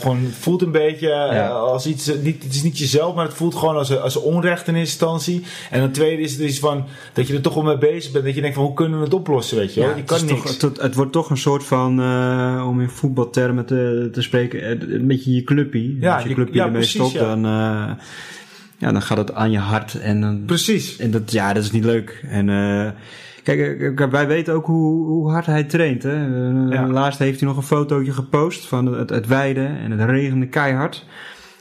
Eh, 0.00 0.06
gewoon, 0.06 0.30
voelt 0.40 0.62
een 0.62 0.70
beetje 0.70 1.10
eh, 1.12 1.32
Ja. 1.36 1.48
als 1.48 1.86
iets. 1.86 2.08
eh, 2.08 2.18
Niet, 2.22 2.42
het 2.42 2.54
is 2.54 2.62
niet 2.62 2.78
jezelf, 2.78 3.14
maar 3.14 3.24
het 3.24 3.34
voelt 3.34 3.54
gewoon 3.54 3.76
als, 3.76 3.98
als 3.98 4.16
onrecht 4.16 4.68
in 4.68 4.74
instantie. 4.76 5.42
En 5.70 5.80
dan 5.80 5.90
tweede 5.90 6.22
is 6.22 6.32
het 6.32 6.40
iets 6.40 6.58
van. 6.58 6.84
Dat 7.12 7.26
je 7.26 7.34
er 7.34 7.40
toch 7.40 7.54
wel 7.54 7.62
mee 7.62 7.78
bezig 7.78 8.12
bent. 8.12 8.24
Dat 8.24 8.34
je 8.34 8.40
denkt 8.40 8.56
van 8.56 8.64
hoe 8.64 8.74
kunnen 8.74 8.98
we 8.98 9.04
het 9.04 9.14
oplossen, 9.14 9.56
weet 9.56 9.74
je 9.74 9.80
wel? 9.80 9.88
Ja, 9.88 9.94
je 9.94 10.00
het, 10.00 10.10
kan 10.10 10.18
is 10.18 10.24
niks. 10.24 10.56
toch, 10.56 10.70
het, 10.70 10.80
het 10.82 10.94
wordt 10.94 11.12
toch 11.12 11.30
een 11.30 11.36
soort 11.36 11.64
van, 11.64 12.00
eh, 12.00 12.64
om 12.68 12.80
in 12.80 12.88
voetbaltermen 12.88 13.66
te, 13.66 14.08
te 14.12 14.22
spreken, 14.22 14.62
eh, 14.62 14.94
een 14.94 15.06
beetje 15.06 15.34
je 15.34 15.42
clubpie. 15.44 15.96
Ja, 16.00 16.14
Als 16.14 16.22
je 16.22 16.28
je- 16.28 16.34
clubje 16.34 16.54
ja, 16.54 16.64
ermee 16.64 16.78
precies, 16.80 16.94
stopt, 17.00 17.12
ja. 17.12 17.20
dan, 17.20 17.44
eh, 17.44 17.90
ja, 18.78 18.92
dan 18.92 19.02
gaat 19.02 19.18
het 19.18 19.34
aan 19.34 19.50
je 19.50 19.58
hart. 19.58 19.94
En, 20.00 20.20
dan, 20.20 20.42
Precies. 20.46 20.96
en 20.96 21.10
dat, 21.10 21.32
ja, 21.32 21.52
dat 21.52 21.62
is 21.64 21.70
niet 21.70 21.84
leuk. 21.84 22.24
En 22.28 22.48
eh, 22.48 22.88
kijk, 23.42 23.80
eh, 23.80 23.94
kijk, 23.94 24.10
wij 24.10 24.26
weten 24.26 24.54
ook 24.54 24.66
hoe, 24.66 25.06
hoe 25.06 25.30
hard 25.30 25.46
hij 25.46 25.64
traint. 25.64 26.02
Hè? 26.02 26.14
Eh, 26.16 26.72
Ja. 26.72 26.86
Laatst 26.88 27.18
heeft 27.18 27.40
hij 27.40 27.48
nog 27.48 27.56
een 27.56 27.62
fotootje 27.62 28.12
gepost 28.12 28.66
van 28.66 28.86
het, 28.86 29.10
het 29.10 29.26
weiden 29.26 29.78
en 29.78 29.90
het 29.90 30.10
regende 30.10 30.46
keihard. 30.46 31.06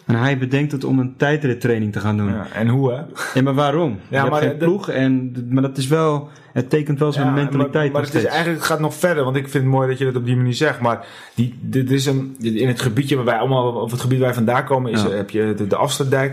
En 0.10 0.16
hij 0.16 0.38
bedenkt 0.38 0.72
het 0.72 0.84
om 0.84 0.99
een 0.99 1.14
tijdrittraining 1.18 1.91
te 1.93 1.99
gaan 1.99 2.18
doen. 2.18 2.28
Ja, 2.30 2.34
Ja, 2.36 2.47
en 2.53 2.68
hoe, 2.68 3.05
hè? 3.34 3.41
maar 3.41 3.53
waarom? 3.53 3.99
je 4.10 4.18
hebt 4.18 4.30
maar 4.30 4.39
geen 4.39 4.49
dat- 4.49 4.57
ploeg, 4.57 4.89
en, 4.89 5.45
maar 5.49 5.62
dat 5.62 5.78
is 5.78 5.88
wel, 5.88 6.30
het 6.53 6.70
tekent 6.70 6.99
wel 6.99 7.12
zijn 7.12 7.28
Ja, 7.28 7.34
mentaliteit 7.34 7.91
Maar, 7.91 8.01
het, 8.01 8.14
is 8.14 8.24
eigenlijk, 8.26 8.57
het 8.57 8.66
gaat 8.68 8.80
nog 8.80 8.93
verder, 8.95 9.24
want 9.24 9.36
ik 9.36 9.49
vind 9.49 9.64
het 9.64 9.74
mooi 9.74 9.88
dat 9.89 9.97
je 9.97 10.05
dat 10.05 10.16
op 10.16 10.26
die 10.26 10.36
manier 10.36 10.53
zegt. 10.53 10.80
Maar 10.80 11.05
die, 11.36 11.57
dit 11.62 11.91
is 11.91 12.05
een, 12.05 12.36
in 12.39 12.68
het 12.68 12.82
gebiedje 12.82 13.16
waar 13.16 13.26
wij 13.26 13.38
allemaal, 13.38 13.72
of 13.74 13.91
het 13.91 14.01
gebied 14.01 14.18
waar 14.18 14.28
wij 14.28 14.36
vandaan 14.36 14.64
komen, 14.66 14.91
is, 14.91 15.01
Ja. 15.01 15.10
heb 15.10 15.30
je 15.30 15.53
de, 15.57 15.68
de 15.68 15.78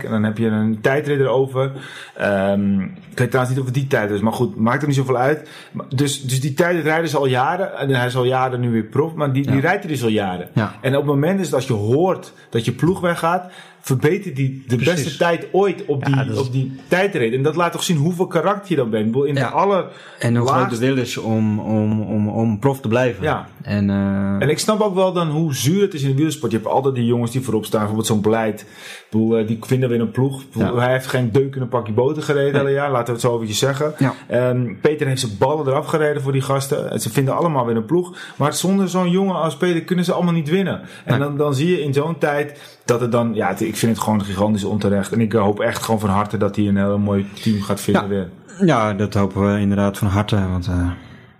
en 0.03 0.09
dan 0.11 0.23
heb 0.23 0.37
je 0.37 0.47
een 0.47 0.81
tijdrit 0.81 1.19
erover. 1.19 1.71
Ehm, 2.15 2.79
ik 2.81 3.17
weet 3.17 3.27
trouwens 3.31 3.49
niet 3.49 3.59
of 3.59 3.65
het 3.65 3.73
die 3.73 3.87
tijd 3.87 4.11
is, 4.11 4.19
maar 4.21 4.33
goed, 4.33 4.55
maakt 4.55 4.81
er 4.81 4.87
niet 4.87 4.97
zoveel 4.97 5.17
uit. 5.17 5.49
Dus, 5.95 6.21
dus 6.23 6.41
die 6.41 6.53
tijdrit 6.53 6.83
rijden 6.83 7.09
ze 7.09 7.17
al 7.17 7.27
jaren, 7.27 7.77
en 7.77 7.89
hij 7.89 8.05
is 8.07 8.15
al 8.15 8.25
jaren 8.25 8.59
nu 8.59 8.71
weer 8.71 8.83
prof, 8.83 9.13
maar 9.13 9.33
die, 9.33 9.43
die 9.45 9.55
Ja. 9.55 9.61
rijdt 9.61 9.83
hij 9.83 9.91
dus 9.91 10.03
al 10.03 10.09
jaren. 10.09 10.47
Ja. 10.53 10.73
En 10.81 10.91
op 10.91 10.97
het 10.97 11.05
moment 11.13 11.39
is 11.39 11.45
dat 11.49 11.55
als 11.59 11.67
je 11.67 11.73
hoort 11.73 12.33
dat 12.49 12.65
je 12.65 12.71
ploeg 12.71 12.99
weggaat, 12.99 13.51
verbetert 13.81 14.35
die 14.35 14.63
de 14.67 14.75
Precies. 14.75 15.03
beste 15.03 15.17
tijd 15.17 15.47
ooit 15.51 15.85
op 15.85 16.05
die, 16.05 16.15
Ja, 16.15 16.25
op 16.39 16.51
die 16.51 16.79
tijdrit. 16.87 17.33
En 17.33 17.41
dat 17.43 17.55
laat 17.55 17.71
toch 17.71 17.83
zien 17.83 17.97
hoeveel 17.97 18.27
karakter 18.27 18.69
je 18.71 18.75
dan 18.75 18.89
bent. 18.89 19.15
In 19.15 19.35
Ja. 19.35 19.47
de 19.49 19.55
aller 19.55 19.85
En 20.19 20.35
hoe 20.35 20.47
groot 20.47 20.69
de 20.69 20.77
wil 20.77 20.97
is 20.97 21.17
om, 21.17 21.59
om, 21.59 22.01
om, 22.01 22.27
om 22.29 22.59
prof 22.59 22.79
te 22.79 22.87
blijven. 22.87 23.23
Ja. 23.23 23.47
En, 23.61 23.89
eh, 23.89 24.41
En 24.41 24.49
ik 24.49 24.59
snap 24.59 24.81
ook 24.81 24.95
wel 24.95 25.13
dan 25.13 25.29
hoe 25.29 25.55
zuur 25.55 25.81
het 25.81 25.93
is 25.93 26.01
in 26.01 26.09
de 26.09 26.15
wielersport. 26.15 26.51
Je 26.51 26.57
hebt 26.57 26.69
altijd 26.69 26.95
die 26.95 27.05
jongens 27.05 27.31
die 27.31 27.41
voorop 27.41 27.65
staan. 27.65 27.79
Bijvoorbeeld 27.79 28.07
zo'n 28.07 28.21
beleid. 28.21 28.65
Eh, 29.11 29.47
die 29.47 29.57
vinden 29.61 29.89
we 29.89 29.95
in 29.95 30.01
een 30.01 30.11
ploeg. 30.11 30.43
Hij 30.57 30.91
heeft 30.91 31.07
geen 31.07 31.31
deuk 31.31 31.55
in 31.55 31.61
een 31.61 31.67
pakje 31.69 31.93
boter 31.93 32.23
gereden 32.23 32.51
Nee. 32.53 32.61
hele 32.61 32.73
jaar. 32.73 32.91
Laten 32.91 33.05
we 33.05 33.11
het 33.11 33.21
zo 33.21 33.33
eventjes 33.35 33.59
zeggen. 33.59 33.93
Ehm, 34.27 34.73
Peter 34.81 35.07
heeft 35.07 35.19
zijn 35.21 35.37
ballen 35.39 35.67
eraf 35.67 35.85
gereden 35.85 36.21
voor 36.21 36.31
die 36.31 36.41
gasten. 36.41 36.91
En 36.91 36.99
ze 36.99 37.09
vinden 37.09 37.35
allemaal 37.37 37.65
weer 37.65 37.75
een 37.75 37.85
ploeg. 37.85 38.17
Maar 38.37 38.53
zonder 38.53 38.89
zo'n 38.89 39.09
jongen 39.11 39.35
als 39.35 39.57
Peter 39.57 39.81
kunnen 39.83 40.05
ze 40.05 40.13
allemaal 40.13 40.33
niet 40.33 40.49
winnen. 40.49 40.81
En 40.81 40.87
Nee. 41.05 41.19
dan, 41.19 41.37
dan 41.37 41.55
zie 41.55 41.67
je 41.69 41.81
in 41.81 41.93
zo'n 41.93 42.17
tijd 42.17 42.76
dat 42.87 43.01
het 43.01 43.11
dan... 43.11 43.33
Ja, 43.33 43.49
ik 43.49 43.75
vind 43.75 43.91
het 43.95 43.99
gewoon 44.03 44.23
gigantisch 44.23 44.63
onterecht. 44.63 45.11
En 45.11 45.21
ik 45.21 45.33
eh, 45.33 45.41
hoop 45.41 45.59
echt 45.59 45.83
gewoon 45.83 45.99
van 45.99 46.09
harte 46.09 46.37
dat 46.37 46.55
hij 46.55 46.67
een 46.67 46.77
heel 46.77 46.97
mooi 46.99 47.29
team 47.43 47.61
gaat 47.61 47.81
vinden 47.81 48.01
Ja. 48.03 48.07
weer. 48.07 48.29
ja, 48.67 48.93
dat 48.93 49.13
hopen 49.13 49.53
we 49.53 49.59
inderdaad 49.59 49.97
van 49.97 50.07
harte. 50.07 50.47
Want, 50.49 50.67
eh, 50.67 50.89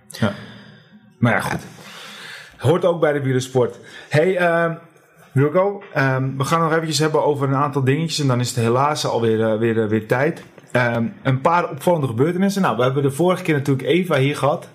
Ja. 0.08 0.32
Maar 1.18 1.32
ja, 1.32 1.40
goed. 1.40 1.60
Hoort 2.56 2.84
ook 2.84 3.00
bij 3.00 3.12
de 3.12 3.20
wielersport. 3.22 3.78
Hey, 4.08 4.36
Wilco, 5.32 5.82
ehm, 5.94 6.36
we 6.36 6.44
gaan 6.44 6.60
nog 6.60 6.72
eventjes 6.72 6.98
hebben 6.98 7.24
over 7.24 7.48
een 7.48 7.54
aantal 7.54 7.84
dingetjes. 7.84 8.20
En 8.20 8.26
dan 8.26 8.40
is 8.40 8.48
het 8.48 8.56
helaas 8.64 9.06
alweer 9.06 9.52
eh, 9.52 9.58
weer, 9.58 9.88
weer 9.88 10.06
tijd. 10.06 10.42
Ehm, 10.72 11.06
een 11.22 11.40
paar 11.40 11.70
opvallende 11.70 12.06
gebeurtenissen. 12.06 12.62
Nou, 12.62 12.76
we 12.76 12.82
hebben 12.82 13.02
de 13.02 13.10
vorige 13.10 13.42
keer 13.42 13.54
natuurlijk 13.54 13.88
Eva 13.88 14.16
hier 14.16 14.36
gehad. 14.36 14.68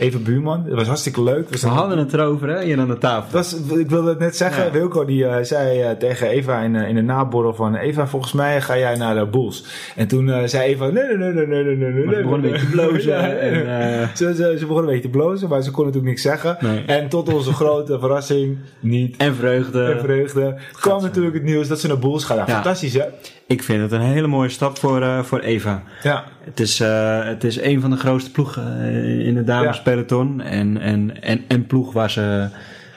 Even 0.00 0.22
buurman. 0.22 0.64
Dat 0.66 0.74
was 0.74 0.86
hartstikke 0.86 1.22
leuk. 1.22 1.48
We, 1.48 1.66
hadden 1.66 1.98
het 1.98 2.12
erover, 2.12 2.48
hè, 2.48 2.64
hier 2.64 2.78
aan 2.78 2.88
de 2.88 2.98
tafel. 2.98 3.32
Dat 3.32 3.78
ik 3.78 3.90
wilde 3.90 4.08
het 4.08 4.18
net 4.18 4.36
zeggen. 4.36 4.64
Ja. 4.64 4.70
Wilco 4.70 5.04
die 5.04 5.26
eh, 5.26 5.44
zei 5.44 5.80
eh, 5.80 5.90
tegen 5.90 6.28
Eva 6.28 6.60
in, 6.60 6.76
eh, 6.76 6.88
in 6.88 6.94
de 6.94 7.02
naborrel 7.02 7.54
van... 7.54 7.74
Eva, 7.74 8.06
volgens 8.06 8.32
mij 8.32 8.60
ga 8.60 8.78
jij 8.78 8.96
naar 8.96 9.14
de 9.14 9.26
Bulls. 9.26 9.64
En 9.96 10.08
toen 10.08 10.48
zei 10.48 10.72
Eva... 10.72 10.86
Nee, 10.86 11.16
nee, 11.16 11.16
nee, 11.16 11.46
nee, 11.46 11.64
nee, 11.64 11.76
nee, 11.76 11.92
nee. 11.92 12.04
Maar 12.04 12.14
ze 12.14 12.22
begon 12.22 12.34
een 12.34 12.50
beetje 12.50 12.66
te 12.66 12.70
blozen. 12.70 13.40
en, 13.40 14.10
ze, 14.14 14.34
ze, 14.34 14.56
ze 14.58 14.66
een 14.68 14.86
beetje 14.86 15.00
te 15.00 15.08
blozen, 15.08 15.48
maar 15.48 15.62
ze 15.62 15.70
konden 15.70 15.92
natuurlijk 15.92 16.12
niks 16.12 16.22
zeggen. 16.22 16.86
En 16.86 17.08
tot 17.08 17.34
onze 17.34 17.52
grote 17.52 17.98
verrassing 18.00 18.58
niet. 18.80 19.16
En 19.16 19.34
vreugde. 19.34 19.84
En 19.84 20.00
vreugde. 20.00 20.56
Kwam 20.72 21.02
natuurlijk 21.02 21.34
het 21.34 21.44
nieuws 21.44 21.68
dat 21.68 21.80
ze 21.80 21.86
naar 21.86 21.98
Bulls 21.98 22.24
gaan. 22.24 22.48
Fantastisch, 22.48 22.94
hè? 22.94 23.04
Ik 23.50 23.62
vind 23.62 23.82
het 23.82 23.92
een 23.92 24.00
hele 24.00 24.26
mooie 24.26 24.48
stap 24.48 24.78
voor, 24.78 25.02
eh, 25.02 25.22
voor 25.22 25.38
Eva. 25.40 25.82
Ja, 26.02 26.24
Het 26.44 26.60
is, 26.60 26.80
eh, 26.80 27.24
het 27.24 27.44
is 27.44 27.60
een 27.60 27.80
van 27.80 27.90
de 27.90 27.96
grootste 27.96 28.30
ploegen 28.30 28.80
eh, 28.82 29.26
in 29.26 29.36
het 29.36 29.46
damespeloton. 29.46 30.40
En, 30.40 30.80
en, 30.80 31.22
en, 31.22 31.44
en 31.48 31.66
ploeg 31.66 31.92
waar 31.92 32.10
ze 32.10 32.48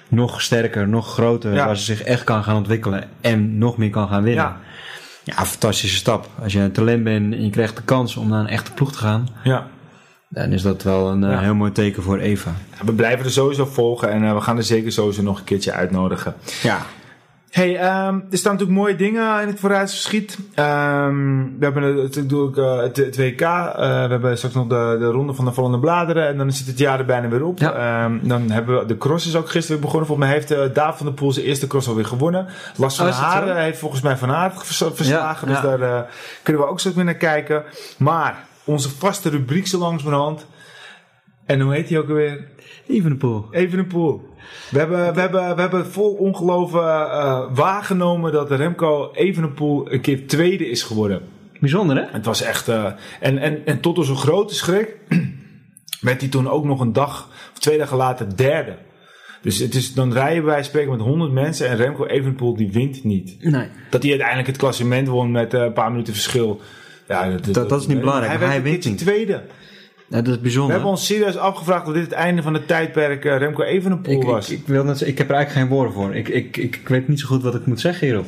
nog 0.08 0.42
sterker, 0.42 0.88
nog 0.88 1.14
groter, 1.14 1.54
Ja. 1.54 1.66
waar 1.66 1.78
ze 1.78 1.84
zich 1.84 2.02
echt 2.04 2.24
kan 2.24 2.44
gaan 2.44 2.56
ontwikkelen. 2.56 3.04
En 3.22 3.58
nog 3.58 3.78
meer 3.78 3.90
kan 3.90 4.08
gaan 4.08 4.24
winnen. 4.24 4.44
Ja. 4.44 4.58
Ja, 5.24 5.46
fantastische 5.46 5.96
stap. 5.98 6.28
Als 6.44 6.54
je 6.54 6.60
een 6.60 6.72
talent 6.72 7.04
bent 7.04 7.34
en 7.34 7.44
je 7.44 7.50
krijgt 7.50 7.76
de 7.76 7.84
kans 7.84 8.16
om 8.16 8.30
naar 8.30 8.40
een 8.40 8.48
echte 8.48 8.74
ploeg 8.74 8.92
te 8.92 8.98
gaan. 8.98 9.28
ja. 9.44 9.68
Dan 10.30 10.52
is 10.52 10.62
dat 10.62 10.84
wel 10.84 11.10
een 11.12 11.22
Ja. 11.22 11.40
heel 11.40 11.56
mooi 11.56 11.72
teken 11.72 12.04
voor 12.04 12.18
Eva. 12.20 12.52
We 12.86 12.94
blijven 12.94 13.26
er 13.26 13.32
sowieso 13.32 13.66
volgen 13.66 14.10
en 14.12 14.36
we 14.36 14.42
gaan 14.42 14.58
er 14.58 14.64
zeker 14.64 14.92
sowieso 14.92 15.22
nog 15.22 15.38
een 15.40 15.44
keertje 15.44 15.72
uitnodigen. 15.72 16.36
Ja. 16.64 16.78
Hey, 17.54 17.78
ehm, 17.78 18.20
er 18.32 18.38
staan 18.38 18.52
natuurlijk 18.52 18.80
mooie 18.80 18.96
dingen 18.96 19.42
in 19.42 19.48
het 19.48 19.60
vooruitgeschiet. 19.60 20.38
Ehm 20.54 21.42
we 21.60 21.64
hebben 21.66 21.84
het, 21.84 22.16
natuurlijk 22.16 22.58
eh, 22.58 22.78
het, 22.82 22.98
het 22.98 23.18
WK. 23.18 23.42
eh, 23.42 23.76
we 23.78 23.86
hebben 24.10 24.38
straks 24.38 24.56
nog 24.56 24.68
de, 24.68 24.96
de 25.00 25.06
ronde 25.06 25.34
van 25.34 25.46
de 25.46 25.54
vallende 25.54 25.80
bladeren. 25.80 26.28
En 26.28 26.38
dan 26.38 26.52
zit 26.52 26.68
het 26.68 26.78
jaar 26.78 27.00
er 27.00 27.06
bijna 27.06 27.28
weer 27.28 27.44
op. 27.44 27.60
Ja. 27.60 27.74
Ehm, 28.04 28.18
dan 28.22 28.52
hebben 28.52 28.80
we 28.80 28.86
de 28.86 28.98
cross 28.98 29.28
is 29.28 29.36
ook 29.36 29.50
gisteren 29.50 29.70
weer 29.82 29.86
begonnen. 29.86 30.08
Volgens 30.08 30.28
mij 30.28 30.38
heeft 30.38 30.52
eh 30.52 30.74
Daaf 30.74 30.98
van 30.98 31.06
der 31.06 31.16
Poel 31.16 31.32
zijn 31.32 31.46
eerste 31.46 31.68
cross 31.68 31.88
alweer 31.88 32.06
gewonnen. 32.06 32.48
Lars 32.76 32.96
van 32.96 33.08
Oh, 33.08 33.56
heeft 33.56 33.80
volgens 33.80 34.02
mij 34.02 34.18
Van 34.18 34.52
vers- 34.52 34.84
verslagen. 34.94 35.48
Ja, 35.50 35.54
dus 35.54 35.64
ja. 35.64 35.78
daar 35.78 35.98
eh, 35.98 36.10
kunnen 36.44 36.62
we 36.62 36.68
ook 36.68 36.80
zo 36.80 36.94
weer 36.94 37.04
naar 37.06 37.14
kijken. 37.14 37.64
Maar 37.98 38.46
onze 38.64 38.90
vaste 38.90 39.30
rubriek 39.30 39.68
zo 39.68 39.78
langzamerhand. 39.80 40.46
En 41.46 41.60
hoe 41.60 41.74
heet 41.74 41.88
die 41.88 42.00
ook 42.00 42.10
alweer? 42.10 42.48
Evenepoel. 42.88 43.46
Even 43.52 43.80
een 43.80 43.88
pool. 43.88 44.32
We 44.72 44.80
hebben, 44.80 45.14
we 45.14 45.20
hebben, 45.20 45.56
we 45.56 45.62
hebben 45.62 45.86
vol 45.88 46.14
ongeloven 46.14 46.82
eh, 46.82 47.42
waargenomen 47.54 48.32
dat 48.32 48.52
Remco 48.52 49.12
Evenepoel 49.14 49.92
een 49.92 50.02
keer 50.02 50.28
tweede 50.28 50.70
is 50.70 50.84
geworden. 50.84 51.22
Bijzonder, 51.60 51.96
hè? 51.98 52.04
Het 52.12 52.26
was 52.26 52.42
echt... 52.42 52.68
eh, 52.68 52.86
en, 53.20 53.38
en, 53.38 53.66
en 53.66 53.80
tot 53.80 53.98
onze 53.98 54.16
grote 54.16 54.56
schrik 54.56 54.98
werd 56.02 56.22
hij 56.22 56.30
toen 56.30 56.50
ook 56.50 56.66
nog 56.66 56.80
een 56.80 56.94
dag 56.94 57.30
of 57.54 57.60
twee 57.60 57.78
dagen 57.78 57.98
later 57.98 58.38
derde. 58.38 58.78
Dus 59.42 59.60
het 59.60 59.76
is, 59.76 59.94
dan 59.94 60.14
rijden 60.14 60.44
wij 60.44 60.64
spreken 60.64 60.92
met 60.92 61.00
100 61.02 61.32
mensen 61.32 61.68
en 61.70 61.76
Remco 61.78 62.06
Evenepoel 62.06 62.56
die 62.56 62.72
wint 62.72 63.04
niet. 63.04 63.36
Nee. 63.40 63.68
Dat 63.90 64.02
hij 64.02 64.10
uiteindelijk 64.12 64.48
het 64.48 64.58
klassement 64.58 65.08
won 65.08 65.32
met 65.32 65.54
eh, 65.54 65.62
een 65.62 65.74
paar 65.74 65.92
minuten 65.92 66.14
verschil. 66.14 66.62
Ja, 67.08 67.30
Dat- 67.52 67.70
dat 67.70 67.82
is 67.82 67.88
niet 67.88 68.00
belangrijk, 68.00 68.40
Hij 68.40 68.48
hij 68.48 68.62
wint 68.62 68.86
niet. 68.86 68.98
tweede. 68.98 69.42
Ja, 70.14 70.22
dat 70.22 70.28
is 70.28 70.36
We 70.36 70.42
bijzonder. 70.42 70.72
hebben 70.72 70.90
ons 70.90 71.06
serieus 71.06 71.38
afgevraagd 71.38 71.88
of 71.88 71.94
dit 71.94 72.04
het 72.04 72.12
einde 72.12 72.42
van 72.42 72.54
het 72.54 72.68
tijdperk 72.68 73.26
eh, 73.26 73.38
Remco 73.38 73.64
Evenepoel 73.64 74.14
ik, 74.14 74.24
was. 74.24 74.50
ik, 74.50 74.60
ik, 74.60 74.68
wil 74.68 74.84
net 74.84 74.98
zeggen, 74.98 75.08
ik 75.08 75.18
heb 75.18 75.30
er 75.30 75.36
eigenlijk 75.36 75.66
geen 75.68 75.76
woorden 75.78 75.94
voor. 75.94 76.16
Ik, 76.16 76.28
ik, 76.30 76.58
ik, 76.58 76.76
ik 76.76 76.88
weet 76.88 77.08
niet 77.08 77.20
zo 77.20 77.28
goed 77.28 77.44
wat 77.44 77.56
ik 77.56 77.66
moet 77.66 77.80
zeggen 77.80 78.08
hierop. 78.08 78.26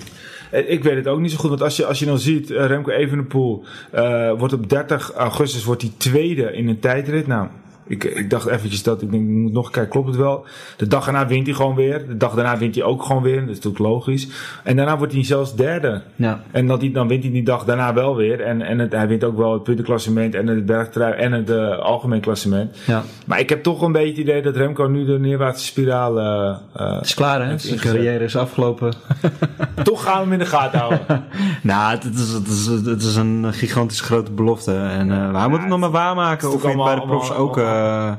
Eh, 0.51 0.69
Ik 0.71 0.83
weet 0.83 0.95
het 0.95 1.07
ook 1.07 1.19
niet 1.19 1.31
zo 1.31 1.37
goed, 1.37 1.49
want 1.49 1.61
als 1.61 1.75
je, 1.75 1.85
als 1.85 1.99
je 1.99 2.05
dan 2.05 2.19
ziet, 2.19 2.51
eh, 2.51 2.65
Remco 2.65 2.91
Evenepoel 2.91 3.63
eh, 3.91 4.31
wordt 4.37 4.53
op 4.53 4.69
30 4.69 5.11
augustus 5.13 5.63
wordt 5.63 5.81
hij 5.81 5.91
tweede 5.97 6.51
in 6.53 6.67
een 6.67 6.79
tijdrit. 6.79 7.27
Nou, 7.27 7.47
ik, 7.87 8.03
ik 8.03 8.29
dacht 8.29 8.47
eventjes 8.47 8.83
dat, 8.83 9.01
ik 9.01 9.11
denk, 9.11 9.23
ik 9.23 9.29
moet 9.29 9.53
nog 9.53 9.69
kijken, 9.69 9.91
klopt 9.91 10.07
het 10.07 10.17
wel? 10.17 10.45
De 10.77 10.87
dag 10.87 11.03
daarna 11.03 11.27
wint 11.27 11.45
hij 11.45 11.55
gewoon 11.55 11.75
weer. 11.75 12.07
De 12.07 12.17
dag 12.17 12.33
daarna 12.33 12.57
wint 12.57 12.75
hij 12.75 12.83
ook 12.83 13.03
gewoon 13.03 13.21
weer, 13.21 13.39
dat 13.39 13.49
is 13.49 13.55
natuurlijk 13.55 13.83
logisch. 13.83 14.27
En 14.63 14.75
daarna 14.75 14.97
wordt 14.97 15.13
hij 15.13 15.23
zelfs 15.23 15.55
derde. 15.55 16.01
Ja. 16.15 16.41
En 16.51 16.67
dat 16.67 16.81
hij, 16.81 16.91
dan 16.91 17.07
wint 17.07 17.23
hij 17.23 17.31
die 17.31 17.43
dag 17.43 17.65
daarna 17.65 17.93
wel 17.93 18.15
weer. 18.15 18.41
En, 18.41 18.61
en 18.61 18.79
het, 18.79 18.91
hij 18.91 19.07
wint 19.07 19.23
ook 19.23 19.37
wel 19.37 19.53
het 19.53 19.63
puntenklassement 19.63 20.35
en 20.35 20.47
het 20.47 20.65
bergtrui 20.65 21.13
en 21.13 21.31
het 21.31 21.49
eh, 21.49 21.77
algemeen 21.77 22.19
klassement. 22.21 22.77
ja. 22.85 23.03
Maar 23.25 23.39
ik 23.39 23.49
heb 23.49 23.63
toch 23.63 23.81
een 23.81 23.91
beetje 23.91 24.09
het 24.09 24.17
idee 24.17 24.41
dat 24.41 24.55
Remco 24.55 24.83
nu 24.87 25.05
de 25.05 25.19
neerwaartse 25.19 25.65
spiraal... 25.65 26.19
eh, 26.19 26.55
eh, 26.73 26.95
Het 26.95 27.05
is 27.05 27.13
klaar, 27.13 27.47
hè? 27.47 27.57
Zijn 27.57 27.79
carrière 27.79 28.23
is 28.23 28.35
afgelopen. 28.35 28.93
toch 29.83 30.03
gaan 30.03 30.13
we 30.13 30.21
hem 30.21 30.31
in 30.33 30.39
de 30.39 30.45
gaten 30.45 30.79
houden. 30.79 30.99
nou, 31.61 31.91
het, 31.95 32.03
is, 32.03 32.31
het, 32.31 32.47
is, 32.47 32.65
het 32.65 33.01
is 33.01 33.15
een 33.15 33.53
gigantisch 33.53 34.01
grote 34.01 34.31
belofte. 34.31 34.73
En 34.73 35.07
wij 35.07 35.47
moeten 35.47 35.59
het 35.59 35.67
nog 35.69 35.79
maar 35.79 35.91
waarmaken. 35.91 36.47
Of 36.53 36.61
toch 36.61 36.83
bij 36.85 36.95
de 36.95 37.01
profs 37.01 37.33
ook... 37.33 37.57
eh, 37.75 38.13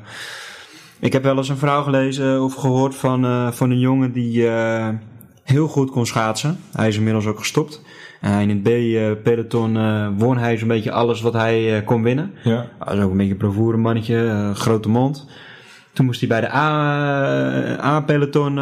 ik 0.98 1.12
heb 1.12 1.22
wel 1.22 1.36
eens 1.36 1.48
een 1.48 1.56
verhaal 1.56 1.82
gelezen 1.82 2.42
of 2.42 2.54
gehoord 2.54 2.94
van, 2.94 3.24
eh, 3.24 3.50
van 3.50 3.70
een 3.70 3.78
jongen 3.78 4.12
die 4.12 4.48
eh, 4.48 4.88
heel 5.42 5.68
goed 5.68 5.90
kon 5.90 6.06
schaatsen. 6.06 6.58
Hij 6.72 6.88
is 6.88 6.96
inmiddels 6.96 7.26
ook 7.26 7.38
gestopt. 7.38 7.82
En 8.20 8.40
in 8.40 8.48
het 8.48 8.62
B-peloton 8.62 9.72
won 10.18 10.38
hij 10.38 10.56
zo'n 10.56 10.68
beetje 10.68 10.92
alles 10.92 11.20
wat 11.20 11.32
hij 11.32 11.82
kon 11.84 12.02
winnen. 12.02 12.32
Ja. 12.42 12.68
Hij 12.78 12.96
was 12.96 13.04
ook 13.04 13.10
een 13.10 13.16
beetje 13.16 13.32
een 13.32 13.38
bravoure 13.38 13.76
mannetje, 13.76 14.50
grote 14.54 14.88
mond. 14.88 15.28
Toen 15.92 16.06
moest 16.06 16.20
hij 16.20 16.28
bij 16.28 16.40
de 16.40 16.52
A-peloton 17.82 18.54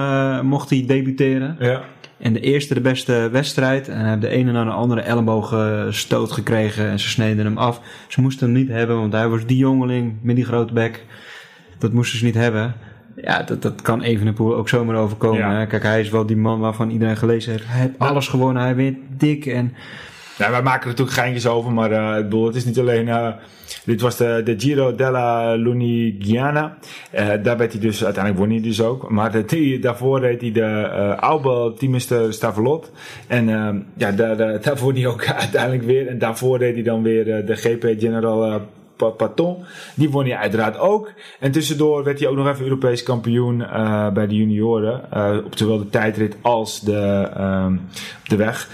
mocht 0.46 0.70
hij 0.70 0.84
debuteren. 0.86 1.56
Ja. 1.58 1.82
En 2.24 2.32
de 2.32 2.40
eerste 2.40 2.74
de 2.74 2.80
beste 2.80 3.28
wedstrijd. 3.32 3.88
En 3.88 3.98
hij 3.98 4.08
heeft 4.08 4.20
de 4.20 4.28
ene 4.28 4.52
na 4.52 4.64
de 4.64 4.70
andere 4.70 5.00
elleboogstoot 5.00 6.32
gekregen. 6.32 6.88
En 6.88 7.00
ze 7.00 7.08
sneden 7.08 7.44
hem 7.44 7.58
af. 7.58 7.80
Ze 8.08 8.20
moesten 8.20 8.46
hem 8.46 8.56
niet 8.56 8.68
hebben, 8.68 8.96
want 8.96 9.12
hij 9.12 9.28
was 9.28 9.46
die 9.46 9.56
jongeling 9.56 10.14
met 10.22 10.36
die 10.36 10.44
grote 10.44 10.72
bek. 10.72 11.04
Dat 11.78 11.92
moesten 11.92 12.18
ze 12.18 12.24
niet 12.24 12.34
hebben. 12.34 12.74
Ja, 13.16 13.42
dat, 13.42 13.62
dat 13.62 13.82
kan 13.82 14.02
Evenepoel 14.02 14.56
ook 14.56 14.68
zomaar 14.68 14.96
overkomen. 14.96 15.38
Ja. 15.38 15.58
Hè? 15.58 15.66
Kijk, 15.66 15.82
hij 15.82 16.00
is 16.00 16.10
wel 16.10 16.26
die 16.26 16.36
man 16.36 16.60
waarvan 16.60 16.90
iedereen 16.90 17.16
gelezen 17.16 17.52
heeft. 17.52 17.64
Hij 17.66 17.80
heeft 17.80 17.98
alles 17.98 18.28
gewonnen. 18.28 18.62
Hij 18.62 18.74
wint 18.74 18.98
dik. 19.16 19.46
En 19.46 19.74
Ja, 20.38 20.50
wij 20.50 20.62
maken 20.62 20.82
er 20.82 20.88
natuurlijk 20.88 21.16
geintjes 21.16 21.46
over, 21.46 21.72
maar 21.72 21.90
eh, 21.92 22.18
ik 22.18 22.22
bedoel, 22.24 22.46
het 22.46 22.54
is 22.54 22.64
niet 22.64 22.78
alleen... 22.78 23.08
eh, 23.08 23.28
dit 23.84 24.00
was 24.00 24.16
de, 24.16 24.40
de 24.44 24.54
Giro 24.58 24.94
della 24.94 25.54
Lunigiana. 25.54 26.76
Eh, 27.10 27.28
daar 27.42 27.56
werd 27.56 27.72
hij 27.72 27.80
dus, 27.80 28.04
uiteindelijk 28.04 28.44
won 28.44 28.52
hij 28.54 28.62
dus 28.62 28.82
ook. 28.82 29.10
Maar 29.10 29.32
de, 29.46 29.78
daarvoor 29.80 30.20
reed 30.20 30.40
hij 30.40 30.52
de 30.52 30.60
uh, 30.60 31.14
Aube 31.14 31.74
Teamster 31.78 32.32
Stavelot. 32.32 32.90
En 33.26 33.46
ja, 33.96 34.12
daar, 34.12 34.36
daar, 34.36 34.76
won 34.76 34.94
hij 34.94 35.06
ook 35.06 35.26
uiteindelijk 35.44 35.82
weer. 35.82 36.08
En 36.08 36.18
daarvoor 36.18 36.58
reed 36.58 36.74
hij 36.74 36.82
dan 36.82 37.02
weer 37.02 37.46
de 37.46 37.56
GP 37.56 37.94
General 37.98 38.60
Pa- 38.96 39.08
Paton. 39.08 39.64
Die 39.94 40.10
won 40.10 40.24
hij 40.24 40.36
uiteraard 40.36 40.78
ook. 40.78 41.12
En 41.40 41.50
tussendoor 41.52 42.04
werd 42.04 42.18
hij 42.18 42.28
ook 42.28 42.36
nog 42.36 42.48
even 42.48 42.64
Europees 42.64 43.02
kampioen 43.02 43.58
bij 44.14 44.26
de 44.26 44.36
junioren. 44.36 45.00
op 45.44 45.52
zowel 45.56 45.78
de 45.78 45.90
tijdrit 45.90 46.36
als 46.42 46.80
de, 46.80 47.28
de 48.26 48.36
weg. 48.36 48.68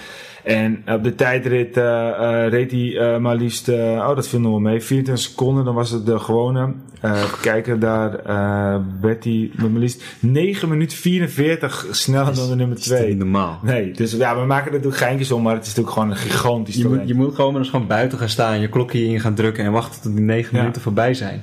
En 0.45 0.83
op 0.87 1.05
de 1.05 1.15
tijdrit 1.15 1.77
eh, 1.77 2.09
eh, 2.09 2.51
reed 2.51 2.71
hij 2.71 2.97
eh, 2.99 3.19
maar 3.21 3.37
liefst, 3.37 3.69
eh, 3.69 3.77
oh 3.79 4.15
dat 4.17 4.29
viel 4.29 4.41
nog 4.41 4.51
wel 4.51 4.61
mee, 4.61 4.81
24 4.81 5.25
seconden. 5.25 5.65
Dan 5.65 5.75
was 5.75 5.91
het 5.91 6.07
de 6.07 6.19
gewone. 6.19 6.73
Eh, 7.01 7.11
even 7.23 7.41
kijken, 7.41 7.81
daar 7.81 8.15
eh, 8.15 8.81
werd 9.01 9.25
hij 9.25 9.51
met 9.57 9.71
maar 9.71 9.81
liefst 9.81 10.03
9 10.21 10.69
minuten 10.69 10.97
44 10.99 11.87
sneller 11.91 12.35
dan 12.35 12.49
de 12.49 12.55
nummer 12.57 12.79
is 12.79 12.85
dat 12.85 12.97
2. 12.99 13.09
niet 13.09 13.19
normaal. 13.19 13.59
Nee, 13.63 13.91
dus 13.93 14.13
ja, 14.13 14.41
we 14.41 14.47
maken 14.47 14.67
er 14.67 14.73
natuurlijk 14.73 15.03
geintjes 15.03 15.33
om, 15.33 15.43
maar 15.43 15.55
het 15.55 15.63
is 15.63 15.69
natuurlijk 15.69 15.95
gewoon 15.95 16.11
een 16.11 16.17
gigantisch 16.17 16.77
Je 16.77 16.89
moet, 16.89 17.09
je 17.09 17.15
moet 17.15 17.35
gewoon 17.35 17.53
maar 17.53 17.61
eens 17.61 17.71
gewoon 17.71 17.87
buiten 17.87 18.19
gaan 18.19 18.29
staan. 18.29 18.61
Je 18.61 18.69
klokje 18.69 19.05
in 19.07 19.21
gaan 19.21 19.35
drukken. 19.35 19.65
En 19.65 19.73
wachten 19.73 20.03
tot 20.03 20.13
die 20.17 20.25
negen 20.25 20.51
Ja. 20.57 20.59
minuten 20.61 20.83
voorbij 20.83 21.15
zijn. 21.15 21.43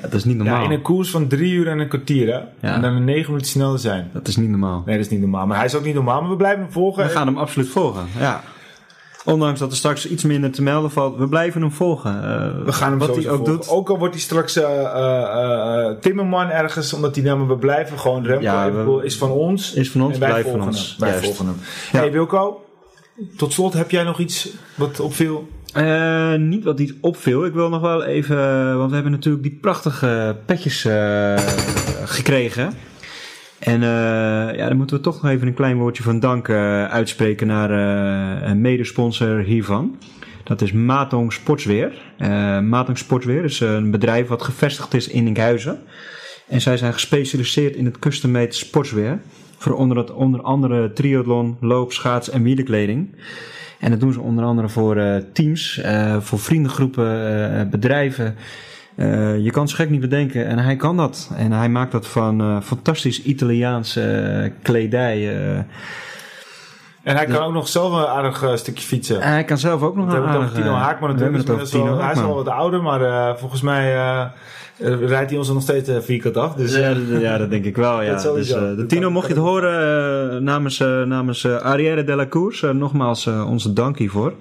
Dat 0.00 0.12
is 0.14 0.24
niet 0.24 0.36
normaal. 0.36 0.58
Ja, 0.58 0.64
in 0.64 0.70
een 0.70 0.82
koers 0.82 1.10
van 1.10 1.26
3 1.28 1.52
uur 1.52 1.68
en 1.68 1.78
een 1.78 1.88
kwartier, 1.88 2.26
hè? 2.26 2.38
Ja. 2.68 2.74
En 2.74 2.80
dan 2.80 2.92
een 2.94 3.04
9 3.04 3.26
minuten 3.30 3.50
sneller 3.50 3.78
zijn. 3.78 4.10
Dat 4.12 4.28
is 4.28 4.36
niet 4.36 4.48
normaal. 4.48 4.82
Nee, 4.86 4.96
dat 4.96 5.04
is 5.04 5.10
niet 5.10 5.20
normaal. 5.20 5.46
Maar 5.46 5.56
hij 5.56 5.66
is 5.66 5.74
ook 5.74 5.84
niet 5.84 5.94
normaal, 5.94 6.20
maar 6.20 6.30
we 6.30 6.36
blijven 6.36 6.62
hem 6.62 6.72
volgen. 6.72 7.04
We 7.04 7.10
gaan 7.10 7.26
hem 7.26 7.38
absoluut 7.38 7.68
volgen. 7.68 8.04
Ja. 8.18 8.40
Ondanks 9.24 9.58
dat 9.60 9.70
er 9.70 9.76
straks 9.76 10.08
iets 10.08 10.24
minder 10.24 10.50
te 10.50 10.62
melden 10.62 10.90
valt, 10.90 11.16
we 11.18 11.28
blijven 11.28 11.60
hem 11.60 11.72
volgen. 11.72 12.14
Eh, 12.24 12.64
We 12.64 12.72
gaan 12.72 12.90
hem 12.90 12.98
wat 12.98 13.08
hij 13.16 13.28
ook 13.28 13.36
volgen. 13.36 13.44
doet. 13.54 13.68
Ook 13.68 13.90
al 13.90 13.98
wordt 13.98 14.14
hij 14.14 14.22
straks 14.22 14.56
eh, 14.56 14.82
eh, 14.84 15.96
Timmerman 16.00 16.48
ergens, 16.50 16.92
omdat 16.92 17.14
hij 17.14 17.24
dan 17.24 17.48
we 17.48 17.56
blijven 17.56 17.98
gewoon 17.98 18.24
Remco 18.24 18.42
Ja, 18.44 18.72
we- 18.72 19.04
is 19.04 19.16
van 19.18 19.30
ons. 19.30 19.72
Is 19.72 19.90
van 19.90 20.02
ons, 20.02 20.18
wij 20.18 20.42
volgen 20.42 20.50
van 20.58 20.68
ons. 20.68 20.88
Hem. 20.88 20.96
Wij 20.98 21.08
Juist. 21.08 21.24
volgen 21.24 21.46
hem. 21.46 21.54
Ja. 21.92 21.98
Hey 21.98 22.12
Wilco, 22.12 22.64
tot 23.36 23.52
slot 23.52 23.72
heb 23.72 23.90
jij 23.90 24.02
nog 24.04 24.18
iets 24.18 24.48
wat 24.74 25.00
opviel? 25.00 25.48
Eh, 25.72 26.34
niet 26.34 26.64
wat 26.64 26.80
iets 26.80 26.92
opviel. 27.00 27.44
Ik 27.44 27.52
wil 27.52 27.68
nog 27.68 27.80
wel 27.80 28.04
even, 28.04 28.36
want 28.76 28.88
we 28.88 28.94
hebben 28.94 29.12
natuurlijk 29.12 29.42
die 29.42 29.58
prachtige 29.60 30.36
petjes 30.46 30.84
eh, 30.84 31.38
gekregen. 32.04 32.72
En 33.62 33.82
eh, 33.82 34.56
ja, 34.56 34.68
dan 34.68 34.76
moeten 34.76 34.96
we 34.96 35.02
toch 35.02 35.22
nog 35.22 35.30
even 35.30 35.46
een 35.46 35.54
klein 35.54 35.76
woordje 35.76 36.02
van 36.02 36.20
dank 36.20 36.48
eh, 36.48 36.84
uitspreken 36.84 37.46
naar 37.46 37.70
eh, 37.70 38.48
een 38.48 38.60
medesponsor 38.60 39.38
hiervan. 39.38 39.98
Dat 40.44 40.60
is 40.60 40.72
Matong 40.72 41.32
Sportsweer. 41.32 42.02
Eh 42.18 42.60
Matong 42.60 42.98
Sportsweer 42.98 43.44
is 43.44 43.60
een 43.60 43.90
bedrijf 43.90 44.28
wat 44.28 44.42
gevestigd 44.42 44.94
is 44.94 45.08
in 45.08 45.26
Enkhuizen. 45.26 45.80
En 46.48 46.60
zij 46.60 46.76
zijn 46.76 46.92
gespecialiseerd 46.92 47.76
in 47.76 47.84
het 47.84 47.98
custom-made 47.98 48.52
sportswear. 48.52 49.20
Voor 49.58 49.74
onder, 49.74 49.96
het, 49.96 50.10
onder 50.10 50.42
andere 50.42 50.92
triathlon, 50.92 51.56
loop, 51.60 51.92
schaats 51.92 52.30
en 52.30 52.42
wielerkleding. 52.42 53.14
En 53.82 53.90
dat 53.90 54.00
doen 54.00 54.12
ze 54.12 54.20
onder 54.20 54.44
andere 54.44 54.68
voor 54.68 54.96
eh, 54.96 55.16
teams, 55.32 55.78
eh, 55.78 56.16
voor 56.20 56.38
vriendengroepen, 56.38 57.54
eh, 57.58 57.66
bedrijven. 57.66 58.36
Je 59.42 59.48
kan 59.50 59.62
het 59.62 59.72
gek 59.72 59.90
niet 59.90 60.00
bedenken 60.00 60.46
en 60.46 60.58
hij 60.58 60.76
kan 60.76 60.96
dat. 60.96 61.30
En 61.36 61.52
hij 61.52 61.68
maakt 61.68 61.92
dat 61.92 62.06
van 62.06 62.62
fantastisch 62.62 63.22
Italiaanse 63.22 64.02
eh, 64.02 64.50
kledij. 64.62 65.36
En 67.02 67.16
hij 67.16 67.26
kan 67.26 67.42
ook 67.42 67.52
nog 67.52 67.68
zelf 67.68 67.92
een 67.92 68.06
aardig 68.06 68.42
eh, 68.42 68.54
stukje 68.56 68.86
fietsen. 68.86 69.20
En 69.20 69.30
hij 69.30 69.44
kan 69.44 69.58
zelf 69.58 69.82
ook 69.82 69.96
nog 69.96 70.12
een 70.12 70.22
aardige- 70.26 70.54
Tino 70.54 70.72
Haakman 70.72 71.10
natuurlijk. 71.10 71.48
het 71.48 71.58
Dus 71.58 71.70
Tino 71.70 71.84
hij 71.84 71.92
is 71.92 71.98
wel 71.98 72.06
Haakman. 72.06 72.34
wat 72.34 72.48
ouder, 72.48 72.82
maar 72.82 73.02
eh, 73.02 73.36
volgens 73.36 73.60
mij 73.62 73.94
eh, 73.96 74.24
rijdt 75.08 75.30
hij 75.30 75.38
ons 75.38 75.48
er 75.48 75.54
nog 75.54 75.62
steeds 75.62 75.90
vierkant 76.00 76.36
af. 76.36 76.54
Dus, 76.54 76.74
Ja, 76.76 76.94
dat- 76.94 77.20
ja, 77.20 77.38
dat 77.38 77.50
denk 77.50 77.64
ik 77.64 77.76
wel. 77.76 78.02
Ja. 78.02 78.14
Dus, 78.32 78.48
de 78.48 78.84
Tino, 78.86 79.10
mocht 79.10 79.26
je 79.26 79.32
het 79.32 79.42
horen, 79.42 80.44
namens, 80.44 80.78
namens 81.04 81.46
Arrière 81.46 82.04
de 82.04 82.14
la 82.14 82.26
Course, 82.26 82.68
eh, 82.68 82.74
nogmaals 82.74 83.26
onze 83.26 83.72
dank 83.72 83.98
hiervoor. 83.98 84.32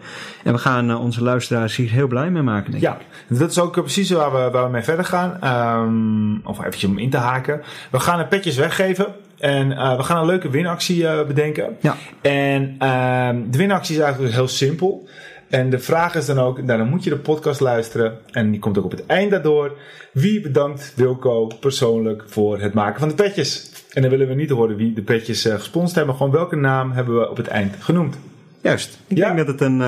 En 0.44 0.54
we 0.54 0.60
gaan 0.60 0.98
onze 0.98 1.24
luisteraars 1.24 1.76
hier 1.76 1.90
heel 1.90 2.08
blij 2.08 2.30
mee 2.32 2.42
maken. 2.42 2.72
Denk 2.72 2.84
ik. 2.84 2.90
Ja, 2.90 2.98
dat 3.38 3.50
is 3.50 3.60
ook 3.60 3.72
precies 3.72 4.12
waar 4.12 4.32
we, 4.32 4.50
waar 4.52 4.64
we 4.66 4.72
mee 4.72 4.82
verder 4.84 5.06
gaan. 5.06 5.38
Ehm, 5.42 6.48
of 6.50 6.60
eventjes 6.60 6.90
om 6.90 6.98
in 6.98 7.10
te 7.10 7.18
haken. 7.18 7.62
We 7.92 8.00
gaan 8.00 8.18
de 8.18 8.26
petjes 8.26 8.56
weggeven. 8.58 9.06
En 9.42 9.72
eh, 9.72 9.98
we 9.98 10.04
gaan 10.04 10.18
een 10.18 10.26
leuke 10.26 10.50
winactie 10.50 11.08
eh, 11.08 11.28
bedenken. 11.28 11.78
Ja. 11.80 11.96
En 12.22 12.76
ehm, 12.80 13.42
de 13.50 13.58
winactie 13.58 13.96
is 13.96 14.02
eigenlijk 14.02 14.34
heel 14.34 14.48
simpel. 14.48 15.08
En 15.50 15.70
de 15.70 15.80
vraag 15.80 16.16
is 16.16 16.26
dan 16.26 16.40
ook, 16.40 16.62
nou, 16.62 16.78
dan 16.78 16.90
moet 16.90 17.04
je 17.04 17.10
de 17.10 17.18
podcast 17.18 17.60
luisteren. 17.60 18.18
En 18.32 18.52
die 18.52 18.60
komt 18.60 18.78
ook 18.78 18.84
op 18.86 18.92
het 18.92 19.06
eind 19.06 19.32
daardoor. 19.32 19.78
Wie 20.14 20.42
bedankt 20.42 20.94
Wilco 20.96 21.48
persoonlijk 21.60 22.24
voor 22.28 22.60
het 22.60 22.74
maken 22.74 23.00
van 23.00 23.10
de 23.10 23.16
petjes? 23.16 23.72
En 23.94 24.02
dan 24.02 24.12
willen 24.12 24.28
we 24.28 24.34
niet 24.34 24.50
horen 24.50 24.76
wie 24.76 24.94
de 24.94 25.02
petjes 25.02 25.46
eh, 25.46 25.54
gesponsord 25.56 25.96
hebben. 25.96 26.16
Gewoon 26.16 26.32
welke 26.32 26.56
naam 26.56 26.92
hebben 26.92 27.20
we 27.20 27.30
op 27.30 27.38
het 27.38 27.48
eind 27.48 27.76
genoemd. 27.80 28.18
Juist. 28.62 29.00
Ik 29.08 29.18
Ja. 29.18 29.26
denk 29.34 29.38
dat 29.38 29.48
het 29.48 29.62
een, 29.62 29.82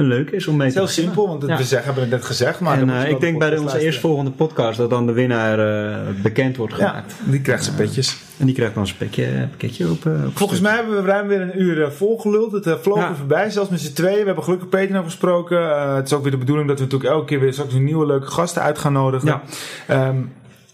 een 0.00 0.06
leuk 0.06 0.30
is 0.30 0.46
om 0.46 0.56
mee 0.56 0.66
Het 0.66 0.76
is 0.76 0.94
te 0.94 1.00
heel 1.00 1.04
simpel, 1.06 1.26
want 1.28 1.42
het, 1.42 1.50
Ja. 1.50 1.56
we 1.56 1.62
zeggen, 1.64 1.84
hebben 1.86 2.02
het 2.02 2.12
net 2.12 2.24
gezegd. 2.24 2.60
Maar 2.60 2.78
en 2.78 2.90
eh, 2.90 3.08
ik 3.08 3.14
de 3.14 3.18
denk 3.20 3.38
bij 3.38 3.50
de, 3.50 3.60
onze 3.60 3.78
eerstvolgende 3.80 4.30
podcast 4.30 4.78
dat 4.78 4.90
dan 4.90 5.06
de 5.06 5.12
winnaar 5.12 5.58
eh, 5.90 5.96
bekend 6.22 6.56
wordt 6.56 6.76
Ja, 6.76 6.88
gemaakt. 6.88 7.14
die 7.24 7.40
krijgt 7.40 7.64
zijn 7.64 7.76
petjes. 7.76 8.16
En 8.38 8.46
die 8.46 8.54
krijgt 8.54 8.74
dan 8.74 8.86
zijn 8.86 8.98
pakketje, 8.98 9.46
pakketje 9.48 9.90
op. 9.90 10.06
eh, 10.06 10.12
op 10.26 10.36
Volgens 10.36 10.60
mij 10.60 10.74
hebben 10.74 11.02
we 11.02 11.08
ruim 11.10 11.26
weer 11.28 11.40
een 11.40 11.60
uur 11.62 11.82
eh, 11.82 11.90
volgeluld. 11.90 12.52
Het 12.52 12.76
vloog 12.80 12.98
Ja. 12.98 13.08
er 13.08 13.16
voorbij, 13.16 13.50
zelfs 13.50 13.70
met 13.70 13.80
z'n 13.80 13.92
tweeën. 13.92 14.18
We 14.20 14.24
hebben 14.26 14.44
gelukkig 14.44 14.68
Peter 14.68 14.94
nog 14.94 15.04
gesproken. 15.04 15.58
Eh, 15.70 15.94
het 15.94 16.06
is 16.06 16.12
ook 16.12 16.22
weer 16.22 16.30
de 16.30 16.36
bedoeling 16.38 16.68
dat 16.68 16.78
we 16.78 16.84
natuurlijk 16.84 17.10
elke 17.10 17.26
keer 17.26 17.40
weer 17.40 17.52
straks 17.52 17.74
nieuwe 17.74 18.06
leuke 18.06 18.26
gasten 18.26 18.62
uit 18.62 18.78
gaan 18.78 18.92
nodigen. 18.92 19.28
Ja. 19.28 19.42
Ehm, 19.86 20.16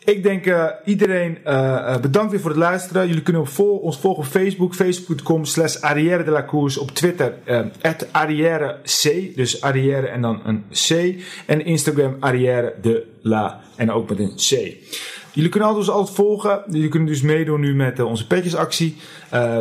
ik 0.07 0.23
denk 0.23 0.47
eh, 0.47 0.65
iedereen 0.85 1.39
eh, 1.45 1.95
eh, 1.95 2.01
bedankt 2.01 2.31
weer 2.31 2.41
voor 2.41 2.51
het 2.51 2.59
luisteren. 2.59 3.07
Jullie 3.07 3.23
kunnen 3.23 3.43
op 3.43 3.49
vol- 3.49 3.77
ons 3.77 3.99
volgen 3.99 4.23
op 4.25 4.29
Facebook. 4.31 4.75
Facebook.com 4.75 5.45
slash 5.45 5.77
Arrière 5.77 6.25
de 6.25 6.31
la 6.31 6.45
Course. 6.45 6.81
Op 6.81 6.91
Twitter 6.91 7.35
Arrière 8.11 8.77
C. 8.83 9.37
Dus 9.37 9.61
Arrière 9.61 10.07
en 10.07 10.23
dan 10.23 10.41
een 10.45 10.65
C. 10.71 11.15
En 11.47 11.65
Instagram 11.65 12.17
Arrière 12.21 12.75
de 12.83 13.07
la. 13.21 13.61
En 13.77 13.91
ook 13.91 14.09
met 14.09 14.19
een 14.19 14.35
C. 14.35 14.77
Jullie 15.33 15.51
kunnen 15.51 15.75
ons 15.75 15.91
altijd 15.91 16.17
volgen. 16.17 16.63
Jullie 16.71 16.89
kunnen 16.89 17.09
dus 17.09 17.21
meedoen 17.23 17.61
nu 17.61 17.75
met 17.75 18.01
onze 18.01 18.27
petjesactie. 18.27 18.97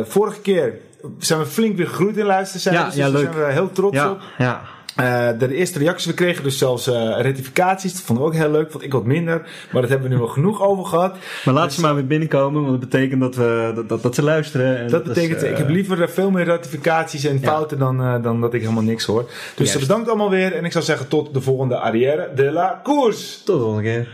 Vorige 0.04 0.40
keer 0.40 0.78
zijn 1.18 1.38
we 1.38 1.46
flink 1.46 1.76
weer 1.76 1.86
gegroeid 1.86 2.16
in 2.16 2.24
luistercijfers. 2.24 2.94
Ja, 2.94 3.06
ja, 3.06 3.10
dus 3.10 3.22
daar 3.22 3.32
zijn 3.32 3.46
we 3.46 3.52
heel 3.52 3.72
trots 3.72 3.96
ja, 3.96 4.10
op. 4.10 4.20
ja. 4.38 4.62
Eh, 4.96 5.28
de 5.38 5.54
eerste 5.54 5.78
reacties, 5.78 6.06
we 6.06 6.14
kregen 6.14 6.42
dus 6.42 6.58
zelfs 6.58 6.86
eh 6.86 7.20
rectificaties. 7.20 7.92
Dat 7.92 8.02
vonden 8.02 8.24
we 8.24 8.30
ook 8.30 8.36
heel 8.36 8.50
leuk, 8.50 8.70
vond 8.70 8.84
ik 8.84 8.92
wat 8.92 9.04
minder. 9.04 9.48
Maar 9.72 9.80
dat 9.82 9.90
hebben 9.90 10.08
we 10.08 10.14
nu 10.14 10.20
wel 10.20 10.30
genoeg 10.30 10.62
over 10.62 10.84
gehad. 10.84 11.16
Maar 11.44 11.54
laat 11.54 11.72
ze 11.72 11.80
maar 11.80 11.94
weer 11.94 12.06
binnenkomen, 12.06 12.60
want 12.64 12.80
dat 12.80 12.90
betekent 12.90 13.20
dat, 13.20 13.34
we, 13.34 13.72
dat, 13.74 13.88
dat, 13.88 14.02
dat 14.02 14.14
ze 14.14 14.22
luisteren. 14.22 14.78
En 14.78 14.88
Dat 14.88 15.04
betekent, 15.04 15.36
is, 15.36 15.42
eh, 15.42 15.50
ik 15.50 15.56
heb 15.56 15.68
liever 15.68 16.08
veel 16.10 16.30
meer 16.30 16.44
ratificaties 16.46 17.24
en 17.24 17.38
Ja. 17.40 17.48
fouten 17.48 17.78
dan, 17.78 18.22
dan 18.22 18.40
dat 18.40 18.54
ik 18.54 18.60
helemaal 18.60 18.82
niks 18.82 19.04
hoor. 19.04 19.30
Dus 19.56 19.66
Juist. 19.72 19.86
bedankt 19.88 20.08
allemaal 20.08 20.30
weer. 20.30 20.52
En 20.52 20.64
ik 20.64 20.72
zou 20.72 20.84
zeggen 20.84 21.08
tot 21.08 21.34
de 21.34 21.40
volgende 21.40 21.78
Arrière 21.78 22.28
de 22.34 22.50
la 22.52 22.80
Course. 22.84 23.36
Tot 23.44 23.56
de 23.56 23.62
volgende 23.62 23.82
keer. 23.82 24.08